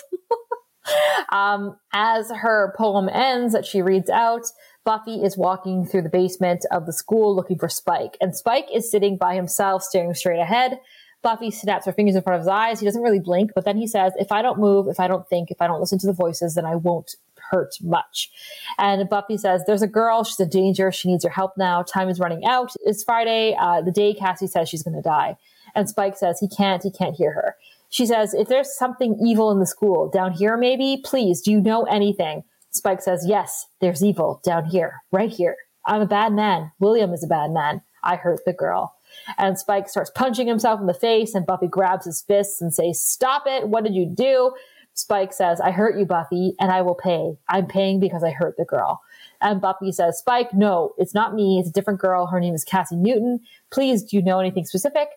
um, 1.29 1.77
as 1.93 2.31
her 2.31 2.73
poem 2.77 3.09
ends, 3.09 3.53
that 3.53 3.65
she 3.65 3.81
reads 3.81 4.09
out, 4.09 4.43
Buffy 4.85 5.21
is 5.21 5.37
walking 5.37 5.85
through 5.85 6.03
the 6.03 6.09
basement 6.09 6.65
of 6.71 6.85
the 6.85 6.93
school 6.93 7.35
looking 7.35 7.59
for 7.59 7.69
Spike, 7.69 8.17
and 8.21 8.35
Spike 8.35 8.67
is 8.73 8.89
sitting 8.89 9.17
by 9.17 9.35
himself, 9.35 9.83
staring 9.83 10.13
straight 10.13 10.39
ahead. 10.39 10.79
Buffy 11.21 11.51
snaps 11.51 11.85
her 11.85 11.91
fingers 11.91 12.15
in 12.15 12.21
front 12.21 12.35
of 12.35 12.41
his 12.41 12.47
eyes. 12.47 12.79
He 12.79 12.85
doesn't 12.85 13.01
really 13.01 13.19
blink, 13.19 13.51
but 13.53 13.65
then 13.65 13.75
he 13.75 13.87
says, 13.87 14.13
If 14.17 14.31
I 14.31 14.41
don't 14.41 14.57
move, 14.57 14.87
if 14.87 15.01
I 15.01 15.07
don't 15.07 15.27
think, 15.27 15.51
if 15.51 15.61
I 15.61 15.67
don't 15.67 15.81
listen 15.81 15.99
to 15.99 16.07
the 16.07 16.13
voices, 16.13 16.55
then 16.55 16.65
I 16.65 16.75
won't 16.77 17.15
hurt 17.49 17.75
much. 17.81 18.29
And 18.77 19.07
Buffy 19.09 19.37
says, 19.37 19.63
There's 19.65 19.81
a 19.81 19.87
girl. 19.87 20.23
She's 20.23 20.39
in 20.39 20.49
danger. 20.49 20.91
She 20.91 21.09
needs 21.09 21.23
your 21.23 21.33
help 21.33 21.57
now. 21.57 21.83
Time 21.83 22.09
is 22.09 22.19
running 22.19 22.45
out. 22.45 22.73
It's 22.85 23.03
Friday, 23.03 23.55
uh, 23.59 23.81
the 23.81 23.91
day 23.91 24.13
Cassie 24.13 24.47
says 24.47 24.69
she's 24.69 24.83
going 24.83 24.95
to 24.95 25.01
die. 25.01 25.37
And 25.75 25.87
Spike 25.87 26.17
says 26.17 26.39
he 26.39 26.47
can't. 26.47 26.83
He 26.83 26.91
can't 26.91 27.15
hear 27.15 27.31
her. 27.33 27.55
She 27.89 28.05
says, 28.05 28.33
If 28.33 28.47
there's 28.47 28.75
something 28.77 29.19
evil 29.23 29.51
in 29.51 29.59
the 29.59 29.65
school, 29.65 30.09
down 30.09 30.33
here 30.33 30.57
maybe, 30.57 31.01
please, 31.03 31.41
do 31.41 31.51
you 31.51 31.61
know 31.61 31.83
anything? 31.83 32.43
Spike 32.71 33.01
says, 33.01 33.25
Yes, 33.27 33.67
there's 33.81 34.03
evil 34.03 34.41
down 34.43 34.65
here, 34.65 35.01
right 35.11 35.31
here. 35.31 35.55
I'm 35.85 36.01
a 36.01 36.07
bad 36.07 36.33
man. 36.33 36.71
William 36.79 37.13
is 37.13 37.23
a 37.23 37.27
bad 37.27 37.51
man. 37.51 37.81
I 38.03 38.15
hurt 38.15 38.45
the 38.45 38.53
girl. 38.53 38.95
And 39.37 39.57
Spike 39.57 39.89
starts 39.89 40.11
punching 40.11 40.47
himself 40.47 40.79
in 40.79 40.85
the 40.85 40.93
face, 40.93 41.33
and 41.33 41.45
Buffy 41.45 41.67
grabs 41.67 42.05
his 42.05 42.21
fists 42.21 42.61
and 42.61 42.73
says, 42.73 43.03
Stop 43.03 43.43
it. 43.47 43.67
What 43.67 43.83
did 43.83 43.95
you 43.95 44.05
do? 44.05 44.53
Spike 44.99 45.31
says, 45.31 45.61
I 45.61 45.71
hurt 45.71 45.97
you, 45.97 46.05
Buffy, 46.05 46.55
and 46.59 46.71
I 46.71 46.81
will 46.81 46.93
pay. 46.93 47.37
I'm 47.47 47.67
paying 47.67 48.01
because 48.01 48.21
I 48.21 48.31
hurt 48.31 48.57
the 48.57 48.65
girl. 48.65 49.01
And 49.39 49.61
Buffy 49.61 49.93
says, 49.93 50.19
Spike, 50.19 50.53
no, 50.53 50.93
it's 50.97 51.13
not 51.13 51.33
me. 51.33 51.57
It's 51.57 51.69
a 51.69 51.71
different 51.71 52.01
girl. 52.01 52.27
Her 52.27 52.41
name 52.41 52.53
is 52.53 52.65
Cassie 52.65 52.97
Newton. 52.97 53.39
Please, 53.71 54.03
do 54.03 54.17
you 54.17 54.21
know 54.21 54.41
anything 54.41 54.65
specific? 54.65 55.07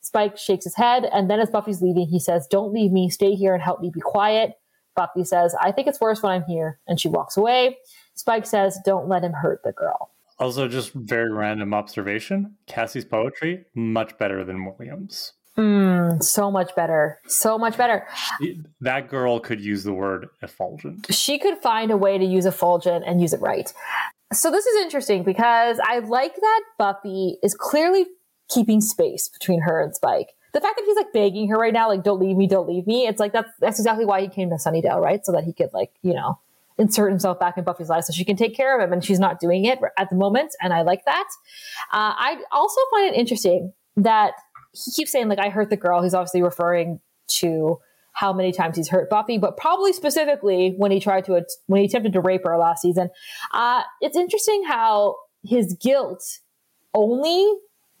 Spike 0.00 0.36
shakes 0.36 0.64
his 0.64 0.74
head. 0.74 1.04
And 1.12 1.30
then 1.30 1.38
as 1.38 1.50
Buffy's 1.50 1.80
leaving, 1.80 2.08
he 2.08 2.18
says, 2.18 2.48
Don't 2.48 2.72
leave 2.72 2.90
me. 2.90 3.08
Stay 3.10 3.36
here 3.36 3.54
and 3.54 3.62
help 3.62 3.80
me 3.80 3.90
be 3.94 4.00
quiet. 4.00 4.58
Buffy 4.96 5.22
says, 5.22 5.54
I 5.60 5.70
think 5.70 5.86
it's 5.86 6.00
worse 6.00 6.20
when 6.20 6.32
I'm 6.32 6.44
here. 6.44 6.80
And 6.88 7.00
she 7.00 7.08
walks 7.08 7.36
away. 7.36 7.78
Spike 8.14 8.44
says, 8.44 8.76
Don't 8.84 9.08
let 9.08 9.22
him 9.22 9.32
hurt 9.32 9.62
the 9.62 9.72
girl. 9.72 10.10
Also, 10.40 10.66
just 10.66 10.92
very 10.92 11.32
random 11.32 11.74
observation 11.74 12.56
Cassie's 12.66 13.04
poetry, 13.04 13.66
much 13.74 14.18
better 14.18 14.44
than 14.44 14.64
William's. 14.64 15.34
Mm, 15.58 16.22
so 16.22 16.52
much 16.52 16.74
better. 16.76 17.18
So 17.26 17.58
much 17.58 17.76
better. 17.76 18.06
That 18.80 19.08
girl 19.08 19.40
could 19.40 19.60
use 19.60 19.82
the 19.82 19.92
word 19.92 20.28
effulgent. 20.40 21.12
She 21.12 21.38
could 21.38 21.58
find 21.58 21.90
a 21.90 21.96
way 21.96 22.16
to 22.16 22.24
use 22.24 22.46
effulgent 22.46 23.04
and 23.06 23.20
use 23.20 23.32
it 23.32 23.40
right. 23.40 23.72
So 24.32 24.52
this 24.52 24.66
is 24.66 24.82
interesting 24.82 25.24
because 25.24 25.80
I 25.82 25.98
like 25.98 26.36
that 26.36 26.60
Buffy 26.78 27.38
is 27.42 27.54
clearly 27.54 28.06
keeping 28.48 28.80
space 28.80 29.28
between 29.28 29.62
her 29.62 29.82
and 29.82 29.94
Spike. 29.94 30.28
The 30.54 30.60
fact 30.60 30.76
that 30.76 30.84
he's 30.86 30.96
like 30.96 31.12
begging 31.12 31.48
her 31.48 31.56
right 31.56 31.72
now, 31.72 31.88
like, 31.88 32.04
don't 32.04 32.20
leave 32.20 32.36
me, 32.36 32.46
don't 32.46 32.68
leave 32.68 32.86
me. 32.86 33.06
It's 33.06 33.20
like, 33.20 33.32
that's, 33.32 33.50
that's 33.58 33.78
exactly 33.78 34.04
why 34.04 34.20
he 34.20 34.28
came 34.28 34.50
to 34.50 34.56
Sunnydale, 34.56 35.00
right? 35.00 35.24
So 35.24 35.32
that 35.32 35.44
he 35.44 35.52
could 35.52 35.70
like, 35.72 35.90
you 36.02 36.14
know, 36.14 36.38
insert 36.78 37.10
himself 37.10 37.40
back 37.40 37.58
in 37.58 37.64
Buffy's 37.64 37.88
life 37.88 38.04
so 38.04 38.12
she 38.12 38.24
can 38.24 38.36
take 38.36 38.56
care 38.56 38.78
of 38.78 38.86
him. 38.86 38.92
And 38.92 39.04
she's 39.04 39.18
not 39.18 39.40
doing 39.40 39.64
it 39.64 39.80
at 39.98 40.08
the 40.08 40.16
moment. 40.16 40.54
And 40.62 40.72
I 40.72 40.82
like 40.82 41.04
that. 41.04 41.28
Uh, 41.92 42.14
I 42.16 42.42
also 42.52 42.80
find 42.92 43.12
it 43.12 43.18
interesting 43.18 43.72
that 43.96 44.34
he 44.84 44.92
keeps 44.92 45.12
saying 45.12 45.28
like 45.28 45.38
I 45.38 45.48
hurt 45.48 45.70
the 45.70 45.76
girl. 45.76 46.02
He's 46.02 46.14
obviously 46.14 46.42
referring 46.42 47.00
to 47.38 47.78
how 48.12 48.32
many 48.32 48.52
times 48.52 48.76
he's 48.76 48.88
hurt 48.88 49.08
Buffy, 49.08 49.38
but 49.38 49.56
probably 49.56 49.92
specifically 49.92 50.74
when 50.76 50.90
he 50.90 50.98
tried 50.98 51.24
to 51.26 51.44
when 51.66 51.80
he 51.80 51.86
attempted 51.86 52.12
to 52.14 52.20
rape 52.20 52.42
her 52.44 52.58
last 52.58 52.82
season. 52.82 53.10
Uh, 53.52 53.82
it's 54.00 54.16
interesting 54.16 54.64
how 54.66 55.16
his 55.44 55.74
guilt 55.80 56.24
only 56.94 57.54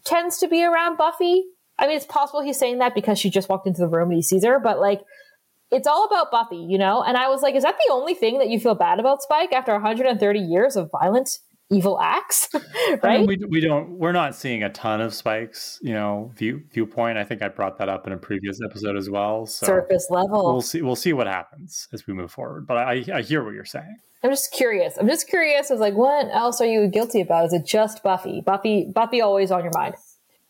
tends 0.04 0.38
to 0.38 0.48
be 0.48 0.64
around 0.64 0.96
Buffy. 0.96 1.44
I 1.78 1.86
mean, 1.86 1.96
it's 1.96 2.06
possible 2.06 2.42
he's 2.42 2.58
saying 2.58 2.78
that 2.78 2.94
because 2.94 3.18
she 3.18 3.30
just 3.30 3.48
walked 3.48 3.66
into 3.66 3.80
the 3.80 3.88
room 3.88 4.08
and 4.08 4.16
he 4.16 4.22
sees 4.22 4.44
her, 4.44 4.58
but 4.58 4.80
like 4.80 5.02
it's 5.70 5.86
all 5.86 6.06
about 6.06 6.30
Buffy, 6.30 6.56
you 6.56 6.78
know? 6.78 7.02
And 7.02 7.16
I 7.16 7.28
was 7.28 7.42
like, 7.42 7.54
is 7.54 7.62
that 7.62 7.76
the 7.86 7.92
only 7.92 8.14
thing 8.14 8.38
that 8.38 8.48
you 8.48 8.58
feel 8.58 8.74
bad 8.74 8.98
about 8.98 9.22
Spike 9.22 9.52
after 9.52 9.72
130 9.72 10.40
years 10.40 10.76
of 10.76 10.90
violent 10.90 11.38
evil 11.70 12.00
acts, 12.00 12.48
right? 12.54 13.00
I 13.02 13.18
mean, 13.18 13.26
we, 13.26 13.36
we 13.48 13.60
don't 13.60 13.90
we're 13.90 14.12
not 14.12 14.34
seeing 14.34 14.62
a 14.62 14.70
ton 14.70 15.00
of 15.00 15.14
spikes, 15.14 15.78
you 15.82 15.92
know, 15.92 16.32
view 16.36 16.62
viewpoint. 16.72 17.18
I 17.18 17.24
think 17.24 17.42
I 17.42 17.48
brought 17.48 17.78
that 17.78 17.88
up 17.88 18.06
in 18.06 18.12
a 18.12 18.16
previous 18.16 18.60
episode 18.64 18.96
as 18.96 19.10
well. 19.10 19.46
So 19.46 19.66
Surface 19.66 20.08
level. 20.10 20.52
We'll 20.52 20.62
see. 20.62 20.82
We'll 20.82 20.96
see 20.96 21.12
what 21.12 21.26
happens 21.26 21.88
as 21.92 22.06
we 22.06 22.14
move 22.14 22.30
forward. 22.30 22.66
But 22.66 22.78
I, 22.78 23.04
I 23.12 23.22
hear 23.22 23.44
what 23.44 23.54
you're 23.54 23.64
saying. 23.64 23.96
I'm 24.22 24.30
just 24.30 24.52
curious. 24.52 24.96
I'm 24.98 25.06
just 25.06 25.28
curious. 25.28 25.70
I 25.70 25.74
was 25.74 25.80
like, 25.80 25.94
what 25.94 26.28
else 26.32 26.60
are 26.60 26.66
you 26.66 26.88
guilty 26.88 27.20
about? 27.20 27.46
Is 27.46 27.52
it 27.52 27.64
just 27.64 28.02
Buffy? 28.02 28.40
Buffy, 28.40 28.90
Buffy, 28.92 29.20
always 29.20 29.52
on 29.52 29.62
your 29.62 29.72
mind. 29.72 29.94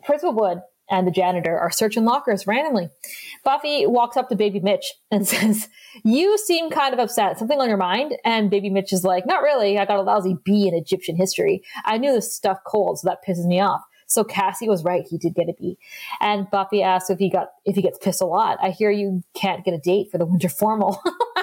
Principal 0.05 0.35
Wood 0.35 0.61
and 0.91 1.07
the 1.07 1.11
janitor 1.11 1.59
are 1.59 1.71
searching 1.71 2.05
lockers 2.05 2.47
randomly. 2.47 2.89
Buffy 3.45 3.87
walks 3.87 4.17
up 4.17 4.29
to 4.29 4.37
baby 4.37 4.61
Mitch 4.61 4.95
and 5.11 5.27
says, 5.29 5.69
You 6.05 6.39
seem 6.39 6.71
kind 6.71 6.93
of 6.95 7.01
upset. 7.01 7.39
Something 7.39 7.61
on 7.61 7.69
your 7.69 7.77
mind? 7.77 8.17
And 8.25 8.51
baby 8.51 8.71
Mitch 8.71 8.93
is 8.93 9.05
like, 9.05 9.27
Not 9.27 9.43
really. 9.43 9.79
I 9.79 9.85
got 9.85 9.99
a 9.99 10.03
lousy 10.03 10.37
B 10.45 10.69
in 10.69 10.75
Egyptian 10.75 11.17
history. 11.17 11.63
I 11.85 11.99
knew 11.99 12.13
this 12.13 12.35
stuff 12.35 12.59
cold, 12.67 12.99
so 12.99 13.09
that 13.09 13.19
pisses 13.27 13.47
me 13.47 13.61
off. 13.61 13.83
So 14.09 14.25
Cassie 14.25 14.69
was 14.69 14.85
right. 14.85 15.05
He 15.09 15.19
did 15.19 15.35
get 15.35 15.51
a 15.51 15.53
B. 15.53 15.77
And 16.21 16.51
Buffy 16.51 16.83
asks 16.83 17.11
if 17.11 17.19
he 17.19 17.31
got 17.31 17.49
if 17.67 17.77
he 17.77 17.83
gets 17.83 17.99
pissed 17.99 18.23
a 18.23 18.27
lot. 18.27 18.59
I 18.61 18.71
hear 18.71 18.91
you 18.91 19.23
can't 19.35 19.65
get 19.65 19.75
a 19.75 19.79
date 19.79 20.11
for 20.11 20.19
the 20.19 20.27
winter 20.27 20.49
formal. 20.49 21.01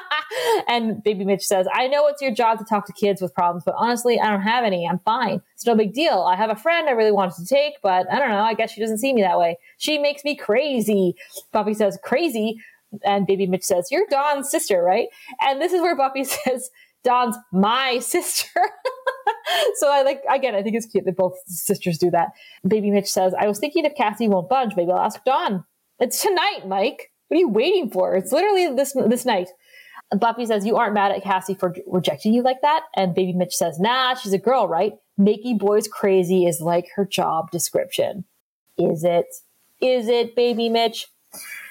and 0.68 1.03
baby 1.03 1.26
Mitch 1.26 1.45
says, 1.45 1.68
I 1.73 1.88
know 1.88 2.07
it's 2.07 2.22
your 2.22 2.34
job 2.34 2.60
to 2.60 2.65
talk 2.65 2.86
to 2.88 2.94
kids 2.94 3.22
with 3.22 3.34
problems, 3.34 3.64
but 3.65 3.76
honestly, 3.77 4.19
I 4.19 4.30
don't 4.30 4.41
have 4.41 4.64
any. 4.64 4.88
I'm 4.88 4.99
fine. 4.99 5.41
It's 5.53 5.65
no 5.65 5.76
big 5.76 5.94
deal. 5.94 6.22
I 6.22 6.36
have 6.36 6.49
a 6.49 6.56
friend 6.56 6.88
I 6.88 6.91
really 6.91 7.11
wanted 7.11 7.36
to 7.38 7.45
take, 7.45 7.76
but 7.82 8.11
I 8.11 8.19
don't 8.19 8.30
know. 8.30 8.44
I 8.44 8.53
guess 8.53 8.72
she 8.72 8.82
doesn't 8.82 8.99
see 8.99 9.14
me 9.14 9.22
that 9.22 9.40
way. 9.40 9.57
She 9.77 9.98
makes 9.98 10.23
me 10.23 10.36
crazy. 10.36 11.15
Buffy 11.52 11.73
says, 11.73 11.98
crazy. 12.03 12.57
And 13.03 13.27
baby 13.27 13.48
Mitch 13.48 13.64
says, 13.64 13.90
You're 13.91 14.06
Dawn's 14.10 14.49
sister, 14.49 14.82
right? 14.82 15.07
And 15.41 15.61
this 15.61 15.73
is 15.73 15.82
where 15.82 15.95
Buffy 15.95 16.23
says, 16.23 16.69
Dawn's 17.03 17.38
my 17.52 17.99
sister. 17.99 18.49
so 19.76 19.91
I 19.91 20.02
like 20.03 20.22
again, 20.30 20.56
I 20.56 20.64
think 20.64 20.76
it's 20.76 20.86
cute 20.86 21.06
that 21.06 21.15
both 21.15 21.38
sisters 21.45 21.98
do 21.98 22.10
that. 22.11 22.30
Baby 22.68 22.91
Mitch 22.91 23.07
says, 23.07 23.34
I 23.38 23.48
was 23.48 23.60
thinking 23.60 23.86
if 23.86 23.95
Cassie 23.95 24.27
won't 24.27 24.49
budge, 24.49 24.76
maybe 24.76 24.91
I'll 24.91 24.99
ask 24.99 25.23
Dawn. 25.23 25.65
It's 25.99 26.22
tonight, 26.22 26.68
Mike. 26.68 27.11
What 27.27 27.38
are 27.38 27.40
you 27.40 27.49
waiting 27.49 27.90
for? 27.90 28.15
It's 28.15 28.32
literally 28.32 28.76
this 28.76 28.94
this 29.07 29.26
night. 29.26 29.49
Buffy 30.11 30.45
says, 30.45 30.65
You 30.65 30.76
aren't 30.77 30.94
mad 30.94 31.11
at 31.11 31.23
Cassie 31.23 31.56
for 31.56 31.76
rejecting 31.88 32.34
you 32.34 32.44
like 32.44 32.61
that? 32.61 32.86
And 32.95 33.15
Baby 33.15 33.34
Mitch 33.34 33.56
says, 33.56 33.80
Nah, 33.80 34.15
she's 34.15 34.34
a 34.34 34.38
girl, 34.38 34.68
right? 34.68 34.94
Making 35.18 35.57
boys 35.57 35.88
crazy 35.88 36.45
is 36.45 36.61
like 36.61 36.90
her 36.95 37.06
job 37.06 37.52
description. 37.52 38.26
Is 38.77 39.03
it? 39.03 39.27
Is 39.82 40.07
it, 40.07 40.36
Baby 40.36 40.69
Mitch? 40.69 41.07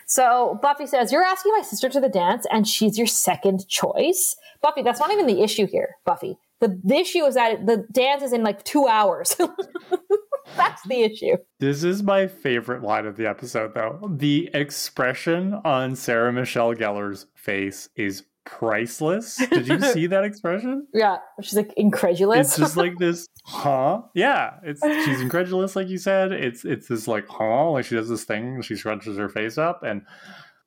So 0.07 0.59
Buffy 0.63 0.87
says, 0.87 1.13
You're 1.13 1.25
asking 1.25 1.53
my 1.57 1.63
sister 1.63 1.89
to 1.89 2.01
the 2.01 2.09
dance 2.09 2.47
and 2.51 2.67
she's 2.67 2.99
your 2.99 3.07
second 3.07 3.69
choice. 3.69 4.37
Buffy, 4.63 4.83
that's 4.83 5.01
not 5.01 5.13
even 5.13 5.27
the 5.27 5.43
issue 5.43 5.67
here, 5.67 5.97
Buffy. 6.05 6.39
The, 6.61 6.81
the 6.83 6.97
issue 6.97 7.25
is 7.25 7.35
that 7.35 7.67
the 7.67 7.87
dance 7.93 8.23
is 8.23 8.33
in 8.33 8.43
like 8.43 8.65
two 8.65 8.87
hours. 8.87 9.37
that's 10.57 10.83
the 10.87 11.03
issue. 11.03 11.37
This 11.61 11.85
is 11.85 12.03
my 12.03 12.27
favorite 12.27 12.83
line 12.83 13.07
of 13.07 13.17
the 13.17 13.27
episode, 13.27 13.75
though. 13.75 13.99
The 14.11 14.51
expression 14.55 15.55
on 15.65 15.97
Sarah 15.97 16.33
Michelle 16.33 16.75
Gellar's 16.75 17.27
face 17.35 17.89
is 17.97 18.25
priceless. 18.45 19.37
Did 19.37 19.69
you 19.69 19.81
see 19.81 20.07
that 20.09 20.25
expression? 20.25 20.87
Yeah, 20.95 21.17
she's 21.41 21.57
like 21.57 21.73
incredulous. 21.77 22.49
It's 22.49 22.57
just 22.57 22.77
like 22.77 22.99
this, 22.99 23.27
huh? 23.45 24.03
Yeah, 24.15 24.55
it's 24.63 24.81
she's 24.83 25.21
incredulous, 25.21 25.75
like 25.75 25.89
you 25.89 25.99
said. 25.99 26.33
It's 26.33 26.65
it's 26.65 26.89
this 26.89 27.09
like, 27.09 27.27
huh? 27.29 27.71
Like 27.71 27.85
she 27.85 27.97
does 27.97 28.09
this 28.09 28.25
thing, 28.25 28.63
she 28.63 28.75
scrunches 28.75 29.17
her 29.17 29.29
face 29.29 29.59
up, 29.59 29.83
and 29.83 30.03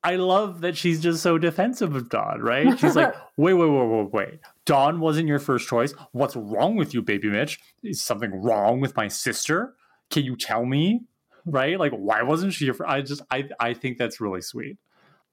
I 0.04 0.16
love 0.16 0.62
that 0.62 0.76
she's 0.78 1.02
just 1.02 1.22
so 1.22 1.38
defensive 1.38 1.96
of 1.96 2.10
Dawn, 2.10 2.42
right? 2.42 2.78
She's 2.80 2.96
like, 2.96 3.14
wait, 3.38 3.54
wait, 3.54 3.70
wait, 3.70 3.88
wait, 3.88 4.14
wait. 4.14 4.40
Dawn 4.68 5.00
wasn't 5.00 5.28
your 5.28 5.40
first 5.40 5.68
choice. 5.68 5.94
What's 6.12 6.36
wrong 6.36 6.76
with 6.76 6.94
you, 6.94 7.02
baby 7.02 7.30
Mitch? 7.30 7.60
Is 7.82 8.02
something 8.02 8.32
wrong 8.32 8.80
with 8.80 8.96
my 8.96 9.08
sister? 9.08 9.74
Can 10.12 10.24
you 10.24 10.36
tell 10.36 10.66
me? 10.66 11.02
Right? 11.46 11.80
Like, 11.80 11.94
why 11.94 12.22
wasn't 12.22 12.54
she? 12.54 12.66
Your? 12.66 12.76
I 12.86 13.02
just, 13.02 13.24
I, 13.32 13.50
I 13.60 13.74
think 13.74 13.98
that's 13.98 14.22
really 14.22 14.42
sweet. 14.42 14.78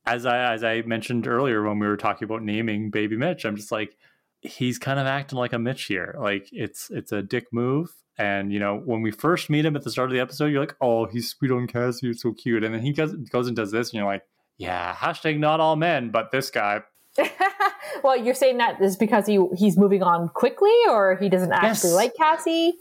As 0.06 0.24
I, 0.24 0.54
as 0.54 0.64
I 0.64 0.82
mentioned 0.82 1.26
earlier 1.26 1.62
when 1.62 1.78
we 1.78 1.86
were 1.86 1.96
talking 1.96 2.24
about 2.24 2.42
naming 2.42 2.90
baby 2.90 3.16
Mitch, 3.16 3.44
I'm 3.44 3.56
just 3.56 3.72
like, 3.72 3.96
he's 4.40 4.78
kind 4.78 4.98
of 4.98 5.06
acting 5.06 5.38
like 5.38 5.52
a 5.52 5.58
Mitch 5.58 5.84
here. 5.84 6.16
Like, 6.18 6.48
it's, 6.52 6.90
it's 6.90 7.12
a 7.12 7.22
dick 7.22 7.46
move. 7.52 7.90
And 8.16 8.52
you 8.52 8.60
know, 8.60 8.80
when 8.84 9.02
we 9.02 9.10
first 9.10 9.50
meet 9.50 9.66
him 9.66 9.74
at 9.74 9.82
the 9.82 9.90
start 9.90 10.08
of 10.08 10.14
the 10.14 10.20
episode, 10.20 10.46
you're 10.46 10.60
like, 10.60 10.76
"Oh, 10.80 11.06
he's 11.06 11.30
sweet 11.30 11.50
on 11.50 11.66
Cassie, 11.66 12.10
it's 12.10 12.22
so 12.22 12.32
cute." 12.32 12.62
And 12.62 12.72
then 12.72 12.80
he 12.80 12.92
goes 12.92 13.12
goes 13.12 13.48
and 13.48 13.56
does 13.56 13.72
this, 13.72 13.88
and 13.88 13.98
you're 13.98 14.06
like, 14.06 14.22
yeah, 14.56 14.94
hashtag 14.94 15.38
not 15.38 15.60
all 15.60 15.76
men, 15.76 16.10
but 16.10 16.30
this 16.30 16.50
guy. 16.50 16.82
well, 18.02 18.16
you're 18.16 18.34
saying 18.34 18.58
that 18.58 18.80
is 18.80 18.96
because 18.96 19.26
he 19.26 19.44
he's 19.56 19.76
moving 19.76 20.02
on 20.02 20.28
quickly, 20.30 20.74
or 20.88 21.16
he 21.16 21.28
doesn't 21.28 21.52
actually 21.52 21.90
yes. 21.90 21.96
like 21.96 22.14
Cassie. 22.16 22.74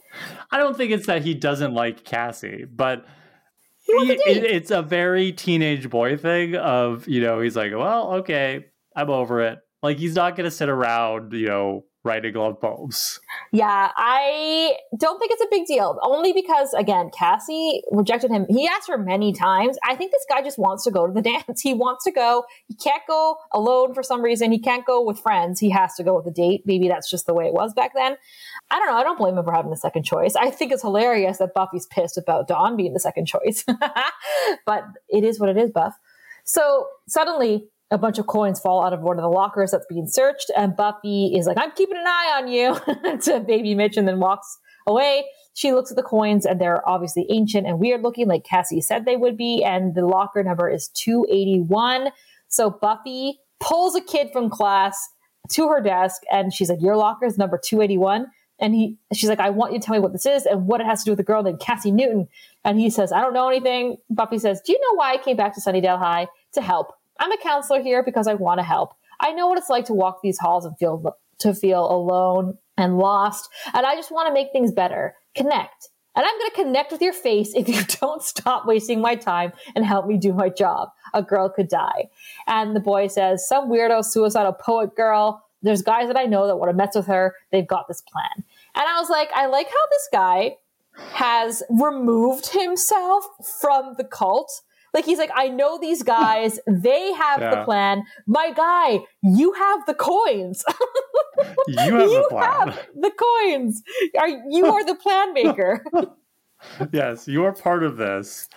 I 0.52 0.58
don't 0.58 0.76
think 0.76 0.92
it's 0.92 1.06
that 1.08 1.24
he 1.24 1.34
doesn't 1.34 1.74
like 1.74 2.04
Cassie, 2.04 2.66
but 2.66 3.06
he 3.86 4.06
he, 4.06 4.12
it, 4.14 4.44
it's 4.44 4.72
a 4.72 4.82
very 4.82 5.32
teenage 5.32 5.90
boy 5.90 6.18
thing. 6.18 6.56
Of 6.56 7.08
you 7.08 7.22
know, 7.22 7.40
he's 7.42 7.56
like, 7.56 7.72
well, 7.74 8.16
okay, 8.16 8.66
I'm 8.96 9.10
over 9.10 9.42
it. 9.42 9.60
Like 9.82 9.98
he's 9.98 10.16
not 10.16 10.36
going 10.36 10.46
to 10.46 10.52
sit 10.52 10.70
around, 10.70 11.34
you 11.34 11.48
know, 11.48 11.86
writing 12.04 12.34
love 12.34 12.60
poems. 12.60 13.20
Yeah, 13.52 13.92
I 13.96 14.76
don't 14.98 15.20
think 15.20 15.32
it's 15.32 15.44
a 15.44 15.48
big 15.50 15.66
deal. 15.66 15.98
Only 16.02 16.34
because, 16.34 16.74
again, 16.74 17.10
Cassie 17.18 17.82
rejected 17.92 18.30
him. 18.30 18.46
He 18.50 18.68
asked 18.68 18.90
her 18.90 18.98
many 18.98 19.32
times. 19.32 19.78
I 19.88 19.96
think 19.96 20.12
this 20.12 20.26
guy 20.30 20.42
just 20.42 20.60
wants 20.60 20.84
to 20.84 20.92
go 20.92 21.08
to 21.08 21.14
the 21.14 21.22
dance. 21.48 21.62
He 21.62 21.74
wants 21.74 22.04
to 22.04 22.12
go. 22.12 22.44
He 22.68 22.76
can't 22.76 23.04
go 23.08 23.38
alone 23.54 23.94
for 23.94 24.04
some 24.04 24.22
reason. 24.22 24.52
He 24.52 24.60
can't 24.60 24.86
go 24.86 25.04
with 25.04 25.20
friends. 25.20 25.60
He 25.60 25.70
has 25.70 25.96
to 25.96 26.04
go 26.04 26.16
with 26.16 26.28
a 26.28 26.32
date. 26.32 26.64
Maybe 26.66 26.88
that's 26.88 27.10
just 27.10 27.26
the 27.26 27.34
way 27.34 27.46
it 27.46 27.54
was 27.54 27.74
back 27.74 27.92
then. 27.96 28.18
I 28.70 28.80
don't 28.80 28.88
know. 28.88 28.98
I 28.98 29.04
don't 29.04 29.18
blame 29.18 29.38
him 29.38 29.46
for 29.46 29.54
having 29.54 29.72
the 29.72 29.78
second 29.78 30.04
choice. 30.04 30.36
I 30.36 30.50
think 30.50 30.72
it's 30.72 30.82
hilarious 30.82 31.38
that 31.38 31.54
Buffy's 31.54 31.86
pissed 31.88 32.18
about 32.18 32.48
Dawn 32.48 32.76
being 32.76 32.94
the 32.94 33.00
second 33.00 33.28
choice. 33.28 33.64
but 34.66 34.84
it 35.10 35.24
is 35.24 35.40
what 35.40 35.50
it 35.50 35.58
is, 35.58 35.72
Buff. 35.72 35.96
So 36.44 36.88
suddenly, 37.08 37.70
a 37.92 37.98
bunch 37.98 38.18
of 38.18 38.28
coins 38.28 38.60
fall 38.60 38.84
out 38.84 38.94
of 38.94 39.02
one 39.02 39.18
of 39.18 39.24
the 39.24 39.30
lockers 39.30 39.72
that's 39.72 39.86
being 39.88 40.08
searched, 40.08 40.52
and 40.56 40.76
Buffy 40.76 41.34
is 41.36 41.46
like, 41.46 41.58
I'm 41.58 41.72
keeping 41.72 41.98
an 41.98 42.08
eye 42.08 42.34
on 42.38 42.48
you 42.48 43.18
to 43.22 43.40
baby 43.40 43.76
Mitch 43.76 43.98
and 43.98 44.08
then 44.08 44.20
walks 44.20 44.58
away. 44.88 45.26
She 45.54 45.72
looks 45.72 45.92
at 45.92 45.98
the 45.98 46.04
coins 46.04 46.46
and 46.46 46.60
they're 46.60 46.88
obviously 46.88 47.28
ancient 47.30 47.68
and 47.68 47.80
weird 47.80 48.02
looking, 48.02 48.28
like 48.28 48.44
Cassie 48.44 48.82
said 48.82 49.06
they 49.06 49.18
would 49.18 49.38
be, 49.38 49.64
and 49.64 49.94
the 49.94 50.06
locker 50.06 50.44
number 50.44 50.70
is 50.70 50.88
281. 50.90 52.10
So 52.48 52.70
Buffy 52.70 53.40
pulls 53.60 53.96
a 53.96 54.02
kid 54.02 54.30
from 54.34 54.50
class 54.50 54.98
to 55.50 55.68
her 55.68 55.82
desk 55.82 56.22
and 56.32 56.54
she's 56.54 56.70
like, 56.70 56.82
Your 56.82 56.98
locker 56.98 57.26
is 57.26 57.38
number 57.38 57.60
281. 57.64 58.28
And 58.60 58.74
he, 58.74 58.98
she's 59.14 59.30
like, 59.30 59.40
I 59.40 59.50
want 59.50 59.74
you 59.74 59.80
to 59.80 59.86
tell 59.86 59.96
me 59.96 60.00
what 60.00 60.14
this 60.14 60.26
is 60.26 60.46
and 60.46 60.68
what 60.68 60.80
it 60.80 60.86
has 60.86 61.00
to 61.00 61.06
do 61.06 61.12
with 61.12 61.20
a 61.20 61.24
girl 61.24 61.44
named 61.44 61.60
Cassie 61.60 61.92
Newton. 61.92 62.28
And 62.64 62.80
he 62.80 62.90
says, 62.90 63.12
I 63.12 63.20
don't 63.20 63.34
know 63.34 63.50
anything. 63.50 63.98
Buffy 64.10 64.40
says, 64.40 64.62
Do 64.66 64.72
you 64.72 64.80
know 64.80 64.96
why 64.96 65.14
I 65.14 65.18
came 65.18 65.36
back 65.36 65.54
to 65.56 65.62
Sunnydale 65.62 66.00
High? 66.00 66.28
To 66.54 66.62
help. 66.62 66.94
I'm 67.19 67.31
a 67.31 67.38
counselor 67.38 67.81
here 67.81 68.03
because 68.03 68.27
I 68.27 68.34
want 68.34 68.60
to 68.60 68.64
help. 68.64 68.94
I 69.19 69.31
know 69.31 69.48
what 69.48 69.57
it's 69.57 69.69
like 69.69 69.85
to 69.85 69.94
walk 69.94 70.22
these 70.22 70.40
halls 70.40 70.65
and 70.65 70.77
feel 70.77 71.15
to 71.40 71.53
feel 71.53 71.91
alone 71.91 72.57
and 72.77 72.98
lost, 72.98 73.49
and 73.73 73.85
I 73.85 73.95
just 73.95 74.11
want 74.11 74.27
to 74.27 74.34
make 74.34 74.52
things 74.52 74.72
better. 74.72 75.15
Connect. 75.35 75.90
And 76.15 76.26
I'm 76.26 76.40
going 76.40 76.52
to 76.52 76.56
connect 76.56 76.91
with 76.91 77.02
your 77.02 77.14
face 77.14 77.53
if 77.56 77.68
you 77.68 77.81
don't 78.02 78.22
stop 78.22 78.65
wasting 78.65 79.02
my 79.02 79.15
time 79.15 79.52
and 79.76 79.85
help 79.85 80.06
me 80.06 80.18
do 80.18 80.34
my 80.34 80.49
job. 80.49 80.90
A 81.14 81.23
girl 81.23 81.49
could 81.49 81.69
die. 81.69 82.10
And 82.48 82.76
the 82.76 82.80
boy 82.80 83.07
says, 83.07 83.48
Some 83.48 83.69
weirdo 83.69 84.03
suicidal 84.06 84.53
poet 84.53 84.95
girl. 84.95 85.44
There's 85.61 85.81
guys 85.81 86.07
that 86.07 86.18
I 86.18 86.26
know 86.26 86.45
that 86.45 86.57
want 86.57 86.72
to 86.72 86.76
mess 86.76 86.95
with 86.95 87.07
her. 87.07 87.35
They've 87.52 87.68
got 87.68 87.88
this 87.88 88.02
plan. 88.02 88.44
And 88.76 88.85
I 88.85 88.99
was 88.99 89.10
like, 89.10 89.30
I 89.34 89.45
like 89.45 89.68
how 89.68 89.88
this 89.90 90.10
guy 90.11 90.57
has 91.14 91.64
removed 91.69 92.48
himself 92.48 93.26
from 93.61 93.95
the 93.98 94.03
cult 94.03 94.52
like 94.94 95.06
he's 95.06 95.18
like, 95.18 95.32
I 95.36 95.49
know 95.49 95.78
these 95.80 96.03
guys. 96.03 96.60
They 96.68 97.14
have 97.14 97.41
yeah. 97.41 97.56
the 97.56 97.64
plan. 97.64 98.03
My 98.28 98.52
guy, 98.52 98.99
you 99.22 99.53
have 99.53 99.86
the 99.86 99.94
coins. 99.94 100.64
you 101.68 101.78
have 101.78 102.10
you 102.10 102.22
the 102.22 102.28
plan. 102.30 102.68
Have 102.68 102.88
the 102.95 103.11
coins. 103.11 103.82
Are 104.20 104.28
you 104.28 104.65
are 104.68 104.86
the 104.86 104.95
plan 104.95 105.34
maker? 105.34 105.84
yes, 106.91 107.28
you 107.28 107.44
are 107.44 107.53
part 107.53 107.84
of 107.84 107.98
this. 107.98 108.48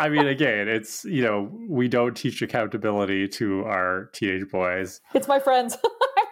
I 0.00 0.08
mean, 0.08 0.26
again, 0.26 0.68
it's 0.68 1.04
you 1.04 1.22
know 1.22 1.50
we 1.68 1.88
don't 1.88 2.16
teach 2.16 2.42
accountability 2.42 3.28
to 3.28 3.64
our 3.64 4.10
teenage 4.12 4.48
boys. 4.50 5.00
It's 5.14 5.28
my 5.28 5.38
friends. 5.38 5.76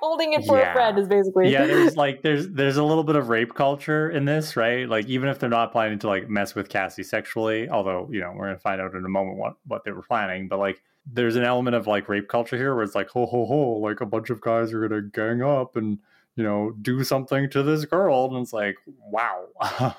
Holding 0.00 0.32
it 0.32 0.44
for 0.44 0.58
yeah. 0.58 0.70
a 0.70 0.72
friend. 0.72 0.98
Is 0.98 1.08
basically 1.08 1.50
yeah. 1.50 1.66
There's 1.66 1.96
like 1.96 2.22
there's 2.22 2.48
there's 2.48 2.76
a 2.76 2.84
little 2.84 3.04
bit 3.04 3.16
of 3.16 3.28
rape 3.28 3.54
culture 3.54 4.10
in 4.10 4.24
this, 4.24 4.56
right? 4.56 4.88
Like 4.88 5.06
even 5.06 5.28
if 5.28 5.38
they're 5.38 5.48
not 5.48 5.72
planning 5.72 5.98
to 6.00 6.06
like 6.08 6.28
mess 6.28 6.54
with 6.54 6.68
Cassie 6.68 7.02
sexually, 7.02 7.68
although 7.68 8.08
you 8.10 8.20
know 8.20 8.32
we're 8.34 8.46
gonna 8.46 8.58
find 8.58 8.80
out 8.80 8.94
in 8.94 9.04
a 9.04 9.08
moment 9.08 9.38
what 9.38 9.54
what 9.66 9.84
they 9.84 9.92
were 9.92 10.02
planning, 10.02 10.48
but 10.48 10.58
like 10.58 10.82
there's 11.10 11.36
an 11.36 11.44
element 11.44 11.74
of 11.74 11.86
like 11.86 12.08
rape 12.08 12.28
culture 12.28 12.56
here 12.56 12.74
where 12.74 12.84
it's 12.84 12.94
like 12.94 13.08
ho 13.08 13.26
ho 13.26 13.46
ho, 13.46 13.72
like 13.78 14.00
a 14.00 14.06
bunch 14.06 14.30
of 14.30 14.40
guys 14.40 14.72
are 14.72 14.86
gonna 14.86 15.02
gang 15.02 15.42
up 15.42 15.76
and 15.76 15.98
you 16.38 16.44
know, 16.44 16.70
do 16.80 17.02
something 17.02 17.50
to 17.50 17.64
this 17.64 17.84
girl. 17.84 18.26
And 18.26 18.40
it's 18.40 18.52
like, 18.52 18.76
wow. 18.86 19.48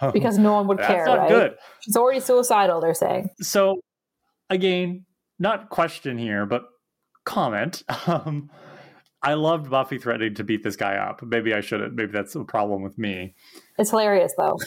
because 0.13 0.37
no 0.37 0.53
one 0.53 0.67
would 0.67 0.79
care, 0.79 1.03
right? 1.03 1.27
Good. 1.27 1.57
She's 1.81 1.97
already 1.97 2.21
suicidal, 2.21 2.79
they're 2.79 2.93
saying. 2.93 3.29
So, 3.41 3.81
again, 4.49 5.05
not 5.37 5.67
question 5.69 6.17
here, 6.17 6.45
but 6.45 6.63
comment. 7.25 7.83
Um, 8.07 8.49
I 9.21 9.33
loved 9.33 9.69
Buffy 9.69 9.97
threatening 9.97 10.35
to 10.35 10.43
beat 10.43 10.63
this 10.63 10.75
guy 10.75 10.95
up. 10.95 11.21
Maybe 11.21 11.53
I 11.53 11.61
shouldn't. 11.61 11.93
Maybe 11.93 12.11
that's 12.11 12.35
a 12.35 12.43
problem 12.43 12.81
with 12.81 12.97
me. 12.97 13.35
It's 13.77 13.89
hilarious, 13.89 14.33
though. 14.37 14.57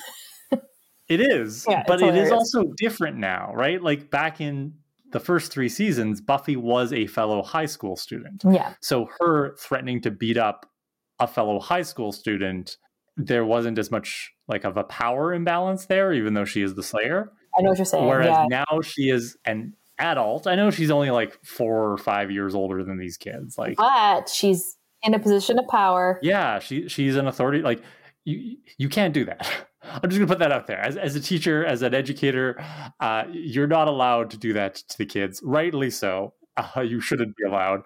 it 1.09 1.21
is. 1.21 1.67
Yeah, 1.69 1.85
but 1.87 2.03
it 2.03 2.15
is 2.15 2.31
also 2.31 2.65
different 2.77 3.17
now, 3.17 3.53
right? 3.55 3.83
Like 3.83 4.11
back 4.11 4.41
in 4.41 4.75
the 5.13 5.21
first 5.21 5.53
three 5.53 5.69
seasons, 5.69 6.21
Buffy 6.21 6.57
was 6.57 6.93
a 6.93 7.07
fellow 7.07 7.43
high 7.43 7.67
school 7.67 7.97
student. 7.97 8.43
Yeah. 8.49 8.75
So 8.81 9.09
her 9.21 9.57
threatening 9.57 10.01
to 10.03 10.11
beat 10.11 10.37
up 10.37 10.71
a 11.19 11.27
fellow 11.27 11.61
high 11.61 11.83
school 11.83 12.13
student, 12.13 12.77
there 13.17 13.45
wasn't 13.45 13.79
as 13.79 13.91
much 13.91 14.33
like 14.49 14.65
of 14.65 14.77
a 14.77 14.85
power 14.85 15.33
imbalance 15.33 15.87
there, 15.87 16.13
even 16.13 16.35
though 16.35 16.45
she 16.45 16.63
is 16.63 16.75
the 16.75 16.83
Slayer. 16.83 17.33
I 17.57 17.63
know 17.63 17.71
what 17.71 17.79
you're 17.79 17.85
saying. 17.85 18.07
Whereas 18.07 18.29
yeah. 18.29 18.47
now 18.49 18.81
she 18.83 19.11
is 19.11 19.37
an 19.45 19.75
adult. 19.99 20.47
I 20.47 20.55
know 20.55 20.71
she's 20.71 20.91
only 20.91 21.11
like 21.11 21.39
four 21.45 21.93
or 21.93 21.97
five 21.99 22.31
years 22.31 22.55
older 22.55 22.83
than 22.85 22.99
these 22.99 23.17
kids. 23.17 23.57
Like, 23.59 23.77
but 23.77 24.29
she's 24.29 24.77
in 25.03 25.15
a 25.15 25.19
position 25.19 25.59
of 25.59 25.67
power. 25.69 26.19
yeah, 26.23 26.59
she 26.59 26.89
she's 26.89 27.17
an 27.17 27.27
authority. 27.27 27.63
Like, 27.63 27.83
you 28.25 28.57
you 28.79 28.89
can't 28.89 29.15
do 29.15 29.25
that. 29.25 29.49
I'm 29.83 30.09
just 30.09 30.19
gonna 30.19 30.29
put 30.29 30.39
that 30.39 30.53
out 30.53 30.67
there. 30.67 30.79
As 30.79 30.97
as 30.97 31.17
a 31.17 31.21
teacher, 31.21 31.65
as 31.65 31.83
an 31.83 31.93
educator, 31.95 32.63
uh, 33.01 33.25
you're 33.33 33.67
not 33.67 33.89
allowed 33.89 34.31
to 34.31 34.37
do 34.37 34.53
that 34.53 34.77
to 34.77 34.99
the 34.99 35.07
kids. 35.07 35.41
Rightly 35.45 35.91
so. 35.91 36.35
Uh, 36.57 36.83
you 36.83 37.01
shouldn't 37.01 37.37
be 37.37 37.45
allowed. 37.45 37.81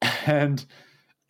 And 0.26 0.64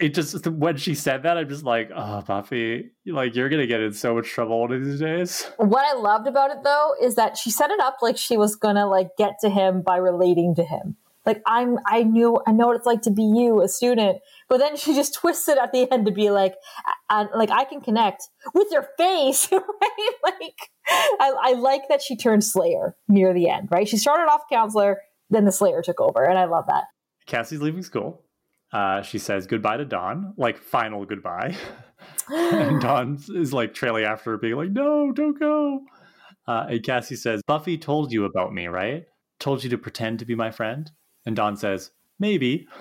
it 0.05 0.13
just 0.13 0.47
when 0.47 0.77
she 0.77 0.95
said 0.95 1.23
that, 1.23 1.39
I'm 1.39 1.49
just 1.49 1.65
like, 1.65 1.91
oh, 1.95 2.21
Buffy, 2.21 2.91
like 3.07 3.35
you're 3.35 3.49
gonna 3.49 3.67
get 3.67 3.81
in 3.81 3.95
so 3.95 4.15
much 4.15 4.29
trouble 4.29 4.61
one 4.61 4.71
of 4.71 4.85
these 4.85 5.01
days. 5.01 5.51
What 5.57 5.83
I 5.83 5.99
loved 5.99 6.29
about 6.29 6.51
it 6.51 6.59
though 6.63 6.95
is 7.01 7.15
that 7.15 7.39
she 7.39 7.51
set 7.51 7.71
it 7.71 7.81
up 7.81 7.97
like 8.03 8.19
she 8.19 8.37
was 8.37 8.55
gonna 8.55 8.87
like 8.87 9.09
get 9.17 9.39
to 9.41 9.49
him 9.49 9.81
by 9.81 9.97
relating 9.97 10.55
to 10.57 10.63
him. 10.63 10.97
Like 11.25 11.41
I'm, 11.47 11.79
I 11.87 12.03
knew, 12.03 12.39
I 12.47 12.53
know 12.53 12.67
what 12.67 12.77
it's 12.77 12.85
like 12.85 13.01
to 13.03 13.11
be 13.11 13.23
you, 13.23 13.63
a 13.63 13.69
student. 13.69 14.19
But 14.51 14.59
then 14.59 14.77
she 14.77 14.95
just 14.95 15.15
twists 15.21 15.49
it 15.49 15.57
at 15.57 15.73
the 15.73 15.91
end 15.91 16.05
to 16.05 16.13
be 16.13 16.29
like, 16.29 16.55
and 17.09 17.31
like 17.35 17.51
I 17.51 17.65
can 17.65 17.81
connect 17.81 18.29
with 18.53 18.69
your 18.71 18.87
face, 18.99 19.49
right? 19.53 20.13
Like 20.23 20.71
I, 20.87 21.33
I 21.41 21.53
like 21.55 21.89
that 21.89 22.03
she 22.03 22.15
turned 22.15 22.45
Slayer 22.45 22.95
near 23.09 23.33
the 23.33 23.49
end, 23.49 23.69
right? 23.71 23.89
She 23.89 23.97
started 23.97 24.31
off 24.31 24.43
counselor, 24.53 25.01
then 25.31 25.47
the 25.47 25.53
Slayer 25.53 25.81
took 25.81 25.99
over, 25.99 26.23
and 26.23 26.39
I 26.39 26.45
love 26.45 26.67
that. 26.69 26.85
Cassie's 27.25 27.63
leaving 27.63 27.83
school. 27.83 28.24
Uh, 28.75 29.03
she 29.03 29.21
says 29.21 29.47
goodbye 29.47 29.77
to 29.77 29.85
Dawn, 29.85 30.35
like 30.37 30.59
final 30.59 31.07
goodbye. 31.07 31.57
and 32.29 32.81
Dawn 32.81 33.21
is 33.29 33.53
like 33.53 33.73
trailing 33.73 34.05
after 34.05 34.33
her, 34.33 34.37
being 34.37 34.57
like, 34.57 34.73
no, 34.73 35.13
don't 35.13 35.39
go. 35.39 35.85
Uh, 36.49 36.67
and 36.69 36.83
Cassie 36.83 37.15
says, 37.15 37.41
Buffy 37.47 37.79
told 37.79 38.13
you 38.13 38.25
about 38.25 38.53
me, 38.53 38.67
right? 38.67 39.07
Told 39.39 39.63
you 39.63 39.71
to 39.71 39.79
pretend 39.79 40.19
to 40.19 40.25
be 40.25 40.35
my 40.35 40.51
friend? 40.51 40.91
And 41.25 41.37
Dawn 41.37 41.57
says, 41.57 41.93
maybe. 42.19 42.69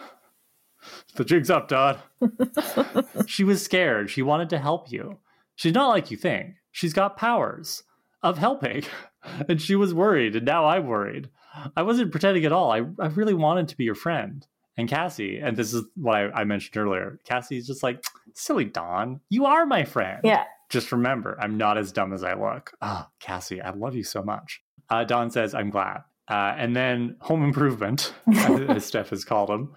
The 1.16 1.24
jig's 1.24 1.50
up, 1.50 1.70
Dawn. 1.70 1.98
she 3.26 3.46
was 3.46 3.64
scared. 3.64 4.10
She 4.10 4.22
wanted 4.22 4.50
to 4.50 4.60
help 4.60 4.92
you. 4.92 5.20
She's 5.56 5.74
not 5.74 5.88
like 5.88 6.12
you 6.12 6.18
think. 6.18 6.56
She's 6.74 6.92
got 6.92 7.16
powers 7.16 7.84
of 8.22 8.38
helping. 8.38 8.84
And 9.48 9.62
she 9.62 9.78
was 9.78 9.94
worried, 9.94 10.36
and 10.36 10.46
now 10.46 10.66
I'm 10.66 10.86
worried. 10.86 11.30
I 11.78 11.84
wasn't 11.84 12.12
pretending 12.12 12.44
at 12.44 12.52
all. 12.52 12.74
I, 12.74 12.82
I 13.00 13.08
really 13.08 13.34
wanted 13.34 13.70
to 13.70 13.78
be 13.78 13.86
your 13.86 13.96
friend. 13.96 14.46
And 14.78 14.90
Cassie, 14.90 15.38
and 15.38 15.56
this 15.56 15.74
is 15.74 15.84
what 15.96 16.16
I, 16.16 16.30
I 16.32 16.44
mentioned 16.46 16.78
earlier, 16.78 17.20
Cassie's 17.26 17.68
just 17.68 17.84
like, 17.84 18.04
silly 18.34 18.66
Dawn, 18.66 19.20
you 19.30 19.46
are 19.46 19.66
my 19.66 19.84
friend. 19.84 20.22
Yeah. 20.24 20.46
Just 20.70 20.92
remember, 20.92 21.38
I'm 21.40 21.58
not 21.58 21.78
as 21.78 21.92
dumb 21.92 22.14
as 22.14 22.24
I 22.24 22.34
look. 22.34 22.72
Oh, 22.82 23.06
Cassie, 23.20 23.62
I 23.62 23.70
love 23.72 23.96
you 23.96 24.04
so 24.04 24.24
much. 24.24 24.62
Uh, 24.90 25.04
Dawn 25.04 25.30
says, 25.30 25.54
I'm 25.54 25.70
glad. 25.70 26.02
Uh, 26.28 26.56
and 26.58 26.76
then 26.76 27.18
Home 27.22 27.44
Improvement, 27.44 28.14
as 28.36 28.86
Steph 28.86 29.10
has 29.10 29.24
called 29.24 29.50
him, 29.50 29.74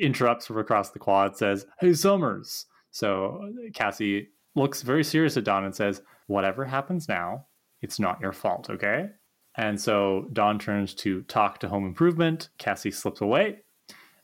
interrupts 0.00 0.46
from 0.46 0.58
across 0.58 0.90
the 0.90 0.98
quad, 0.98 1.36
says, 1.36 1.66
Hey, 1.78 1.94
Summers. 1.94 2.66
So 2.90 3.52
Cassie 3.74 4.28
looks 4.56 4.82
very 4.82 5.04
serious 5.04 5.36
at 5.36 5.44
Dawn 5.44 5.64
and 5.64 5.74
says, 5.74 6.02
Whatever 6.26 6.64
happens 6.64 7.08
now, 7.08 7.46
it's 7.82 8.00
not 8.00 8.20
your 8.20 8.32
fault, 8.32 8.70
okay? 8.70 9.10
And 9.56 9.80
so 9.80 10.28
Dawn 10.32 10.58
turns 10.58 10.94
to 10.94 11.22
talk 11.22 11.58
to 11.60 11.68
Home 11.68 11.84
Improvement. 11.84 12.50
Cassie 12.58 12.90
slips 12.90 13.20
away. 13.20 13.58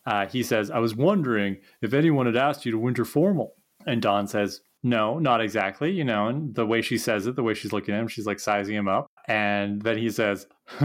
Uh, 0.07 0.27
he 0.27 0.43
says, 0.43 0.71
I 0.71 0.79
was 0.79 0.95
wondering 0.95 1.59
if 1.83 1.93
anyone 1.93 2.27
had 2.27 2.37
asked 2.37 2.65
you 2.65 2.73
to 2.73 2.79
winter 2.79 3.05
formal. 3.05 3.55
And 3.87 4.01
Dawn 4.01 4.27
says, 4.27 4.61
No, 4.83 5.19
not 5.19 5.41
exactly. 5.41 5.91
You 5.91 6.05
know, 6.05 6.29
and 6.29 6.55
the 6.55 6.67
way 6.67 6.81
she 6.81 6.97
says 6.97 7.27
it, 7.27 7.37
the 7.37 7.43
way 7.43 7.55
she's 7.55 7.73
looking 7.73 7.95
at 7.95 8.01
him, 8.01 8.09
she's 8.09 8.27
like 8.27 8.41
sizing 8.41 8.77
him 8.77 8.89
up. 8.89 9.07
And 9.27 9.83
then 9.83 9.99
he 9.99 10.11
says, 10.11 10.47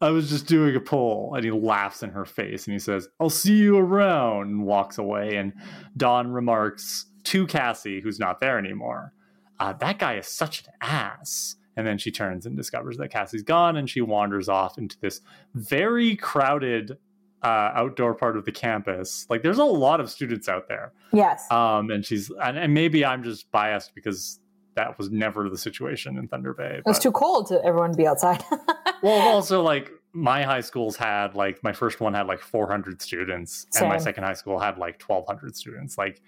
I 0.00 0.10
was 0.10 0.30
just 0.30 0.46
doing 0.46 0.74
a 0.74 0.80
poll. 0.80 1.34
And 1.34 1.44
he 1.44 1.50
laughs 1.50 2.02
in 2.02 2.10
her 2.10 2.24
face 2.24 2.66
and 2.66 2.72
he 2.72 2.78
says, 2.78 3.08
I'll 3.20 3.30
see 3.30 3.56
you 3.56 3.76
around, 3.76 4.48
and 4.48 4.64
walks 4.64 4.98
away. 4.98 5.36
And 5.36 5.52
Dawn 5.96 6.32
remarks 6.32 7.06
to 7.24 7.46
Cassie, 7.46 8.00
who's 8.00 8.18
not 8.18 8.40
there 8.40 8.58
anymore, 8.58 9.12
uh, 9.60 9.74
That 9.74 9.98
guy 9.98 10.16
is 10.16 10.26
such 10.26 10.64
an 10.64 10.72
ass. 10.80 11.56
And 11.76 11.86
then 11.86 11.98
she 11.98 12.10
turns 12.10 12.44
and 12.44 12.56
discovers 12.56 12.96
that 12.96 13.12
Cassie's 13.12 13.44
gone 13.44 13.76
and 13.76 13.88
she 13.88 14.00
wanders 14.00 14.48
off 14.48 14.78
into 14.78 14.98
this 15.00 15.20
very 15.54 16.16
crowded 16.16 16.98
uh, 17.42 17.72
outdoor 17.74 18.14
part 18.14 18.36
of 18.36 18.44
the 18.44 18.52
campus. 18.52 19.26
Like 19.28 19.42
there's 19.42 19.58
a 19.58 19.64
lot 19.64 20.00
of 20.00 20.10
students 20.10 20.48
out 20.48 20.68
there. 20.68 20.92
Yes. 21.12 21.50
Um, 21.50 21.90
and 21.90 22.04
she's, 22.04 22.30
and, 22.42 22.58
and 22.58 22.74
maybe 22.74 23.04
I'm 23.04 23.22
just 23.22 23.50
biased 23.50 23.94
because 23.94 24.40
that 24.74 24.96
was 24.96 25.10
never 25.10 25.48
the 25.48 25.58
situation 25.58 26.16
in 26.18 26.28
Thunder 26.28 26.54
Bay. 26.54 26.76
it 26.78 26.86
was 26.86 27.00
too 27.00 27.10
cold 27.10 27.48
to 27.48 27.64
everyone 27.64 27.94
be 27.96 28.06
outside. 28.06 28.44
well, 29.02 29.34
also 29.34 29.60
like 29.62 29.90
my 30.12 30.42
high 30.42 30.60
schools 30.60 30.96
had 30.96 31.34
like 31.34 31.62
my 31.62 31.72
first 31.72 32.00
one 32.00 32.14
had 32.14 32.26
like 32.26 32.40
400 32.40 33.02
students, 33.02 33.66
and 33.78 33.88
my 33.88 33.98
second 33.98 34.24
high 34.24 34.34
school 34.34 34.58
had 34.58 34.78
like 34.78 35.02
1,200 35.02 35.56
students. 35.56 35.98
Like 35.98 36.22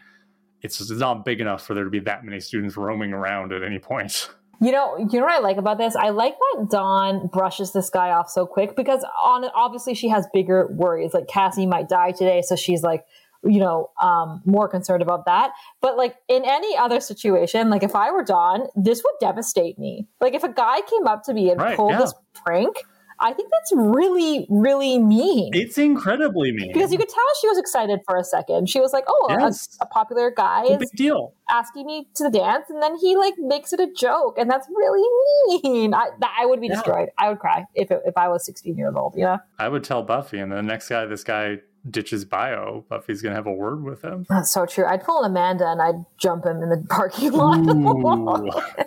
it's 0.63 0.79
just 0.79 0.91
it's 0.91 1.01
not 1.01 1.25
big 1.25 1.41
enough 1.41 1.65
for 1.65 1.75
there 1.75 1.85
to 1.85 1.91
be 1.91 2.01
that 2.01 2.25
many 2.25 2.41
students 2.41 2.77
roaming 2.77 3.13
around 3.13 3.53
at 3.53 3.63
any 3.63 3.79
point. 3.79 4.31
You 4.63 4.73
know, 4.73 4.99
you 4.99 5.19
know 5.19 5.25
what 5.25 5.35
I 5.35 5.39
like 5.39 5.57
about 5.57 5.79
this? 5.79 5.97
I 5.97 6.11
like 6.11 6.35
that 6.39 6.69
Dawn 6.71 7.29
brushes 7.33 7.73
this 7.73 7.89
guy 7.89 8.11
off 8.11 8.29
so 8.29 8.47
quick 8.47 8.77
because 8.77 9.05
on 9.25 9.45
obviously 9.55 9.95
she 9.95 10.09
has 10.09 10.27
bigger 10.35 10.69
worries. 10.71 11.15
Like 11.15 11.29
Cassie 11.29 11.67
might 11.67 11.89
die 11.89 12.13
today, 12.13 12.43
so 12.43 12.57
she's 12.57 12.83
like, 12.83 13.05
you 13.43 13.59
know, 13.59 13.91
um, 14.03 14.43
more 14.45 14.69
concerned 14.69 15.03
about 15.03 15.25
that. 15.25 15.53
But 15.81 15.97
like 15.97 16.17
in 16.29 16.43
any 16.45 16.77
other 16.77 17.01
situation, 17.01 17.71
like 17.71 17.83
if 17.83 17.97
I 17.97 18.11
were 18.11 18.23
Dawn, 18.23 18.67
this 18.77 19.03
would 19.03 19.15
devastate 19.19 19.79
me. 19.79 20.07
Like 20.21 20.35
if 20.35 20.45
a 20.45 20.53
guy 20.53 20.83
came 20.83 21.07
up 21.07 21.23
to 21.25 21.33
me 21.33 21.51
and 21.51 21.59
Right, 21.59 21.77
pulled 21.77 21.93
yeah. 21.93 21.99
this 22.01 22.15
prank, 22.45 22.77
I 23.23 23.33
think 23.35 23.51
that's 23.53 23.73
really, 23.75 24.47
really 24.49 24.99
mean. 24.99 25.51
It's 25.53 25.77
incredibly 25.79 26.53
mean. 26.53 26.73
because 26.73 26.91
you 26.91 26.99
could 26.99 27.09
tell 27.09 27.25
she 27.41 27.49
was 27.49 27.59
excited 27.59 28.01
for 28.07 28.17
a 28.17 28.25
second. 28.25 28.69
She 28.71 28.81
was 28.81 28.93
like, 28.93 29.05
"Oh, 29.09 29.27
a- 29.31 29.39
Yes. 29.41 29.77
a, 29.81 29.87
popular 29.87 30.31
guy 30.31 30.65
a 30.65 30.73
is 30.73 30.79
big 30.79 30.89
deal. 30.97 31.35
asking 31.51 31.87
me 31.87 32.09
to 32.15 32.25
the 32.25 32.31
dance 32.31 32.67
and 32.71 32.83
then 32.83 32.97
he 32.97 33.17
like 33.17 33.35
makes 33.39 33.73
it 33.73 33.81
a 33.81 33.89
joke 33.93 34.39
and 34.39 34.49
that's 34.51 34.67
really 34.75 35.61
mean 35.63 35.93
i, 35.95 36.07
I 36.39 36.47
would 36.47 36.61
be 36.61 36.69
Yeah. 36.69 36.75
destroyed 36.77 37.09
i 37.19 37.29
would 37.29 37.39
cry 37.41 37.65
if, 37.75 37.91
it, 37.91 38.01
if 38.05 38.17
i 38.17 38.29
was 38.29 38.45
16 38.47 38.77
years 38.77 38.95
old 38.97 39.15
you 39.17 39.25
know 39.25 39.39
I 39.59 39.69
would 39.69 39.85
tell 39.85 40.03
Buffy, 40.03 40.39
and 40.39 40.51
the 40.51 40.63
next 40.63 40.89
guy, 40.89 41.05
this 41.07 41.23
guy 41.25 41.59
ditches 41.89 42.25
bio. 42.25 42.85
Buffy's 42.89 43.23
gonna 43.23 43.35
have 43.35 43.47
a 43.47 43.53
word 43.53 43.83
with 43.83 44.03
him. 44.03 44.27
that's 44.29 44.53
so 44.53 44.67
true 44.67 44.85
i'd 44.87 45.03
pull 45.03 45.25
amanda 45.25 45.67
and 45.69 45.81
i'd 45.81 46.05
jump 46.19 46.45
him 46.45 46.63
in 46.63 46.69
the 46.69 46.85
parking 46.89 47.33
lot 47.33 48.75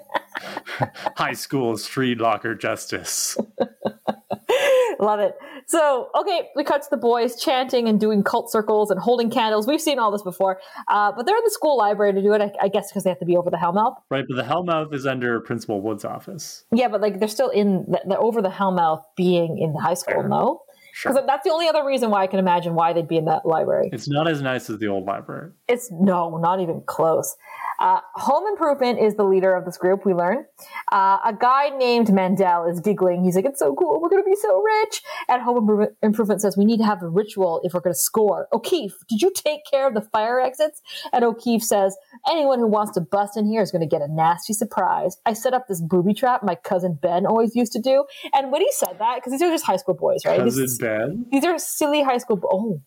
High 1.18 1.34
school 1.34 1.78
street 1.78 2.20
locker 2.20 2.56
justice. 2.56 3.38
love 4.99 5.20
it 5.20 5.36
so 5.68 6.10
okay 6.18 6.49
we 6.56 6.64
cut 6.64 6.82
to 6.82 6.88
the 6.90 6.98
boys 6.98 7.40
chanting 7.41 7.88
and 7.90 7.99
doing 7.99 8.24
cult 8.24 8.49
circles 8.52 8.90
and 8.90 8.99
holding 8.99 9.30
candles 9.30 9.68
we've 9.68 9.82
seen 9.82 9.99
all 9.99 10.11
this 10.11 10.22
before 10.22 10.60
uh, 10.88 11.11
but 11.11 11.26
they're 11.26 11.36
in 11.36 11.44
the 11.44 11.52
school 11.52 11.78
library 11.78 12.14
to 12.14 12.22
do 12.22 12.32
it 12.34 12.41
i, 12.41 12.52
I 12.61 12.68
guess 12.70 12.90
because 12.90 13.03
they 13.03 13.10
have 13.10 13.20
to 13.20 13.26
be 13.26 13.36
over 13.36 13.49
the 13.49 13.57
hellmouth 13.57 13.95
Right, 14.10 14.24
but 14.28 14.36
the 14.38 14.44
Hellmouth 14.44 14.94
is 14.94 15.06
under 15.06 15.40
Principal 15.41 15.82
Wood's 15.82 16.06
office. 16.06 16.64
yeah 16.72 16.88
but 16.88 17.02
like 17.02 17.20
they're 17.20 17.28
still 17.28 17.49
in 17.49 17.86
the, 17.90 18.02
they're 18.07 18.22
over 18.22 18.41
the 18.41 18.49
hellmouth 18.49 19.03
being 19.18 19.57
in 19.57 19.74
the 19.74 19.80
high 19.80 19.94
school 19.95 20.22
Fair. 20.22 20.30
no 20.30 20.61
Sure. 20.95 21.11
because 21.11 21.26
that's 21.26 21.44
the 21.44 21.49
only 21.52 21.68
other 21.68 21.84
reason 21.84 22.11
why 22.11 22.22
i 22.22 22.28
can 22.28 22.38
imagine 22.38 22.76
why 22.76 22.94
they'd 22.94 23.07
be 23.07 23.18
in 23.18 23.26
that 23.26 23.45
library 23.45 23.90
It's 23.91 24.07
not 24.07 24.28
as 24.30 24.41
nice 24.44 24.70
as 24.70 24.78
the 24.78 24.88
old 24.88 25.06
library. 25.06 25.52
It's 25.68 25.90
no, 25.91 26.38
not 26.38 26.60
even 26.60 26.81
close. 26.85 27.35
Uh, 27.80 28.02
Home 28.15 28.45
Improvement 28.48 28.99
is 28.99 29.15
the 29.15 29.23
leader 29.23 29.56
of 29.56 29.64
this 29.65 29.77
group, 29.77 30.06
we 30.06 30.14
learn. 30.14 30.45
Uh, 30.91 31.18
a 31.26 31.34
guy 31.40 31.69
named 31.69 32.14
Mandel 32.14 32.65
is 32.69 32.80
giggling. 32.81 33.23
He's 33.23 33.35
like, 33.35 33.45
It's 33.45 33.60
so 33.60 33.73
cool. 33.73 34.02
We're 34.02 34.10
going 34.10 34.22
to 34.23 34.30
be 34.30 34.35
so 34.35 34.61
rich. 34.61 35.02
And 35.30 35.41
Home 35.41 35.57
Improvement- 35.57 35.95
Improvement 36.03 36.41
says, 36.41 36.57
We 36.57 36.65
need 36.65 36.77
to 36.77 36.84
have 36.85 37.02
a 37.02 37.07
ritual 37.07 37.61
if 37.64 37.73
we're 37.73 37.80
going 37.80 37.94
to 37.94 37.99
score. 37.99 38.48
O'Keefe, 38.52 38.94
did 39.10 39.22
you 39.22 39.31
take 39.34 39.61
care 39.69 39.88
of 39.88 39.94
the 39.94 40.02
fire 40.02 40.40
exits? 40.40 40.81
And 41.14 41.23
O'Keefe 41.23 41.64
says, 41.64 41.95
Anyone 42.30 42.60
who 42.60 42.68
wants 42.68 42.91
to 42.94 43.02
bust 43.02 43.38
in 43.38 43.48
here 43.48 43.61
is 43.61 43.72
going 43.72 43.81
to 43.81 43.88
get 43.88 44.02
a 44.02 44.07
nasty 44.14 44.53
surprise. 44.53 45.18
I 45.26 45.31
set 45.34 45.53
up 45.53 45.68
this 45.68 45.81
booby 45.81 46.14
trap 46.14 46.44
my 46.44 46.56
cousin 46.56 46.99
Ben 47.02 47.26
always 47.26 47.56
used 47.56 47.72
to 47.73 47.81
do. 47.81 48.03
And 48.34 48.52
when 48.52 48.61
he 48.61 48.72
said 48.72 48.98
that, 48.99 49.15
because 49.15 49.31
these 49.31 49.41
are 49.41 49.49
just 49.49 49.65
high 49.65 49.77
school 49.77 49.95
boys, 49.95 50.26
right? 50.26 50.40
Cousin 50.40 50.61
These- 50.64 50.77
Ben? 50.77 51.26
these 51.31 51.45
are 51.45 51.57
silly 51.57 52.03
high 52.03 52.18
school. 52.18 52.35
Bo- 52.35 52.49
oh, 52.52 52.81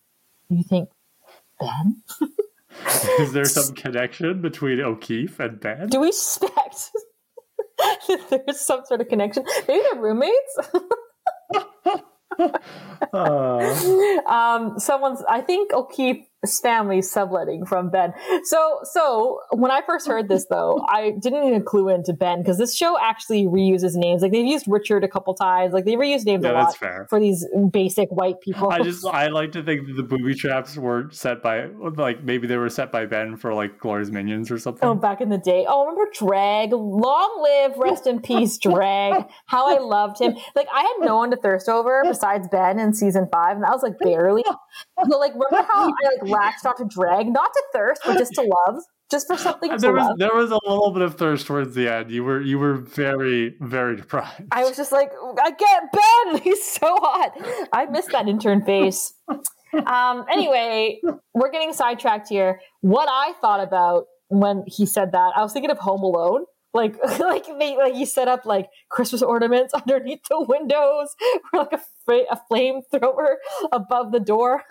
you 0.49 0.63
think 0.63 0.89
Ben? 1.59 2.03
Is 3.19 3.33
there 3.33 3.45
some 3.45 3.75
connection 3.75 4.41
between 4.41 4.79
O'Keefe 4.79 5.39
and 5.39 5.59
Ben? 5.59 5.87
Do 5.87 5.99
we 5.99 6.11
suspect 6.11 6.91
that 7.77 8.43
there's 8.45 8.59
some 8.59 8.81
sort 8.85 9.01
of 9.01 9.07
connection? 9.07 9.43
Maybe 9.67 9.83
they're 9.91 10.01
roommates. 10.01 10.59
Uh, 13.13 14.19
um, 14.27 14.79
someone's. 14.79 15.23
I 15.27 15.41
think 15.41 15.73
O'Keefe 15.73 16.25
family 16.61 17.01
subletting 17.01 17.65
from 17.65 17.89
Ben. 17.89 18.13
So, 18.43 18.79
so 18.83 19.39
when 19.51 19.71
I 19.71 19.81
first 19.85 20.07
heard 20.07 20.29
this, 20.29 20.45
though, 20.49 20.85
I 20.87 21.13
didn't 21.19 21.43
even 21.45 21.63
clue 21.63 21.89
into 21.89 22.13
Ben 22.13 22.39
because 22.39 22.57
this 22.57 22.75
show 22.75 22.97
actually 22.99 23.45
reuses 23.45 23.95
names. 23.95 24.21
Like 24.21 24.31
they've 24.31 24.45
used 24.45 24.65
Richard 24.67 25.03
a 25.03 25.07
couple 25.07 25.33
times. 25.33 25.73
Like 25.73 25.85
they 25.85 25.95
reuse 25.95 26.25
names 26.25 26.43
Yeah, 26.43 26.51
a 26.51 26.53
lot 26.53 26.77
for 27.09 27.19
these 27.19 27.45
basic 27.71 28.09
white 28.09 28.39
people. 28.41 28.69
I 28.69 28.79
just 28.79 29.05
I 29.05 29.27
like 29.27 29.51
to 29.53 29.63
think 29.63 29.87
that 29.87 29.93
the 29.93 30.03
booby 30.03 30.35
traps 30.35 30.77
were 30.77 31.09
set 31.11 31.41
by 31.41 31.65
like 31.65 32.23
maybe 32.23 32.47
they 32.47 32.57
were 32.57 32.69
set 32.69 32.91
by 32.91 33.05
Ben 33.05 33.35
for 33.35 33.53
like 33.53 33.79
Gloria's 33.79 34.11
minions 34.11 34.51
or 34.51 34.59
something. 34.59 34.87
Oh, 34.87 34.95
back 34.95 35.21
in 35.21 35.29
the 35.29 35.37
day. 35.37 35.65
Oh, 35.67 35.85
remember 35.85 36.09
Dreg? 36.13 36.71
Long 36.71 37.41
live, 37.41 37.77
rest 37.77 38.07
in 38.07 38.21
peace, 38.21 38.57
Dreg. 38.57 39.25
How 39.45 39.75
I 39.75 39.79
loved 39.79 40.21
him. 40.21 40.35
Like 40.55 40.67
I 40.73 40.81
had 40.81 41.05
no 41.05 41.17
one 41.17 41.31
to 41.31 41.37
thirst 41.37 41.67
over 41.67 42.03
besides 42.07 42.47
Ben 42.51 42.79
in 42.79 42.93
season 42.93 43.27
five, 43.31 43.55
and 43.55 43.63
that 43.63 43.71
was 43.71 43.83
like 43.83 43.97
barely. 43.99 44.43
But 44.95 45.09
like, 45.19 45.33
remember 45.33 45.67
how 45.67 45.89
I 45.89 45.93
like 46.03 46.26
latched 46.31 46.65
onto 46.65 46.85
Dreg, 46.85 47.27
not 47.27 47.51
to 47.53 47.63
thirst, 47.73 48.01
but 48.05 48.17
just 48.17 48.33
to 48.33 48.41
love, 48.41 48.81
just 49.09 49.27
for 49.27 49.37
something 49.37 49.71
to 49.71 49.77
there 49.77 49.93
was 49.93 50.05
love. 50.05 50.19
there 50.19 50.33
was 50.33 50.51
a 50.51 50.59
little 50.65 50.91
bit 50.91 51.01
of 51.01 51.15
thirst 51.15 51.47
towards 51.47 51.75
the 51.75 51.87
end. 51.87 52.11
You 52.11 52.23
were 52.23 52.41
you 52.41 52.59
were 52.59 52.75
very 52.75 53.55
very 53.61 53.95
deprived. 53.95 54.43
I 54.51 54.63
was 54.63 54.77
just 54.77 54.91
like, 54.91 55.11
I 55.41 55.51
get 55.51 55.83
Ben. 55.93 56.41
He's 56.43 56.63
so 56.63 56.95
hot. 57.01 57.31
I 57.73 57.85
missed 57.85 58.11
that 58.11 58.27
intern 58.27 58.63
face. 58.63 59.13
Um, 59.85 60.25
anyway, 60.31 61.01
we're 61.33 61.51
getting 61.51 61.73
sidetracked 61.73 62.29
here. 62.29 62.61
What 62.81 63.07
I 63.09 63.33
thought 63.41 63.61
about 63.61 64.05
when 64.29 64.63
he 64.67 64.85
said 64.85 65.11
that, 65.11 65.33
I 65.35 65.41
was 65.41 65.53
thinking 65.53 65.71
of 65.71 65.77
Home 65.79 66.03
Alone. 66.03 66.45
Like, 66.73 66.95
like 67.19 67.45
they, 67.59 67.75
like 67.75 67.93
he 67.93 68.05
set 68.05 68.27
up 68.27 68.45
like 68.45 68.67
Christmas 68.89 69.21
ornaments 69.21 69.73
underneath 69.73 70.19
the 70.29 70.45
windows, 70.47 71.15
or 71.53 71.61
like 71.61 71.73
a, 71.73 71.81
fra- 72.05 72.25
a 72.31 72.39
flamethrower 72.51 73.35
above 73.71 74.11
the 74.11 74.19
door. 74.19 74.63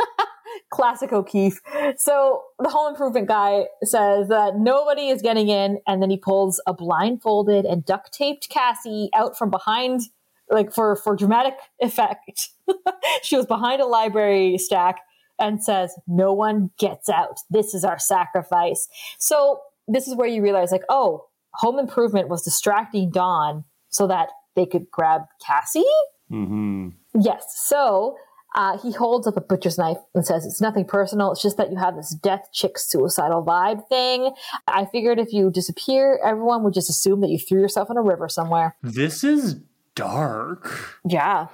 Classic 0.71 1.13
O'Keefe. 1.13 1.61
So 1.97 2.43
the 2.59 2.69
home 2.69 2.91
improvement 2.91 3.29
guy 3.29 3.67
says 3.83 4.29
that 4.29 4.57
nobody 4.57 5.09
is 5.09 5.23
getting 5.23 5.49
in, 5.49 5.79
and 5.87 6.03
then 6.03 6.11
he 6.11 6.17
pulls 6.17 6.61
a 6.67 6.75
blindfolded 6.75 7.65
and 7.65 7.85
duct 7.85 8.13
taped 8.13 8.49
Cassie 8.49 9.09
out 9.15 9.37
from 9.37 9.51
behind, 9.51 10.03
like 10.51 10.73
for 10.73 10.97
for 10.97 11.17
dramatic 11.17 11.55
effect. 11.81 12.49
she 13.23 13.37
was 13.37 13.47
behind 13.47 13.81
a 13.81 13.87
library 13.87 14.59
stack 14.59 15.01
and 15.39 15.63
says, 15.63 15.95
"No 16.07 16.33
one 16.33 16.71
gets 16.79 17.09
out. 17.09 17.39
This 17.51 17.75
is 17.75 17.85
our 17.85 17.99
sacrifice." 17.99 18.89
So 19.19 19.61
this 19.89 20.09
is 20.09 20.17
where 20.17 20.29
you 20.29 20.43
realize, 20.43 20.73
like, 20.73 20.85
oh, 20.89 21.27
home 21.55 21.79
improvement 21.79 22.29
was 22.29 22.43
distracting 22.43 23.11
Dawn 23.11 23.65
so 23.89 24.07
that 24.07 24.29
they 24.57 24.67
could 24.67 24.91
grab 24.91 25.23
Cassie. 25.45 25.85
hmm 26.29 26.89
Yes. 27.19 27.45
So 27.57 28.17
uh, 28.57 28.79
he 28.79 28.91
holds 28.91 29.27
up 29.27 29.37
a 29.37 29.41
butcher's 29.41 29.77
knife 29.77 29.99
and 30.15 30.27
says, 30.27 30.47
It's 30.47 30.61
nothing 30.61 30.87
personal. 30.87 31.31
It's 31.31 31.43
just 31.43 31.59
that 31.59 31.71
you 31.71 31.77
have 31.77 31.95
this 31.95 32.15
death 32.15 32.49
chick 32.53 32.79
suicidal 32.79 33.45
vibe 33.45 33.87
thing. 33.89 34.33
I 34.67 34.87
figured 34.87 35.19
if 35.19 35.33
you 35.33 35.51
disappear, 35.51 36.19
everyone 36.25 36.65
would 36.65 36.73
just 36.73 36.89
assume 36.89 37.21
that 37.21 37.29
you 37.29 37.39
threw 37.39 37.61
yourself 37.61 37.91
in 37.91 37.99
a 37.99 38.03
river 38.03 38.29
somewhere. 38.31 38.75
This 38.83 39.23
is 39.23 39.61
dark. 39.95 40.99
Yeah. 41.07 41.49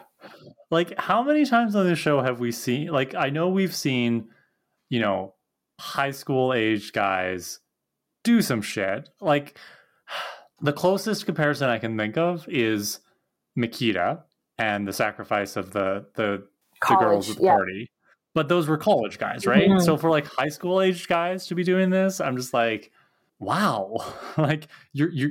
Like 0.70 0.98
how 0.98 1.22
many 1.24 1.44
times 1.44 1.74
on 1.74 1.86
this 1.86 1.98
show 1.98 2.22
have 2.22 2.38
we 2.38 2.52
seen 2.52 2.88
like 2.88 3.14
I 3.14 3.30
know 3.30 3.48
we've 3.48 3.74
seen, 3.74 4.28
you 4.88 5.00
know, 5.00 5.34
high 5.80 6.12
school 6.12 6.54
aged 6.54 6.92
guys 6.92 7.58
do 8.22 8.40
some 8.40 8.62
shit. 8.62 9.08
Like 9.20 9.58
the 10.60 10.72
closest 10.72 11.26
comparison 11.26 11.68
I 11.68 11.78
can 11.78 11.98
think 11.98 12.16
of 12.16 12.48
is 12.48 13.00
Machida 13.58 14.22
and 14.56 14.86
the 14.86 14.92
sacrifice 14.92 15.56
of 15.56 15.72
the 15.72 16.06
the, 16.14 16.46
the 16.88 16.94
girls 16.96 17.26
College, 17.26 17.30
at 17.30 17.36
the 17.38 17.44
yeah. 17.44 17.54
party. 17.56 17.90
But 18.34 18.48
those 18.48 18.66
were 18.68 18.78
college 18.78 19.18
guys, 19.18 19.46
right? 19.46 19.68
Mhm. 19.68 19.84
So 19.84 19.96
for 19.96 20.09
like 20.10 20.26
high 20.26 20.48
school 20.48 20.80
aged 20.80 21.06
guys 21.09 21.46
to 21.48 21.54
be 21.54 21.64
doing 21.64 21.90
this, 21.90 22.20
I'm 22.20 22.36
just 22.36 22.54
like, 22.54 22.90
wow. 23.38 23.96
like 24.38 24.68
you're 24.92 25.10
you're 25.10 25.30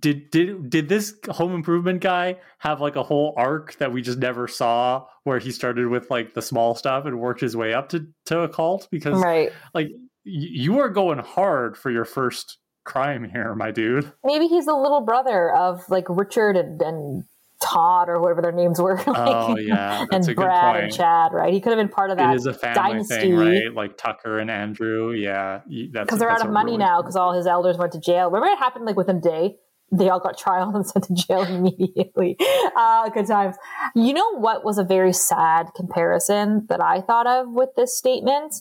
did 0.00 0.30
did 0.30 0.68
did 0.68 0.88
this 0.88 1.14
home 1.30 1.54
improvement 1.54 2.00
guy 2.00 2.36
have 2.58 2.80
like 2.80 2.96
a 2.96 3.02
whole 3.04 3.32
arc 3.36 3.76
that 3.78 3.92
we 3.92 4.02
just 4.02 4.18
never 4.18 4.48
saw 4.48 5.06
where 5.22 5.38
he 5.38 5.52
started 5.52 5.86
with 5.86 6.10
like 6.10 6.34
the 6.34 6.42
small 6.42 6.74
stuff 6.74 7.04
and 7.04 7.20
worked 7.20 7.40
his 7.40 7.56
way 7.56 7.72
up 7.72 7.88
to 7.90 8.04
to 8.24 8.40
a 8.40 8.48
cult 8.48 8.88
because 8.90 9.20
Right. 9.22 9.52
like 9.74 9.86
y- 9.88 9.92
you 10.24 10.80
are 10.80 10.88
going 10.88 11.20
hard 11.20 11.76
for 11.76 11.92
your 11.92 12.04
first 12.04 12.58
crime 12.84 13.28
here 13.30 13.54
my 13.54 13.70
dude 13.70 14.12
Maybe 14.24 14.48
he's 14.48 14.66
a 14.66 14.74
little 14.74 15.02
brother 15.02 15.54
of 15.54 15.88
like 15.88 16.06
Richard 16.08 16.56
and, 16.56 16.82
and 16.82 17.24
Todd 17.66 18.08
or 18.08 18.20
whatever 18.20 18.42
their 18.42 18.52
names 18.52 18.80
were. 18.80 18.96
like, 19.06 19.06
oh 19.08 19.56
yeah 19.58 20.04
and 20.12 20.24
a 20.24 20.26
good 20.26 20.36
Brad 20.36 20.84
and 20.84 20.92
Chad, 20.92 21.32
right? 21.32 21.52
He 21.52 21.60
could 21.60 21.70
have 21.70 21.78
been 21.78 21.88
part 21.88 22.10
of 22.10 22.18
that 22.18 22.32
it 22.32 22.36
is 22.36 22.46
a 22.46 22.54
family 22.54 22.74
dynasty. 22.74 23.14
thing 23.14 23.36
right 23.36 23.74
like 23.74 23.96
tucker 23.96 24.38
and 24.38 24.50
andrew 24.50 25.12
yeah 25.12 25.60
that's 25.92 26.06
because 26.06 26.18
they're 26.18 26.30
out 26.30 26.44
of 26.44 26.52
money 26.52 26.72
really- 26.72 26.78
now 26.78 27.00
because 27.02 27.16
all 27.16 27.32
his 27.32 27.46
elders 27.46 27.76
went 27.76 27.92
to 27.92 28.00
jail. 28.00 28.30
Remember, 28.30 28.52
it 28.52 28.58
happened 28.58 28.84
like 28.84 28.96
within 28.96 29.16
a 29.16 29.20
day. 29.20 29.56
They 29.92 30.08
all 30.08 30.20
got 30.20 30.36
trial 30.36 30.74
and 30.74 30.86
sent 30.92 31.04
to 31.06 31.14
jail 31.14 31.42
immediately. 31.48 32.36
Uh, 32.76 33.08
good 33.10 33.26
times. 33.26 33.56
You 33.94 34.12
know 34.12 34.36
what 34.36 34.64
was 34.64 34.78
a 34.78 34.84
very 34.84 35.12
sad 35.12 35.68
comparison 35.74 36.66
that 36.68 36.80
I 36.80 37.00
thought 37.00 37.26
of 37.26 37.50
with 37.50 37.70
this 37.76 37.96
statement? 37.96 38.54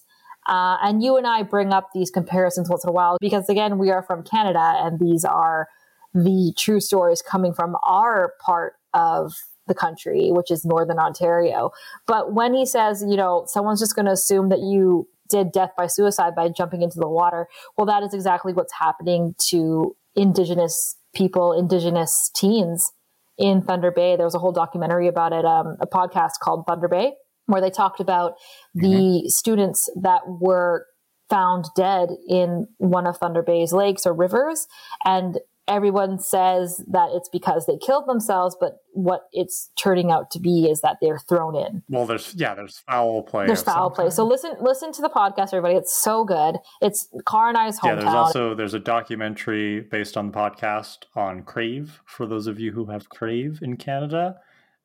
Uh, 0.45 0.77
and 0.83 1.01
you 1.01 1.17
and 1.17 1.25
I 1.25 1.41
bring 1.41 1.73
up 1.73 1.89
these 1.93 2.11
comparisons 2.11 2.69
once 2.69 2.83
in 2.83 2.89
a 2.89 2.93
while 2.93 3.17
because, 3.19 3.49
again, 3.49 3.79
we 3.79 3.89
are 3.89 4.03
from 4.03 4.21
Canada 4.23 4.75
and 4.77 4.99
these 4.99 5.25
are 5.25 5.67
the 6.13 6.53
true 6.55 6.79
stories 6.79 7.23
coming 7.23 7.51
from 7.53 7.75
our 7.83 8.33
part 8.39 8.73
of 8.95 9.33
the 9.67 9.75
country, 9.75 10.29
which 10.31 10.49
is 10.49 10.65
Northern 10.65 10.99
Ontario. 10.99 11.71
But 12.07 12.33
when 12.33 12.53
he 12.53 12.65
says, 12.65 13.03
you 13.07 13.17
know, 13.17 13.45
someone's 13.47 13.79
just 13.79 13.95
going 13.95 14.05
to 14.05 14.11
assume 14.11 14.49
that 14.49 14.59
you 14.59 15.07
did 15.29 15.51
death 15.51 15.71
by 15.77 15.87
suicide 15.87 16.35
by 16.35 16.49
jumping 16.49 16.81
into 16.81 16.99
the 16.99 17.07
water, 17.07 17.47
well, 17.77 17.85
that 17.85 18.03
is 18.03 18.13
exactly 18.13 18.53
what's 18.53 18.73
happening 18.73 19.35
to 19.49 19.95
Indigenous 20.15 20.95
people, 21.13 21.53
Indigenous 21.53 22.31
teens 22.33 22.91
in 23.37 23.61
Thunder 23.61 23.91
Bay. 23.91 24.15
There 24.15 24.25
was 24.25 24.35
a 24.35 24.39
whole 24.39 24.51
documentary 24.51 25.07
about 25.07 25.33
it, 25.33 25.45
um, 25.45 25.77
a 25.81 25.87
podcast 25.87 26.39
called 26.41 26.65
Thunder 26.67 26.87
Bay, 26.87 27.13
where 27.47 27.61
they 27.61 27.69
talked 27.71 27.99
about 27.99 28.33
the 28.73 29.23
students 29.27 29.89
that 30.01 30.21
were 30.27 30.85
found 31.29 31.65
dead 31.75 32.09
in 32.29 32.67
one 32.77 33.07
of 33.07 33.17
Thunder 33.17 33.41
Bay's 33.41 33.73
lakes 33.73 34.05
or 34.05 34.13
rivers. 34.13 34.67
And 35.03 35.39
everyone 35.67 36.19
says 36.19 36.83
that 36.87 37.09
it's 37.13 37.29
because 37.29 37.65
they 37.65 37.77
killed 37.77 38.07
themselves, 38.07 38.55
but 38.59 38.77
what 38.93 39.21
it's 39.31 39.71
turning 39.75 40.11
out 40.11 40.29
to 40.31 40.39
be 40.39 40.69
is 40.69 40.81
that 40.81 40.97
they're 41.01 41.19
thrown 41.19 41.55
in. 41.55 41.83
well 41.89 42.05
there's 42.05 42.33
yeah 42.35 42.53
there's 42.53 42.79
foul 42.79 43.23
play 43.23 43.45
There's 43.47 43.63
foul 43.63 43.89
play. 43.89 44.09
So 44.09 44.25
listen, 44.25 44.53
listen 44.61 44.91
to 44.93 45.01
the 45.01 45.09
podcast, 45.09 45.47
everybody. 45.53 45.75
It's 45.75 45.95
so 45.95 46.23
good. 46.23 46.57
It's 46.81 47.07
Kara 47.27 47.49
and 47.49 47.57
I's 47.57 47.79
hometown. 47.79 47.85
Yeah, 47.85 47.95
there's 47.95 48.15
also 48.15 48.55
there's 48.55 48.73
a 48.73 48.79
documentary 48.79 49.81
based 49.81 50.17
on 50.17 50.31
the 50.31 50.37
podcast 50.37 51.05
on 51.15 51.43
Crave 51.43 52.01
for 52.05 52.25
those 52.25 52.47
of 52.47 52.59
you 52.59 52.71
who 52.71 52.85
have 52.85 53.09
Crave 53.09 53.59
in 53.61 53.77
Canada, 53.77 54.35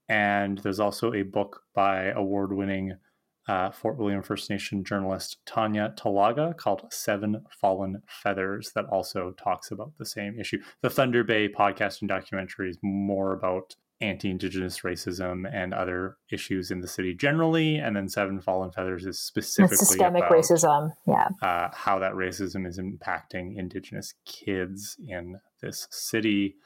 and 0.08 0.58
there's 0.58 0.80
also 0.80 1.12
a 1.12 1.22
book 1.22 1.62
by 1.74 2.06
award-winning 2.06 2.94
uh, 3.48 3.70
Fort 3.70 3.98
William 3.98 4.22
First 4.22 4.50
Nation 4.50 4.84
journalist 4.84 5.38
Tanya 5.46 5.94
Talaga 5.98 6.56
called 6.56 6.82
Seven 6.90 7.44
Fallen 7.60 8.02
Feathers 8.06 8.72
that 8.74 8.86
also 8.86 9.32
talks 9.32 9.70
about 9.70 9.92
the 9.98 10.06
same 10.06 10.38
issue. 10.38 10.58
The 10.82 10.90
Thunder 10.90 11.24
Bay 11.24 11.48
podcast 11.48 12.00
and 12.00 12.08
documentary 12.08 12.70
is 12.70 12.78
more 12.82 13.32
about 13.32 13.74
anti-indigenous 14.02 14.80
racism 14.80 15.44
and 15.52 15.74
other 15.74 16.16
issues 16.32 16.70
in 16.70 16.80
the 16.80 16.88
city 16.88 17.14
generally, 17.14 17.76
and 17.76 17.94
then 17.94 18.08
Seven 18.08 18.40
Fallen 18.40 18.70
Feathers 18.70 19.04
is 19.04 19.18
specifically 19.18 19.74
It's 19.74 19.88
systemic 19.88 20.24
about 20.24 20.32
racism. 20.32 20.92
Yeah. 21.06 21.28
uh, 21.42 21.68
how 21.74 21.98
that 21.98 22.12
racism 22.12 22.66
is 22.66 22.78
impacting 22.78 23.58
Indigenous 23.58 24.14
kids 24.24 24.96
in 25.06 25.38
this 25.60 25.86
city. 25.90 26.56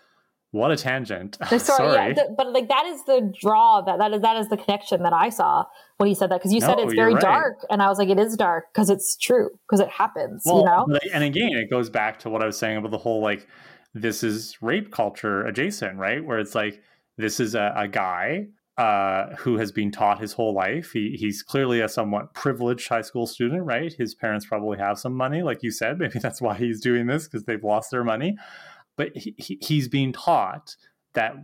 What 0.55 0.71
a 0.71 0.77
tangent! 0.77 1.37
Sorry, 1.49 1.59
Sorry, 1.59 2.15
yeah, 2.17 2.23
but 2.37 2.53
like 2.53 2.69
that 2.69 2.87
is 2.87 3.05
the 3.07 3.33
draw 3.41 3.81
that 3.81 3.99
that 3.99 4.15
is 4.15 4.21
that 4.21 4.37
is 4.37 4.49
the 4.51 4.57
connection 4.57 5.03
that 5.03 5.13
I 5.13 5.29
saw 5.29 5.65
when 5.97 6.09
he 6.09 6.15
said 6.15 6.31
that 6.31 6.39
because 6.39 6.53
you 6.53 6.61
said 6.61 6.79
it's 6.79 6.95
very 6.95 7.15
right. 7.15 7.21
dark 7.21 7.67
and 7.71 7.83
I 7.83 7.89
was 7.89 7.99
like 7.99 8.09
it 8.09 8.21
is 8.21 8.37
dark 8.37 8.73
because 8.73 8.89
it's 8.89 9.17
true 9.17 9.51
because 9.67 9.81
it 9.81 9.89
happens 9.89 10.45
well, 10.47 10.59
you 10.59 10.65
know 10.65 10.99
and 11.13 11.25
again, 11.25 11.55
it 11.55 11.71
goes 11.71 11.91
back 11.91 12.21
to 12.21 12.31
what 12.31 12.41
I 12.41 12.47
was 12.47 12.57
saying 12.57 12.77
about 12.77 12.93
the 12.93 12.99
whole 12.99 13.21
like 13.21 13.49
this 13.95 14.23
is 14.23 14.57
rape 14.61 14.93
culture 14.93 15.45
adjacent, 15.45 15.99
right? 15.99 16.25
Where 16.25 16.39
it's 16.39 16.55
like 16.55 16.81
this 17.17 17.41
is 17.41 17.57
a, 17.57 17.73
a 17.77 17.89
guy 17.89 18.47
uh, 18.77 19.35
who 19.37 19.57
has 19.57 19.73
been 19.73 19.91
taught 19.91 20.21
his 20.21 20.33
whole 20.33 20.55
life. 20.55 20.93
He 20.93 21.17
he's 21.19 21.43
clearly 21.43 21.81
a 21.81 21.89
somewhat 21.89 22.33
privileged 22.33 22.89
high 22.89 23.03
school 23.03 23.27
student, 23.27 23.65
right? 23.65 23.93
His 23.93 24.15
parents 24.15 24.47
probably 24.47 24.79
have 24.79 25.01
some 25.01 25.15
money, 25.15 25.43
like 25.43 25.65
you 25.65 25.73
said. 25.73 25.99
Maybe 26.01 26.21
that's 26.21 26.41
why 26.41 26.55
he's 26.55 26.81
doing 26.81 27.07
this 27.07 27.25
because 27.25 27.45
they've 27.45 27.63
lost 27.63 27.91
their 27.91 28.05
money. 28.05 28.37
But 28.97 29.17
he, 29.17 29.35
he, 29.39 29.59
he's 29.61 29.89
being 29.89 30.13
taught 30.13 30.77
that 31.15 31.35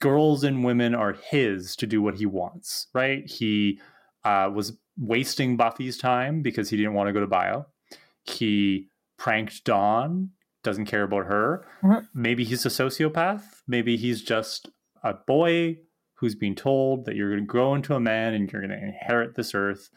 girls 0.00 0.42
and 0.44 0.64
women 0.64 0.94
are 0.94 1.12
his 1.12 1.76
to 1.76 1.86
do 1.86 2.00
what 2.02 2.16
he 2.16 2.26
wants, 2.26 2.86
right? 2.94 3.28
He 3.30 3.80
uh, 4.24 4.50
was 4.52 4.76
wasting 4.98 5.56
Buffy's 5.56 5.98
time 5.98 6.42
because 6.42 6.70
he 6.70 6.76
didn't 6.76 6.94
want 6.94 7.08
to 7.08 7.12
go 7.12 7.20
to 7.20 7.26
bio. 7.26 7.66
He 8.24 8.88
pranked 9.18 9.64
Dawn, 9.64 10.30
doesn't 10.62 10.86
care 10.86 11.02
about 11.04 11.26
her. 11.26 11.66
Mhm. 11.82 12.08
Maybe 12.14 12.44
he's 12.44 12.66
a 12.66 12.70
sociopath. 12.70 13.62
Maybe 13.66 13.96
he's 13.96 14.22
just 14.22 14.68
a 15.02 15.14
boy 15.14 15.78
who's 16.14 16.34
being 16.34 16.54
told 16.54 17.06
that 17.06 17.16
you're 17.16 17.30
going 17.30 17.40
to 17.40 17.46
grow 17.46 17.74
into 17.74 17.94
a 17.94 18.00
man 18.00 18.34
and 18.34 18.50
you're 18.50 18.60
going 18.60 18.78
to 18.78 18.86
inherit 18.86 19.36
this 19.36 19.54
earth. 19.54 19.90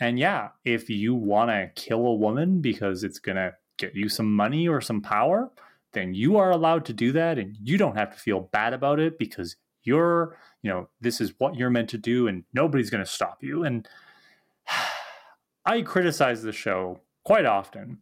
And 0.00 0.18
yeah, 0.18 0.48
if 0.64 0.88
you 0.90 1.14
want 1.14 1.50
to 1.50 1.70
kill 1.74 2.06
a 2.06 2.14
woman 2.14 2.60
because 2.60 3.04
it's 3.04 3.18
going 3.20 3.36
to 3.36 3.54
get 3.76 3.94
you 3.94 4.08
some 4.08 4.34
money 4.34 4.66
or 4.66 4.80
some 4.80 5.00
power, 5.00 5.50
then 5.92 6.14
you 6.14 6.36
are 6.36 6.50
allowed 6.50 6.84
to 6.86 6.92
do 6.92 7.12
that 7.12 7.38
and 7.38 7.56
you 7.62 7.78
don't 7.78 7.96
have 7.96 8.12
to 8.12 8.18
feel 8.18 8.40
bad 8.52 8.72
about 8.72 9.00
it 9.00 9.18
because 9.18 9.56
you're, 9.82 10.36
you 10.62 10.70
know, 10.70 10.88
this 11.00 11.20
is 11.20 11.32
what 11.38 11.56
you're 11.56 11.70
meant 11.70 11.88
to 11.90 11.98
do 11.98 12.28
and 12.28 12.44
nobody's 12.52 12.90
going 12.90 13.04
to 13.04 13.10
stop 13.10 13.38
you. 13.42 13.64
And 13.64 13.88
I 15.64 15.82
criticize 15.82 16.42
the 16.42 16.52
show 16.52 17.00
quite 17.24 17.46
often 17.46 17.98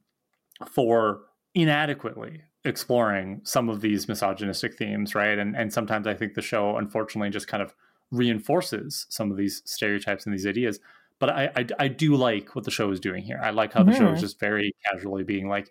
for 0.71 1.23
inadequately 1.55 2.43
exploring 2.65 3.41
some 3.45 3.69
of 3.69 3.81
these 3.81 4.09
misogynistic 4.09 4.77
themes, 4.77 5.15
right? 5.15 5.39
And 5.39 5.57
and 5.57 5.73
sometimes 5.73 6.07
I 6.07 6.15
think 6.15 6.35
the 6.35 6.43
show 6.43 6.77
unfortunately 6.77 7.31
just 7.31 7.49
kind 7.49 7.63
of 7.63 7.75
reinforces 8.11 9.07
some 9.09 9.31
of 9.31 9.37
these 9.37 9.63
stereotypes 9.65 10.27
and 10.27 10.35
these 10.35 10.47
ideas. 10.47 10.81
But 11.19 11.31
I 11.31 11.51
I, 11.57 11.67
I 11.79 11.89
do 11.89 12.15
like 12.15 12.55
what 12.55 12.65
the 12.65 12.71
show 12.71 12.91
is 12.91 13.01
doing 13.01 13.25
here. 13.25 13.41
I 13.43 13.51
like 13.51 13.73
how 13.73 13.83
the 13.83 13.95
show 13.95 14.13
is 14.13 14.21
just 14.21 14.39
very 14.39 14.75
casually 14.85 15.25
being 15.25 15.49
like, 15.49 15.71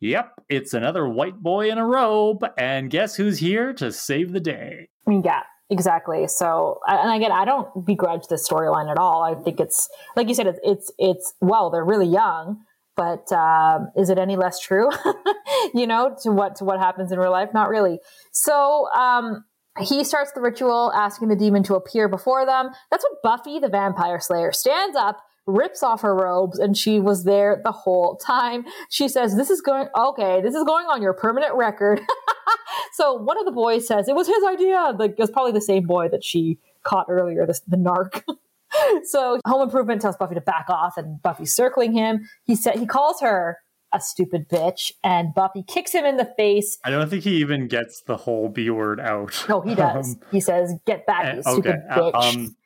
"Yep, 0.00 0.32
it's 0.48 0.74
another 0.74 1.08
white 1.08 1.42
boy 1.42 1.70
in 1.70 1.78
a 1.78 1.86
robe, 1.86 2.44
and 2.56 2.90
guess 2.90 3.16
who's 3.16 3.38
here 3.38 3.72
to 3.74 3.92
save 3.92 4.32
the 4.32 4.40
day?" 4.40 4.88
Yeah, 5.08 5.42
exactly. 5.70 6.26
So, 6.28 6.80
and 6.86 7.10
again, 7.12 7.32
I 7.32 7.44
don't 7.44 7.84
begrudge 7.84 8.28
this 8.28 8.48
storyline 8.48 8.90
at 8.90 8.98
all. 8.98 9.22
I 9.22 9.34
think 9.34 9.60
it's 9.60 9.88
like 10.16 10.28
you 10.28 10.34
said, 10.34 10.46
it's 10.46 10.60
it's, 10.62 10.92
it's 10.98 11.34
well, 11.40 11.70
they're 11.70 11.84
really 11.84 12.08
young 12.08 12.64
but 12.96 13.30
um, 13.30 13.90
is 13.96 14.10
it 14.10 14.18
any 14.18 14.36
less 14.36 14.58
true 14.58 14.88
you 15.74 15.86
know 15.86 16.16
to 16.22 16.32
what 16.32 16.56
to 16.56 16.64
what 16.64 16.80
happens 16.80 17.12
in 17.12 17.18
real 17.18 17.30
life 17.30 17.50
not 17.54 17.68
really 17.68 18.00
so 18.32 18.88
um, 18.92 19.44
he 19.78 20.02
starts 20.02 20.32
the 20.32 20.40
ritual 20.40 20.92
asking 20.94 21.28
the 21.28 21.36
demon 21.36 21.62
to 21.62 21.74
appear 21.74 22.08
before 22.08 22.44
them 22.44 22.70
that's 22.90 23.04
when 23.04 23.18
buffy 23.22 23.58
the 23.58 23.68
vampire 23.68 24.18
slayer 24.18 24.50
stands 24.50 24.96
up 24.96 25.18
rips 25.46 25.82
off 25.82 26.02
her 26.02 26.14
robes 26.14 26.58
and 26.58 26.76
she 26.76 26.98
was 26.98 27.24
there 27.24 27.60
the 27.64 27.70
whole 27.70 28.16
time 28.16 28.64
she 28.90 29.06
says 29.06 29.36
this 29.36 29.48
is 29.48 29.60
going 29.60 29.86
okay 29.96 30.40
this 30.40 30.54
is 30.54 30.64
going 30.64 30.86
on 30.86 31.00
your 31.00 31.12
permanent 31.12 31.54
record 31.54 32.00
so 32.94 33.14
one 33.14 33.38
of 33.38 33.44
the 33.44 33.52
boys 33.52 33.86
says 33.86 34.08
it 34.08 34.14
was 34.16 34.26
his 34.26 34.42
idea 34.44 34.92
like 34.98 35.12
it 35.12 35.18
was 35.18 35.30
probably 35.30 35.52
the 35.52 35.60
same 35.60 35.86
boy 35.86 36.08
that 36.08 36.24
she 36.24 36.58
caught 36.82 37.06
earlier 37.08 37.46
the, 37.46 37.60
the 37.68 37.76
narc 37.76 38.22
so 39.04 39.40
Home 39.46 39.62
Improvement 39.62 40.00
tells 40.00 40.16
Buffy 40.16 40.34
to 40.34 40.40
back 40.40 40.66
off, 40.68 40.96
and 40.96 41.20
Buffy's 41.22 41.54
circling 41.54 41.92
him. 41.92 42.28
He 42.44 42.54
said 42.56 42.76
he 42.76 42.86
calls 42.86 43.20
her 43.20 43.58
a 43.92 44.00
stupid 44.00 44.48
bitch, 44.48 44.92
and 45.04 45.34
Buffy 45.34 45.62
kicks 45.62 45.92
him 45.92 46.04
in 46.04 46.16
the 46.16 46.32
face. 46.36 46.78
I 46.84 46.90
don't 46.90 47.08
think 47.08 47.24
he 47.24 47.36
even 47.36 47.68
gets 47.68 48.02
the 48.02 48.16
whole 48.16 48.48
B 48.48 48.70
word 48.70 49.00
out. 49.00 49.44
No, 49.48 49.60
he 49.60 49.74
does. 49.74 50.16
Um, 50.22 50.28
he 50.30 50.40
says, 50.40 50.74
"Get 50.86 51.06
back, 51.06 51.34
you 51.34 51.40
eh, 51.40 51.42
stupid 51.42 51.66
okay. 51.66 51.78
Uh, 51.90 51.96
bitch." 51.96 52.34
Um, 52.34 52.56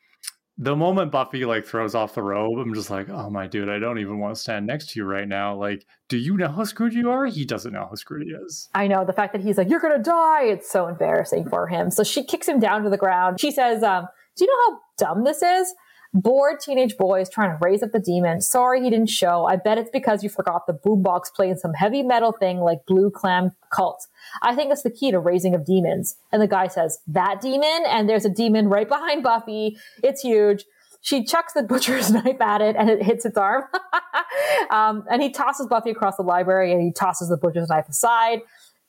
the 0.63 0.77
moment 0.77 1.11
Buffy 1.11 1.47
like 1.47 1.65
throws 1.65 1.95
off 1.95 2.15
the 2.15 2.23
robe, 2.23 2.59
I'm 2.59 2.75
just 2.75 2.91
like, 2.91 3.09
oh 3.09 3.31
my 3.31 3.47
dude, 3.47 3.71
I 3.71 3.79
don't 3.79 3.99
even 3.99 4.19
want 4.19 4.35
to 4.35 4.41
stand 4.41 4.67
next 4.67 4.91
to 4.91 5.01
you 5.01 5.07
right 5.07 5.27
now. 5.27 5.57
Like, 5.57 5.87
do 6.11 6.19
you 6.19 6.37
know 6.37 6.49
how 6.49 6.65
screwed 6.65 6.93
you 6.93 7.11
are? 7.11 7.25
He 7.25 7.47
doesn't 7.47 7.73
know 7.73 7.87
how 7.89 7.95
screwed 7.95 8.27
he 8.27 8.29
is. 8.29 8.69
I 8.75 8.87
know 8.87 9.07
the 9.07 9.15
fact 9.15 9.33
that 9.33 9.41
he's 9.41 9.57
like, 9.57 9.71
you're 9.71 9.81
gonna 9.81 10.03
die. 10.03 10.45
It's 10.45 10.71
so 10.71 10.87
embarrassing 10.87 11.49
for 11.49 11.67
him. 11.67 11.91
So 11.91 12.05
she 12.05 12.23
kicks 12.23 12.47
him 12.47 12.61
down 12.61 12.85
to 12.85 12.91
the 12.91 12.99
ground. 12.99 13.41
She 13.41 13.51
says, 13.51 13.83
um, 13.83 14.07
"Do 14.37 14.45
you 14.45 14.51
know 14.51 14.75
how 14.75 15.15
dumb 15.15 15.25
this 15.25 15.43
is?" 15.43 15.75
Bored 16.13 16.59
teenage 16.59 16.97
boy 16.97 17.21
is 17.21 17.31
trying 17.31 17.51
to 17.51 17.59
raise 17.65 17.85
up 17.85 17.93
the 17.93 18.01
demon. 18.01 18.41
Sorry 18.41 18.83
he 18.83 18.91
didn't 18.91 19.11
show. 19.11 19.45
I 19.45 19.55
bet 19.55 19.79
it's 19.79 19.91
because 19.93 20.25
you 20.25 20.29
forgot 20.29 20.67
the 20.67 20.73
boombox 20.73 21.33
playing 21.35 21.57
some 21.59 21.73
heavy 21.73 22.03
metal 22.03 22.33
thing 22.33 22.59
like 22.59 22.85
Blue 22.85 23.11
Clam 23.11 23.53
Cult. 23.73 24.09
I 24.43 24.57
think 24.57 24.71
that's 24.71 24.83
the 24.83 24.91
key 24.91 25.13
to 25.13 25.21
raising 25.21 25.55
of 25.55 25.65
demons. 25.65 26.17
And 26.33 26.43
the 26.43 26.49
guy 26.49 26.67
says, 26.67 26.99
that 27.07 27.41
demon? 27.41 27.85
And 27.87 28.09
there's 28.09 28.25
a 28.25 28.31
demon 28.31 28.69
right 28.69 28.89
behind 28.89 29.23
Buffy. 29.23 29.77
It's 30.03 30.23
huge. 30.23 30.65
She 31.01 31.25
chucks 31.25 31.53
the 31.53 31.63
butcher's 31.69 32.11
knife 32.11 32.41
at 32.41 32.61
it 32.61 32.75
and 32.77 32.91
it 32.91 33.05
hits 33.05 33.25
its 33.25 33.39
arm. 33.39 33.65
um, 34.71 35.05
and 35.09 35.23
he 35.23 35.31
tosses 35.31 35.69
Buffy 35.69 35.91
across 35.91 36.17
the 36.17 36.25
library 36.25 36.73
and 36.73 36.83
he 36.83 36.91
tosses 36.91 37.29
the 37.29 37.37
butcher's 37.37 37.69
knife 37.69 37.89
aside. 37.89 38.41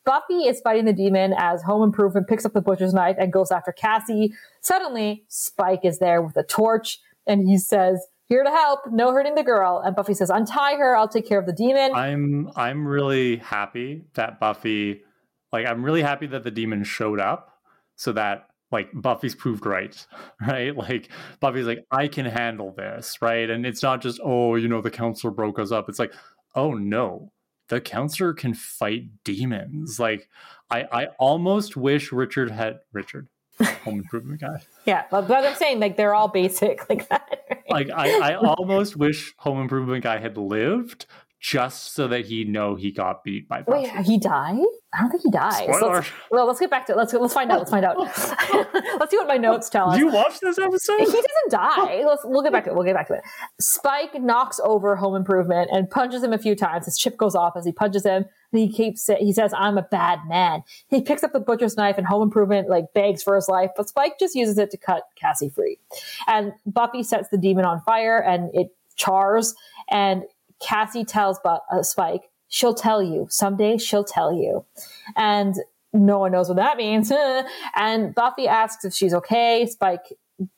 Buffy 0.03 0.48
is 0.48 0.60
fighting 0.61 0.85
the 0.85 0.93
demon 0.93 1.35
as 1.38 1.61
Home 1.61 1.84
Improvement 1.84 2.27
picks 2.27 2.45
up 2.45 2.53
the 2.53 2.61
butcher's 2.61 2.95
knife 2.95 3.18
and 3.19 3.31
goes 3.31 3.52
after 3.52 3.72
Cassie. 3.72 4.34
Suddenly, 4.61 5.23
Spike 5.27 5.81
is 5.84 5.99
there 5.99 6.23
with 6.23 6.35
a 6.35 6.43
torch 6.43 6.99
and 7.31 7.47
he 7.47 7.57
says, 7.57 8.05
"Here 8.27 8.43
to 8.43 8.49
help, 8.49 8.81
no 8.91 9.11
hurting 9.11 9.35
the 9.35 9.43
girl." 9.43 9.81
And 9.83 9.95
Buffy 9.95 10.13
says, 10.13 10.29
"Untie 10.29 10.75
her. 10.75 10.95
I'll 10.95 11.07
take 11.07 11.27
care 11.27 11.39
of 11.39 11.45
the 11.45 11.53
demon." 11.53 11.93
I'm 11.95 12.51
I'm 12.55 12.85
really 12.85 13.37
happy 13.37 14.03
that 14.15 14.39
Buffy, 14.39 15.03
like, 15.51 15.65
I'm 15.65 15.83
really 15.83 16.01
happy 16.01 16.27
that 16.27 16.43
the 16.43 16.51
demon 16.51 16.83
showed 16.83 17.19
up, 17.19 17.59
so 17.95 18.11
that 18.13 18.47
like 18.71 18.89
Buffy's 18.93 19.35
proved 19.35 19.65
right, 19.65 20.05
right? 20.41 20.75
Like 20.75 21.09
Buffy's 21.39 21.65
like, 21.65 21.85
I 21.91 22.07
can 22.07 22.25
handle 22.25 22.73
this, 22.75 23.21
right? 23.21 23.49
And 23.49 23.65
it's 23.65 23.83
not 23.83 24.01
just, 24.01 24.19
oh, 24.23 24.55
you 24.55 24.67
know, 24.67 24.81
the 24.81 24.91
counselor 24.91 25.31
broke 25.31 25.59
us 25.59 25.71
up. 25.71 25.89
It's 25.89 25.99
like, 25.99 26.13
oh 26.55 26.73
no, 26.73 27.31
the 27.69 27.81
counselor 27.81 28.33
can 28.33 28.53
fight 28.53 29.03
demons. 29.23 29.99
Like, 29.99 30.29
I 30.69 30.83
I 30.91 31.05
almost 31.19 31.77
wish 31.77 32.11
Richard 32.11 32.51
had 32.51 32.79
Richard 32.91 33.29
home 33.65 33.99
improvement 33.99 34.41
guy. 34.41 34.57
Yeah, 34.85 35.05
but, 35.11 35.27
but 35.27 35.45
I'm 35.45 35.55
saying 35.55 35.79
like 35.79 35.95
they're 35.95 36.15
all 36.15 36.27
basic 36.27 36.89
like 36.89 37.07
that. 37.09 37.45
Right? 37.49 37.69
Like 37.69 37.89
I, 37.91 38.31
I 38.31 38.35
almost 38.35 38.97
wish 38.97 39.33
home 39.38 39.61
improvement 39.61 40.03
guy 40.03 40.17
had 40.17 40.38
lived 40.38 41.05
just 41.39 41.93
so 41.93 42.07
that 42.07 42.25
he 42.25 42.45
know 42.45 42.75
he 42.75 42.91
got 42.91 43.23
beat 43.23 43.47
by 43.47 43.59
oh, 43.61 43.63
Buffy. 43.71 43.91
Wait, 43.95 44.05
he 44.05 44.17
died? 44.17 44.65
I 44.93 44.99
don't 44.99 45.09
think 45.09 45.23
he 45.23 45.31
died. 45.31 45.69
Let's, 45.69 46.09
well, 46.30 46.45
let's 46.45 46.59
get 46.59 46.69
back 46.69 46.85
to 46.88 46.91
it. 46.91 46.97
Let's 46.97 47.13
let's 47.13 47.34
find 47.34 47.49
out. 47.49 47.59
Let's 47.59 47.72
find 47.72 47.85
out. 47.85 47.97
let's 48.99 49.11
see 49.11 49.18
what 49.18 49.27
my 49.27 49.38
notes 49.38 49.69
tell 49.69 49.89
us. 49.89 49.95
Did 49.95 50.01
you 50.01 50.11
watch 50.11 50.39
this 50.41 50.59
episode? 50.59 50.99
He 50.99 51.05
doesn't 51.05 51.49
die. 51.49 52.03
Let's 52.05 52.23
we'll 52.26 52.41
get 52.41 52.51
back 52.51 52.65
to 52.65 52.72
it. 52.72 52.76
We'll 52.76 52.84
get 52.84 52.95
back 52.95 53.07
to 53.07 53.13
it. 53.13 53.23
Spike 53.59 54.22
knocks 54.22 54.59
over 54.63 54.97
Home 54.97 55.15
Improvement 55.15 55.69
and 55.72 55.89
punches 55.89 56.22
him 56.22 56.34
a 56.34 56.38
few 56.38 56.55
times. 56.55 56.85
His 56.85 56.97
chip 56.97 57.15
goes 57.15 57.35
off 57.35 57.55
as 57.55 57.65
he 57.65 57.72
punches 57.72 58.05
him. 58.05 58.26
He 58.51 58.69
keeps 58.69 59.07
it. 59.07 59.19
He 59.19 59.31
says, 59.31 59.53
"I'm 59.55 59.77
a 59.77 59.84
bad 59.84 60.19
man." 60.27 60.63
He 60.89 61.01
picks 61.01 61.23
up 61.23 61.31
the 61.31 61.39
butcher's 61.39 61.77
knife 61.77 61.97
and 61.97 62.05
Home 62.05 62.23
Improvement 62.23 62.68
like 62.68 62.93
begs 62.93 63.23
for 63.23 63.35
his 63.35 63.47
life, 63.47 63.72
but 63.77 63.88
Spike 63.88 64.19
just 64.19 64.35
uses 64.35 64.57
it 64.57 64.72
to 64.72 64.77
cut 64.77 65.03
Cassie 65.15 65.49
free. 65.49 65.80
And 66.27 66.51
Buffy 66.65 67.03
sets 67.03 67.30
the 67.30 67.38
demon 67.38 67.63
on 67.63 67.80
fire, 67.81 68.19
and 68.19 68.53
it 68.53 68.76
chars. 68.97 69.55
And 69.89 70.23
Cassie 70.61 71.05
tells 71.05 71.39
uh, 71.45 71.84
Spike, 71.84 72.30
she'll 72.52 72.76
tell 72.76 73.02
you. 73.02 73.26
Someday 73.30 73.78
she'll 73.78 74.03
tell 74.03 74.32
you. 74.32 74.65
And 75.15 75.56
no 75.94 76.19
one 76.19 76.34
knows 76.34 76.48
what 76.48 76.57
that 76.57 76.78
means. 76.78 77.11
and 77.76 78.14
Buffy 78.14 78.48
asks 78.48 78.86
if 78.86 78.94
she's 78.94 79.14
okay. 79.15 79.65
Spike 79.65 80.14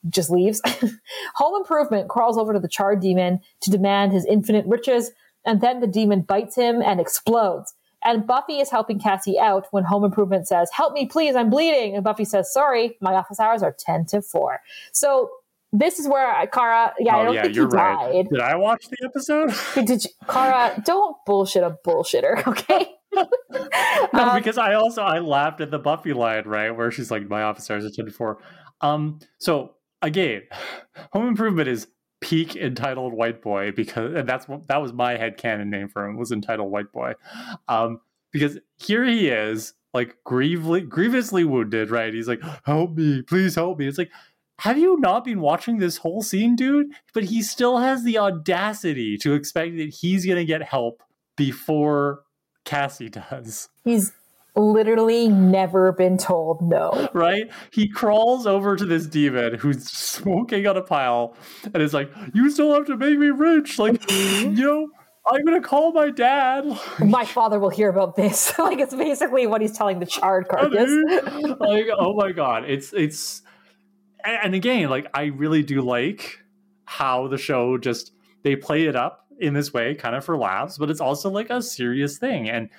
just 0.09 0.29
leaves. 0.29 0.61
Home 1.35 1.61
Improvement 1.61 2.09
crawls 2.09 2.37
over 2.37 2.51
to 2.51 2.59
the 2.59 2.67
charred 2.67 2.99
demon 2.99 3.39
to 3.61 3.71
demand 3.71 4.11
his 4.11 4.25
infinite 4.25 4.65
riches, 4.65 5.11
and 5.45 5.61
then 5.61 5.79
the 5.79 5.87
demon 5.87 6.21
bites 6.21 6.55
him 6.55 6.81
and 6.81 6.99
explodes. 6.99 7.73
And 8.03 8.27
Buffy 8.27 8.59
is 8.59 8.69
helping 8.69 8.99
Cassie 8.99 9.39
out 9.39 9.67
when 9.71 9.85
Home 9.85 10.03
Improvement 10.03 10.47
says, 10.47 10.69
Help 10.71 10.93
me, 10.93 11.05
please, 11.05 11.35
I'm 11.35 11.49
bleeding. 11.49 11.95
And 11.95 12.03
Buffy 12.03 12.25
says, 12.25 12.51
Sorry, 12.51 12.97
my 13.01 13.13
office 13.13 13.39
hours 13.39 13.63
are 13.63 13.75
10 13.77 14.05
to 14.07 14.21
4. 14.21 14.59
So 14.91 15.29
this 15.73 15.99
is 15.99 16.07
where 16.07 16.31
I, 16.31 16.45
Kara, 16.45 16.93
yeah, 16.99 17.15
oh, 17.15 17.19
I 17.19 17.25
don't 17.25 17.33
yeah, 17.33 17.41
think 17.43 17.55
he 17.55 17.61
right. 17.61 18.13
died. 18.13 18.29
Did 18.29 18.39
I 18.39 18.55
watch 18.55 18.87
the 18.89 18.97
episode? 19.03 19.53
Did 19.87 20.03
you, 20.05 20.09
Kara? 20.29 20.81
Don't 20.85 21.17
bullshit 21.25 21.63
a 21.63 21.75
bullshitter, 21.85 22.45
okay? 22.47 22.87
no, 23.11 23.27
um, 24.13 24.37
because 24.37 24.57
I 24.57 24.75
also 24.75 25.01
I 25.01 25.19
laughed 25.19 25.61
at 25.61 25.71
the 25.71 25.79
Buffy 25.79 26.13
line, 26.13 26.43
right, 26.45 26.71
where 26.71 26.91
she's 26.91 27.09
like, 27.11 27.27
"My 27.27 27.43
officers 27.43 27.85
are 27.85 27.89
ten 27.89 28.09
four. 28.11 28.39
Um, 28.81 29.19
so 29.39 29.73
again, 30.01 30.43
Home 31.13 31.27
Improvement 31.27 31.67
is 31.67 31.87
peak 32.21 32.55
entitled 32.55 33.13
white 33.13 33.41
boy 33.41 33.71
because 33.71 34.13
and 34.13 34.29
that's 34.29 34.47
what 34.47 34.67
that 34.67 34.81
was 34.81 34.93
my 34.93 35.17
head 35.17 35.37
canon 35.37 35.69
name 35.69 35.89
for 35.89 36.05
him 36.05 36.17
was 36.17 36.31
entitled 36.31 36.71
white 36.71 36.91
boy, 36.91 37.13
um, 37.67 37.99
because 38.31 38.59
here 38.77 39.03
he 39.03 39.27
is 39.27 39.73
like 39.93 40.15
grievously 40.23 40.81
grievously 40.81 41.43
wounded, 41.43 41.91
right? 41.91 42.13
He's 42.13 42.27
like, 42.27 42.41
"Help 42.63 42.95
me, 42.95 43.21
please 43.23 43.55
help 43.55 43.79
me." 43.79 43.87
It's 43.87 43.97
like 43.97 44.11
have 44.59 44.77
you 44.77 44.99
not 44.99 45.25
been 45.25 45.41
watching 45.41 45.77
this 45.77 45.97
whole 45.97 46.21
scene, 46.21 46.55
dude? 46.55 46.87
But 47.13 47.25
he 47.25 47.41
still 47.41 47.79
has 47.79 48.03
the 48.03 48.17
audacity 48.17 49.17
to 49.17 49.33
expect 49.33 49.77
that 49.77 49.89
he's 49.89 50.25
going 50.25 50.37
to 50.37 50.45
get 50.45 50.63
help 50.63 51.01
before 51.35 52.21
Cassie 52.65 53.09
does. 53.09 53.69
He's 53.83 54.13
literally 54.55 55.27
never 55.27 55.91
been 55.91 56.17
told 56.17 56.61
no. 56.61 57.09
Right? 57.13 57.49
He 57.71 57.87
crawls 57.89 58.45
over 58.45 58.75
to 58.75 58.85
this 58.85 59.07
demon 59.07 59.55
who's 59.55 59.89
smoking 59.89 60.67
on 60.67 60.77
a 60.77 60.83
pile 60.83 61.35
and 61.73 61.81
is 61.81 61.93
like, 61.93 62.11
You 62.33 62.49
still 62.49 62.73
have 62.73 62.85
to 62.85 62.97
make 62.97 63.17
me 63.17 63.27
rich. 63.27 63.79
Like, 63.79 64.01
mm-hmm. 64.01 64.55
you 64.55 64.63
know. 64.63 64.87
I'm 65.25 65.45
gonna 65.45 65.61
call 65.61 65.93
my 65.93 66.09
dad. 66.09 66.65
My 66.99 67.23
father 67.23 67.57
will 67.57 67.69
hear 67.69 67.87
about 67.87 68.17
this. 68.17 68.51
like 68.59 68.79
it's 68.79 68.93
basically 68.93 69.47
what 69.47 69.61
he's 69.61 69.71
telling 69.71 69.99
the 69.99 70.05
charred 70.05 70.49
carcass. 70.49 70.91
like, 71.61 71.85
oh 71.97 72.13
my 72.13 72.33
god, 72.33 72.69
it's 72.69 72.91
it's 72.91 73.41
and 74.25 74.55
again, 74.55 74.89
like 74.89 75.07
I 75.13 75.25
really 75.25 75.63
do 75.63 75.81
like 75.81 76.39
how 76.85 77.27
the 77.27 77.37
show 77.37 77.77
just 77.77 78.11
they 78.43 78.55
play 78.55 78.85
it 78.85 78.95
up 78.95 79.27
in 79.39 79.53
this 79.53 79.73
way, 79.73 79.95
kind 79.95 80.15
of 80.15 80.23
for 80.23 80.37
laughs, 80.37 80.77
but 80.77 80.89
it's 80.89 81.01
also 81.01 81.29
like 81.29 81.49
a 81.49 81.61
serious 81.61 82.17
thing. 82.17 82.49
And 82.49 82.69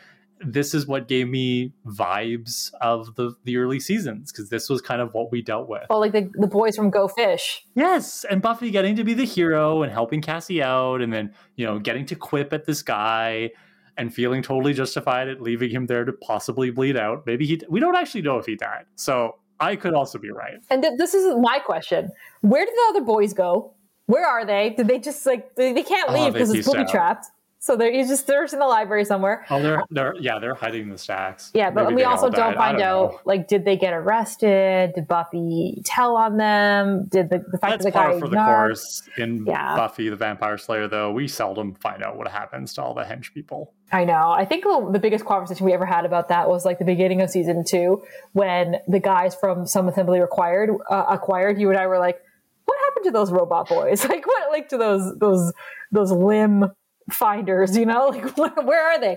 this 0.41 0.75
is 0.75 0.87
what 0.87 1.09
gave 1.09 1.29
me 1.29 1.73
vibes 1.87 2.73
of 2.81 3.15
the 3.15 3.35
the 3.45 3.57
early 3.57 3.81
seasons 3.81 4.33
because 4.33 4.51
this 4.51 4.69
was 4.69 4.81
kind 4.81 5.01
of 5.01 5.15
what 5.15 5.31
we 5.31 5.43
dealt 5.43 5.69
with. 5.69 5.87
Oh, 5.91 5.99
like 5.99 6.13
the, 6.13 6.31
the 6.35 6.47
boys 6.47 6.77
from 6.77 6.91
Go 6.91 7.09
Fish. 7.09 7.65
Yes, 7.75 8.25
and 8.25 8.43
Buffy 8.43 8.71
getting 8.71 8.97
to 8.97 9.05
be 9.05 9.15
the 9.15 9.25
hero 9.25 9.83
and 9.83 9.93
helping 9.93 10.21
Cassie 10.21 10.63
out, 10.63 11.01
and 11.01 11.13
then 11.13 11.35
you 11.57 11.67
know 11.67 11.79
getting 11.79 12.07
to 12.07 12.15
quip 12.15 12.53
at 12.53 12.65
this 12.65 12.83
guy 12.83 13.51
and 13.97 14.13
feeling 14.13 14.43
totally 14.43 14.73
justified 14.73 15.29
at 15.29 15.41
leaving 15.41 15.71
him 15.71 15.87
there 15.87 16.05
to 16.05 16.13
possibly 16.13 16.71
bleed 16.71 16.97
out. 16.97 17.25
Maybe 17.27 17.47
he 17.47 17.61
we 17.69 17.81
don't 17.81 17.97
actually 17.97 18.23
know 18.23 18.39
if 18.39 18.47
he 18.47 18.57
died, 18.57 18.87
so 18.97 19.37
I 19.61 19.77
could 19.77 19.95
also 19.95 20.19
be 20.19 20.31
right. 20.31 20.55
And 20.71 20.83
th- 20.83 20.95
this 20.99 21.15
is 21.15 21.35
my 21.41 21.59
question: 21.59 22.11
Where 22.41 22.65
did 22.65 22.75
the 22.75 22.87
other 22.91 23.01
boys 23.03 23.33
go? 23.33 23.75
Where 24.07 24.27
are 24.27 24.45
they? 24.45 24.71
Did 24.77 24.89
they 24.89 24.99
just 24.99 25.25
like 25.25 25.55
they, 25.55 25.73
they 25.73 25.83
can't 25.83 26.11
Oh, 26.11 26.13
leave 26.25 26.33
because 26.33 26.51
it's 26.53 26.67
booby 26.67 26.85
trapped? 26.85 27.27
So 27.65 27.77
they're 27.77 27.91
he's 27.91 28.09
just 28.09 28.27
they're 28.27 28.45
in 28.45 28.59
the 28.59 28.67
library 28.67 29.07
somewhere. 29.07 29.47
Oh, 29.49 29.63
they're 29.63 29.83
they're 29.91 30.15
yeah, 30.21 30.39
they're 30.39 30.55
hiding 30.55 30.91
the 30.91 30.99
stacks. 30.99 31.51
Yeah, 31.55 31.71
but 31.71 31.85
Maybe 31.85 31.95
we 31.95 32.03
also 32.03 32.29
don't. 32.29 32.55
Find 32.55 32.77
don't 32.77 32.87
out 32.87 33.13
know. 33.13 33.21
like 33.25 33.49
did 33.49 33.65
they 33.65 33.79
get 33.79 33.95
arrested? 33.95 34.93
Did 34.95 35.09
Buffy 35.09 35.81
tell 35.83 36.15
on 36.15 36.37
them? 36.37 37.07
Did 37.07 37.31
the, 37.31 37.39
the 37.51 37.57
fact 37.57 37.83
That's 37.83 37.85
that 37.85 37.91
the 37.95 37.99
guy 37.99 38.11
par 38.11 38.19
for 38.19 38.29
the 38.29 38.37
course 38.37 39.09
in 39.17 39.47
Yeah. 39.47 39.77
Buffy 39.77 40.11
the 40.11 40.17
Vampire 40.17 40.59
Slayer. 40.59 40.89
Though 40.89 41.11
we 41.11 41.27
seldom 41.27 41.75
find 41.77 42.03
out 42.03 42.19
what 42.19 42.29
happens 42.29 42.75
to 42.75 42.83
all 42.83 42.93
the 42.93 43.03
hench 43.03 43.33
people. 43.33 43.73
I 43.91 44.05
know. 44.05 44.31
I 44.31 44.45
think 44.45 44.65
the, 44.65 44.91
the 44.93 44.99
biggest 44.99 45.25
conversation 45.25 45.65
we 45.65 45.73
ever 45.73 45.87
had 45.87 46.05
about 46.05 46.29
that 46.29 46.51
was 46.51 46.67
like 46.67 46.79
the 46.79 46.85
beginning 46.85 47.23
of 47.23 47.31
season 47.31 47.65
two 47.67 48.03
when 48.35 48.77
the 48.89 49.01
guys 49.01 49.35
from 49.35 49.67
Some 49.67 49.89
Assembly 49.89 50.21
Required 50.21 50.69
uh, 50.91 51.07
acquired. 51.09 51.59
You 51.59 51.71
and 51.71 51.79
I 51.79 51.87
were 51.87 51.99
like, 51.99 52.21
"What 52.67 52.77
happened 52.85 53.07
to 53.07 53.11
those 53.11 53.31
robot 53.33 53.71
boys? 53.71 54.05
Like 54.09 54.27
what? 54.27 54.51
Like 54.51 54.69
to 54.69 54.77
those 54.77 55.17
those 55.19 55.51
those 55.93 56.13
limb 56.13 56.67
finders? 57.11 57.77
You 57.77 57.87
know, 57.87 58.09
like 58.09 58.37
where, 58.37 58.51
where 58.65 58.89
are 58.89 59.01
they?" 59.01 59.17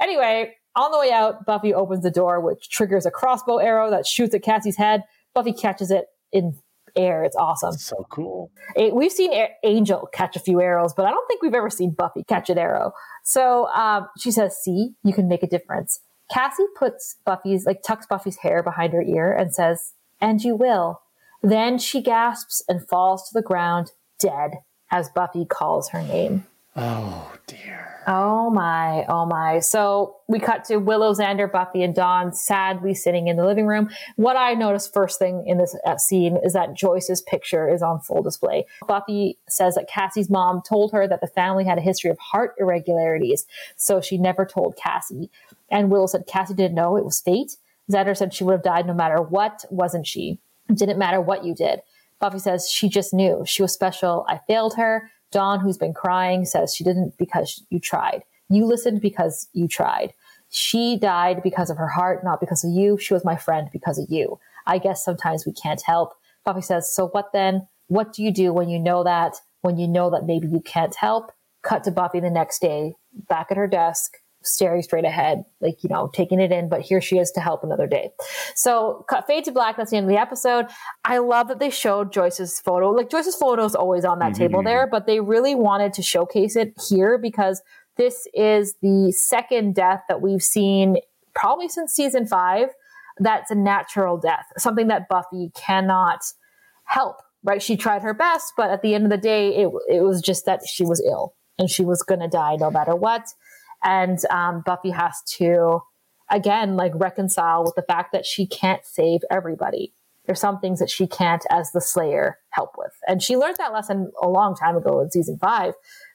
Anyway, 0.00 0.54
on 0.76 0.92
the 0.92 0.98
way 0.98 1.12
out, 1.12 1.44
Buffy 1.44 1.74
opens 1.74 2.02
the 2.02 2.10
door, 2.10 2.40
which 2.40 2.70
triggers 2.70 3.06
a 3.06 3.10
crossbow 3.10 3.58
arrow 3.58 3.90
that 3.90 4.06
shoots 4.06 4.34
at 4.34 4.42
Cassie's 4.42 4.76
head. 4.76 5.04
Buffy 5.34 5.52
catches 5.52 5.90
it 5.90 6.06
in 6.32 6.58
air. 6.96 7.24
It's 7.24 7.36
awesome. 7.36 7.72
So 7.74 8.06
cool. 8.10 8.50
We've 8.76 9.12
seen 9.12 9.32
A- 9.32 9.54
Angel 9.64 10.08
catch 10.12 10.36
a 10.36 10.40
few 10.40 10.60
arrows, 10.60 10.94
but 10.94 11.06
I 11.06 11.10
don't 11.10 11.26
think 11.28 11.42
we've 11.42 11.54
ever 11.54 11.70
seen 11.70 11.90
Buffy 11.92 12.24
catch 12.24 12.50
an 12.50 12.58
arrow. 12.58 12.92
So 13.24 13.66
um, 13.68 14.08
she 14.18 14.30
says, 14.30 14.56
"See, 14.62 14.94
you 15.04 15.12
can 15.12 15.28
make 15.28 15.42
a 15.42 15.48
difference." 15.48 16.00
Cassie 16.32 16.66
puts 16.78 17.16
Buffy's 17.24 17.64
like 17.64 17.82
tucks 17.82 18.06
Buffy's 18.06 18.38
hair 18.38 18.62
behind 18.62 18.92
her 18.92 19.02
ear 19.02 19.32
and 19.32 19.54
says, 19.54 19.94
"And 20.20 20.42
you 20.42 20.56
will." 20.56 21.00
Then 21.42 21.78
she 21.78 22.02
gasps 22.02 22.62
and 22.68 22.86
falls 22.86 23.28
to 23.28 23.34
the 23.34 23.46
ground, 23.46 23.92
dead, 24.18 24.58
as 24.90 25.08
Buffy 25.08 25.44
calls 25.44 25.90
her 25.90 26.02
name. 26.02 26.46
Oh 26.80 27.32
dear. 27.48 28.04
Oh 28.06 28.50
my, 28.50 29.04
oh 29.08 29.26
my. 29.26 29.58
So 29.58 30.16
we 30.28 30.38
cut 30.38 30.64
to 30.66 30.76
Willow, 30.76 31.12
Xander, 31.12 31.50
Buffy, 31.50 31.82
and 31.82 31.92
Dawn 31.92 32.32
sadly 32.32 32.94
sitting 32.94 33.26
in 33.26 33.36
the 33.36 33.44
living 33.44 33.66
room. 33.66 33.90
What 34.14 34.36
I 34.36 34.54
noticed 34.54 34.94
first 34.94 35.18
thing 35.18 35.44
in 35.44 35.58
this 35.58 35.76
uh, 35.84 35.98
scene 35.98 36.38
is 36.44 36.52
that 36.52 36.74
Joyce's 36.74 37.20
picture 37.20 37.68
is 37.68 37.82
on 37.82 37.98
full 37.98 38.22
display. 38.22 38.64
Buffy 38.86 39.38
says 39.48 39.74
that 39.74 39.88
Cassie's 39.88 40.30
mom 40.30 40.62
told 40.66 40.92
her 40.92 41.08
that 41.08 41.20
the 41.20 41.26
family 41.26 41.64
had 41.64 41.78
a 41.78 41.82
history 41.82 42.10
of 42.10 42.18
heart 42.20 42.54
irregularities, 42.58 43.44
so 43.76 44.00
she 44.00 44.16
never 44.16 44.46
told 44.46 44.76
Cassie. 44.76 45.30
And 45.68 45.90
Willow 45.90 46.06
said 46.06 46.28
Cassie 46.28 46.54
didn't 46.54 46.76
know 46.76 46.96
it 46.96 47.04
was 47.04 47.20
fate. 47.20 47.56
Xander 47.90 48.16
said 48.16 48.32
she 48.32 48.44
would 48.44 48.52
have 48.52 48.62
died 48.62 48.86
no 48.86 48.94
matter 48.94 49.20
what, 49.20 49.64
wasn't 49.68 50.06
she? 50.06 50.38
It 50.68 50.78
didn't 50.78 50.98
matter 50.98 51.20
what 51.20 51.44
you 51.44 51.56
did. 51.56 51.80
Buffy 52.20 52.38
says 52.38 52.70
she 52.70 52.88
just 52.88 53.12
knew. 53.12 53.44
She 53.46 53.62
was 53.62 53.72
special. 53.72 54.24
I 54.28 54.40
failed 54.46 54.76
her. 54.76 55.10
Dawn, 55.30 55.60
who's 55.60 55.78
been 55.78 55.94
crying, 55.94 56.44
says 56.44 56.74
she 56.74 56.84
didn't 56.84 57.18
because 57.18 57.64
you 57.70 57.80
tried. 57.80 58.22
You 58.48 58.64
listened 58.64 59.00
because 59.00 59.48
you 59.52 59.68
tried. 59.68 60.14
She 60.50 60.96
died 60.96 61.42
because 61.42 61.68
of 61.68 61.76
her 61.76 61.88
heart, 61.88 62.24
not 62.24 62.40
because 62.40 62.64
of 62.64 62.70
you. 62.70 62.96
She 62.98 63.12
was 63.12 63.24
my 63.24 63.36
friend 63.36 63.68
because 63.72 63.98
of 63.98 64.06
you. 64.08 64.38
I 64.66 64.78
guess 64.78 65.04
sometimes 65.04 65.44
we 65.44 65.52
can't 65.52 65.82
help. 65.82 66.14
Buffy 66.44 66.62
says, 66.62 66.92
So 66.94 67.08
what 67.08 67.32
then? 67.32 67.68
What 67.88 68.12
do 68.12 68.22
you 68.22 68.32
do 68.32 68.52
when 68.52 68.68
you 68.68 68.78
know 68.78 69.04
that? 69.04 69.36
When 69.60 69.78
you 69.78 69.88
know 69.88 70.10
that 70.10 70.24
maybe 70.24 70.46
you 70.46 70.60
can't 70.60 70.94
help? 70.94 71.32
Cut 71.62 71.84
to 71.84 71.90
Buffy 71.90 72.20
the 72.20 72.30
next 72.30 72.60
day, 72.60 72.94
back 73.28 73.48
at 73.50 73.56
her 73.56 73.66
desk, 73.66 74.12
staring 74.48 74.82
straight 74.82 75.04
ahead, 75.04 75.44
like, 75.60 75.82
you 75.82 75.88
know, 75.88 76.10
taking 76.12 76.40
it 76.40 76.52
in, 76.52 76.68
but 76.68 76.80
here 76.80 77.00
she 77.00 77.18
is 77.18 77.30
to 77.32 77.40
help 77.40 77.62
another 77.62 77.86
day. 77.86 78.10
So 78.54 79.04
cut 79.08 79.26
fade 79.26 79.44
to 79.44 79.52
black. 79.52 79.76
That's 79.76 79.90
the 79.90 79.96
end 79.96 80.04
of 80.04 80.10
the 80.10 80.20
episode. 80.20 80.66
I 81.04 81.18
love 81.18 81.48
that 81.48 81.58
they 81.58 81.70
showed 81.70 82.12
Joyce's 82.12 82.60
photo. 82.60 82.90
Like 82.90 83.10
Joyce's 83.10 83.36
photo 83.36 83.64
is 83.64 83.74
always 83.74 84.04
on 84.04 84.18
that 84.18 84.32
mm-hmm. 84.32 84.42
table 84.42 84.62
there, 84.62 84.86
but 84.86 85.06
they 85.06 85.20
really 85.20 85.54
wanted 85.54 85.92
to 85.94 86.02
showcase 86.02 86.56
it 86.56 86.74
here 86.88 87.18
because 87.18 87.62
this 87.96 88.26
is 88.34 88.74
the 88.80 89.12
second 89.12 89.74
death 89.74 90.02
that 90.08 90.22
we've 90.22 90.42
seen 90.42 90.96
probably 91.34 91.68
since 91.68 91.92
season 91.92 92.26
five. 92.26 92.68
That's 93.18 93.50
a 93.50 93.56
natural 93.56 94.16
death, 94.16 94.46
something 94.56 94.86
that 94.88 95.08
Buffy 95.08 95.50
cannot 95.54 96.20
help. 96.84 97.16
Right? 97.44 97.62
She 97.62 97.76
tried 97.76 98.02
her 98.02 98.14
best, 98.14 98.52
but 98.56 98.70
at 98.70 98.82
the 98.82 98.94
end 98.94 99.04
of 99.04 99.10
the 99.10 99.16
day, 99.16 99.50
it 99.50 99.70
it 99.88 100.02
was 100.02 100.20
just 100.20 100.44
that 100.46 100.60
she 100.66 100.84
was 100.84 101.02
ill 101.06 101.34
and 101.58 101.68
she 101.68 101.84
was 101.84 102.02
going 102.02 102.20
to 102.20 102.28
die 102.28 102.56
no 102.56 102.70
matter 102.70 102.94
what. 102.94 103.28
And 103.82 104.18
um, 104.30 104.62
Buffy 104.64 104.90
has 104.90 105.22
to 105.38 105.80
again 106.30 106.76
like 106.76 106.92
reconcile 106.94 107.64
with 107.64 107.74
the 107.74 107.82
fact 107.82 108.12
that 108.12 108.26
she 108.26 108.46
can't 108.46 108.84
save 108.84 109.20
everybody. 109.30 109.92
There's 110.26 110.40
some 110.40 110.60
things 110.60 110.78
that 110.80 110.90
she 110.90 111.06
can't 111.06 111.44
as 111.50 111.72
the 111.72 111.80
slayer 111.80 112.38
help 112.50 112.72
with. 112.76 112.92
And 113.06 113.22
she 113.22 113.36
learned 113.36 113.56
that 113.58 113.72
lesson 113.72 114.10
a 114.22 114.28
long 114.28 114.54
time 114.54 114.76
ago 114.76 115.00
in 115.00 115.10
season 115.10 115.38
five 115.38 115.74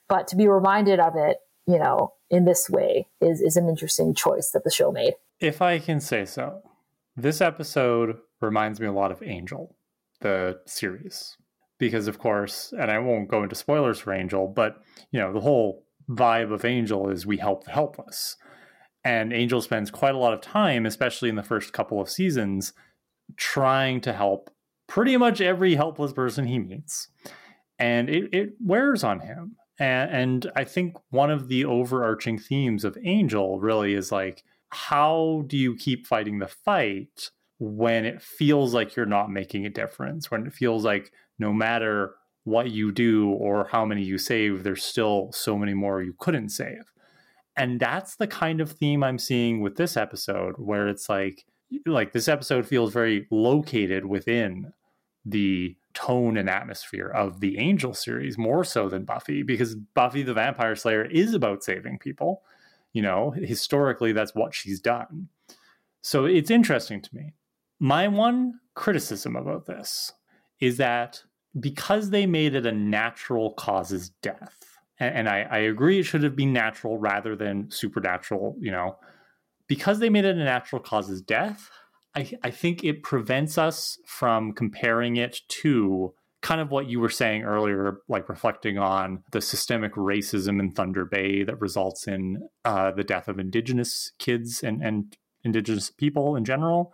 but 0.10 0.27
to 0.27 0.35
be 0.35 0.48
reminded 0.48 0.99
of 0.99 1.15
it 1.15 1.38
you 1.65 1.80
know 1.80 2.14
in 2.30 2.45
this 2.45 2.69
way 2.69 3.07
is 3.22 3.41
is 3.41 3.56
an 3.56 3.69
interesting 3.69 4.14
choice 4.14 4.52
that 4.52 4.64
the 4.64 4.72
show 4.72 4.91
made. 4.91 5.14
If 5.40 5.61
I 5.61 5.80
can 5.80 5.99
say 5.99 6.26
so, 6.26 6.61
this 7.15 7.41
episode 7.41 8.18
reminds 8.41 8.80
me 8.80 8.88
a 8.88 8.91
lot 8.91 9.11
of 9.11 9.22
Angel, 9.22 9.76
the 10.22 10.60
series. 10.65 11.38
Because, 11.80 12.07
of 12.07 12.18
course, 12.18 12.73
and 12.80 12.90
I 12.90 12.99
won't 12.99 13.27
go 13.27 13.44
into 13.44 13.56
spoilers 13.56 13.99
for 13.99 14.14
Angel, 14.14 14.48
but, 14.48 14.81
you 15.11 15.19
know, 15.19 15.34
the 15.34 15.41
whole 15.41 15.84
vibe 16.10 16.52
of 16.52 16.66
Angel 16.66 17.10
is 17.10 17.26
we 17.26 17.38
help 17.38 17.66
the 17.66 17.72
helpless. 17.72 18.36
And 19.06 19.34
Angel 19.34 19.62
spends 19.62 19.92
quite 19.92 20.16
a 20.16 20.20
lot 20.20 20.34
of 20.34 20.42
time, 20.42 20.86
especially 20.86 21.30
in 21.30 21.36
the 21.36 21.44
first 21.44 21.74
couple 21.74 22.00
of 22.00 22.10
seasons, 22.10 22.74
trying 23.36 24.00
to 24.02 24.14
help 24.14 24.50
pretty 24.88 25.18
much 25.18 25.42
every 25.42 25.76
helpless 25.76 26.14
person 26.14 26.46
he 26.46 26.60
meets. 26.60 27.10
And 27.80 28.10
it, 28.10 28.34
it 28.34 28.50
wears 28.62 29.04
on 29.04 29.20
him. 29.20 29.58
And, 29.80 30.12
and 30.12 30.52
I 30.56 30.64
think 30.64 30.96
one 31.10 31.32
of 31.32 31.48
the 31.48 31.66
overarching 31.66 32.38
themes 32.38 32.86
of 32.86 32.98
Angel 33.04 33.60
really 33.60 33.94
is 33.94 34.12
like, 34.12 34.44
how 34.70 35.44
do 35.48 35.58
you 35.58 35.76
keep 35.76 36.08
fighting 36.08 36.40
the 36.40 36.48
fight 36.48 37.30
when 37.60 38.06
it 38.06 38.22
feels 38.22 38.74
like 38.74 38.96
you're 38.96 39.06
not 39.06 39.32
making 39.32 39.66
a 39.66 39.70
difference? 39.70 40.32
When 40.32 40.48
it 40.48 40.54
feels 40.54 40.86
like 40.86 41.12
no 41.40 41.52
matter 41.52 42.16
what 42.44 42.72
you 42.72 42.91
do 42.91 43.30
or 43.30 43.70
how 43.72 43.86
many 43.86 44.03
you 44.03 44.18
save, 44.18 44.64
there's 44.64 44.84
still 44.84 45.32
so 45.32 45.57
many 45.57 45.74
more 45.74 46.02
you 46.02 46.14
couldn't 46.18 46.49
save. 46.49 46.91
And 47.56 47.80
that's 47.80 48.15
the 48.15 48.28
kind 48.28 48.61
of 48.61 48.72
theme 48.72 49.03
I'm 49.03 49.20
seeing 49.20 49.61
with 49.61 49.76
this 49.76 49.95
episode, 49.95 50.56
where 50.57 50.88
it's 50.88 51.07
like, 51.07 51.45
like 51.86 52.11
this 52.11 52.28
episode 52.28 52.68
feels 52.68 52.91
very 52.91 53.28
located 53.32 54.06
within 54.06 54.74
the 55.26 55.78
tone 55.94 56.36
and 56.36 56.49
atmosphere 56.49 57.07
of 57.07 57.40
the 57.40 57.57
Angel 57.60 57.94
series 57.94 58.38
more 58.38 58.64
so 58.64 58.90
than 58.90 59.06
Buffy, 59.06 59.44
because 59.44 59.76
Buffy 59.76 60.24
the 60.24 60.34
Vampire 60.34 60.76
Slayer 60.76 61.06
is 61.06 61.34
about 61.34 61.64
saving 61.64 61.99
people. 61.99 62.41
You 62.91 63.03
know, 63.03 63.32
historically, 63.32 64.11
that's 64.11 64.36
what 64.36 64.53
she's 64.53 64.80
done. 64.80 65.30
So 66.02 66.26
it's 66.26 66.52
interesting 66.52 67.02
to 67.02 67.15
me. 67.15 67.34
My 67.80 68.07
one 68.07 68.60
criticism 68.76 69.36
about 69.36 69.65
this 69.65 70.11
is 70.60 70.78
that 70.78 71.24
because 71.60 72.10
they 72.10 72.26
made 72.26 72.56
it 72.56 72.66
a 72.66 72.72
natural 72.72 73.54
causes 73.54 74.10
death, 74.22 74.58
and, 75.00 75.16
and 75.16 75.30
I, 75.30 75.42
I 75.50 75.58
agree 75.60 76.00
it 76.00 76.04
should 76.04 76.24
have 76.24 76.36
been 76.36 76.54
natural 76.54 76.98
rather 76.98 77.36
than 77.36 77.70
supernatural, 77.72 78.56
you 78.60 78.72
know, 78.72 78.98
because 79.68 80.00
they 80.00 80.10
made 80.10 80.26
it 80.26 80.36
a 80.36 80.44
natural 80.44 80.82
causes 80.82 81.22
death, 81.22 81.70
I, 82.16 82.32
I 82.44 82.52
think 82.52 82.84
it 82.84 83.04
prevents 83.04 83.58
us 83.58 83.98
from 84.06 84.54
comparing 84.54 85.16
it 85.16 85.40
to 85.50 86.14
kind 86.42 86.60
of 86.60 86.70
what 86.72 86.88
you 86.88 87.00
were 87.00 87.10
saying 87.10 87.44
earlier, 87.44 88.00
like 88.10 88.28
reflecting 88.28 88.78
on 88.78 89.24
the 89.32 89.42
systemic 89.42 89.94
racism 89.94 90.60
in 90.60 90.72
Thunder 90.72 91.06
Bay 91.06 91.44
that 91.44 91.60
results 91.62 92.08
in 92.08 92.50
uh, 92.66 92.92
the 92.92 93.04
death 93.04 93.28
of 93.30 93.40
Indigenous 93.40 94.12
kids 94.20 94.62
and, 94.62 94.84
and 94.84 95.16
Indigenous 95.44 95.90
people 95.90 96.36
in 96.36 96.44
general. 96.44 96.94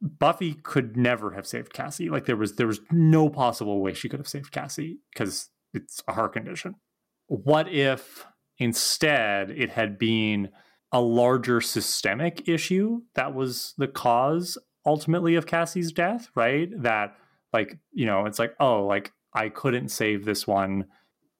Buffy 0.00 0.54
could 0.54 0.96
never 0.96 1.32
have 1.32 1.46
saved 1.46 1.72
Cassie. 1.72 2.10
Like 2.10 2.26
there 2.26 2.36
was 2.36 2.56
there 2.56 2.66
was 2.66 2.80
no 2.90 3.28
possible 3.28 3.80
way 3.80 3.94
she 3.94 4.08
could 4.08 4.20
have 4.20 4.28
saved 4.28 4.52
Cassie 4.52 4.98
because 5.12 5.50
it's 5.72 6.02
a 6.08 6.12
heart 6.12 6.32
condition. 6.32 6.74
What 7.26 7.68
if 7.68 8.26
instead 8.58 9.50
it 9.50 9.70
had 9.70 9.98
been 9.98 10.50
a 10.92 11.00
larger 11.00 11.60
systemic 11.60 12.48
issue 12.48 13.02
that 13.14 13.34
was 13.34 13.74
the 13.76 13.88
cause 13.88 14.56
ultimately 14.86 15.34
of 15.34 15.46
Cassie's 15.46 15.92
death, 15.92 16.30
right? 16.34 16.70
That 16.82 17.16
like, 17.52 17.78
you 17.92 18.06
know, 18.06 18.26
it's 18.26 18.38
like, 18.38 18.54
oh, 18.58 18.84
like 18.84 19.12
I 19.34 19.48
couldn't 19.48 19.88
save 19.88 20.24
this 20.24 20.46
one 20.46 20.86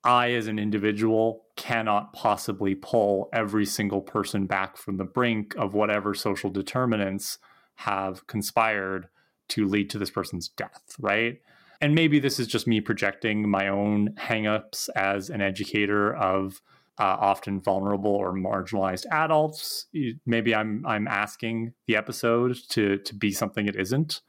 I, 0.05 0.30
as 0.32 0.47
an 0.47 0.59
individual, 0.59 1.44
cannot 1.56 2.12
possibly 2.12 2.74
pull 2.74 3.28
every 3.32 3.66
single 3.66 4.01
person 4.01 4.47
back 4.47 4.76
from 4.76 4.97
the 4.97 5.05
brink 5.05 5.55
of 5.56 5.74
whatever 5.74 6.14
social 6.14 6.51
determinants 6.51 7.39
have 7.79 8.27
conspired 8.27 9.09
to 9.47 9.67
lead 9.67 9.89
to 9.89 9.99
this 9.99 10.11
person's 10.11 10.49
death, 10.49 10.97
right? 10.99 11.41
And 11.81 11.95
maybe 11.95 12.19
this 12.19 12.41
is 12.41 12.49
just 12.49 12.67
me 12.67 12.81
projecting 12.81 13.49
my 13.49 13.69
own 13.69 14.15
hangups 14.19 14.89
as 14.97 15.31
an 15.31 15.41
educator 15.41 16.13
of 16.17 16.61
uh, 16.99 17.17
often 17.21 17.61
vulnerable 17.61 18.11
or 18.11 18.33
marginalized 18.33 19.07
adults. 19.13 19.87
Maybe 20.27 20.57
I'm 20.57 20.85
I'm 20.85 21.07
asking 21.07 21.73
the 21.87 21.95
episode 21.95 22.57
to 22.71 22.99
to 22.99 23.15
be 23.15 23.31
something 23.31 23.69
it 23.69 23.77
isn't. 23.77 24.23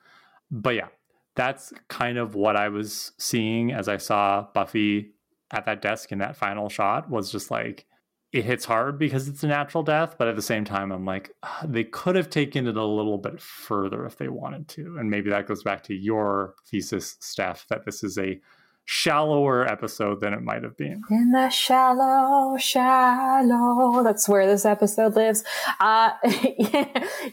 But 0.52 0.76
yeah, 0.76 0.90
that's 1.34 1.74
kind 1.88 2.20
of 2.20 2.36
what 2.36 2.56
I 2.56 2.70
was 2.70 3.14
seeing 3.18 3.72
as 3.72 3.88
I 3.88 3.98
saw 3.98 4.46
Buffy 4.54 5.14
at 5.50 5.66
that 5.66 5.82
desk 5.82 6.12
in 6.12 6.20
that 6.20 6.36
final 6.36 6.70
shot 6.70 7.10
was 7.10 7.32
just 7.32 7.50
like 7.50 7.88
it 8.32 8.46
hits 8.46 8.66
hard 8.66 9.00
because 9.00 9.28
it's 9.28 9.44
a 9.44 9.48
natural 9.48 9.84
death, 9.84 10.16
but 10.20 10.28
at 10.28 10.36
the 10.36 10.42
same 10.42 10.64
time, 10.64 10.92
I'm 10.92 11.06
like, 11.06 11.32
they 11.64 11.84
could 11.84 12.16
have 12.16 12.30
taken 12.30 12.68
it 12.68 12.78
a 12.78 12.86
little 12.86 13.18
bit 13.18 13.42
further 13.42 14.06
if 14.06 14.18
they 14.18 14.28
wanted 14.28 14.68
to. 14.70 14.98
And 15.00 15.10
maybe 15.10 15.32
that 15.32 15.48
goes 15.48 15.64
back 15.64 15.84
to 15.84 15.96
your 15.96 16.54
thesis, 16.68 17.18
Steph, 17.20 17.66
that 17.70 17.86
this 17.86 18.04
is 18.04 18.20
a 18.20 18.40
shallower 18.86 19.68
episode 19.68 20.20
than 20.20 20.34
it 20.34 20.42
might 20.42 20.64
have 20.64 20.78
been. 20.78 21.02
In 21.10 21.32
the 21.32 21.50
shallow, 21.50 22.58
shallow. 22.58 24.04
That's 24.04 24.30
where 24.30 24.46
this 24.46 24.66
episode 24.66 25.16
lives. 25.16 25.44
Uh, 25.80 26.12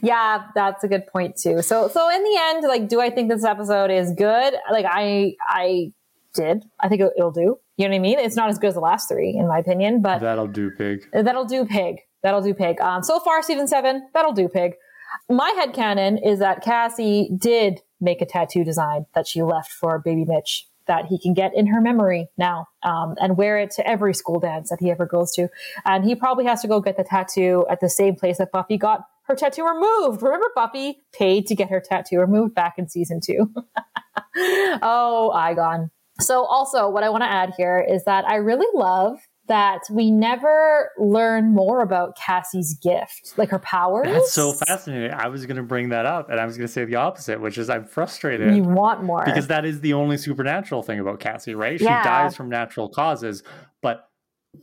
yeah, 0.01 0.45
that's 0.55 0.83
a 0.83 0.87
good 0.87 1.05
point 1.07 1.35
too. 1.35 1.61
So, 1.61 1.89
so 1.89 2.09
in 2.09 2.23
the 2.23 2.39
end, 2.45 2.67
like, 2.67 2.87
do 2.87 3.01
I 3.01 3.11
think 3.11 3.29
this 3.29 3.43
episode 3.43 3.91
is 3.91 4.11
good? 4.13 4.55
Like, 4.71 4.85
I, 4.87 5.35
I 5.47 5.93
did. 6.33 6.63
I 6.79 6.89
think 6.89 7.01
it'll 7.01 7.31
do. 7.31 7.59
You 7.77 7.85
know 7.85 7.91
what 7.91 7.97
I 7.97 7.99
mean? 7.99 8.19
It's 8.19 8.35
not 8.35 8.49
as 8.49 8.57
good 8.57 8.69
as 8.69 8.73
the 8.73 8.79
last 8.79 9.07
three, 9.07 9.35
in 9.37 9.47
my 9.47 9.59
opinion, 9.59 10.01
but 10.01 10.19
that'll 10.19 10.47
do 10.47 10.71
pig. 10.71 11.07
That'll 11.13 11.45
do 11.45 11.65
pig. 11.65 11.99
That'll 12.23 12.41
do 12.41 12.53
pig. 12.53 12.81
Um, 12.81 13.03
so 13.03 13.19
far, 13.19 13.41
season 13.43 13.67
seven, 13.67 14.09
that'll 14.13 14.33
do 14.33 14.47
pig. 14.47 14.73
My 15.29 15.49
head 15.51 15.73
canon 15.73 16.17
is 16.17 16.39
that 16.39 16.63
Cassie 16.63 17.29
did 17.37 17.81
make 18.01 18.21
a 18.21 18.25
tattoo 18.25 18.63
design 18.63 19.05
that 19.15 19.27
she 19.27 19.41
left 19.41 19.71
for 19.71 19.99
baby 19.99 20.25
Mitch 20.25 20.67
that 20.87 21.05
he 21.05 21.19
can 21.19 21.33
get 21.33 21.53
in 21.53 21.67
her 21.67 21.81
memory 21.81 22.27
now 22.37 22.67
um, 22.83 23.15
and 23.19 23.37
wear 23.37 23.59
it 23.59 23.71
to 23.71 23.87
every 23.87 24.13
school 24.13 24.39
dance 24.39 24.69
that 24.69 24.79
he 24.79 24.89
ever 24.89 25.05
goes 25.05 25.31
to. 25.33 25.49
And 25.85 26.03
he 26.03 26.15
probably 26.15 26.45
has 26.45 26.61
to 26.61 26.67
go 26.67 26.79
get 26.81 26.97
the 26.97 27.03
tattoo 27.03 27.65
at 27.69 27.79
the 27.79 27.89
same 27.89 28.15
place 28.15 28.37
that 28.37 28.51
Buffy 28.51 28.77
got 28.77 29.01
her 29.23 29.35
tattoo 29.35 29.65
removed. 29.65 30.21
Remember, 30.21 30.47
Buffy 30.55 31.03
paid 31.13 31.47
to 31.47 31.55
get 31.55 31.69
her 31.69 31.81
tattoo 31.81 32.19
removed 32.19 32.55
back 32.55 32.75
in 32.77 32.87
season 32.87 33.19
two. 33.19 33.53
oh, 34.37 35.31
Igon. 35.35 35.89
So 36.19 36.45
also 36.45 36.89
what 36.89 37.03
I 37.03 37.09
want 37.09 37.23
to 37.23 37.29
add 37.29 37.53
here 37.57 37.85
is 37.87 38.03
that 38.05 38.27
I 38.27 38.35
really 38.35 38.67
love 38.73 39.19
that 39.47 39.81
we 39.89 40.11
never 40.11 40.91
learn 40.97 41.53
more 41.53 41.81
about 41.81 42.17
Cassie's 42.17 42.73
gift, 42.73 43.33
like 43.37 43.49
her 43.49 43.59
powers. 43.59 44.07
That's 44.07 44.31
so 44.31 44.51
fascinating. 44.51 45.11
I 45.11 45.27
was 45.27 45.45
going 45.45 45.57
to 45.57 45.63
bring 45.63 45.89
that 45.89 46.05
up, 46.05 46.29
and 46.29 46.39
I 46.39 46.45
was 46.45 46.57
going 46.57 46.67
to 46.67 46.73
say 46.73 46.85
the 46.85 46.95
opposite, 46.95 47.39
which 47.39 47.57
is 47.57 47.69
I'm 47.69 47.85
frustrated. 47.85 48.55
You 48.55 48.63
want 48.63 49.03
more 49.03 49.23
because 49.25 49.47
that 49.47 49.65
is 49.65 49.81
the 49.81 49.93
only 49.93 50.17
supernatural 50.17 50.83
thing 50.83 50.99
about 50.99 51.19
Cassie, 51.19 51.55
right? 51.55 51.79
Yeah. 51.79 52.01
She 52.01 52.07
dies 52.07 52.35
from 52.35 52.49
natural 52.49 52.89
causes, 52.89 53.43
but 53.81 54.09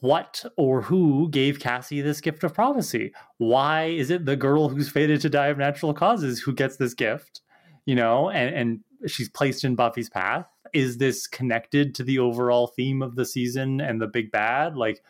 what 0.00 0.44
or 0.56 0.82
who 0.82 1.30
gave 1.30 1.60
Cassie 1.60 2.00
this 2.00 2.20
gift 2.20 2.42
of 2.44 2.52
prophecy? 2.52 3.12
Why 3.38 3.84
is 3.84 4.10
it 4.10 4.26
the 4.26 4.36
girl 4.36 4.68
who's 4.68 4.88
fated 4.88 5.20
to 5.22 5.30
die 5.30 5.46
of 5.48 5.58
natural 5.58 5.94
causes 5.94 6.40
who 6.40 6.52
gets 6.52 6.76
this 6.76 6.94
gift? 6.94 7.40
You 7.86 7.94
know, 7.94 8.28
and 8.28 8.54
and 8.54 9.10
she's 9.10 9.28
placed 9.28 9.64
in 9.64 9.76
Buffy's 9.76 10.10
path 10.10 10.46
is 10.74 10.98
this 10.98 11.26
connected 11.26 11.94
to 11.94 12.02
the 12.02 12.18
overall 12.18 12.66
theme 12.66 13.00
of 13.00 13.14
the 13.14 13.24
season 13.24 13.80
and 13.80 14.00
the 14.00 14.08
big 14.08 14.30
bad? 14.30 14.76
Like, 14.76 15.02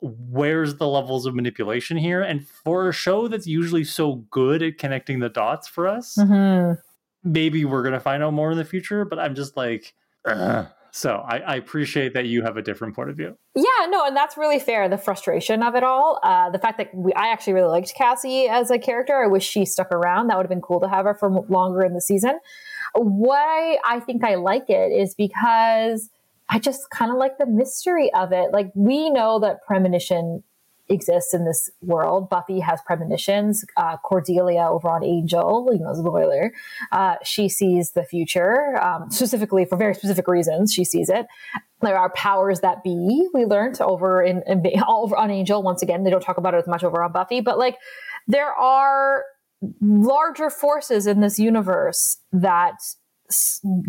where's 0.00 0.76
the 0.76 0.88
levels 0.88 1.24
of 1.24 1.34
manipulation 1.34 1.96
here? 1.96 2.20
And 2.20 2.46
for 2.46 2.88
a 2.88 2.92
show 2.92 3.28
that's 3.28 3.46
usually 3.46 3.84
so 3.84 4.16
good 4.30 4.62
at 4.62 4.76
connecting 4.76 5.20
the 5.20 5.28
dots 5.28 5.68
for 5.68 5.88
us, 5.88 6.16
mm-hmm. 6.18 6.74
maybe 7.22 7.64
we're 7.64 7.82
gonna 7.82 8.00
find 8.00 8.22
out 8.22 8.34
more 8.34 8.50
in 8.50 8.58
the 8.58 8.64
future. 8.64 9.04
But 9.04 9.18
I'm 9.18 9.34
just 9.34 9.56
like, 9.56 9.94
Ugh. 10.26 10.66
so 10.90 11.24
I, 11.26 11.38
I, 11.38 11.56
appreciate 11.56 12.14
that 12.14 12.26
you 12.26 12.42
have 12.42 12.56
a 12.56 12.62
different 12.62 12.96
point 12.96 13.10
of 13.10 13.16
view. 13.16 13.36
Yeah, 13.54 13.86
no, 13.88 14.04
and 14.04 14.16
that's 14.16 14.36
really 14.36 14.58
fair. 14.58 14.88
The 14.88 14.98
frustration 14.98 15.62
of 15.62 15.74
it 15.74 15.84
all, 15.84 16.18
uh, 16.22 16.50
the 16.50 16.58
fact 16.58 16.78
that 16.78 16.94
we, 16.94 17.12
I 17.14 17.28
actually 17.28 17.52
really 17.54 17.70
liked 17.70 17.94
Cassie 17.94 18.48
as 18.48 18.70
a 18.70 18.78
character. 18.78 19.22
I 19.22 19.28
wish 19.28 19.48
she 19.48 19.64
stuck 19.64 19.92
around. 19.92 20.28
That 20.28 20.36
would 20.36 20.44
have 20.44 20.50
been 20.50 20.60
cool 20.60 20.80
to 20.80 20.88
have 20.88 21.04
her 21.04 21.14
for 21.14 21.30
longer 21.48 21.82
in 21.82 21.94
the 21.94 22.00
season. 22.00 22.40
Why 22.94 23.78
I 23.84 24.00
think 24.00 24.24
I 24.24 24.36
like 24.36 24.68
it 24.68 24.92
is 24.92 25.14
because 25.14 26.10
I 26.48 26.58
just 26.58 26.90
kind 26.90 27.10
of 27.10 27.16
like 27.16 27.38
the 27.38 27.46
mystery 27.46 28.12
of 28.14 28.32
it. 28.32 28.52
Like 28.52 28.70
we 28.74 29.10
know 29.10 29.38
that 29.40 29.62
premonition 29.66 30.42
exists 30.88 31.32
in 31.32 31.44
this 31.44 31.70
world. 31.80 32.28
Buffy 32.28 32.60
has 32.60 32.80
premonitions. 32.86 33.64
Uh, 33.76 33.96
Cordelia 33.98 34.68
over 34.68 34.88
on 34.88 35.02
Angel, 35.02 35.68
you 35.72 35.78
know, 35.78 35.94
spoiler, 35.94 36.52
uh, 36.92 37.16
she 37.24 37.48
sees 37.48 37.92
the 37.92 38.04
future, 38.04 38.78
um, 38.82 39.10
specifically 39.10 39.64
for 39.64 39.76
very 39.76 39.94
specific 39.94 40.28
reasons. 40.28 40.72
She 40.72 40.84
sees 40.84 41.08
it. 41.08 41.26
There 41.80 41.98
are 41.98 42.10
powers 42.10 42.60
that 42.60 42.82
be. 42.82 43.28
We 43.32 43.44
learned 43.46 43.80
over 43.80 44.22
in, 44.22 44.42
in 44.46 44.62
over 44.88 45.16
on 45.16 45.30
Angel. 45.30 45.62
Once 45.62 45.82
again, 45.82 46.04
they 46.04 46.10
don't 46.10 46.22
talk 46.22 46.38
about 46.38 46.54
it 46.54 46.58
as 46.58 46.66
much 46.66 46.84
over 46.84 47.02
on 47.02 47.12
Buffy, 47.12 47.40
but 47.40 47.58
like 47.58 47.76
there 48.26 48.52
are 48.52 49.24
larger 49.80 50.50
forces 50.50 51.06
in 51.06 51.20
this 51.20 51.38
universe 51.38 52.18
that 52.32 52.76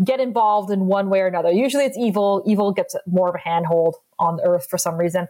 get 0.04 0.20
involved 0.20 0.70
in 0.70 0.86
one 0.86 1.10
way 1.10 1.20
or 1.20 1.26
another. 1.26 1.50
Usually 1.50 1.84
it's 1.84 1.98
evil. 1.98 2.42
Evil 2.46 2.72
gets 2.72 2.96
more 3.06 3.28
of 3.28 3.34
a 3.34 3.38
handhold 3.38 3.96
on 4.18 4.40
Earth 4.42 4.66
for 4.68 4.78
some 4.78 4.96
reason. 4.96 5.28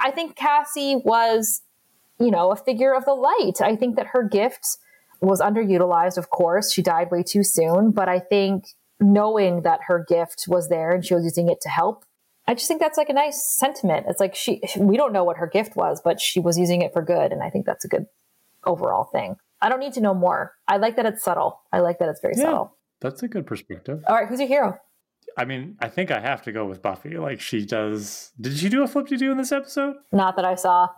I 0.00 0.10
think 0.10 0.36
Cassie 0.36 0.96
was, 1.04 1.62
you 2.18 2.30
know, 2.30 2.50
a 2.50 2.56
figure 2.56 2.94
of 2.94 3.04
the 3.04 3.14
light. 3.14 3.60
I 3.60 3.76
think 3.76 3.96
that 3.96 4.08
her 4.08 4.22
gift 4.22 4.78
was 5.20 5.40
underutilized, 5.40 6.16
of 6.16 6.30
course. 6.30 6.72
She 6.72 6.82
died 6.82 7.10
way 7.10 7.22
too 7.22 7.44
soon. 7.44 7.90
But 7.90 8.08
I 8.08 8.18
think 8.18 8.68
knowing 9.00 9.62
that 9.62 9.80
her 9.88 10.04
gift 10.06 10.46
was 10.48 10.68
there 10.68 10.92
and 10.92 11.04
she 11.04 11.14
was 11.14 11.24
using 11.24 11.48
it 11.48 11.60
to 11.62 11.68
help, 11.68 12.04
I 12.46 12.54
just 12.54 12.68
think 12.68 12.80
that's 12.80 12.98
like 12.98 13.08
a 13.08 13.14
nice 13.14 13.44
sentiment. 13.56 14.06
It's 14.08 14.20
like 14.20 14.34
she, 14.34 14.60
we 14.78 14.96
don't 14.96 15.12
know 15.12 15.24
what 15.24 15.38
her 15.38 15.46
gift 15.46 15.76
was, 15.76 16.00
but 16.02 16.20
she 16.20 16.40
was 16.40 16.58
using 16.58 16.82
it 16.82 16.92
for 16.92 17.02
good. 17.02 17.32
And 17.32 17.42
I 17.42 17.50
think 17.50 17.64
that's 17.66 17.84
a 17.84 17.88
good 17.88 18.06
overall 18.64 19.04
thing. 19.04 19.36
I 19.64 19.70
don't 19.70 19.80
need 19.80 19.94
to 19.94 20.02
know 20.02 20.12
more. 20.12 20.52
I 20.68 20.76
like 20.76 20.96
that 20.96 21.06
it's 21.06 21.24
subtle. 21.24 21.62
I 21.72 21.80
like 21.80 21.98
that 21.98 22.10
it's 22.10 22.20
very 22.20 22.34
yeah, 22.36 22.44
subtle. 22.44 22.76
That's 23.00 23.22
a 23.22 23.28
good 23.28 23.46
perspective. 23.46 24.04
All 24.06 24.14
right, 24.14 24.28
who's 24.28 24.38
your 24.38 24.46
hero? 24.46 24.78
I 25.38 25.46
mean, 25.46 25.78
I 25.80 25.88
think 25.88 26.10
I 26.10 26.20
have 26.20 26.42
to 26.42 26.52
go 26.52 26.66
with 26.66 26.82
Buffy. 26.82 27.16
Like 27.16 27.40
she 27.40 27.64
does. 27.64 28.32
Did 28.38 28.58
she 28.58 28.68
do 28.68 28.82
a 28.82 28.86
flip 28.86 29.06
to 29.06 29.16
do 29.16 29.32
in 29.32 29.38
this 29.38 29.52
episode? 29.52 29.96
Not 30.12 30.36
that 30.36 30.44
I 30.44 30.56
saw. 30.56 30.88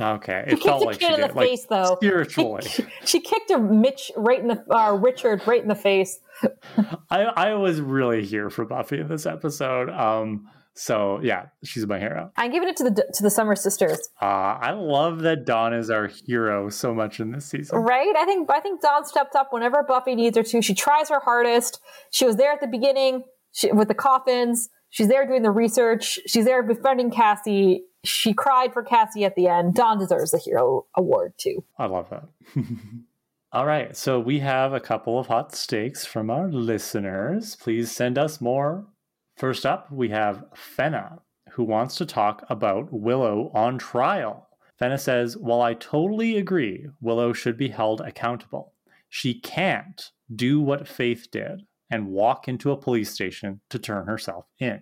Okay, 0.00 0.44
it 0.48 0.58
felt 0.60 0.84
like 0.84 1.00
she 1.00 1.06
did. 1.06 1.20
In 1.20 1.28
the 1.28 1.34
like, 1.34 1.48
face, 1.48 1.64
though. 1.66 1.96
Spiritually, 2.00 2.62
she, 2.62 2.84
she, 3.04 3.20
kicked 3.20 3.52
a 3.52 3.58
Mitch 3.60 4.10
right 4.16 4.40
in 4.40 4.48
the 4.48 4.64
uh, 4.74 4.94
Richard 4.94 5.46
right 5.46 5.62
in 5.62 5.68
the 5.68 5.76
face. 5.76 6.18
I 7.08 7.22
I 7.22 7.54
was 7.54 7.80
really 7.80 8.24
here 8.24 8.50
for 8.50 8.64
Buffy 8.64 8.98
in 8.98 9.06
this 9.06 9.26
episode. 9.26 9.90
Um, 9.90 10.48
so 10.74 11.20
yeah, 11.22 11.46
she's 11.64 11.86
my 11.86 11.98
hero. 11.98 12.30
I'm 12.36 12.50
giving 12.50 12.68
it 12.68 12.76
to 12.78 12.84
the 12.84 13.06
to 13.14 13.22
the 13.22 13.30
Summer 13.30 13.54
Sisters. 13.54 14.08
Uh, 14.20 14.24
I 14.24 14.72
love 14.72 15.20
that 15.20 15.44
Dawn 15.44 15.74
is 15.74 15.90
our 15.90 16.06
hero 16.06 16.70
so 16.70 16.94
much 16.94 17.20
in 17.20 17.32
this 17.32 17.46
season. 17.46 17.78
Right? 17.78 18.14
I 18.16 18.24
think 18.24 18.50
I 18.50 18.60
think 18.60 18.80
Dawn 18.80 19.04
stepped 19.04 19.36
up 19.36 19.52
whenever 19.52 19.82
Buffy 19.82 20.14
needs 20.14 20.36
her 20.36 20.42
to. 20.42 20.62
She 20.62 20.74
tries 20.74 21.10
her 21.10 21.20
hardest. 21.20 21.80
She 22.10 22.24
was 22.24 22.36
there 22.36 22.52
at 22.52 22.60
the 22.60 22.66
beginning 22.66 23.24
she, 23.52 23.70
with 23.70 23.88
the 23.88 23.94
coffins. 23.94 24.70
She's 24.88 25.08
there 25.08 25.26
doing 25.26 25.42
the 25.42 25.50
research. 25.50 26.20
She's 26.26 26.44
there 26.44 26.62
befriending 26.62 27.10
Cassie. 27.10 27.84
She 28.04 28.32
cried 28.34 28.72
for 28.72 28.82
Cassie 28.82 29.24
at 29.24 29.36
the 29.36 29.48
end. 29.48 29.74
Dawn 29.74 29.98
deserves 29.98 30.32
the 30.32 30.38
hero 30.38 30.86
award 30.96 31.34
too. 31.38 31.64
I 31.78 31.86
love 31.86 32.08
that. 32.10 32.28
All 33.52 33.66
right, 33.66 33.94
so 33.94 34.18
we 34.18 34.38
have 34.38 34.72
a 34.72 34.80
couple 34.80 35.18
of 35.18 35.26
hot 35.26 35.54
stakes 35.54 36.06
from 36.06 36.30
our 36.30 36.50
listeners. 36.50 37.54
Please 37.56 37.90
send 37.90 38.16
us 38.16 38.40
more 38.40 38.86
First 39.36 39.66
up, 39.66 39.90
we 39.90 40.10
have 40.10 40.44
Fenna, 40.54 41.20
who 41.52 41.64
wants 41.64 41.96
to 41.96 42.06
talk 42.06 42.44
about 42.48 42.92
Willow 42.92 43.50
on 43.54 43.78
trial. 43.78 44.48
Fenna 44.78 44.98
says, 44.98 45.36
While 45.36 45.62
I 45.62 45.74
totally 45.74 46.36
agree 46.36 46.86
Willow 47.00 47.32
should 47.32 47.56
be 47.56 47.68
held 47.68 48.00
accountable, 48.00 48.72
she 49.08 49.34
can't 49.34 50.10
do 50.34 50.60
what 50.60 50.88
Faith 50.88 51.28
did 51.30 51.62
and 51.90 52.08
walk 52.08 52.48
into 52.48 52.72
a 52.72 52.76
police 52.76 53.10
station 53.10 53.60
to 53.70 53.78
turn 53.78 54.06
herself 54.06 54.46
in. 54.58 54.80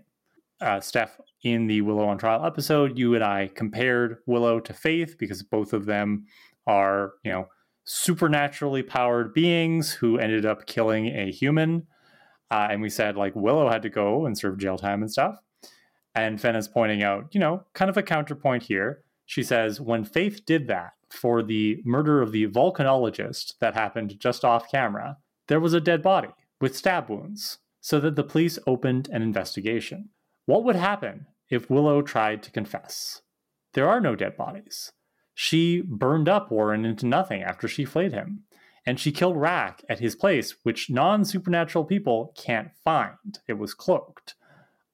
Uh, 0.61 0.79
Steph, 0.81 1.19
in 1.43 1.67
the 1.67 1.81
Willow 1.81 2.07
on 2.07 2.19
trial 2.19 2.45
episode, 2.45 2.99
you 2.99 3.15
and 3.15 3.25
I 3.25 3.51
compared 3.55 4.19
Willow 4.27 4.61
to 4.61 4.73
Faith 4.73 5.17
because 5.19 5.43
both 5.43 5.73
of 5.73 5.87
them 5.87 6.27
are, 6.67 7.15
you 7.25 7.33
know, 7.33 7.49
supernaturally 7.85 8.83
powered 8.83 9.35
beings 9.35 9.93
who 9.93 10.19
ended 10.19 10.47
up 10.47 10.67
killing 10.67 11.07
a 11.07 11.33
human. 11.33 11.87
Uh, 12.51 12.69
and 12.71 12.83
we 12.83 12.91
said 12.91 13.17
like 13.17 13.35
Willow 13.37 13.69
had 13.69 13.83
to 13.83 13.89
go 13.89 14.27
and 14.27 14.37
serve 14.37 14.59
jail 14.59 14.77
time 14.77 15.03
and 15.03 15.11
stuff. 15.11 15.37
And 16.15 16.41
Fenn 16.41 16.57
is 16.57 16.69
pointing 16.69 17.03
out, 17.03 17.29
you 17.33 17.41
know, 17.41 17.65
kind 17.73 17.89
of 17.89 17.97
a 17.97 18.03
counterpoint 18.03 18.65
here. 18.65 19.03
She 19.27 19.43
says, 19.45 19.81
when 19.81 20.05
Faith 20.05 20.45
did 20.45 20.67
that 20.67 20.95
for 21.09 21.43
the 21.43 21.81
murder 21.85 22.21
of 22.21 22.33
the 22.33 22.49
volcanologist 22.49 23.59
that 23.61 23.75
happened 23.75 24.19
just 24.19 24.45
off 24.45 24.71
camera, 24.71 25.19
there 25.47 25.61
was 25.61 25.73
a 25.73 25.81
dead 25.81 26.03
body 26.03 26.31
with 26.61 26.77
stab 26.77 27.09
wounds, 27.09 27.59
so 27.81 28.01
that 28.01 28.17
the 28.17 28.25
police 28.25 28.59
opened 28.67 29.09
an 29.13 29.23
investigation. 29.23 30.09
What 30.47 30.65
would 30.65 30.77
happen 30.77 31.27
if 31.51 31.69
Willow 31.69 32.01
tried 32.01 32.43
to 32.45 32.51
confess. 32.51 33.23
There 33.75 33.89
are 33.89 34.01
no 34.01 34.17
dead 34.17 34.37
bodies. 34.37 34.93
She 35.35 35.83
burned 35.83 36.29
up 36.29 36.51
Warren 36.51 36.85
into 36.85 37.07
nothing 37.07 37.43
after 37.43 37.67
she 37.67 37.85
flayed 37.85 38.13
him, 38.13 38.45
and 38.91 38.99
she 38.99 39.13
killed 39.13 39.37
Rack 39.37 39.85
at 39.89 40.01
his 40.01 40.17
place, 40.17 40.57
which 40.65 40.91
non 40.91 41.25
supernatural 41.25 41.85
people 41.85 42.35
can't 42.37 42.75
find. 42.83 43.39
It 43.47 43.53
was 43.53 43.73
cloaked. 43.73 44.35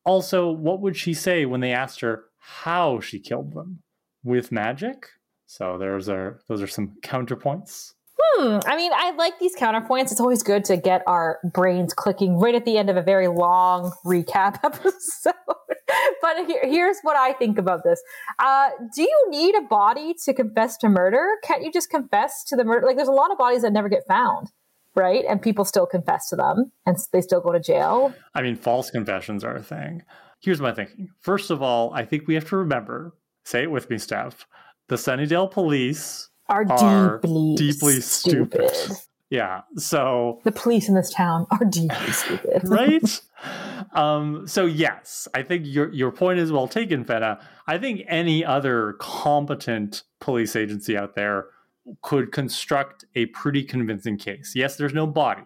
Also, 0.04 0.50
what 0.50 0.82
would 0.82 0.98
she 0.98 1.14
say 1.14 1.46
when 1.46 1.60
they 1.60 1.72
asked 1.72 2.00
her 2.02 2.24
how 2.36 3.00
she 3.00 3.18
killed 3.18 3.54
them? 3.54 3.82
With 4.22 4.52
magic? 4.52 5.06
So 5.46 5.78
there's 5.78 6.10
our 6.10 6.40
those 6.46 6.60
are 6.60 6.66
some 6.66 6.98
counterpoints. 7.00 7.94
Hmm. 8.38 8.58
I 8.66 8.76
mean, 8.76 8.92
I 8.94 9.12
like 9.12 9.38
these 9.38 9.56
counterpoints. 9.56 10.12
It's 10.12 10.20
always 10.20 10.42
good 10.42 10.64
to 10.66 10.76
get 10.76 11.02
our 11.06 11.38
brains 11.42 11.94
clicking 11.94 12.38
right 12.38 12.54
at 12.54 12.66
the 12.66 12.76
end 12.76 12.90
of 12.90 12.96
a 12.98 13.02
very 13.02 13.28
long 13.28 13.92
recap 14.04 14.58
episode. 14.64 15.32
but 16.20 16.46
here, 16.46 16.60
here's 16.62 16.98
what 17.02 17.16
I 17.16 17.32
think 17.32 17.56
about 17.56 17.82
this. 17.82 18.02
Uh, 18.38 18.70
do 18.94 19.02
you 19.02 19.26
need 19.30 19.54
a 19.54 19.62
body 19.62 20.14
to 20.24 20.34
confess 20.34 20.76
to 20.78 20.88
murder? 20.90 21.26
Can't 21.44 21.62
you 21.62 21.72
just 21.72 21.88
confess 21.88 22.44
to 22.48 22.56
the 22.56 22.64
murder? 22.64 22.86
Like, 22.86 22.96
there's 22.96 23.08
a 23.08 23.12
lot 23.12 23.32
of 23.32 23.38
bodies 23.38 23.62
that 23.62 23.72
never 23.72 23.88
get 23.88 24.06
found, 24.06 24.50
right? 24.94 25.24
And 25.26 25.40
people 25.40 25.64
still 25.64 25.86
confess 25.86 26.28
to 26.28 26.36
them 26.36 26.72
and 26.84 26.98
they 27.12 27.22
still 27.22 27.40
go 27.40 27.52
to 27.52 27.60
jail. 27.60 28.14
I 28.34 28.42
mean, 28.42 28.56
false 28.56 28.90
confessions 28.90 29.44
are 29.44 29.56
a 29.56 29.62
thing. 29.62 30.02
Here's 30.40 30.60
my 30.60 30.72
thinking. 30.72 31.08
First 31.20 31.50
of 31.50 31.62
all, 31.62 31.94
I 31.94 32.04
think 32.04 32.28
we 32.28 32.34
have 32.34 32.48
to 32.50 32.56
remember, 32.58 33.14
say 33.44 33.62
it 33.62 33.70
with 33.70 33.88
me, 33.88 33.96
Steph, 33.96 34.46
the 34.88 34.96
Sunnydale 34.96 35.50
police 35.50 36.28
are, 36.48 36.64
are 36.70 37.18
deeply, 37.20 37.54
deeply 37.56 38.00
stupid. 38.00 38.70
stupid. 38.74 38.96
Yeah. 39.30 39.62
So 39.76 40.40
The 40.44 40.52
police 40.52 40.88
in 40.88 40.94
this 40.94 41.10
town 41.10 41.46
are 41.50 41.64
deeply 41.64 42.12
stupid. 42.12 42.62
right? 42.64 43.20
um, 43.92 44.46
so 44.46 44.66
yes, 44.66 45.26
I 45.34 45.42
think 45.42 45.64
your 45.66 45.92
your 45.92 46.12
point 46.12 46.38
is 46.38 46.52
well 46.52 46.68
taken, 46.68 47.04
Fenna. 47.04 47.40
I 47.66 47.78
think 47.78 48.02
any 48.08 48.44
other 48.44 48.94
competent 49.00 50.02
police 50.20 50.54
agency 50.54 50.96
out 50.96 51.14
there 51.16 51.46
could 52.02 52.30
construct 52.32 53.04
a 53.14 53.26
pretty 53.26 53.62
convincing 53.64 54.16
case. 54.16 54.52
Yes, 54.54 54.76
there's 54.76 54.94
no 54.94 55.06
body, 55.06 55.44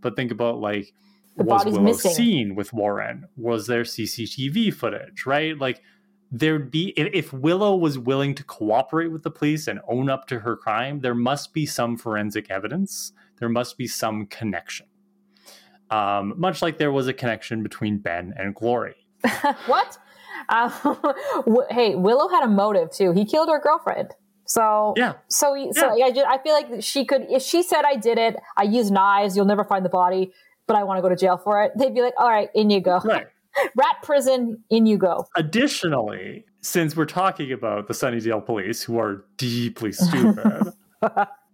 but 0.00 0.16
think 0.16 0.32
about 0.32 0.58
like 0.58 0.92
The 1.36 1.44
was 1.44 1.64
Willow 1.64 1.80
missing. 1.80 2.12
seen 2.12 2.54
with 2.56 2.72
Warren? 2.72 3.26
Was 3.36 3.66
there 3.68 3.82
CCTV 3.82 4.74
footage? 4.74 5.24
Right? 5.26 5.56
Like 5.56 5.82
there'd 6.30 6.70
be 6.70 6.88
if, 6.96 7.32
Willow 7.32 7.76
was 7.76 7.98
willing 7.98 8.34
to 8.36 8.44
cooperate 8.44 9.08
with 9.08 9.22
the 9.22 9.30
police 9.30 9.66
and 9.66 9.80
own 9.88 10.08
up 10.08 10.26
to 10.28 10.40
her 10.40 10.56
crime, 10.56 11.00
there 11.00 11.14
must 11.14 11.52
be 11.52 11.66
some 11.66 11.96
forensic 11.96 12.50
evidence. 12.50 13.12
There 13.38 13.48
must 13.48 13.76
be 13.76 13.86
some 13.86 14.26
connection. 14.26 14.86
Um, 15.90 16.34
much 16.36 16.62
like 16.62 16.78
there 16.78 16.92
was 16.92 17.08
a 17.08 17.12
connection 17.12 17.62
between 17.62 17.98
Ben 17.98 18.32
and 18.36 18.54
Glory. 18.54 18.96
what? 19.66 19.98
Uh, 20.48 20.68
hey, 21.70 21.94
Willow 21.94 22.28
had 22.28 22.42
a 22.42 22.48
motive 22.48 22.90
too. 22.90 23.12
He 23.12 23.24
killed 23.24 23.48
her 23.48 23.60
girlfriend. 23.60 24.14
So 24.46 24.94
Yeah. 24.96 25.12
So 25.28 25.54
so 25.72 26.02
I, 26.02 26.10
ju- 26.10 26.24
I 26.26 26.38
feel 26.38 26.54
like 26.54 26.82
she 26.82 27.04
could 27.04 27.26
if 27.28 27.42
she 27.42 27.62
said 27.62 27.82
I 27.84 27.94
did 27.94 28.18
it. 28.18 28.34
I 28.56 28.64
used 28.64 28.90
knives. 28.90 29.36
You'll 29.36 29.44
never 29.44 29.62
find 29.64 29.84
the 29.84 29.90
body, 29.90 30.32
but 30.66 30.74
I 30.74 30.82
want 30.82 30.98
to 30.98 31.02
go 31.02 31.08
to 31.08 31.14
jail 31.14 31.36
for 31.36 31.62
it. 31.62 31.72
They'd 31.76 31.94
be 31.94 32.00
like, 32.00 32.14
all 32.18 32.28
right, 32.28 32.48
in 32.52 32.68
you 32.70 32.80
go. 32.80 32.98
Right. 33.04 33.28
Rat 33.76 33.96
prison, 34.02 34.62
in 34.70 34.86
you 34.86 34.98
go. 34.98 35.24
Additionally, 35.36 36.44
since 36.62 36.96
we're 36.96 37.04
talking 37.06 37.52
about 37.52 37.86
the 37.88 37.94
Sunnydale 37.94 38.44
police 38.44 38.82
who 38.82 38.98
are 38.98 39.24
deeply 39.36 39.92
stupid, 39.92 40.72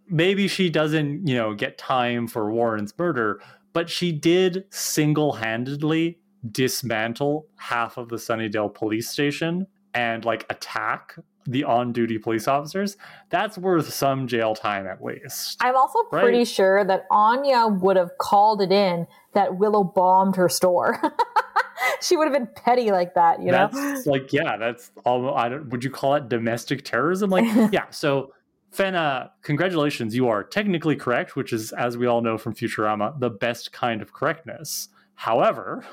maybe 0.08 0.48
she 0.48 0.68
doesn't, 0.70 1.26
you 1.26 1.34
know, 1.36 1.54
get 1.54 1.78
time 1.78 2.26
for 2.28 2.50
Warren's 2.52 2.92
murder, 2.98 3.40
but 3.72 3.88
she 3.90 4.12
did 4.12 4.64
single-handedly 4.70 6.18
dismantle 6.50 7.46
half 7.56 7.96
of 7.96 8.08
the 8.08 8.16
Sunnydale 8.16 8.72
police 8.72 9.08
station 9.08 9.66
and 9.94 10.24
like 10.24 10.46
attack 10.50 11.16
the 11.48 11.64
on-duty 11.64 12.18
police 12.18 12.48
officers. 12.48 12.96
That's 13.30 13.56
worth 13.56 13.92
some 13.92 14.26
jail 14.26 14.54
time 14.54 14.86
at 14.86 15.02
least. 15.02 15.58
I'm 15.60 15.76
also 15.76 16.02
pretty 16.04 16.38
Right. 16.38 16.46
sure 16.48 16.84
that 16.84 17.04
Anya 17.10 17.68
would 17.68 17.96
have 17.96 18.10
called 18.20 18.60
it 18.62 18.72
in 18.72 19.06
that 19.36 19.58
Willow 19.58 19.84
bombed 19.84 20.34
her 20.34 20.48
store. 20.48 21.00
she 22.00 22.16
would 22.16 22.24
have 22.24 22.32
been 22.32 22.48
petty 22.56 22.90
like 22.90 23.14
that, 23.14 23.40
you 23.40 23.52
know? 23.52 23.68
that's 23.72 24.06
like 24.06 24.32
yeah 24.32 24.56
that's 24.56 24.90
all 25.04 25.34
i 25.34 25.48
don't 25.48 25.68
would 25.68 25.84
you 25.84 25.90
call 25.90 26.14
it 26.14 26.28
domestic 26.28 26.84
terrorism 26.84 27.30
like 27.30 27.44
yeah 27.72 27.84
so 27.90 28.32
fenna 28.72 29.30
congratulations 29.42 30.14
you 30.14 30.28
are 30.28 30.42
technically 30.42 30.96
correct 30.96 31.36
which 31.36 31.52
is 31.52 31.72
as 31.72 31.96
we 31.96 32.06
all 32.06 32.20
know 32.20 32.36
from 32.36 32.54
futurama 32.54 33.18
the 33.20 33.30
best 33.30 33.72
kind 33.72 34.02
of 34.02 34.12
correctness 34.12 34.88
however 35.14 35.84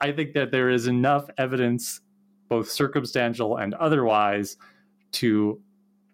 i 0.00 0.12
think 0.12 0.34
that 0.34 0.50
there 0.50 0.70
is 0.70 0.86
enough 0.86 1.28
evidence 1.38 2.00
both 2.48 2.70
circumstantial 2.70 3.56
and 3.56 3.74
otherwise 3.74 4.56
to 5.12 5.60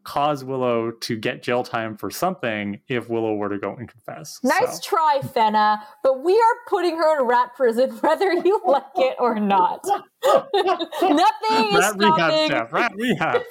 cause 0.05 0.45
willow 0.45 0.91
to 0.91 1.17
get 1.17 1.43
jail 1.43 1.63
time 1.63 1.97
for 1.97 2.11
something 2.11 2.81
if 2.89 3.09
willow 3.09 3.35
were 3.35 3.49
to 3.49 3.59
go 3.59 3.75
and 3.75 3.89
confess 3.89 4.39
Nice 4.43 4.77
So- 4.77 4.91
try, 4.91 5.21
Fenna, 5.33 5.83
but 6.03 6.23
we 6.23 6.35
are 6.35 6.57
putting 6.69 6.97
her 6.97 7.21
in 7.21 7.27
rat 7.27 7.51
prison 7.57 7.91
whether 8.01 8.33
you 8.33 8.61
like 8.67 8.85
it 8.97 9.17
or 9.19 9.39
not. 9.39 9.85
Nothing 10.25 11.69
is 11.69 11.75
rat 11.75 11.95
rehab 11.97 12.15
stopping 12.17 12.47
staff 12.47 12.73
rat 12.73 12.93
rehab 12.97 13.43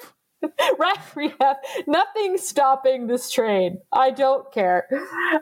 rat 0.78 0.98
rehab. 1.14 1.56
Nothing 1.86 2.36
stopping 2.38 3.06
this 3.06 3.30
train. 3.30 3.78
I 3.92 4.10
don't 4.10 4.50
care. 4.52 4.88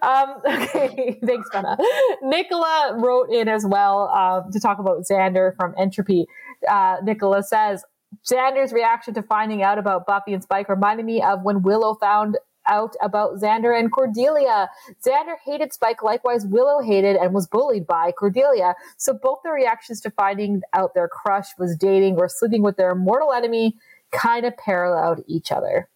Um, 0.02 0.34
okay, 0.46 1.18
thanks, 1.24 1.48
Fenna. 1.50 1.76
Nicola 2.22 2.96
wrote 2.98 3.30
in 3.30 3.48
as 3.48 3.64
well 3.64 4.08
um, 4.08 4.52
to 4.52 4.60
talk 4.60 4.78
about 4.78 5.04
Xander 5.10 5.56
from 5.56 5.74
Entropy. 5.78 6.26
Uh, 6.68 6.96
Nicola 7.02 7.42
says 7.42 7.82
Xander's 8.28 8.72
reaction 8.72 9.14
to 9.14 9.22
finding 9.22 9.62
out 9.62 9.78
about 9.78 10.06
Buffy 10.06 10.32
and 10.32 10.42
Spike 10.42 10.68
reminded 10.68 11.06
me 11.06 11.22
of 11.22 11.42
when 11.42 11.62
Willow 11.62 11.94
found 11.94 12.36
out 12.66 12.94
about 13.02 13.40
Xander 13.40 13.78
and 13.78 13.90
Cordelia. 13.90 14.68
Xander 15.04 15.34
hated 15.44 15.72
Spike, 15.72 16.02
likewise, 16.02 16.46
Willow 16.46 16.80
hated 16.80 17.16
and 17.16 17.34
was 17.34 17.46
bullied 17.46 17.86
by 17.86 18.12
Cordelia. 18.12 18.74
So 18.96 19.12
both 19.12 19.40
their 19.42 19.54
reactions 19.54 20.00
to 20.02 20.10
finding 20.10 20.62
out 20.72 20.94
their 20.94 21.08
crush 21.08 21.46
was 21.58 21.76
dating 21.76 22.16
or 22.16 22.28
sleeping 22.28 22.62
with 22.62 22.76
their 22.76 22.94
mortal 22.94 23.32
enemy 23.32 23.76
kind 24.12 24.44
of 24.44 24.56
paralleled 24.56 25.22
each 25.26 25.50
other. 25.52 25.88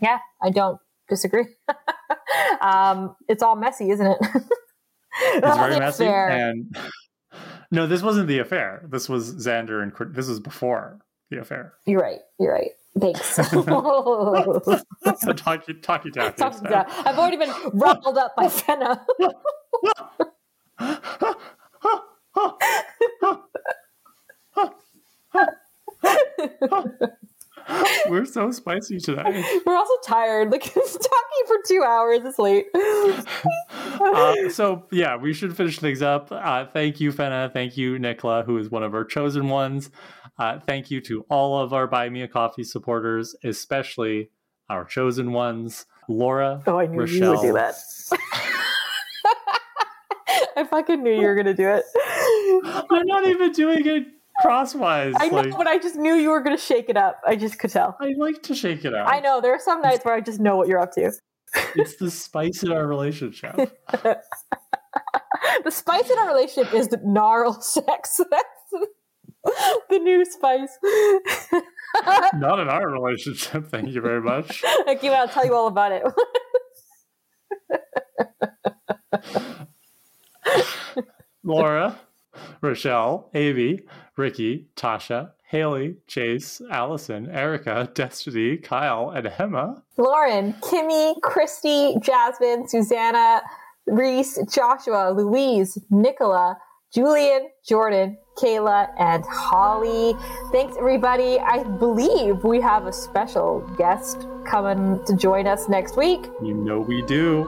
Yeah, 0.00 0.18
I 0.42 0.50
don't 0.50 0.80
disagree. 1.08 1.46
um, 2.60 3.14
it's 3.28 3.42
all 3.42 3.56
messy, 3.56 3.90
isn't 3.90 4.06
it? 4.06 4.18
It's 5.14 5.56
very 5.58 5.78
messy. 5.78 6.06
And 6.06 6.74
no, 7.70 7.86
this 7.86 8.00
wasn't 8.00 8.28
the 8.28 8.38
affair. 8.38 8.82
This 8.88 9.10
was 9.10 9.34
Xander 9.34 9.82
and 9.82 9.94
Cord- 9.94 10.14
this 10.14 10.26
was 10.26 10.40
before 10.40 11.01
the 11.32 11.40
affair. 11.40 11.74
You're 11.86 12.00
right. 12.00 12.20
You're 12.38 12.52
right. 12.52 12.70
Thanks. 12.98 13.36
So 15.18 15.32
talk 15.32 15.66
you 15.66 15.74
talk 15.74 16.04
you 16.04 16.10
down. 16.10 16.34
Talk 16.34 16.54
to 16.56 16.62
that. 16.62 16.90
I've 17.04 17.18
already 17.18 17.36
been 17.36 17.52
ruffled 17.72 18.18
up 18.18 18.36
by 18.36 18.48
Fenna. 18.48 19.04
We're 28.08 28.24
so 28.24 28.50
spicy 28.50 28.98
today. 28.98 29.44
We're 29.64 29.76
also 29.76 29.94
tired. 30.04 30.50
Like 30.50 30.62
talking 30.74 31.44
for 31.46 31.56
two 31.66 31.82
hours 31.82 32.24
is 32.24 32.38
late. 32.38 32.66
Uh, 32.74 34.48
so 34.50 34.86
yeah, 34.90 35.16
we 35.16 35.32
should 35.32 35.56
finish 35.56 35.78
things 35.78 36.02
up. 36.02 36.30
Uh, 36.30 36.66
thank 36.66 37.00
you, 37.00 37.12
Fenna. 37.12 37.50
Thank 37.52 37.76
you, 37.76 37.98
Nicola, 37.98 38.42
who 38.42 38.58
is 38.58 38.70
one 38.70 38.82
of 38.82 38.94
our 38.94 39.04
chosen 39.04 39.48
ones. 39.48 39.90
Uh, 40.38 40.58
thank 40.60 40.90
you 40.90 41.00
to 41.02 41.24
all 41.28 41.58
of 41.62 41.72
our 41.72 41.86
Buy 41.86 42.08
Me 42.08 42.22
a 42.22 42.28
Coffee 42.28 42.64
supporters, 42.64 43.36
especially 43.44 44.30
our 44.68 44.84
chosen 44.84 45.32
ones, 45.32 45.86
Laura, 46.08 46.62
Oh, 46.66 46.78
I 46.78 46.86
knew 46.86 46.98
Rachelle, 47.00 47.20
you 47.20 47.30
would 47.30 47.40
do 47.42 47.52
that. 47.52 47.74
I 50.56 50.64
fucking 50.64 51.02
knew 51.02 51.12
you 51.12 51.26
were 51.26 51.34
gonna 51.34 51.54
do 51.54 51.68
it. 51.68 51.84
I'm 52.90 53.06
not 53.06 53.26
even 53.26 53.52
doing 53.52 53.86
it 53.86 54.06
crosswise. 54.40 55.14
I 55.16 55.28
know, 55.28 55.36
like, 55.36 55.56
but 55.56 55.66
I 55.66 55.78
just 55.78 55.96
knew 55.96 56.14
you 56.14 56.30
were 56.30 56.40
gonna 56.40 56.58
shake 56.58 56.88
it 56.88 56.96
up. 56.96 57.20
I 57.26 57.36
just 57.36 57.58
could 57.58 57.70
tell. 57.70 57.96
I 58.00 58.14
like 58.16 58.42
to 58.44 58.54
shake 58.54 58.84
it 58.84 58.94
up. 58.94 59.08
I 59.08 59.20
know 59.20 59.40
there 59.40 59.54
are 59.54 59.60
some 59.60 59.80
nights 59.82 60.04
where 60.04 60.14
I 60.14 60.20
just 60.20 60.40
know 60.40 60.56
what 60.56 60.68
you're 60.68 60.80
up 60.80 60.92
to. 60.92 61.12
It's 61.74 61.96
the 61.96 62.10
spice 62.10 62.62
in 62.62 62.72
our 62.72 62.86
relationship. 62.86 63.54
The 65.64 65.70
spice 65.70 66.08
in 66.10 66.18
our 66.18 66.28
relationship 66.28 66.72
is 66.74 66.88
the 66.88 67.00
gnarl 67.04 67.60
sex. 67.60 68.20
That's 68.30 68.44
the 69.90 69.98
new 69.98 70.24
spice. 70.24 70.78
Not 72.34 72.58
in 72.60 72.68
our 72.68 72.88
relationship. 72.88 73.68
Thank 73.68 73.90
you 73.90 74.00
very 74.00 74.20
much. 74.20 74.62
I'll 74.86 75.28
tell 75.28 75.44
you 75.44 75.54
all 75.54 75.66
about 75.66 75.92
it. 75.92 76.02
Laura, 81.44 81.98
Rachelle, 82.62 83.34
Amie, 83.34 83.80
Rickey, 84.16 84.68
Tasha, 84.76 85.32
Haley, 85.44 85.96
Jace, 86.08 86.62
Allison, 86.70 87.28
Erika, 87.28 87.90
Destiny, 87.94 88.56
Kyle, 88.56 89.10
and 89.10 89.26
Emma. 89.38 89.82
Lauren, 89.98 90.54
Kimmie, 90.62 91.20
Kristi, 91.20 92.02
Jasmine, 92.02 92.68
Suzannah, 92.68 93.42
Reece, 93.86 94.38
Joshua, 94.50 95.12
Louise, 95.12 95.76
Nicola, 95.90 96.56
Julian, 96.94 97.48
Jordan, 97.66 98.16
Kala, 98.38 98.88
and 98.98 99.24
Holli. 99.24 100.18
Thanks, 100.52 100.76
everybody. 100.78 101.38
I 101.38 101.62
believe 101.62 102.44
we 102.44 102.60
have 102.60 102.86
a 102.86 102.92
special 102.92 103.60
guest 103.76 104.26
coming 104.46 105.04
to 105.06 105.16
join 105.16 105.46
us 105.46 105.68
next 105.68 105.96
week. 105.96 106.26
You 106.42 106.54
know 106.54 106.80
we 106.80 107.02
do. 107.02 107.44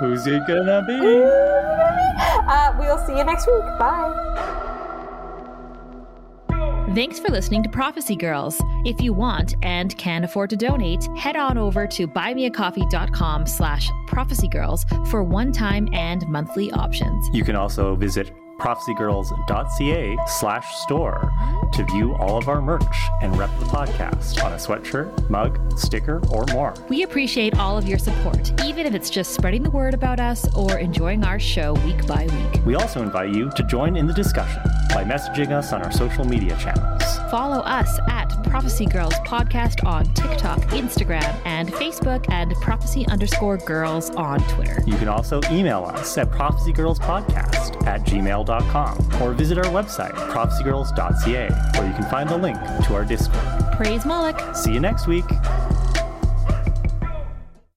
Who's 0.00 0.26
it 0.26 0.42
gonna 0.46 0.84
be? 0.86 1.56
Uh, 2.48 2.74
we'll 2.78 2.98
see 3.06 3.18
you 3.18 3.24
next 3.24 3.46
week. 3.46 3.64
Bye. 3.78 4.56
Thanks 6.94 7.18
for 7.18 7.28
listening 7.28 7.62
to 7.64 7.68
Prophecy 7.68 8.16
Girls. 8.16 8.58
If 8.84 9.02
you 9.02 9.12
want 9.12 9.54
and 9.62 9.96
can 9.98 10.24
afford 10.24 10.48
to 10.50 10.56
donate, 10.56 11.04
head 11.16 11.36
on 11.36 11.58
over 11.58 11.86
to 11.88 12.06
buymeacoffee.com 12.08 13.46
slash 13.46 13.90
prophecygirls 14.06 15.08
for 15.10 15.22
one-time 15.22 15.88
and 15.92 16.26
monthly 16.28 16.70
options. 16.72 17.28
You 17.34 17.44
can 17.44 17.56
also 17.56 17.96
visit 17.96 18.32
prophecygirls.ca 18.58 20.16
slash 20.26 20.74
store 20.76 21.32
to 21.72 21.84
view 21.84 22.14
all 22.16 22.38
of 22.38 22.48
our 22.48 22.60
merch 22.60 22.96
and 23.20 23.36
rep 23.36 23.50
the 23.58 23.64
podcast 23.66 24.42
on 24.44 24.52
a 24.52 24.56
sweatshirt, 24.56 25.28
mug, 25.28 25.58
sticker, 25.78 26.20
or 26.30 26.44
more. 26.52 26.74
We 26.88 27.02
appreciate 27.02 27.58
all 27.58 27.76
of 27.76 27.86
your 27.86 27.98
support, 27.98 28.52
even 28.64 28.86
if 28.86 28.94
it's 28.94 29.10
just 29.10 29.34
spreading 29.34 29.62
the 29.62 29.70
word 29.70 29.94
about 29.94 30.20
us 30.20 30.52
or 30.54 30.78
enjoying 30.78 31.24
our 31.24 31.38
show 31.38 31.74
week 31.84 32.06
by 32.06 32.26
week. 32.26 32.64
We 32.64 32.74
also 32.74 33.02
invite 33.02 33.34
you 33.34 33.50
to 33.50 33.62
join 33.64 33.96
in 33.96 34.06
the 34.06 34.14
discussion 34.14 34.62
by 34.90 35.04
messaging 35.04 35.50
us 35.50 35.72
on 35.72 35.82
our 35.82 35.92
social 35.92 36.24
media 36.24 36.56
channels. 36.58 37.02
Follow 37.30 37.60
us 37.60 37.98
at 38.08 38.42
Prophecy 38.46 38.86
Girls 38.86 39.14
Podcast 39.26 39.84
on 39.84 40.04
TikTok, 40.14 40.60
Instagram, 40.70 41.40
and 41.44 41.68
Facebook, 41.72 42.24
and 42.30 42.52
Prophecy 42.56 43.06
underscore 43.08 43.58
girls 43.58 44.10
on 44.10 44.40
Twitter. 44.48 44.82
You 44.86 44.96
can 44.96 45.08
also 45.08 45.40
email 45.50 45.84
us 45.84 46.16
at 46.18 46.30
prophecygirlspodcast 46.30 47.86
at 47.86 48.02
gmail.com 48.02 49.22
or 49.22 49.32
visit 49.32 49.58
our 49.58 49.64
website, 49.64 50.12
prophecygirls.ca, 50.30 51.48
where 51.78 51.88
you 51.88 51.94
can 51.94 52.10
find 52.10 52.28
the 52.28 52.38
link 52.38 52.56
to 52.86 52.94
our 52.94 53.04
Discord. 53.04 53.44
Praise 53.72 54.04
Moloch! 54.04 54.54
See 54.54 54.72
you 54.72 54.80
next 54.80 55.06
week. 55.06 55.24